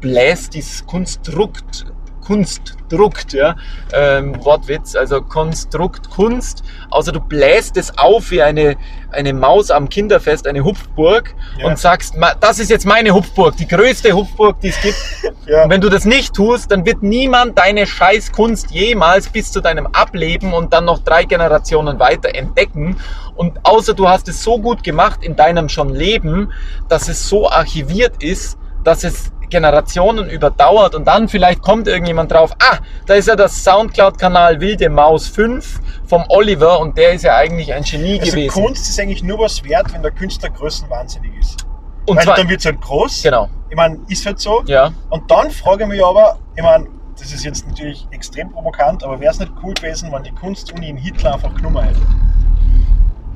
bläst 0.00 0.54
dieses 0.54 0.86
Konstrukt 0.86 1.86
Konstrukt, 2.28 3.32
ja, 3.32 3.56
ähm, 3.92 4.34
Wortwitz, 4.44 4.94
also 4.94 5.22
Konstrukt, 5.22 6.10
Kunst, 6.10 6.62
außer 6.90 7.10
du 7.12 7.20
bläst 7.20 7.76
es 7.78 7.96
auf 7.98 8.30
wie 8.30 8.42
eine, 8.42 8.76
eine 9.10 9.32
Maus 9.32 9.70
am 9.70 9.88
Kinderfest, 9.88 10.46
eine 10.46 10.62
Hupfburg 10.62 11.34
Ja. 11.58 11.66
und 11.66 11.78
sagst, 11.78 12.16
"Ma- 12.16 12.34
das 12.38 12.58
ist 12.58 12.68
jetzt 12.70 12.84
meine 12.86 13.12
Hupfburg, 13.14 13.56
die 13.56 13.66
größte 13.66 14.12
Hupfburg, 14.12 14.60
die 14.60 14.68
es 14.68 14.80
gibt. 14.80 14.98
Ja. 15.48 15.64
Und 15.64 15.70
wenn 15.70 15.80
du 15.80 15.88
das 15.88 16.04
nicht 16.04 16.34
tust, 16.34 16.70
dann 16.70 16.84
wird 16.84 17.02
niemand 17.02 17.58
deine 17.58 17.86
Scheißkunst 17.86 18.70
jemals 18.70 19.28
bis 19.30 19.50
zu 19.50 19.62
deinem 19.62 19.86
Ableben 19.86 20.52
und 20.52 20.74
dann 20.74 20.84
noch 20.84 20.98
drei 20.98 21.24
Generationen 21.24 21.98
weiter 21.98 22.34
entdecken. 22.34 22.98
Und 23.34 23.58
außer 23.62 23.94
du 23.94 24.06
hast 24.10 24.28
es 24.28 24.42
so 24.42 24.58
gut 24.58 24.84
gemacht 24.84 25.20
in 25.22 25.36
deinem 25.36 25.70
schon 25.70 25.88
Leben, 25.94 26.52
dass 26.90 27.08
es 27.08 27.26
so 27.30 27.48
archiviert 27.50 28.22
ist, 28.22 28.58
dass 28.84 29.04
es 29.04 29.32
Generationen 29.50 30.28
überdauert 30.28 30.94
und 30.94 31.06
dann 31.06 31.28
vielleicht 31.28 31.62
kommt 31.62 31.88
irgendjemand 31.88 32.32
drauf, 32.32 32.52
ah, 32.60 32.78
da 33.06 33.14
ist 33.14 33.28
ja 33.28 33.36
das 33.36 33.62
Soundcloud-Kanal 33.64 34.60
Wilde 34.60 34.88
Maus 34.88 35.28
5 35.28 35.80
vom 36.06 36.24
Oliver 36.28 36.80
und 36.80 36.96
der 36.96 37.12
ist 37.12 37.22
ja 37.22 37.36
eigentlich 37.36 37.72
ein 37.72 37.82
Genie 37.82 38.18
Also 38.20 38.32
gewesen. 38.32 38.62
Kunst 38.62 38.88
ist 38.88 39.00
eigentlich 39.00 39.22
nur 39.22 39.38
was 39.38 39.62
wert, 39.64 39.92
wenn 39.92 40.02
der 40.02 40.12
Künstler 40.12 40.50
größenwahnsinnig 40.50 41.30
ist. 41.38 41.66
und 42.06 42.16
Weil 42.16 42.24
zwar, 42.24 42.36
dann 42.36 42.48
wird 42.48 42.60
es 42.60 42.66
halt 42.66 42.80
groß. 42.80 43.22
genau, 43.22 43.48
Ich 43.70 43.76
meine, 43.76 43.98
ist 44.08 44.24
halt 44.24 44.40
so. 44.40 44.62
ja. 44.66 44.92
Und 45.10 45.30
dann 45.30 45.50
frage 45.50 45.84
ich 45.84 45.88
mich 45.90 46.04
aber, 46.04 46.38
ich 46.56 46.62
meine, 46.62 46.86
das 47.18 47.32
ist 47.32 47.44
jetzt 47.44 47.66
natürlich 47.66 48.06
extrem 48.12 48.50
provokant, 48.50 49.02
aber 49.02 49.18
wäre 49.20 49.32
es 49.32 49.40
nicht 49.40 49.52
cool 49.62 49.74
gewesen, 49.74 50.12
wenn 50.12 50.22
die 50.22 50.32
Kunstuni 50.32 50.88
in 50.88 50.96
Hitler 50.96 51.34
einfach 51.34 51.54
genommen 51.54 51.82
hätte? 51.82 52.00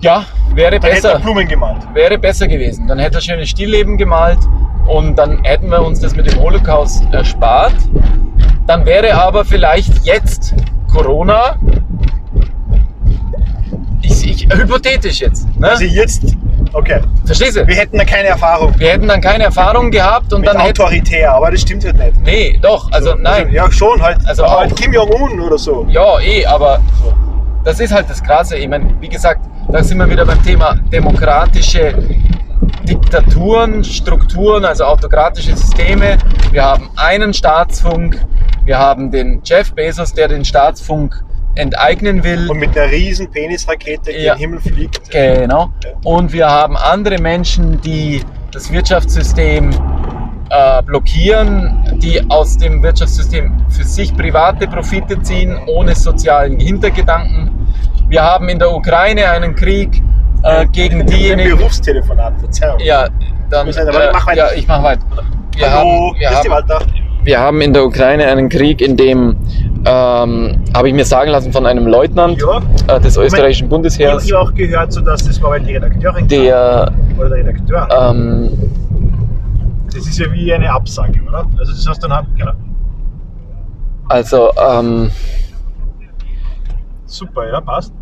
Ja, 0.02 0.24
wäre 0.54 0.80
Dann 0.80 0.90
hätte 0.90 1.08
er 1.08 1.14
besser. 1.14 1.18
Blumen 1.20 1.46
gemalt. 1.48 1.76
wäre 1.94 2.18
besser 2.18 2.48
gewesen. 2.48 2.88
Dann 2.88 2.98
hätte 2.98 3.18
er 3.18 3.20
schönes 3.20 3.48
Stillleben 3.50 3.96
gemalt 3.96 4.38
und 4.86 5.14
dann 5.16 5.42
hätten 5.44 5.68
wir 5.70 5.80
uns 5.80 6.00
das 6.00 6.16
mit 6.16 6.30
dem 6.30 6.40
Holocaust 6.40 7.04
erspart. 7.12 7.74
Dann 8.66 8.84
wäre 8.84 9.14
aber 9.14 9.44
vielleicht 9.44 10.04
jetzt 10.04 10.54
Corona. 10.92 11.56
Ich, 14.02 14.28
ich, 14.28 14.48
hypothetisch 14.52 15.20
jetzt. 15.20 15.46
Ne? 15.58 15.68
Also 15.70 15.84
jetzt, 15.84 16.36
okay, 16.72 17.00
Verstehst 17.24 17.56
du? 17.56 17.66
wir 17.66 17.74
hätten 17.76 17.96
da 17.96 18.04
keine 18.04 18.28
Erfahrung 18.28 18.74
Wir 18.78 18.90
hätten 18.90 19.06
dann 19.06 19.20
keine 19.20 19.44
Erfahrung 19.44 19.92
gehabt 19.92 20.32
und 20.32 20.40
mit 20.40 20.48
dann 20.50 20.58
hätten. 20.60 20.82
autoritär, 20.82 21.32
aber 21.32 21.52
das 21.52 21.60
stimmt 21.60 21.84
halt 21.84 21.96
nicht. 21.96 22.20
Nee, 22.22 22.58
doch, 22.60 22.90
also 22.90 23.14
nein. 23.14 23.52
ja, 23.52 23.70
schon 23.70 24.02
halt. 24.02 24.18
Also 24.26 24.44
auch. 24.44 24.58
halt 24.58 24.74
Kim 24.74 24.92
Jong-un 24.92 25.38
oder 25.38 25.56
so. 25.58 25.86
Ja, 25.88 26.18
eh, 26.18 26.44
aber 26.44 26.80
das 27.64 27.80
ist 27.80 27.92
halt 27.92 28.08
das 28.10 28.22
Krasse. 28.22 28.56
Ich 28.56 28.68
meine, 28.68 28.94
wie 29.00 29.08
gesagt, 29.08 29.40
da 29.70 29.82
sind 29.82 29.98
wir 29.98 30.08
wieder 30.08 30.24
beim 30.26 30.42
Thema 30.42 30.74
demokratische 30.92 31.94
Diktaturen, 32.84 33.84
Strukturen, 33.84 34.64
also 34.64 34.84
autokratische 34.84 35.56
Systeme. 35.56 36.18
Wir 36.50 36.64
haben 36.64 36.90
einen 36.96 37.32
Staatsfunk, 37.32 38.18
wir 38.64 38.78
haben 38.78 39.10
den 39.10 39.40
Jeff 39.44 39.72
Bezos, 39.72 40.12
der 40.12 40.28
den 40.28 40.44
Staatsfunk 40.44 41.22
enteignen 41.54 42.24
will. 42.24 42.50
Und 42.50 42.58
mit 42.58 42.76
einer 42.76 42.90
riesen 42.90 43.30
Penisrakete 43.30 44.10
in 44.10 44.24
Ja. 44.24 44.34
den 44.34 44.40
Himmel 44.40 44.60
fliegt. 44.60 45.10
Genau. 45.10 45.70
Und 46.04 46.32
wir 46.32 46.48
haben 46.48 46.76
andere 46.76 47.18
Menschen, 47.18 47.80
die 47.82 48.22
das 48.52 48.72
Wirtschaftssystem 48.72 49.70
äh, 50.52 50.82
blockieren, 50.82 51.98
die 52.02 52.20
aus 52.28 52.58
dem 52.58 52.82
Wirtschaftssystem 52.82 53.52
für 53.70 53.84
sich 53.84 54.14
private 54.16 54.68
Profite 54.68 55.20
ziehen, 55.22 55.58
ohne 55.66 55.94
sozialen 55.94 56.60
Hintergedanken. 56.60 57.50
Wir 58.08 58.22
haben 58.22 58.48
in 58.50 58.58
der 58.58 58.70
Ukraine 58.70 59.28
einen 59.30 59.54
Krieg 59.54 60.02
äh, 60.42 60.66
gegen 60.66 61.00
Ein 61.00 61.06
diejenigen. 61.06 61.56
Berufstelefonat, 61.56 62.38
Verzeihung. 62.38 62.78
Ja, 62.80 63.08
dann. 63.50 63.66
Weiter. 63.68 64.34
ja, 64.34 64.48
ich 64.54 64.68
mach 64.68 64.82
weiter. 64.82 65.00
Wir 65.56 65.70
Hallo, 65.72 66.14
haben, 66.14 66.18
wir, 66.20 66.30
haben, 66.30 66.84
wir 67.24 67.40
haben 67.40 67.60
in 67.60 67.72
der 67.72 67.84
Ukraine 67.84 68.26
einen 68.26 68.48
Krieg, 68.48 68.80
in 68.82 68.96
dem, 68.96 69.36
ähm, 69.86 70.62
habe 70.74 70.88
ich 70.88 70.94
mir 70.94 71.04
sagen 71.04 71.30
lassen 71.30 71.52
von 71.52 71.64
einem 71.66 71.86
Leutnant 71.86 72.40
Ja. 72.40 72.96
äh, 72.96 73.00
des 73.00 73.16
österreichischen 73.16 73.66
Ich 73.66 73.72
habe 73.72 73.82
Bundesheers, 73.82 74.32
auch 74.32 74.52
gehört, 74.54 74.92
so 74.92 75.00
dass 75.00 75.26
das 75.26 75.40
war, 75.42 75.50
weil 75.50 75.60
die 75.60 75.74
Redakteurin 75.74 76.28
der 76.28 76.92
oder 77.18 77.28
der 77.30 77.38
Redakteur. 77.38 77.88
ähm, 78.10 78.50
Das 79.94 80.06
ist 80.06 80.18
ja 80.18 80.32
wie 80.32 80.52
eine 80.52 80.70
Absage, 80.70 81.20
oder? 81.22 81.46
Also 81.58 81.72
das 81.72 81.86
heißt 81.86 82.02
dann 82.02 82.12
haben, 82.12 82.28
genau. 82.36 82.52
Also 84.08 84.50
ähm, 84.56 85.10
Super, 87.06 87.48
ja, 87.50 87.60
passt. 87.60 87.92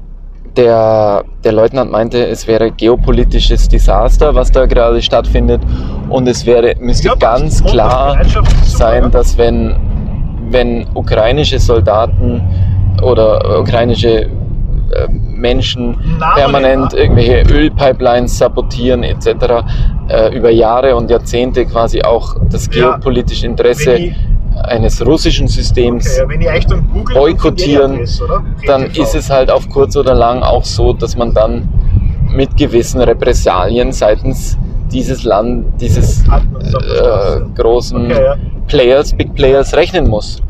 der, 0.56 1.24
der 1.42 1.52
Leutnant 1.52 1.90
meinte, 1.90 2.26
es 2.26 2.46
wäre 2.46 2.70
geopolitisches 2.70 3.68
Desaster, 3.68 4.34
was 4.34 4.52
da 4.52 4.66
gerade 4.66 5.02
stattfindet. 5.02 5.62
Und 6.08 6.28
es 6.28 6.46
wäre, 6.46 6.74
müsste 6.80 7.08
Ja, 7.08 7.14
ganz 7.16 7.62
klar 7.64 8.24
super, 8.24 8.48
sein, 8.64 9.10
dass 9.10 9.36
wenn, 9.36 9.76
wenn 10.50 10.86
ukrainische 10.94 11.58
Soldaten 11.58 12.40
oder 13.02 13.60
ukrainische 13.60 14.22
äh, 14.26 14.28
Menschen 15.40 15.96
permanent 16.36 16.92
irgendwelche 16.94 17.42
Ölpipelines 17.52 18.38
sabotieren 18.38 19.02
etc. 19.02 19.26
Äh, 20.08 20.36
über 20.36 20.50
Jahre 20.50 20.94
und 20.96 21.10
Jahrzehnte 21.10 21.64
quasi 21.66 22.02
auch 22.02 22.36
das 22.50 22.68
geopolitische 22.68 23.46
Interesse 23.46 23.94
ich- 23.94 24.14
eines 24.64 25.04
russischen 25.06 25.46
Systems 25.48 26.20
Okay, 26.92 27.14
boykottieren, 27.14 28.00
dann 28.66 28.86
ist 28.90 29.14
es 29.14 29.30
halt 29.30 29.50
auf 29.50 29.68
kurz 29.70 29.96
oder 29.96 30.14
lang 30.14 30.42
auch 30.42 30.64
so, 30.64 30.92
dass 30.92 31.16
man 31.16 31.32
dann 31.32 31.68
mit 32.34 32.56
gewissen 32.56 33.00
Repressalien 33.00 33.92
seitens 33.92 34.58
dieses 34.92 35.24
Land, 35.24 35.80
dieses 35.80 36.24
äh, 36.26 37.40
großen 37.56 38.06
Okay, 38.10 38.22
ja. 38.24 38.34
Players, 38.66 39.12
Big 39.14 39.34
Players 39.34 39.74
rechnen 39.74 40.08
muss. 40.08 40.42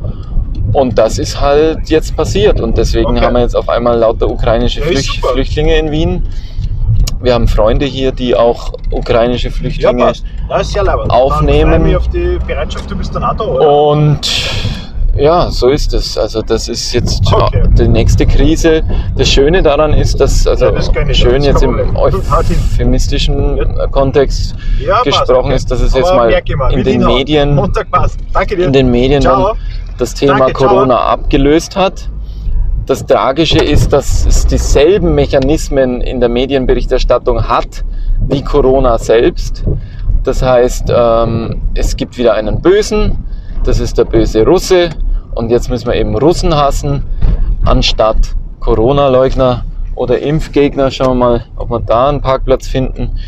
Und 0.73 0.97
das 0.99 1.19
ist 1.19 1.41
halt 1.41 1.89
jetzt 1.91 2.17
passiert 2.17 2.61
und 2.61 2.79
deswegen 2.79 3.17
Okay. 3.17 3.21
haben 3.21 3.35
wir 3.35 3.43
jetzt 3.43 3.57
auf 3.57 3.69
einmal 3.69 3.99
lauter 3.99 4.29
ukrainische 4.31 4.81
Ja, 4.81 4.87
Flücht 4.87 5.15
super. 5.17 5.33
Flüchtlinge 5.35 5.77
in 5.77 5.91
Wien. 5.91 6.23
Wir 7.23 7.35
haben 7.35 7.49
Freunde 7.49 7.85
hier, 7.87 8.13
die 8.13 8.35
auch 8.35 8.73
ukrainische 8.91 9.49
Ja, 9.49 9.55
Flüchtlinge 9.55 10.11
ist 10.11 10.75
ja 10.75 10.83
leibend. 10.83 11.11
aufnehmen. 11.11 11.95
Auf 11.97 12.09
die 12.09 12.39
Bereitschaft, 12.47 12.91
du 12.91 12.97
bist 12.97 13.15
auch 13.17 13.21
da, 13.37 13.45
oder? 13.45 13.71
Und 13.71 14.21
ja, 15.19 15.51
so 15.51 15.69
ist 15.69 15.93
es. 15.93 16.17
Also 16.17 16.41
das 16.41 16.69
ist 16.69 16.93
jetzt 16.95 17.21
Okay. 17.33 17.63
die 17.77 17.89
nächste 17.89 18.25
Krise. 18.27 18.83
Das 19.17 19.29
Schöne 19.29 19.63
daran 19.63 19.93
ist, 19.93 20.19
dass, 20.21 20.47
also 20.47 20.67
Ja, 20.67 20.71
das 20.71 20.91
schön 21.17 21.43
jetzt 21.43 21.63
im 21.63 21.77
hin. 21.77 21.97
euphemistischen 21.97 23.57
Ja. 23.57 23.87
Kontext 23.89 24.55
Ja, 24.79 24.95
passt, 24.95 25.05
gesprochen 25.05 25.47
okay. 25.47 25.57
ist, 25.57 25.71
dass 25.71 25.81
es 25.81 25.95
jetzt 25.95 26.09
Aber 26.11 26.29
mal 26.29 26.43
in 26.73 26.85
den. 26.85 27.05
Medien, 27.05 27.55
Montag 27.55 27.91
passt. 27.91 28.19
Danke 28.33 28.57
dir. 28.57 28.67
in 28.67 28.73
den 28.73 28.91
Medien 28.91 29.23
dann 29.23 29.45
das 30.01 30.15
Thema 30.15 30.39
Danke, 30.39 30.55
ciao. 30.55 30.69
Corona 30.69 30.99
abgelöst 30.99 31.77
hat. 31.77 32.09
Das 32.87 33.07
Tragische 33.07 33.59
ist, 33.59 33.93
dass 33.93 34.27
es 34.27 34.47
dieselben 34.47 35.15
Mechanismen 35.15 36.01
in 36.01 36.19
der 36.21 36.29
Medienberichterstattung 36.29 37.49
hat 37.49 37.85
wie 38.29 38.43
Corona 38.43 38.99
selbst. 38.99 39.65
Das 40.25 40.43
heißt, 40.43 40.93
ähm, 40.95 41.63
es 41.75 41.97
gibt 41.97 42.19
wieder 42.19 42.35
einen 42.35 42.61
Bösen, 42.61 43.19
das 43.65 43.79
ist 43.79 43.99
der 43.99 44.05
böse 44.05 44.45
Russe 44.45 44.91
und 45.35 45.51
jetzt 45.51 45.71
müssen 45.71 45.87
wir 45.87 45.95
eben 45.95 46.17
Russen 46.17 46.55
hassen, 46.55 47.05
anstatt 47.65 48.35
Corona-Leugner 48.61 49.65
oder 49.95 50.19
Impfgegner. 50.19 50.91
Schauen 50.91 51.19
wir 51.19 51.27
mal, 51.27 51.45
ob 51.57 51.71
wir 51.71 51.81
da 51.81 52.09
einen 52.09 52.21
Parkplatz 52.21 52.67
finden. 52.67 53.19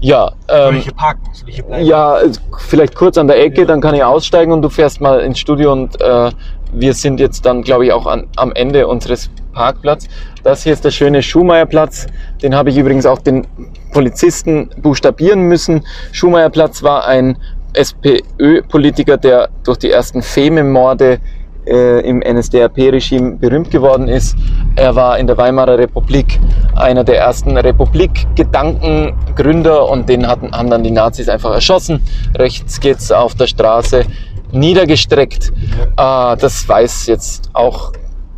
Ja, 0.00 0.32
Soll 0.48 0.58
ähm, 0.68 0.76
ich 0.76 0.84
hier 0.84 0.92
parken? 0.94 1.22
Soll 1.32 1.48
ich 1.48 1.54
hier 1.56 1.64
bleiben? 1.64 1.84
ja, 1.86 2.18
vielleicht 2.58 2.94
kurz 2.94 3.16
an 3.18 3.26
der 3.28 3.38
Ecke, 3.42 3.62
Ja. 3.62 3.66
dann 3.66 3.80
kann 3.80 3.94
ich 3.94 4.04
aussteigen 4.04 4.52
und 4.52 4.62
du 4.62 4.68
fährst 4.68 5.00
mal 5.00 5.20
ins 5.20 5.38
Studio 5.38 5.72
und 5.72 6.00
äh, 6.00 6.30
wir 6.72 6.94
sind 6.94 7.20
jetzt 7.20 7.46
dann, 7.46 7.62
glaube 7.62 7.86
ich, 7.86 7.92
auch 7.92 8.06
an, 8.06 8.26
am 8.36 8.52
Ende 8.52 8.86
unseres 8.86 9.30
Parkplatz. 9.52 10.06
Das 10.42 10.62
hier 10.64 10.72
ist 10.74 10.84
der 10.84 10.90
schöne 10.90 11.22
Schumacherplatz. 11.22 12.06
Den 12.42 12.54
habe 12.54 12.70
ich 12.70 12.76
übrigens 12.76 13.06
auch 13.06 13.20
den 13.20 13.46
Polizisten 13.92 14.68
buchstabieren 14.82 15.42
müssen. 15.42 15.86
Schumacherplatz 16.12 16.82
war 16.82 17.06
ein 17.06 17.38
SPÖ-Politiker, 17.72 19.16
der 19.16 19.48
durch 19.64 19.78
die 19.78 19.90
ersten 19.90 20.22
Feme-Morde 20.22 21.18
äh, 21.66 22.00
im 22.00 22.20
NSDAP-Regime 22.20 23.36
berühmt 23.36 23.70
geworden 23.70 24.08
ist. 24.08 24.34
Er 24.76 24.94
war 24.94 25.18
in 25.18 25.26
der 25.26 25.36
Weimarer 25.36 25.76
Republik 25.78 26.40
einer 26.74 27.04
der 27.04 27.18
ersten 27.18 27.54
Republik-Gedankengründer 27.56 29.88
und 29.88 30.08
den 30.08 30.26
hatten, 30.26 30.52
haben 30.52 30.70
dann 30.70 30.82
die 30.84 30.90
Nazis 30.90 31.28
einfach 31.28 31.52
erschossen. 31.52 32.00
Rechts 32.36 32.80
geht's 32.80 33.12
auf 33.12 33.34
der 33.34 33.46
Straße 33.46 34.04
niedergestreckt. 34.52 35.52
Äh, 35.96 36.36
das 36.36 36.68
weiß 36.68 37.06
jetzt 37.06 37.50
auch, 37.52 37.92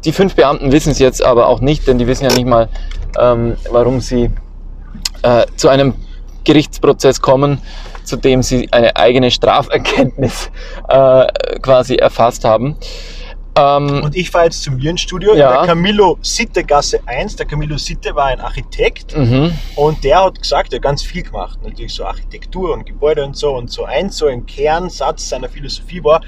die 0.05 0.13
fünf 0.13 0.35
Beamten 0.35 0.73
wissen 0.73 0.93
es 0.93 0.99
jetzt 0.99 1.25
aber 1.25 1.49
auch 1.49 1.61
nicht, 1.61 1.87
denn 1.87 1.99
die 1.99 2.07
wissen 2.07 2.25
ja 2.25 2.33
nicht 2.33 2.47
mal, 2.47 2.69
ähm, 3.19 3.57
warum 3.71 4.01
sie 4.01 4.31
äh, 5.23 5.47
zu 5.57 5.69
einem 5.69 5.95
Gerichtsprozess 6.45 7.21
kommen, 7.21 7.61
zu 8.05 8.17
dem 8.17 8.43
sie 8.43 8.69
eine 8.73 8.97
eigene 8.97 9.31
Straferkenntnis 9.31 10.51
äh, 10.89 11.27
quasi 11.61 11.97
erfasst 11.97 12.45
haben. 12.45 12.77
Ähm, 13.59 14.03
Und 14.05 14.15
ich 14.17 14.31
fahre 14.31 14.45
jetzt 14.45 14.63
zum 14.63 14.79
Studio 14.97 15.35
Ja. 15.35 15.51
in 15.51 15.57
der 15.59 15.75
Camillo 15.75 16.19
Sitte 16.23 16.63
Gasse 16.63 17.01
1. 17.07 17.37
Der 17.37 17.47
Camillo 17.47 17.77
Sitte 17.77 18.15
war 18.15 18.27
ein 18.27 18.41
Architekt 18.41 19.17
mhm. 19.17 19.53
und 19.77 20.03
der 20.05 20.25
hat 20.25 20.41
gesagt, 20.41 20.73
er 20.73 20.77
hat 20.77 20.83
ganz 20.83 21.03
viel 21.03 21.23
gemacht. 21.23 21.59
Natürlich 21.65 21.95
so 21.95 22.05
Architektur 22.05 22.73
und 22.73 22.87
Gebäude 22.87 23.25
und 23.25 23.37
so. 23.37 23.57
Und 23.57 23.71
so 23.71 23.85
ein, 23.85 24.11
so 24.11 24.27
ein 24.27 24.47
Kernsatz 24.47 25.29
seiner 25.29 25.49
Philosophie 25.49 26.03
war, 26.05 26.21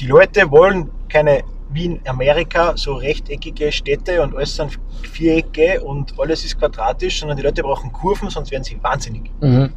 die 0.00 0.06
Leute 0.06 0.50
wollen 0.50 0.90
keine 1.08 1.42
wie 1.70 1.84
in 1.84 2.00
Amerika 2.06 2.74
so 2.76 2.94
rechteckige 2.94 3.70
Städte 3.70 4.22
und 4.22 4.34
alles 4.34 4.56
sind 4.56 4.78
Vierecke 5.02 5.82
und 5.82 6.14
alles 6.18 6.44
ist 6.44 6.58
quadratisch, 6.58 7.20
sondern 7.20 7.36
die 7.36 7.42
Leute 7.42 7.62
brauchen 7.62 7.92
Kurven, 7.92 8.30
sonst 8.30 8.50
werden 8.50 8.64
sie 8.64 8.78
wahnsinnig. 8.82 9.30
Mhm. 9.40 9.72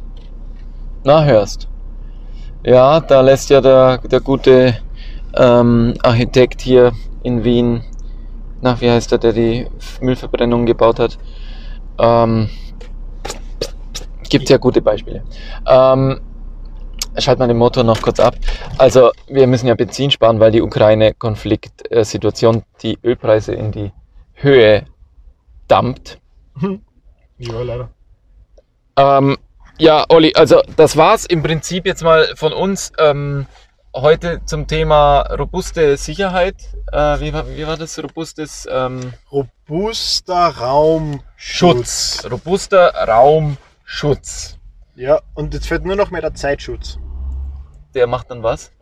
Na, 1.04 1.22
hörst. 1.24 1.68
Ja, 2.64 3.00
da 3.00 3.20
lässt 3.20 3.50
ja 3.50 3.60
der, 3.60 3.98
der 3.98 4.20
gute 4.20 4.78
ähm, 5.36 5.94
Architekt 6.02 6.62
hier 6.62 6.92
in 7.22 7.44
Wien, 7.44 7.84
na, 8.60 8.80
wie 8.80 8.90
heißt 8.90 9.12
der, 9.12 9.18
der 9.18 9.32
die 9.32 9.68
Müllverbrennung 10.00 10.66
gebaut 10.66 10.98
hat, 10.98 11.18
ähm, 11.98 12.48
gibt 14.28 14.48
ja 14.48 14.56
gute 14.56 14.82
Beispiele. 14.82 15.22
Ähm, 15.66 16.20
schalt 17.18 17.38
mal 17.38 17.48
den 17.48 17.58
Motor 17.58 17.84
noch 17.84 18.00
kurz 18.00 18.18
ab. 18.20 18.36
Also, 18.78 19.10
wir 19.28 19.46
müssen 19.46 19.66
ja 19.66 19.74
Benzin 19.74 20.10
sparen, 20.10 20.40
weil 20.40 20.52
die 20.52 20.62
Ukraine-Konflikt-Situation 20.62 22.62
die 22.82 22.98
Ölpreise 23.04 23.54
in 23.54 23.72
die 23.72 23.92
Höhe 24.34 24.86
dampft. 25.68 26.18
Ja, 27.38 27.62
leider. 27.62 27.90
Ähm, 28.96 29.36
ja, 29.78 30.04
Olli, 30.08 30.32
also 30.34 30.60
das 30.76 30.96
war's 30.96 31.26
im 31.26 31.42
Prinzip 31.42 31.86
jetzt 31.86 32.04
mal 32.04 32.26
von 32.36 32.52
uns 32.52 32.92
ähm, 32.98 33.46
heute 33.94 34.44
zum 34.44 34.66
Thema 34.66 35.20
robuste 35.38 35.96
Sicherheit. 35.96 36.56
Äh, 36.90 37.20
wie, 37.20 37.32
war, 37.32 37.48
wie 37.48 37.66
war 37.66 37.76
das? 37.76 37.98
Robustes 38.02 38.66
ähm, 38.70 39.12
Robuster 39.30 40.48
Raumschutz. 40.56 42.24
Robuster 42.30 42.92
Raumschutz. 43.06 44.58
Ja, 44.94 45.20
und 45.34 45.54
jetzt 45.54 45.66
fehlt 45.66 45.84
nur 45.84 45.96
noch 45.96 46.10
mehr 46.10 46.20
der 46.20 46.34
Zeitschutz. 46.34 46.98
Der 47.94 48.06
macht 48.06 48.30
dann 48.30 48.42
was? 48.42 48.72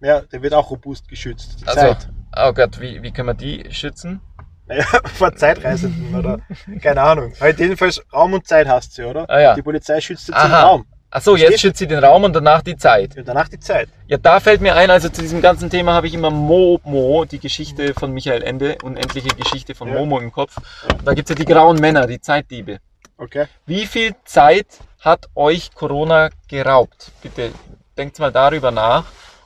Ja, 0.00 0.20
der 0.20 0.42
wird 0.42 0.54
auch 0.54 0.70
robust 0.70 1.08
geschützt. 1.08 1.60
Die 1.60 1.66
Also, 1.68 1.80
Zeit. 1.80 2.08
oh 2.36 2.52
Gott, 2.52 2.80
wie, 2.80 3.02
wie 3.02 3.12
können 3.12 3.28
wir 3.28 3.34
die 3.34 3.72
schützen? 3.72 4.20
Naja, 4.66 4.84
vor 5.14 5.34
Zeitreisenden 5.34 6.14
oder 6.14 6.40
keine 6.80 7.02
Ahnung. 7.02 7.32
Halt 7.40 7.58
jedenfalls 7.58 8.02
Raum 8.12 8.32
und 8.34 8.46
Zeit 8.46 8.66
hast 8.68 8.96
du, 8.98 9.06
oder? 9.08 9.28
Ah, 9.28 9.40
ja. 9.40 9.54
Die 9.54 9.62
Polizei 9.62 10.00
schützt 10.00 10.28
jetzt 10.28 10.36
Aha. 10.36 10.46
den 10.48 10.54
Raum. 10.54 10.86
Achso, 11.12 11.32
jetzt 11.32 11.40
Verstehst? 11.40 11.60
schützt 11.60 11.78
sie 11.78 11.86
den 11.86 12.02
Raum 12.02 12.24
und 12.24 12.32
danach 12.34 12.62
die 12.62 12.76
Zeit. 12.76 13.18
Und 13.18 13.28
danach 13.28 13.46
die 13.48 13.60
Zeit. 13.60 13.90
Ja, 14.06 14.16
da 14.16 14.40
fällt 14.40 14.62
mir 14.62 14.74
ein, 14.74 14.90
also 14.90 15.10
zu 15.10 15.20
diesem 15.20 15.42
ganzen 15.42 15.68
Thema 15.68 15.92
habe 15.92 16.06
ich 16.06 16.14
immer 16.14 16.30
Momo, 16.30 17.26
die 17.26 17.38
Geschichte 17.38 17.92
von 17.92 18.12
Michael 18.12 18.42
Ende, 18.42 18.78
unendliche 18.82 19.28
Geschichte 19.28 19.74
von 19.74 19.88
Ja. 19.88 19.94
Momo 19.94 20.18
im 20.18 20.32
Kopf. 20.32 20.56
Und 20.90 21.06
da 21.06 21.12
gibt's 21.12 21.28
ja 21.28 21.36
die 21.36 21.44
grauen 21.44 21.78
Männer, 21.78 22.06
die 22.06 22.18
Zeitdiebe. 22.20 22.78
Okay. 23.18 23.44
Wie 23.66 23.84
viel 23.86 24.14
Zeit 24.24 24.66
hat 25.00 25.28
euch 25.34 25.74
Corona 25.74 26.30
geraubt? 26.48 27.12
Bitte 27.22 27.50
denkt 27.98 28.18
mal 28.18 28.32
darüber 28.32 28.70
nach 28.70 29.04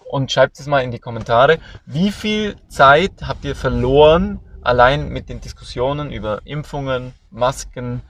und 0.09 0.31
schreibt 0.31 0.61
es 0.61 0.67
mal 0.69 0.85
in 0.85 0.93
die 0.93 1.01
Kommentare. 1.01 1.59
Wie 1.85 2.13
viel 2.13 2.55
Zeit 2.69 3.11
habt 3.23 3.45
ihr 3.45 3.57
verloren 3.57 4.39
allein 4.63 5.09
mit 5.09 5.29
den 5.29 5.41
Diskussionen 5.41 6.13
über 6.13 6.43
Impfungen, 6.45 7.13
Masken, 7.31 8.03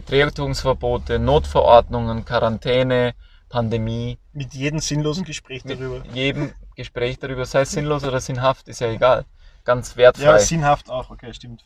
Betretungsverbote, 0.00 1.18
Notverordnungen, 1.18 2.24
Quarantäne, 2.24 3.14
Pandemie, 3.48 4.18
Mit 4.32 4.54
jedem 4.54 4.78
sinnlosen 4.78 5.24
Gespräch 5.24 5.64
mit 5.64 5.78
darüber. 5.78 6.02
jedem 6.14 6.52
Gespräch 6.74 7.18
darüber, 7.18 7.44
sei 7.44 7.62
es 7.62 7.72
sinnlos 7.72 8.04
oder 8.04 8.20
sinnhaft, 8.20 8.68
ist 8.68 8.80
ja 8.80 8.90
egal. 8.90 9.24
Ganz 9.64 9.96
wertfrei. 9.96 10.24
Ja, 10.24 10.38
sinnhaft 10.38 10.88
auch. 10.88 11.10
Okay, 11.10 11.34
stimmt. 11.34 11.64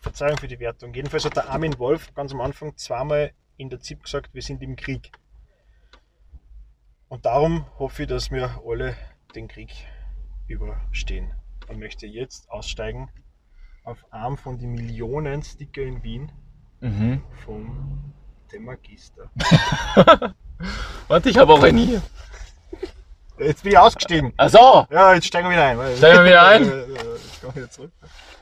Verzeihung 0.00 0.38
für 0.38 0.48
die 0.48 0.58
Wertung. 0.58 0.92
Jedenfalls 0.94 1.24
hat 1.24 1.36
der 1.36 1.50
Armin 1.50 1.78
Wolf 1.78 2.14
ganz 2.14 2.32
am 2.32 2.40
Anfang 2.40 2.76
zweimal 2.76 3.32
in 3.56 3.68
der 3.68 3.80
ZIP 3.80 4.04
gesagt, 4.04 4.32
wir 4.34 4.42
sind 4.42 4.62
im 4.62 4.76
Krieg. 4.76 5.12
Und 7.08 7.26
darum 7.26 7.66
hoffe 7.78 8.02
ich, 8.02 8.08
dass 8.08 8.30
wir 8.30 8.62
alle 8.66 8.96
den 9.34 9.48
Krieg 9.48 9.70
überstehen. 10.46 11.32
Und 11.68 11.78
möchte 11.78 12.06
jetzt 12.06 12.50
aussteigen 12.50 13.10
auf 13.84 13.98
einem 14.12 14.36
von 14.36 14.58
den 14.58 14.72
Millionen 14.72 15.42
Sticker 15.42 15.82
in 15.82 16.02
Wien 16.02 16.32
mhm. 16.80 17.22
vom 17.44 18.12
dem 18.52 18.64
Magister. 18.64 19.30
Warte, 21.08 21.30
ich 21.30 21.38
habe 21.38 21.52
auch 21.52 21.62
einen 21.62 21.78
hier. 21.78 22.02
Jetzt 23.38 23.62
bin 23.62 23.72
ich 23.72 23.78
ausgestiegen. 23.78 24.32
Achso, 24.36 24.86
Ja, 24.90 25.14
jetzt 25.14 25.26
steigen 25.26 25.48
wir 25.48 25.52
wieder 25.52 25.66
ein. 25.66 25.96
Steigen 25.96 26.18
wir 26.18 26.24
wieder 26.24 26.46
ein? 26.46 26.64
Jetzt 26.64 27.40
kommen 27.40 27.54
wir 27.54 27.62
wieder 27.62 27.70
zurück. 27.70 27.90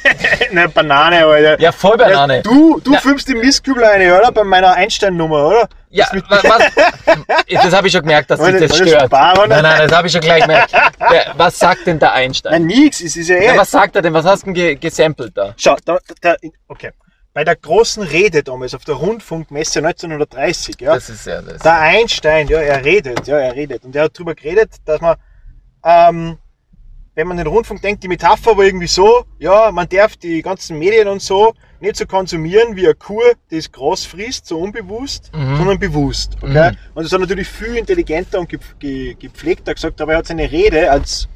Eine 0.50 0.68
Banane, 0.68 1.24
Alter. 1.24 1.58
ja, 1.58 1.72
voll 1.72 1.96
Banane. 1.96 2.36
Ja, 2.36 2.42
du, 2.42 2.78
du 2.80 2.92
Ja. 2.92 3.00
filmst 3.00 3.26
die 3.28 3.34
Mistkübel 3.34 3.82
eine, 3.82 4.14
oder? 4.18 4.30
Bei 4.30 4.44
meiner 4.44 4.74
Einstein-Nummer, 4.74 5.46
oder? 5.48 5.68
Ja, 5.88 6.06
wa- 6.12 6.38
was, 6.42 6.62
das 7.64 7.72
habe 7.74 7.86
ich 7.86 7.92
schon 7.94 8.02
gemerkt, 8.02 8.30
dass 8.30 8.38
War 8.40 8.52
das 8.52 8.76
stört. 8.76 9.06
Oder? 9.10 9.46
Nein, 9.48 9.62
nein, 9.62 9.88
das 9.88 9.96
habe 9.96 10.06
ich 10.06 10.12
schon 10.12 10.20
gleich 10.20 10.42
gemerkt. 10.42 10.72
Der, 10.72 11.32
was 11.36 11.58
sagt 11.58 11.86
denn 11.86 11.98
der 11.98 12.12
Einstein? 12.12 12.52
Nein, 12.52 12.66
nix, 12.66 13.00
es 13.00 13.16
ist 13.16 13.28
ja 13.28 13.36
eh. 13.36 13.46
Ja, 13.46 13.56
was 13.56 13.70
sagt 13.70 13.96
er 13.96 14.02
denn? 14.02 14.12
Was 14.12 14.26
hast 14.26 14.42
du 14.42 14.46
denn 14.46 14.54
ge 14.54 14.74
gesampelt 14.76 15.32
da? 15.34 15.54
Schau, 15.56 15.76
da, 15.84 15.98
da, 16.20 16.36
okay. 16.68 16.90
Bei 17.34 17.44
der 17.44 17.56
großen 17.56 18.02
Rede 18.02 18.42
damals 18.42 18.74
auf 18.74 18.84
der 18.84 18.96
Rundfunkmesse 18.96 19.78
1930, 19.78 20.76
ja, 20.78 20.92
Das 20.94 21.08
ist 21.08 21.26
ja 21.26 21.40
das. 21.40 21.62
der 21.62 21.80
Einstein, 21.80 22.48
ja, 22.48 22.58
er 22.60 22.84
redet, 22.84 23.26
ja, 23.26 23.38
er 23.38 23.54
redet. 23.54 23.82
Und 23.84 23.96
er 23.96 24.04
hat 24.04 24.12
darüber 24.14 24.34
geredet, 24.34 24.72
dass 24.84 25.00
man, 25.00 25.16
ähm, 25.84 26.36
wenn 27.14 27.26
man 27.28 27.36
den 27.36 27.46
Rundfunk 27.46 27.82
denkt, 27.82 28.02
die 28.02 28.08
Metapher 28.08 28.56
war 28.56 28.64
irgendwie 28.64 28.86
so, 28.86 29.24
ja, 29.38 29.70
man 29.70 29.88
darf 29.88 30.16
die 30.16 30.40
ganzen 30.42 30.78
Medien 30.78 31.08
und 31.08 31.20
so 31.20 31.52
nicht 31.80 31.96
so 31.96 32.06
konsumieren 32.06 32.74
wie 32.76 32.86
eine 32.86 32.94
Kuh, 32.94 33.20
die 33.50 33.56
es 33.56 33.70
groß 33.70 34.04
frisst, 34.06 34.46
so 34.46 34.58
unbewusst, 34.58 35.30
Mhm. 35.34 35.56
sondern 35.56 35.78
bewusst. 35.78 36.36
Okay? 36.40 36.70
Mhm. 36.70 36.76
Und 36.94 37.04
das 37.04 37.12
hat 37.12 37.20
natürlich 37.20 37.48
viel 37.48 37.76
intelligenter 37.76 38.38
und 38.38 38.50
gep- 38.50 38.78
ge- 38.78 39.14
gepflegter 39.14 39.74
gesagt, 39.74 40.00
aber 40.00 40.12
er 40.12 40.18
hat 40.18 40.26
seine 40.26 40.50
Rede 40.50 40.90
als 40.90 41.28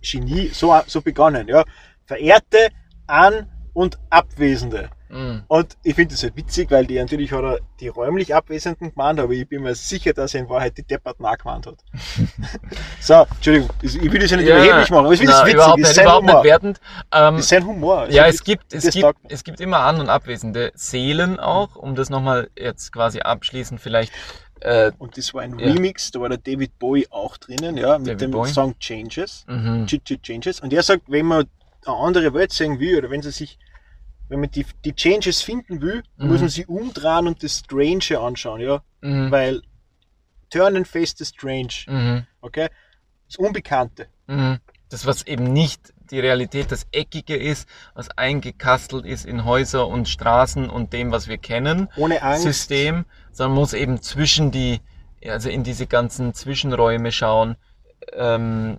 Genie 0.00 0.50
so, 0.52 0.74
so 0.86 1.00
begonnen. 1.02 1.48
Ja? 1.48 1.64
Verehrte 2.06 2.68
An- 3.06 3.48
und 3.74 3.98
Abwesende. 4.08 4.88
Mhm. 5.08 5.42
Und 5.48 5.76
ich 5.82 5.94
finde 5.94 6.14
das 6.14 6.22
halt 6.22 6.36
witzig, 6.36 6.70
weil 6.70 6.86
die 6.86 6.98
natürlich 6.98 7.30
hat 7.32 7.44
er 7.44 7.58
die 7.80 7.88
räumlich 7.88 8.34
Abwesenden 8.34 8.90
gemeint, 8.90 9.20
aber 9.20 9.32
ich 9.32 9.48
bin 9.48 9.62
mir 9.62 9.74
sicher, 9.74 10.12
dass 10.12 10.34
er 10.34 10.40
in 10.40 10.48
Wahrheit 10.48 10.76
die 10.78 10.82
Depperten 10.82 11.24
auch 11.24 11.38
gemeint 11.38 11.66
hat. 11.66 11.76
so, 13.00 13.14
Entschuldigung, 13.34 13.70
ich 13.82 13.94
will 14.12 14.20
das 14.20 14.30
ja 14.30 14.36
nicht 14.36 14.46
überheblich 14.48 14.90
machen, 14.90 15.04
aber 15.04 15.12
ich 15.12 15.18
finde 15.20 15.32
das 15.32 15.42
witzig, 15.42 15.54
Überhaupt 15.54 15.78
nicht, 15.78 15.90
ist 15.90 16.00
überhaupt 16.00 16.22
Humor. 16.26 16.34
nicht 16.42 16.44
wertend. 16.50 16.80
Ähm, 17.12 17.34
Das 17.36 17.40
ist 17.44 17.48
sein 17.48 17.66
Humor. 17.66 18.06
Ja, 18.10 18.26
es 18.26 18.42
gibt, 18.44 18.72
es 18.74 18.90
gibt, 18.90 19.14
es 19.28 19.44
gibt 19.44 19.60
immer 19.60 19.78
An- 19.80 20.00
und 20.00 20.08
Abwesende 20.08 20.72
Seelen 20.74 21.38
auch, 21.38 21.76
um 21.76 21.94
das 21.94 22.10
nochmal 22.10 22.50
jetzt 22.58 22.92
quasi 22.92 23.20
abschließend 23.20 23.80
vielleicht. 23.80 24.12
Äh, 24.60 24.90
Und 24.98 25.16
das 25.18 25.34
war 25.34 25.42
ein 25.42 25.58
Ja. 25.58 25.66
Remix, 25.66 26.10
da 26.10 26.20
war 26.20 26.28
der 26.30 26.38
David 26.38 26.78
Bowie 26.78 27.06
auch 27.10 27.36
drinnen, 27.36 27.76
ja, 27.76 27.98
mit 27.98 28.08
David 28.08 28.20
dem 28.22 28.30
Bowie. 28.30 28.48
Song 28.50 28.78
Changes. 28.78 29.44
mhm. 29.46 29.84
Ch- 29.86 30.00
Ch- 30.02 30.20
Changes. 30.22 30.60
Und 30.60 30.72
er 30.72 30.82
sagt, 30.82 31.02
wenn 31.08 31.26
man 31.26 31.44
eine 31.84 31.96
andere 31.96 32.32
Welt 32.34 32.52
sehen 32.52 32.80
will, 32.80 32.96
oder 32.98 33.10
wenn 33.10 33.20
sie 33.22 33.30
sich, 33.30 33.58
wenn 34.28 34.40
man 34.40 34.50
die, 34.50 34.66
die 34.84 34.94
Changes 34.94 35.42
finden 35.42 35.80
will, 35.80 36.02
Mhm. 36.16 36.28
muss 36.28 36.40
man 36.40 36.48
sie 36.48 36.66
umdrehen 36.66 37.26
und 37.26 37.42
das 37.42 37.58
Strange 37.58 38.18
anschauen, 38.18 38.60
ja. 38.60 38.82
Mhm. 39.00 39.30
Weil 39.30 39.62
turn 40.50 40.76
and 40.76 40.86
face 40.88 41.14
the 41.16 41.24
strange, 41.24 41.84
Mhm. 41.86 42.26
okay? 42.40 42.68
Das 43.28 43.36
Unbekannte. 43.36 44.08
Mhm. 44.26 44.58
Das, 44.88 45.06
was 45.06 45.26
eben 45.26 45.52
nicht 45.52 45.92
die 46.10 46.20
Realität, 46.20 46.70
das 46.70 46.86
Eckige 46.92 47.36
ist, 47.36 47.68
was 47.94 48.08
eingekastelt 48.16 49.04
ist 49.04 49.26
in 49.26 49.44
Häuser 49.44 49.88
und 49.88 50.08
Straßen 50.08 50.70
und 50.70 50.92
dem, 50.92 51.10
was 51.10 51.26
wir 51.26 51.38
kennen. 51.38 51.88
Ohne 51.96 52.22
Angst. 52.22 52.42
System, 52.44 53.04
sondern 53.32 53.56
muss 53.56 53.72
eben 53.72 54.00
zwischen 54.00 54.52
die, 54.52 54.80
also 55.26 55.48
in 55.48 55.64
diese 55.64 55.88
ganzen 55.88 56.32
Zwischenräume 56.34 57.10
schauen, 57.10 57.56
ähm, 58.12 58.78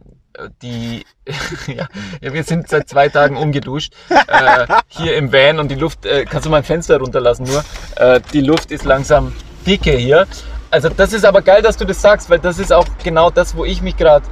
die, 0.62 1.06
ja, 1.68 1.88
wir 2.22 2.44
sind 2.44 2.70
seit 2.70 2.90
zwei 2.90 3.10
Tagen 3.10 3.38
ungeduscht, 3.38 3.94
äh, 4.10 4.68
hier 4.88 5.16
im 5.16 5.32
Van 5.32 5.60
und 5.60 5.70
die 5.70 5.76
Luft, 5.76 6.06
äh, 6.06 6.26
kannst 6.26 6.46
du 6.46 6.50
mein 6.50 6.64
Fenster 6.64 6.98
runterlassen 6.98 7.46
nur, 7.46 7.64
äh, 7.96 8.20
die 8.34 8.42
Luft 8.42 8.72
ist 8.72 8.86
langsam 8.86 9.34
dicke 9.66 9.92
hier. 9.92 10.28
Also 10.70 10.90
das 10.90 11.14
ist 11.14 11.26
aber 11.26 11.42
geil, 11.42 11.62
dass 11.62 11.78
du 11.78 11.86
das 11.86 12.02
sagst, 12.02 12.30
weil 12.30 12.40
das 12.40 12.60
ist 12.60 12.74
auch 12.74 12.86
genau 13.04 13.30
das, 13.30 13.56
wo 13.56 13.66
ich 13.66 13.82
mich 13.82 13.96
gerade 13.96 14.26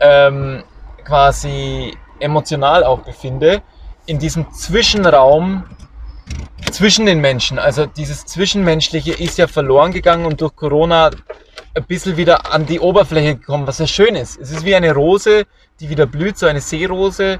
ähm, 0.00 0.62
quasi 1.04 1.96
emotional 2.20 2.84
auch 2.84 3.00
befinde, 3.00 3.62
in 4.06 4.18
diesem 4.18 4.52
Zwischenraum 4.52 5.64
zwischen 6.70 7.06
den 7.06 7.20
Menschen. 7.20 7.58
Also 7.58 7.86
dieses 7.86 8.26
Zwischenmenschliche 8.26 9.12
ist 9.12 9.38
ja 9.38 9.46
verloren 9.46 9.92
gegangen 9.92 10.26
und 10.26 10.40
durch 10.40 10.54
Corona 10.54 11.10
ein 11.74 11.84
bisschen 11.84 12.16
wieder 12.16 12.52
an 12.52 12.66
die 12.66 12.80
Oberfläche 12.80 13.36
gekommen, 13.36 13.66
was 13.66 13.78
ja 13.78 13.86
schön 13.86 14.16
ist. 14.16 14.40
Es 14.40 14.50
ist 14.50 14.64
wie 14.64 14.74
eine 14.74 14.92
Rose, 14.92 15.46
die 15.78 15.88
wieder 15.88 16.06
blüht, 16.06 16.38
so 16.38 16.46
eine 16.46 16.60
Seerose, 16.60 17.38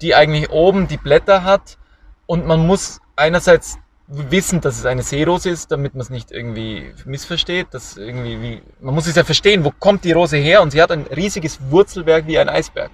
die 0.00 0.14
eigentlich 0.14 0.50
oben 0.50 0.88
die 0.88 0.96
Blätter 0.96 1.44
hat 1.44 1.78
und 2.26 2.46
man 2.46 2.66
muss 2.66 3.00
einerseits 3.16 3.78
wissen, 4.06 4.60
dass 4.60 4.78
es 4.78 4.86
eine 4.86 5.02
Seerose 5.02 5.50
ist, 5.50 5.72
damit 5.72 5.94
man 5.94 6.02
es 6.02 6.10
nicht 6.10 6.30
irgendwie 6.30 6.92
missversteht. 7.04 7.68
Dass 7.72 7.96
irgendwie 7.96 8.40
wie, 8.42 8.62
man 8.80 8.94
muss 8.94 9.06
es 9.06 9.16
ja 9.16 9.24
verstehen, 9.24 9.64
wo 9.64 9.70
kommt 9.70 10.04
die 10.04 10.12
Rose 10.12 10.36
her? 10.36 10.62
Und 10.62 10.70
sie 10.72 10.82
hat 10.82 10.90
ein 10.90 11.06
riesiges 11.06 11.58
Wurzelwerk 11.70 12.26
wie 12.26 12.38
ein 12.38 12.48
Eisberg. 12.48 12.90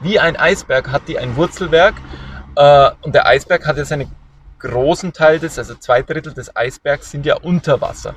Wie 0.00 0.18
ein 0.18 0.36
Eisberg 0.36 0.90
hat 0.90 1.02
die 1.08 1.18
ein 1.18 1.36
Wurzelwerk 1.36 1.94
äh, 2.54 2.90
und 3.02 3.14
der 3.14 3.26
Eisberg 3.26 3.66
hat 3.66 3.76
ja 3.76 3.84
seine 3.84 4.08
großen 4.58 5.12
Teil 5.12 5.38
des, 5.38 5.58
also 5.58 5.74
zwei 5.74 6.02
Drittel 6.02 6.32
des 6.32 6.54
Eisbergs 6.54 7.10
sind 7.10 7.26
ja 7.26 7.36
unter 7.36 7.80
Wasser. 7.80 8.16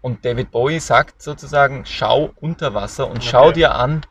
Und 0.00 0.24
David 0.24 0.50
Bowie 0.50 0.80
sagt 0.80 1.22
sozusagen, 1.22 1.84
schau 1.84 2.30
unter 2.40 2.74
Wasser 2.74 3.08
und 3.10 3.24
schau 3.24 3.52
dir 3.52 3.74
an 3.74 4.02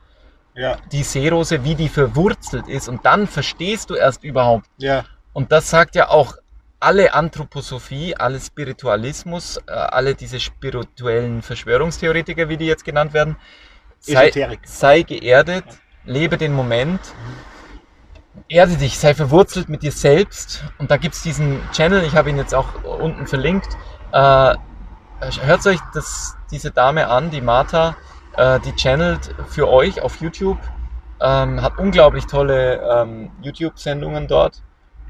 Ja, 0.54 0.78
die 0.92 1.04
Seerose, 1.04 1.64
wie 1.64 1.76
die 1.76 1.90
verwurzelt 1.90 2.68
ist. 2.68 2.90
Und 2.90 3.06
dann 3.06 3.28
verstehst 3.28 3.90
du 3.90 3.96
erst 3.96 4.24
überhaupt. 4.24 4.68
ja. 4.78 5.06
Und 5.34 5.52
das 5.52 5.70
sagt 5.70 5.94
ja 5.96 6.10
auch 6.10 6.36
alle 6.80 7.14
Anthroposophie, 7.14 8.16
alle 8.16 8.40
Spiritualismus, 8.40 9.58
äh, 9.68 9.72
alle 9.72 10.16
diese 10.16 10.40
spirituellen 10.40 11.44
Verschwörungstheoretiker, 11.44 12.50
wie 12.50 12.58
die 12.58 12.66
jetzt 12.66 12.84
genannt 12.84 13.14
werden. 13.14 13.36
Sei, 14.00 14.32
sei 14.64 15.02
geerdet, 15.04 15.66
lebe 16.06 16.38
den 16.38 16.54
Moment, 16.54 17.00
erde 18.48 18.78
dich, 18.78 18.98
sei 18.98 19.14
verwurzelt 19.14 19.70
mit 19.70 19.84
dir 19.84 19.92
selbst. 19.92 20.64
Und 20.78 20.92
da 20.92 20.98
gibt 20.98 21.16
es 21.16 21.22
diesen 21.24 21.60
Channel, 21.72 22.04
ich 22.04 22.16
habe 22.16 22.30
ihn 22.30 22.38
jetzt 22.38 22.56
auch 22.56 22.84
unten 22.84 23.28
verlinkt. 23.28 23.70
Äh, 24.12 24.56
hört 25.22 25.66
euch 25.66 25.80
das, 25.94 26.38
diese 26.52 26.72
Dame 26.72 27.08
an, 27.08 27.32
die 27.32 27.42
Martha, 27.42 27.96
äh, 28.36 28.60
die 28.60 28.74
channelt 28.76 29.34
für 29.50 29.68
euch 29.68 30.02
auf 30.02 30.22
YouTube. 30.22 30.60
Ähm, 31.20 31.62
hat 31.62 31.80
unglaublich 31.80 32.28
tolle 32.28 32.80
ähm, 32.82 33.32
YouTube-Sendungen 33.42 34.28
dort. 34.28 34.62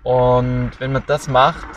Und 0.04 0.72
wenn 0.80 0.94
man 0.94 1.04
das 1.06 1.28
macht, 1.28 1.68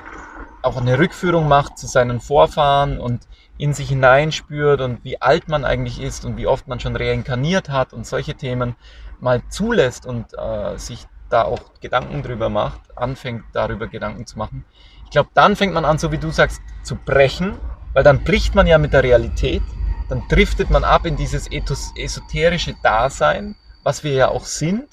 auch 0.63 0.77
eine 0.77 0.99
Rückführung 0.99 1.49
macht 1.49 1.79
zu 1.79 1.89
seinen 1.89 2.21
Vorfahren 2.21 3.01
und 3.01 3.27
in 3.59 3.75
sich 3.75 3.89
hineinspürt 3.89 4.81
und 4.81 5.05
wie 5.05 5.21
alt 5.21 5.49
man 5.49 5.65
eigentlich 5.65 6.01
ist 6.01 6.25
und 6.25 6.37
wie 6.37 6.47
oft 6.47 6.69
man 6.69 6.79
schon 6.81 6.95
reinkarniert 6.95 7.69
hat 7.71 7.93
und 7.93 8.07
solche 8.07 8.35
Themen 8.35 8.77
mal 9.19 9.43
zulässt 9.49 10.07
und 10.07 10.27
äh, 10.39 10.79
sich 10.79 11.07
da 11.29 11.43
auch 11.43 11.61
Gedanken 11.81 12.23
drüber 12.23 12.49
macht, 12.49 12.97
anfängt 12.97 13.45
darüber 13.53 13.87
Gedanken 13.87 14.27
zu 14.27 14.39
machen. 14.39 14.65
Ich 15.05 15.11
glaube, 15.11 15.31
dann 15.35 15.57
fängt 15.57 15.75
man 15.75 15.85
an, 15.85 15.99
so 15.99 16.13
wie 16.13 16.19
du 16.19 16.31
sagst, 16.31 16.63
zu 16.83 16.97
brechen, 16.97 17.59
weil 17.93 18.05
dann 18.05 18.25
bricht 18.25 18.55
man 18.55 18.67
ja 18.67 18.79
mit 18.79 18.93
der 18.93 19.03
Realität, 19.03 19.63
dann 20.09 20.23
driftet 20.29 20.71
man 20.71 20.85
ab 20.85 21.07
in 21.07 21.17
dieses 21.17 21.49
esoterische 21.51 22.75
Dasein, 22.83 23.57
was 23.85 24.05
wir 24.05 24.13
ja 24.13 24.29
auch 24.29 24.45
sind. 24.45 24.87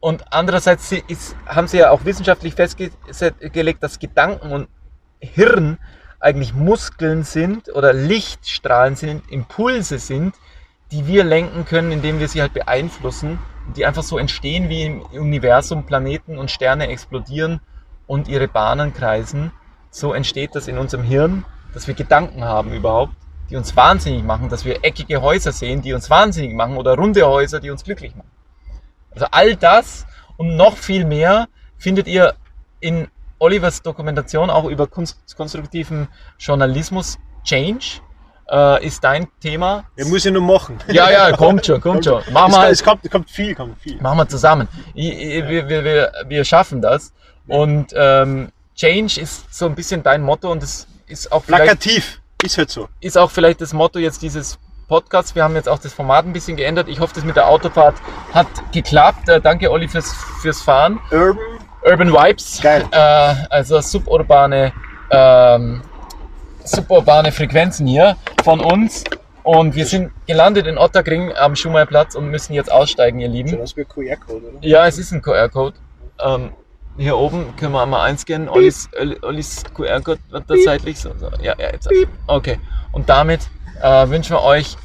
Und 0.00 0.32
andererseits 0.32 0.92
ist, 0.92 1.34
haben 1.46 1.66
sie 1.66 1.78
ja 1.78 1.90
auch 1.90 2.04
wissenschaftlich 2.04 2.54
festgelegt, 2.54 3.82
dass 3.82 3.98
Gedanken 3.98 4.52
und 4.52 4.68
Hirn 5.20 5.78
eigentlich 6.20 6.54
Muskeln 6.54 7.24
sind 7.24 7.68
oder 7.74 7.92
Lichtstrahlen 7.92 8.96
sind, 8.96 9.30
Impulse 9.30 9.98
sind, 9.98 10.34
die 10.92 11.06
wir 11.06 11.24
lenken 11.24 11.64
können, 11.64 11.90
indem 11.90 12.20
wir 12.20 12.28
sie 12.28 12.40
halt 12.40 12.54
beeinflussen, 12.54 13.38
die 13.76 13.84
einfach 13.84 14.04
so 14.04 14.18
entstehen, 14.18 14.68
wie 14.68 14.84
im 14.84 15.02
Universum 15.02 15.84
Planeten 15.84 16.38
und 16.38 16.50
Sterne 16.50 16.88
explodieren 16.88 17.60
und 18.06 18.28
ihre 18.28 18.46
Bahnen 18.46 18.94
kreisen. 18.94 19.50
So 19.90 20.12
entsteht 20.12 20.54
das 20.54 20.68
in 20.68 20.78
unserem 20.78 21.02
Hirn, 21.02 21.44
dass 21.76 21.86
wir 21.86 21.94
Gedanken 21.94 22.42
haben 22.42 22.72
überhaupt, 22.72 23.12
die 23.50 23.56
uns 23.56 23.76
wahnsinnig 23.76 24.24
machen, 24.24 24.48
dass 24.48 24.64
wir 24.64 24.82
eckige 24.82 25.20
Häuser 25.20 25.52
sehen, 25.52 25.82
die 25.82 25.92
uns 25.92 26.08
wahnsinnig 26.08 26.54
machen 26.54 26.78
oder 26.78 26.94
runde 26.94 27.26
Häuser, 27.26 27.60
die 27.60 27.68
uns 27.68 27.84
glücklich 27.84 28.16
machen. 28.16 28.30
Also 29.10 29.26
all 29.30 29.56
das 29.56 30.06
und 30.38 30.56
noch 30.56 30.78
viel 30.78 31.04
mehr 31.04 31.48
findet 31.76 32.08
ihr 32.08 32.32
in 32.80 33.08
Olivers 33.38 33.82
Dokumentation 33.82 34.48
auch 34.48 34.64
über 34.64 34.86
konstruktiven 34.86 36.08
Journalismus. 36.38 37.18
Change 37.44 38.00
äh, 38.50 38.86
ist 38.86 39.04
dein 39.04 39.28
Thema. 39.40 39.84
Er 39.96 40.06
muss 40.06 40.24
ja 40.24 40.30
nur 40.30 40.40
machen. 40.40 40.78
Ja, 40.88 41.10
ja, 41.10 41.36
kommt 41.36 41.66
schon, 41.66 41.82
kommt 41.82 42.06
schon. 42.06 42.22
Machen 42.32 42.54
es, 42.70 42.80
wir, 42.80 42.90
kommt, 42.90 43.04
es 43.04 43.10
kommt, 43.10 43.30
viel, 43.30 43.54
kommt 43.54 43.78
viel. 43.82 44.00
machen 44.00 44.16
wir 44.16 44.28
zusammen. 44.28 44.66
Ich, 44.94 45.12
ich, 45.12 45.46
wir, 45.46 45.68
wir, 45.68 46.12
wir, 46.26 46.44
schaffen 46.46 46.80
das. 46.80 47.12
Und 47.46 47.92
ähm, 47.94 48.48
Change 48.74 49.20
ist 49.20 49.54
so 49.54 49.66
ein 49.66 49.74
bisschen 49.74 50.02
dein 50.02 50.22
Motto 50.22 50.50
und 50.50 50.62
es 50.62 50.86
ist 51.06 51.32
auch 51.32 51.44
Plakativ. 51.44 52.20
Ist 52.42 52.58
halt 52.58 52.70
so. 52.70 52.88
ist 53.00 53.16
auch 53.16 53.30
vielleicht 53.30 53.60
das 53.60 53.72
Motto 53.72 53.98
jetzt 53.98 54.22
dieses 54.22 54.58
Podcasts. 54.88 55.34
Wir 55.34 55.42
haben 55.42 55.54
jetzt 55.56 55.68
auch 55.68 55.78
das 55.78 55.92
Format 55.92 56.26
ein 56.26 56.32
bisschen 56.32 56.56
geändert. 56.56 56.88
Ich 56.88 57.00
hoffe, 57.00 57.14
das 57.14 57.24
mit 57.24 57.36
der 57.36 57.48
Autofahrt 57.48 57.96
hat 58.32 58.46
geklappt. 58.72 59.28
Äh, 59.28 59.40
danke, 59.40 59.70
Olli, 59.70 59.88
fürs, 59.88 60.12
fürs 60.42 60.62
Fahren. 60.62 61.00
Urban. 61.10 61.38
Urban 61.82 62.12
Vibes. 62.12 62.60
Geil. 62.62 62.84
Äh, 62.90 63.34
also 63.50 63.80
suburbane, 63.80 64.72
ähm, 65.10 65.82
suburbane 66.64 67.32
Frequenzen 67.32 67.86
hier 67.86 68.16
von 68.44 68.60
uns. 68.60 69.04
Und 69.42 69.74
wir 69.76 69.86
sind 69.86 70.10
gelandet 70.26 70.66
in 70.66 70.76
Otterkring 70.76 71.32
am 71.36 71.54
Schumannplatz 71.54 72.16
und 72.16 72.28
müssen 72.30 72.52
jetzt 72.52 72.70
aussteigen, 72.70 73.20
ihr 73.20 73.28
Lieben. 73.28 73.60
aus 73.60 73.76
wie 73.76 73.82
ein 73.82 73.88
QR-Code, 73.88 74.46
oder? 74.46 74.58
Ja, 74.60 74.86
es 74.86 74.98
ist 74.98 75.12
ein 75.12 75.22
QR-Code. 75.22 75.76
Ähm, 76.24 76.50
hier 76.98 77.16
oben 77.16 77.54
können 77.56 77.72
wir 77.72 77.82
einmal 77.82 78.08
einscannen. 78.08 78.48
Ollis, 78.48 78.88
Olli- 78.98 79.18
Ollis 79.22 79.62
QR-Code 79.74 80.20
wird 80.30 80.44
da 80.48 80.54
seitlich 80.64 80.98
so. 81.00 81.12
so. 81.18 81.28
Ja, 81.42 81.54
ja, 81.58 81.70
jetzt. 81.72 81.88
Okay. 82.26 82.58
Und 82.92 83.08
damit 83.08 83.48
äh, 83.82 84.08
wünschen 84.08 84.32
wir 84.36 84.42
euch, 84.42 84.76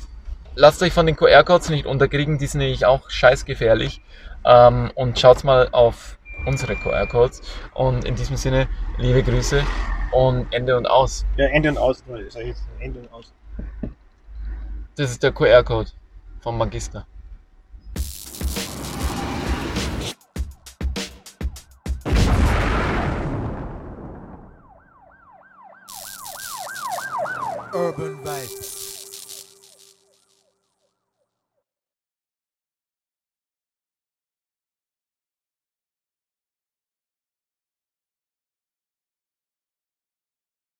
lasst 0.55 0.81
euch 0.83 0.93
von 0.93 1.05
den 1.05 1.15
QR-Codes 1.15 1.69
nicht 1.69 1.85
unterkriegen, 1.85 2.37
die 2.37 2.47
sind 2.47 2.59
nämlich 2.59 2.85
auch 2.85 3.09
scheißgefährlich. 3.09 4.01
Ähm, 4.43 4.91
und 4.95 5.19
schaut 5.19 5.43
mal 5.43 5.69
auf 5.71 6.17
unsere 6.45 6.75
QR-Codes. 6.75 7.41
Und 7.73 8.05
in 8.05 8.15
diesem 8.15 8.35
Sinne, 8.35 8.67
liebe 8.97 9.21
Grüße 9.23 9.61
und 10.11 10.51
Ende 10.53 10.75
und 10.75 10.87
aus. 10.89 11.25
Ja, 11.37 11.45
Ende 11.47 11.69
und 11.69 11.77
Aus. 11.77 12.03
Sag 12.29 12.45
jetzt 12.45 12.63
Ende 12.79 12.99
und 12.99 13.13
Aus. 13.13 13.31
Das 14.97 15.11
ist 15.11 15.23
der 15.23 15.31
QR-Code 15.31 15.89
vom 16.41 16.57
Magister. 16.57 17.05
Urban 27.81 28.15
Vibes. 28.23 28.80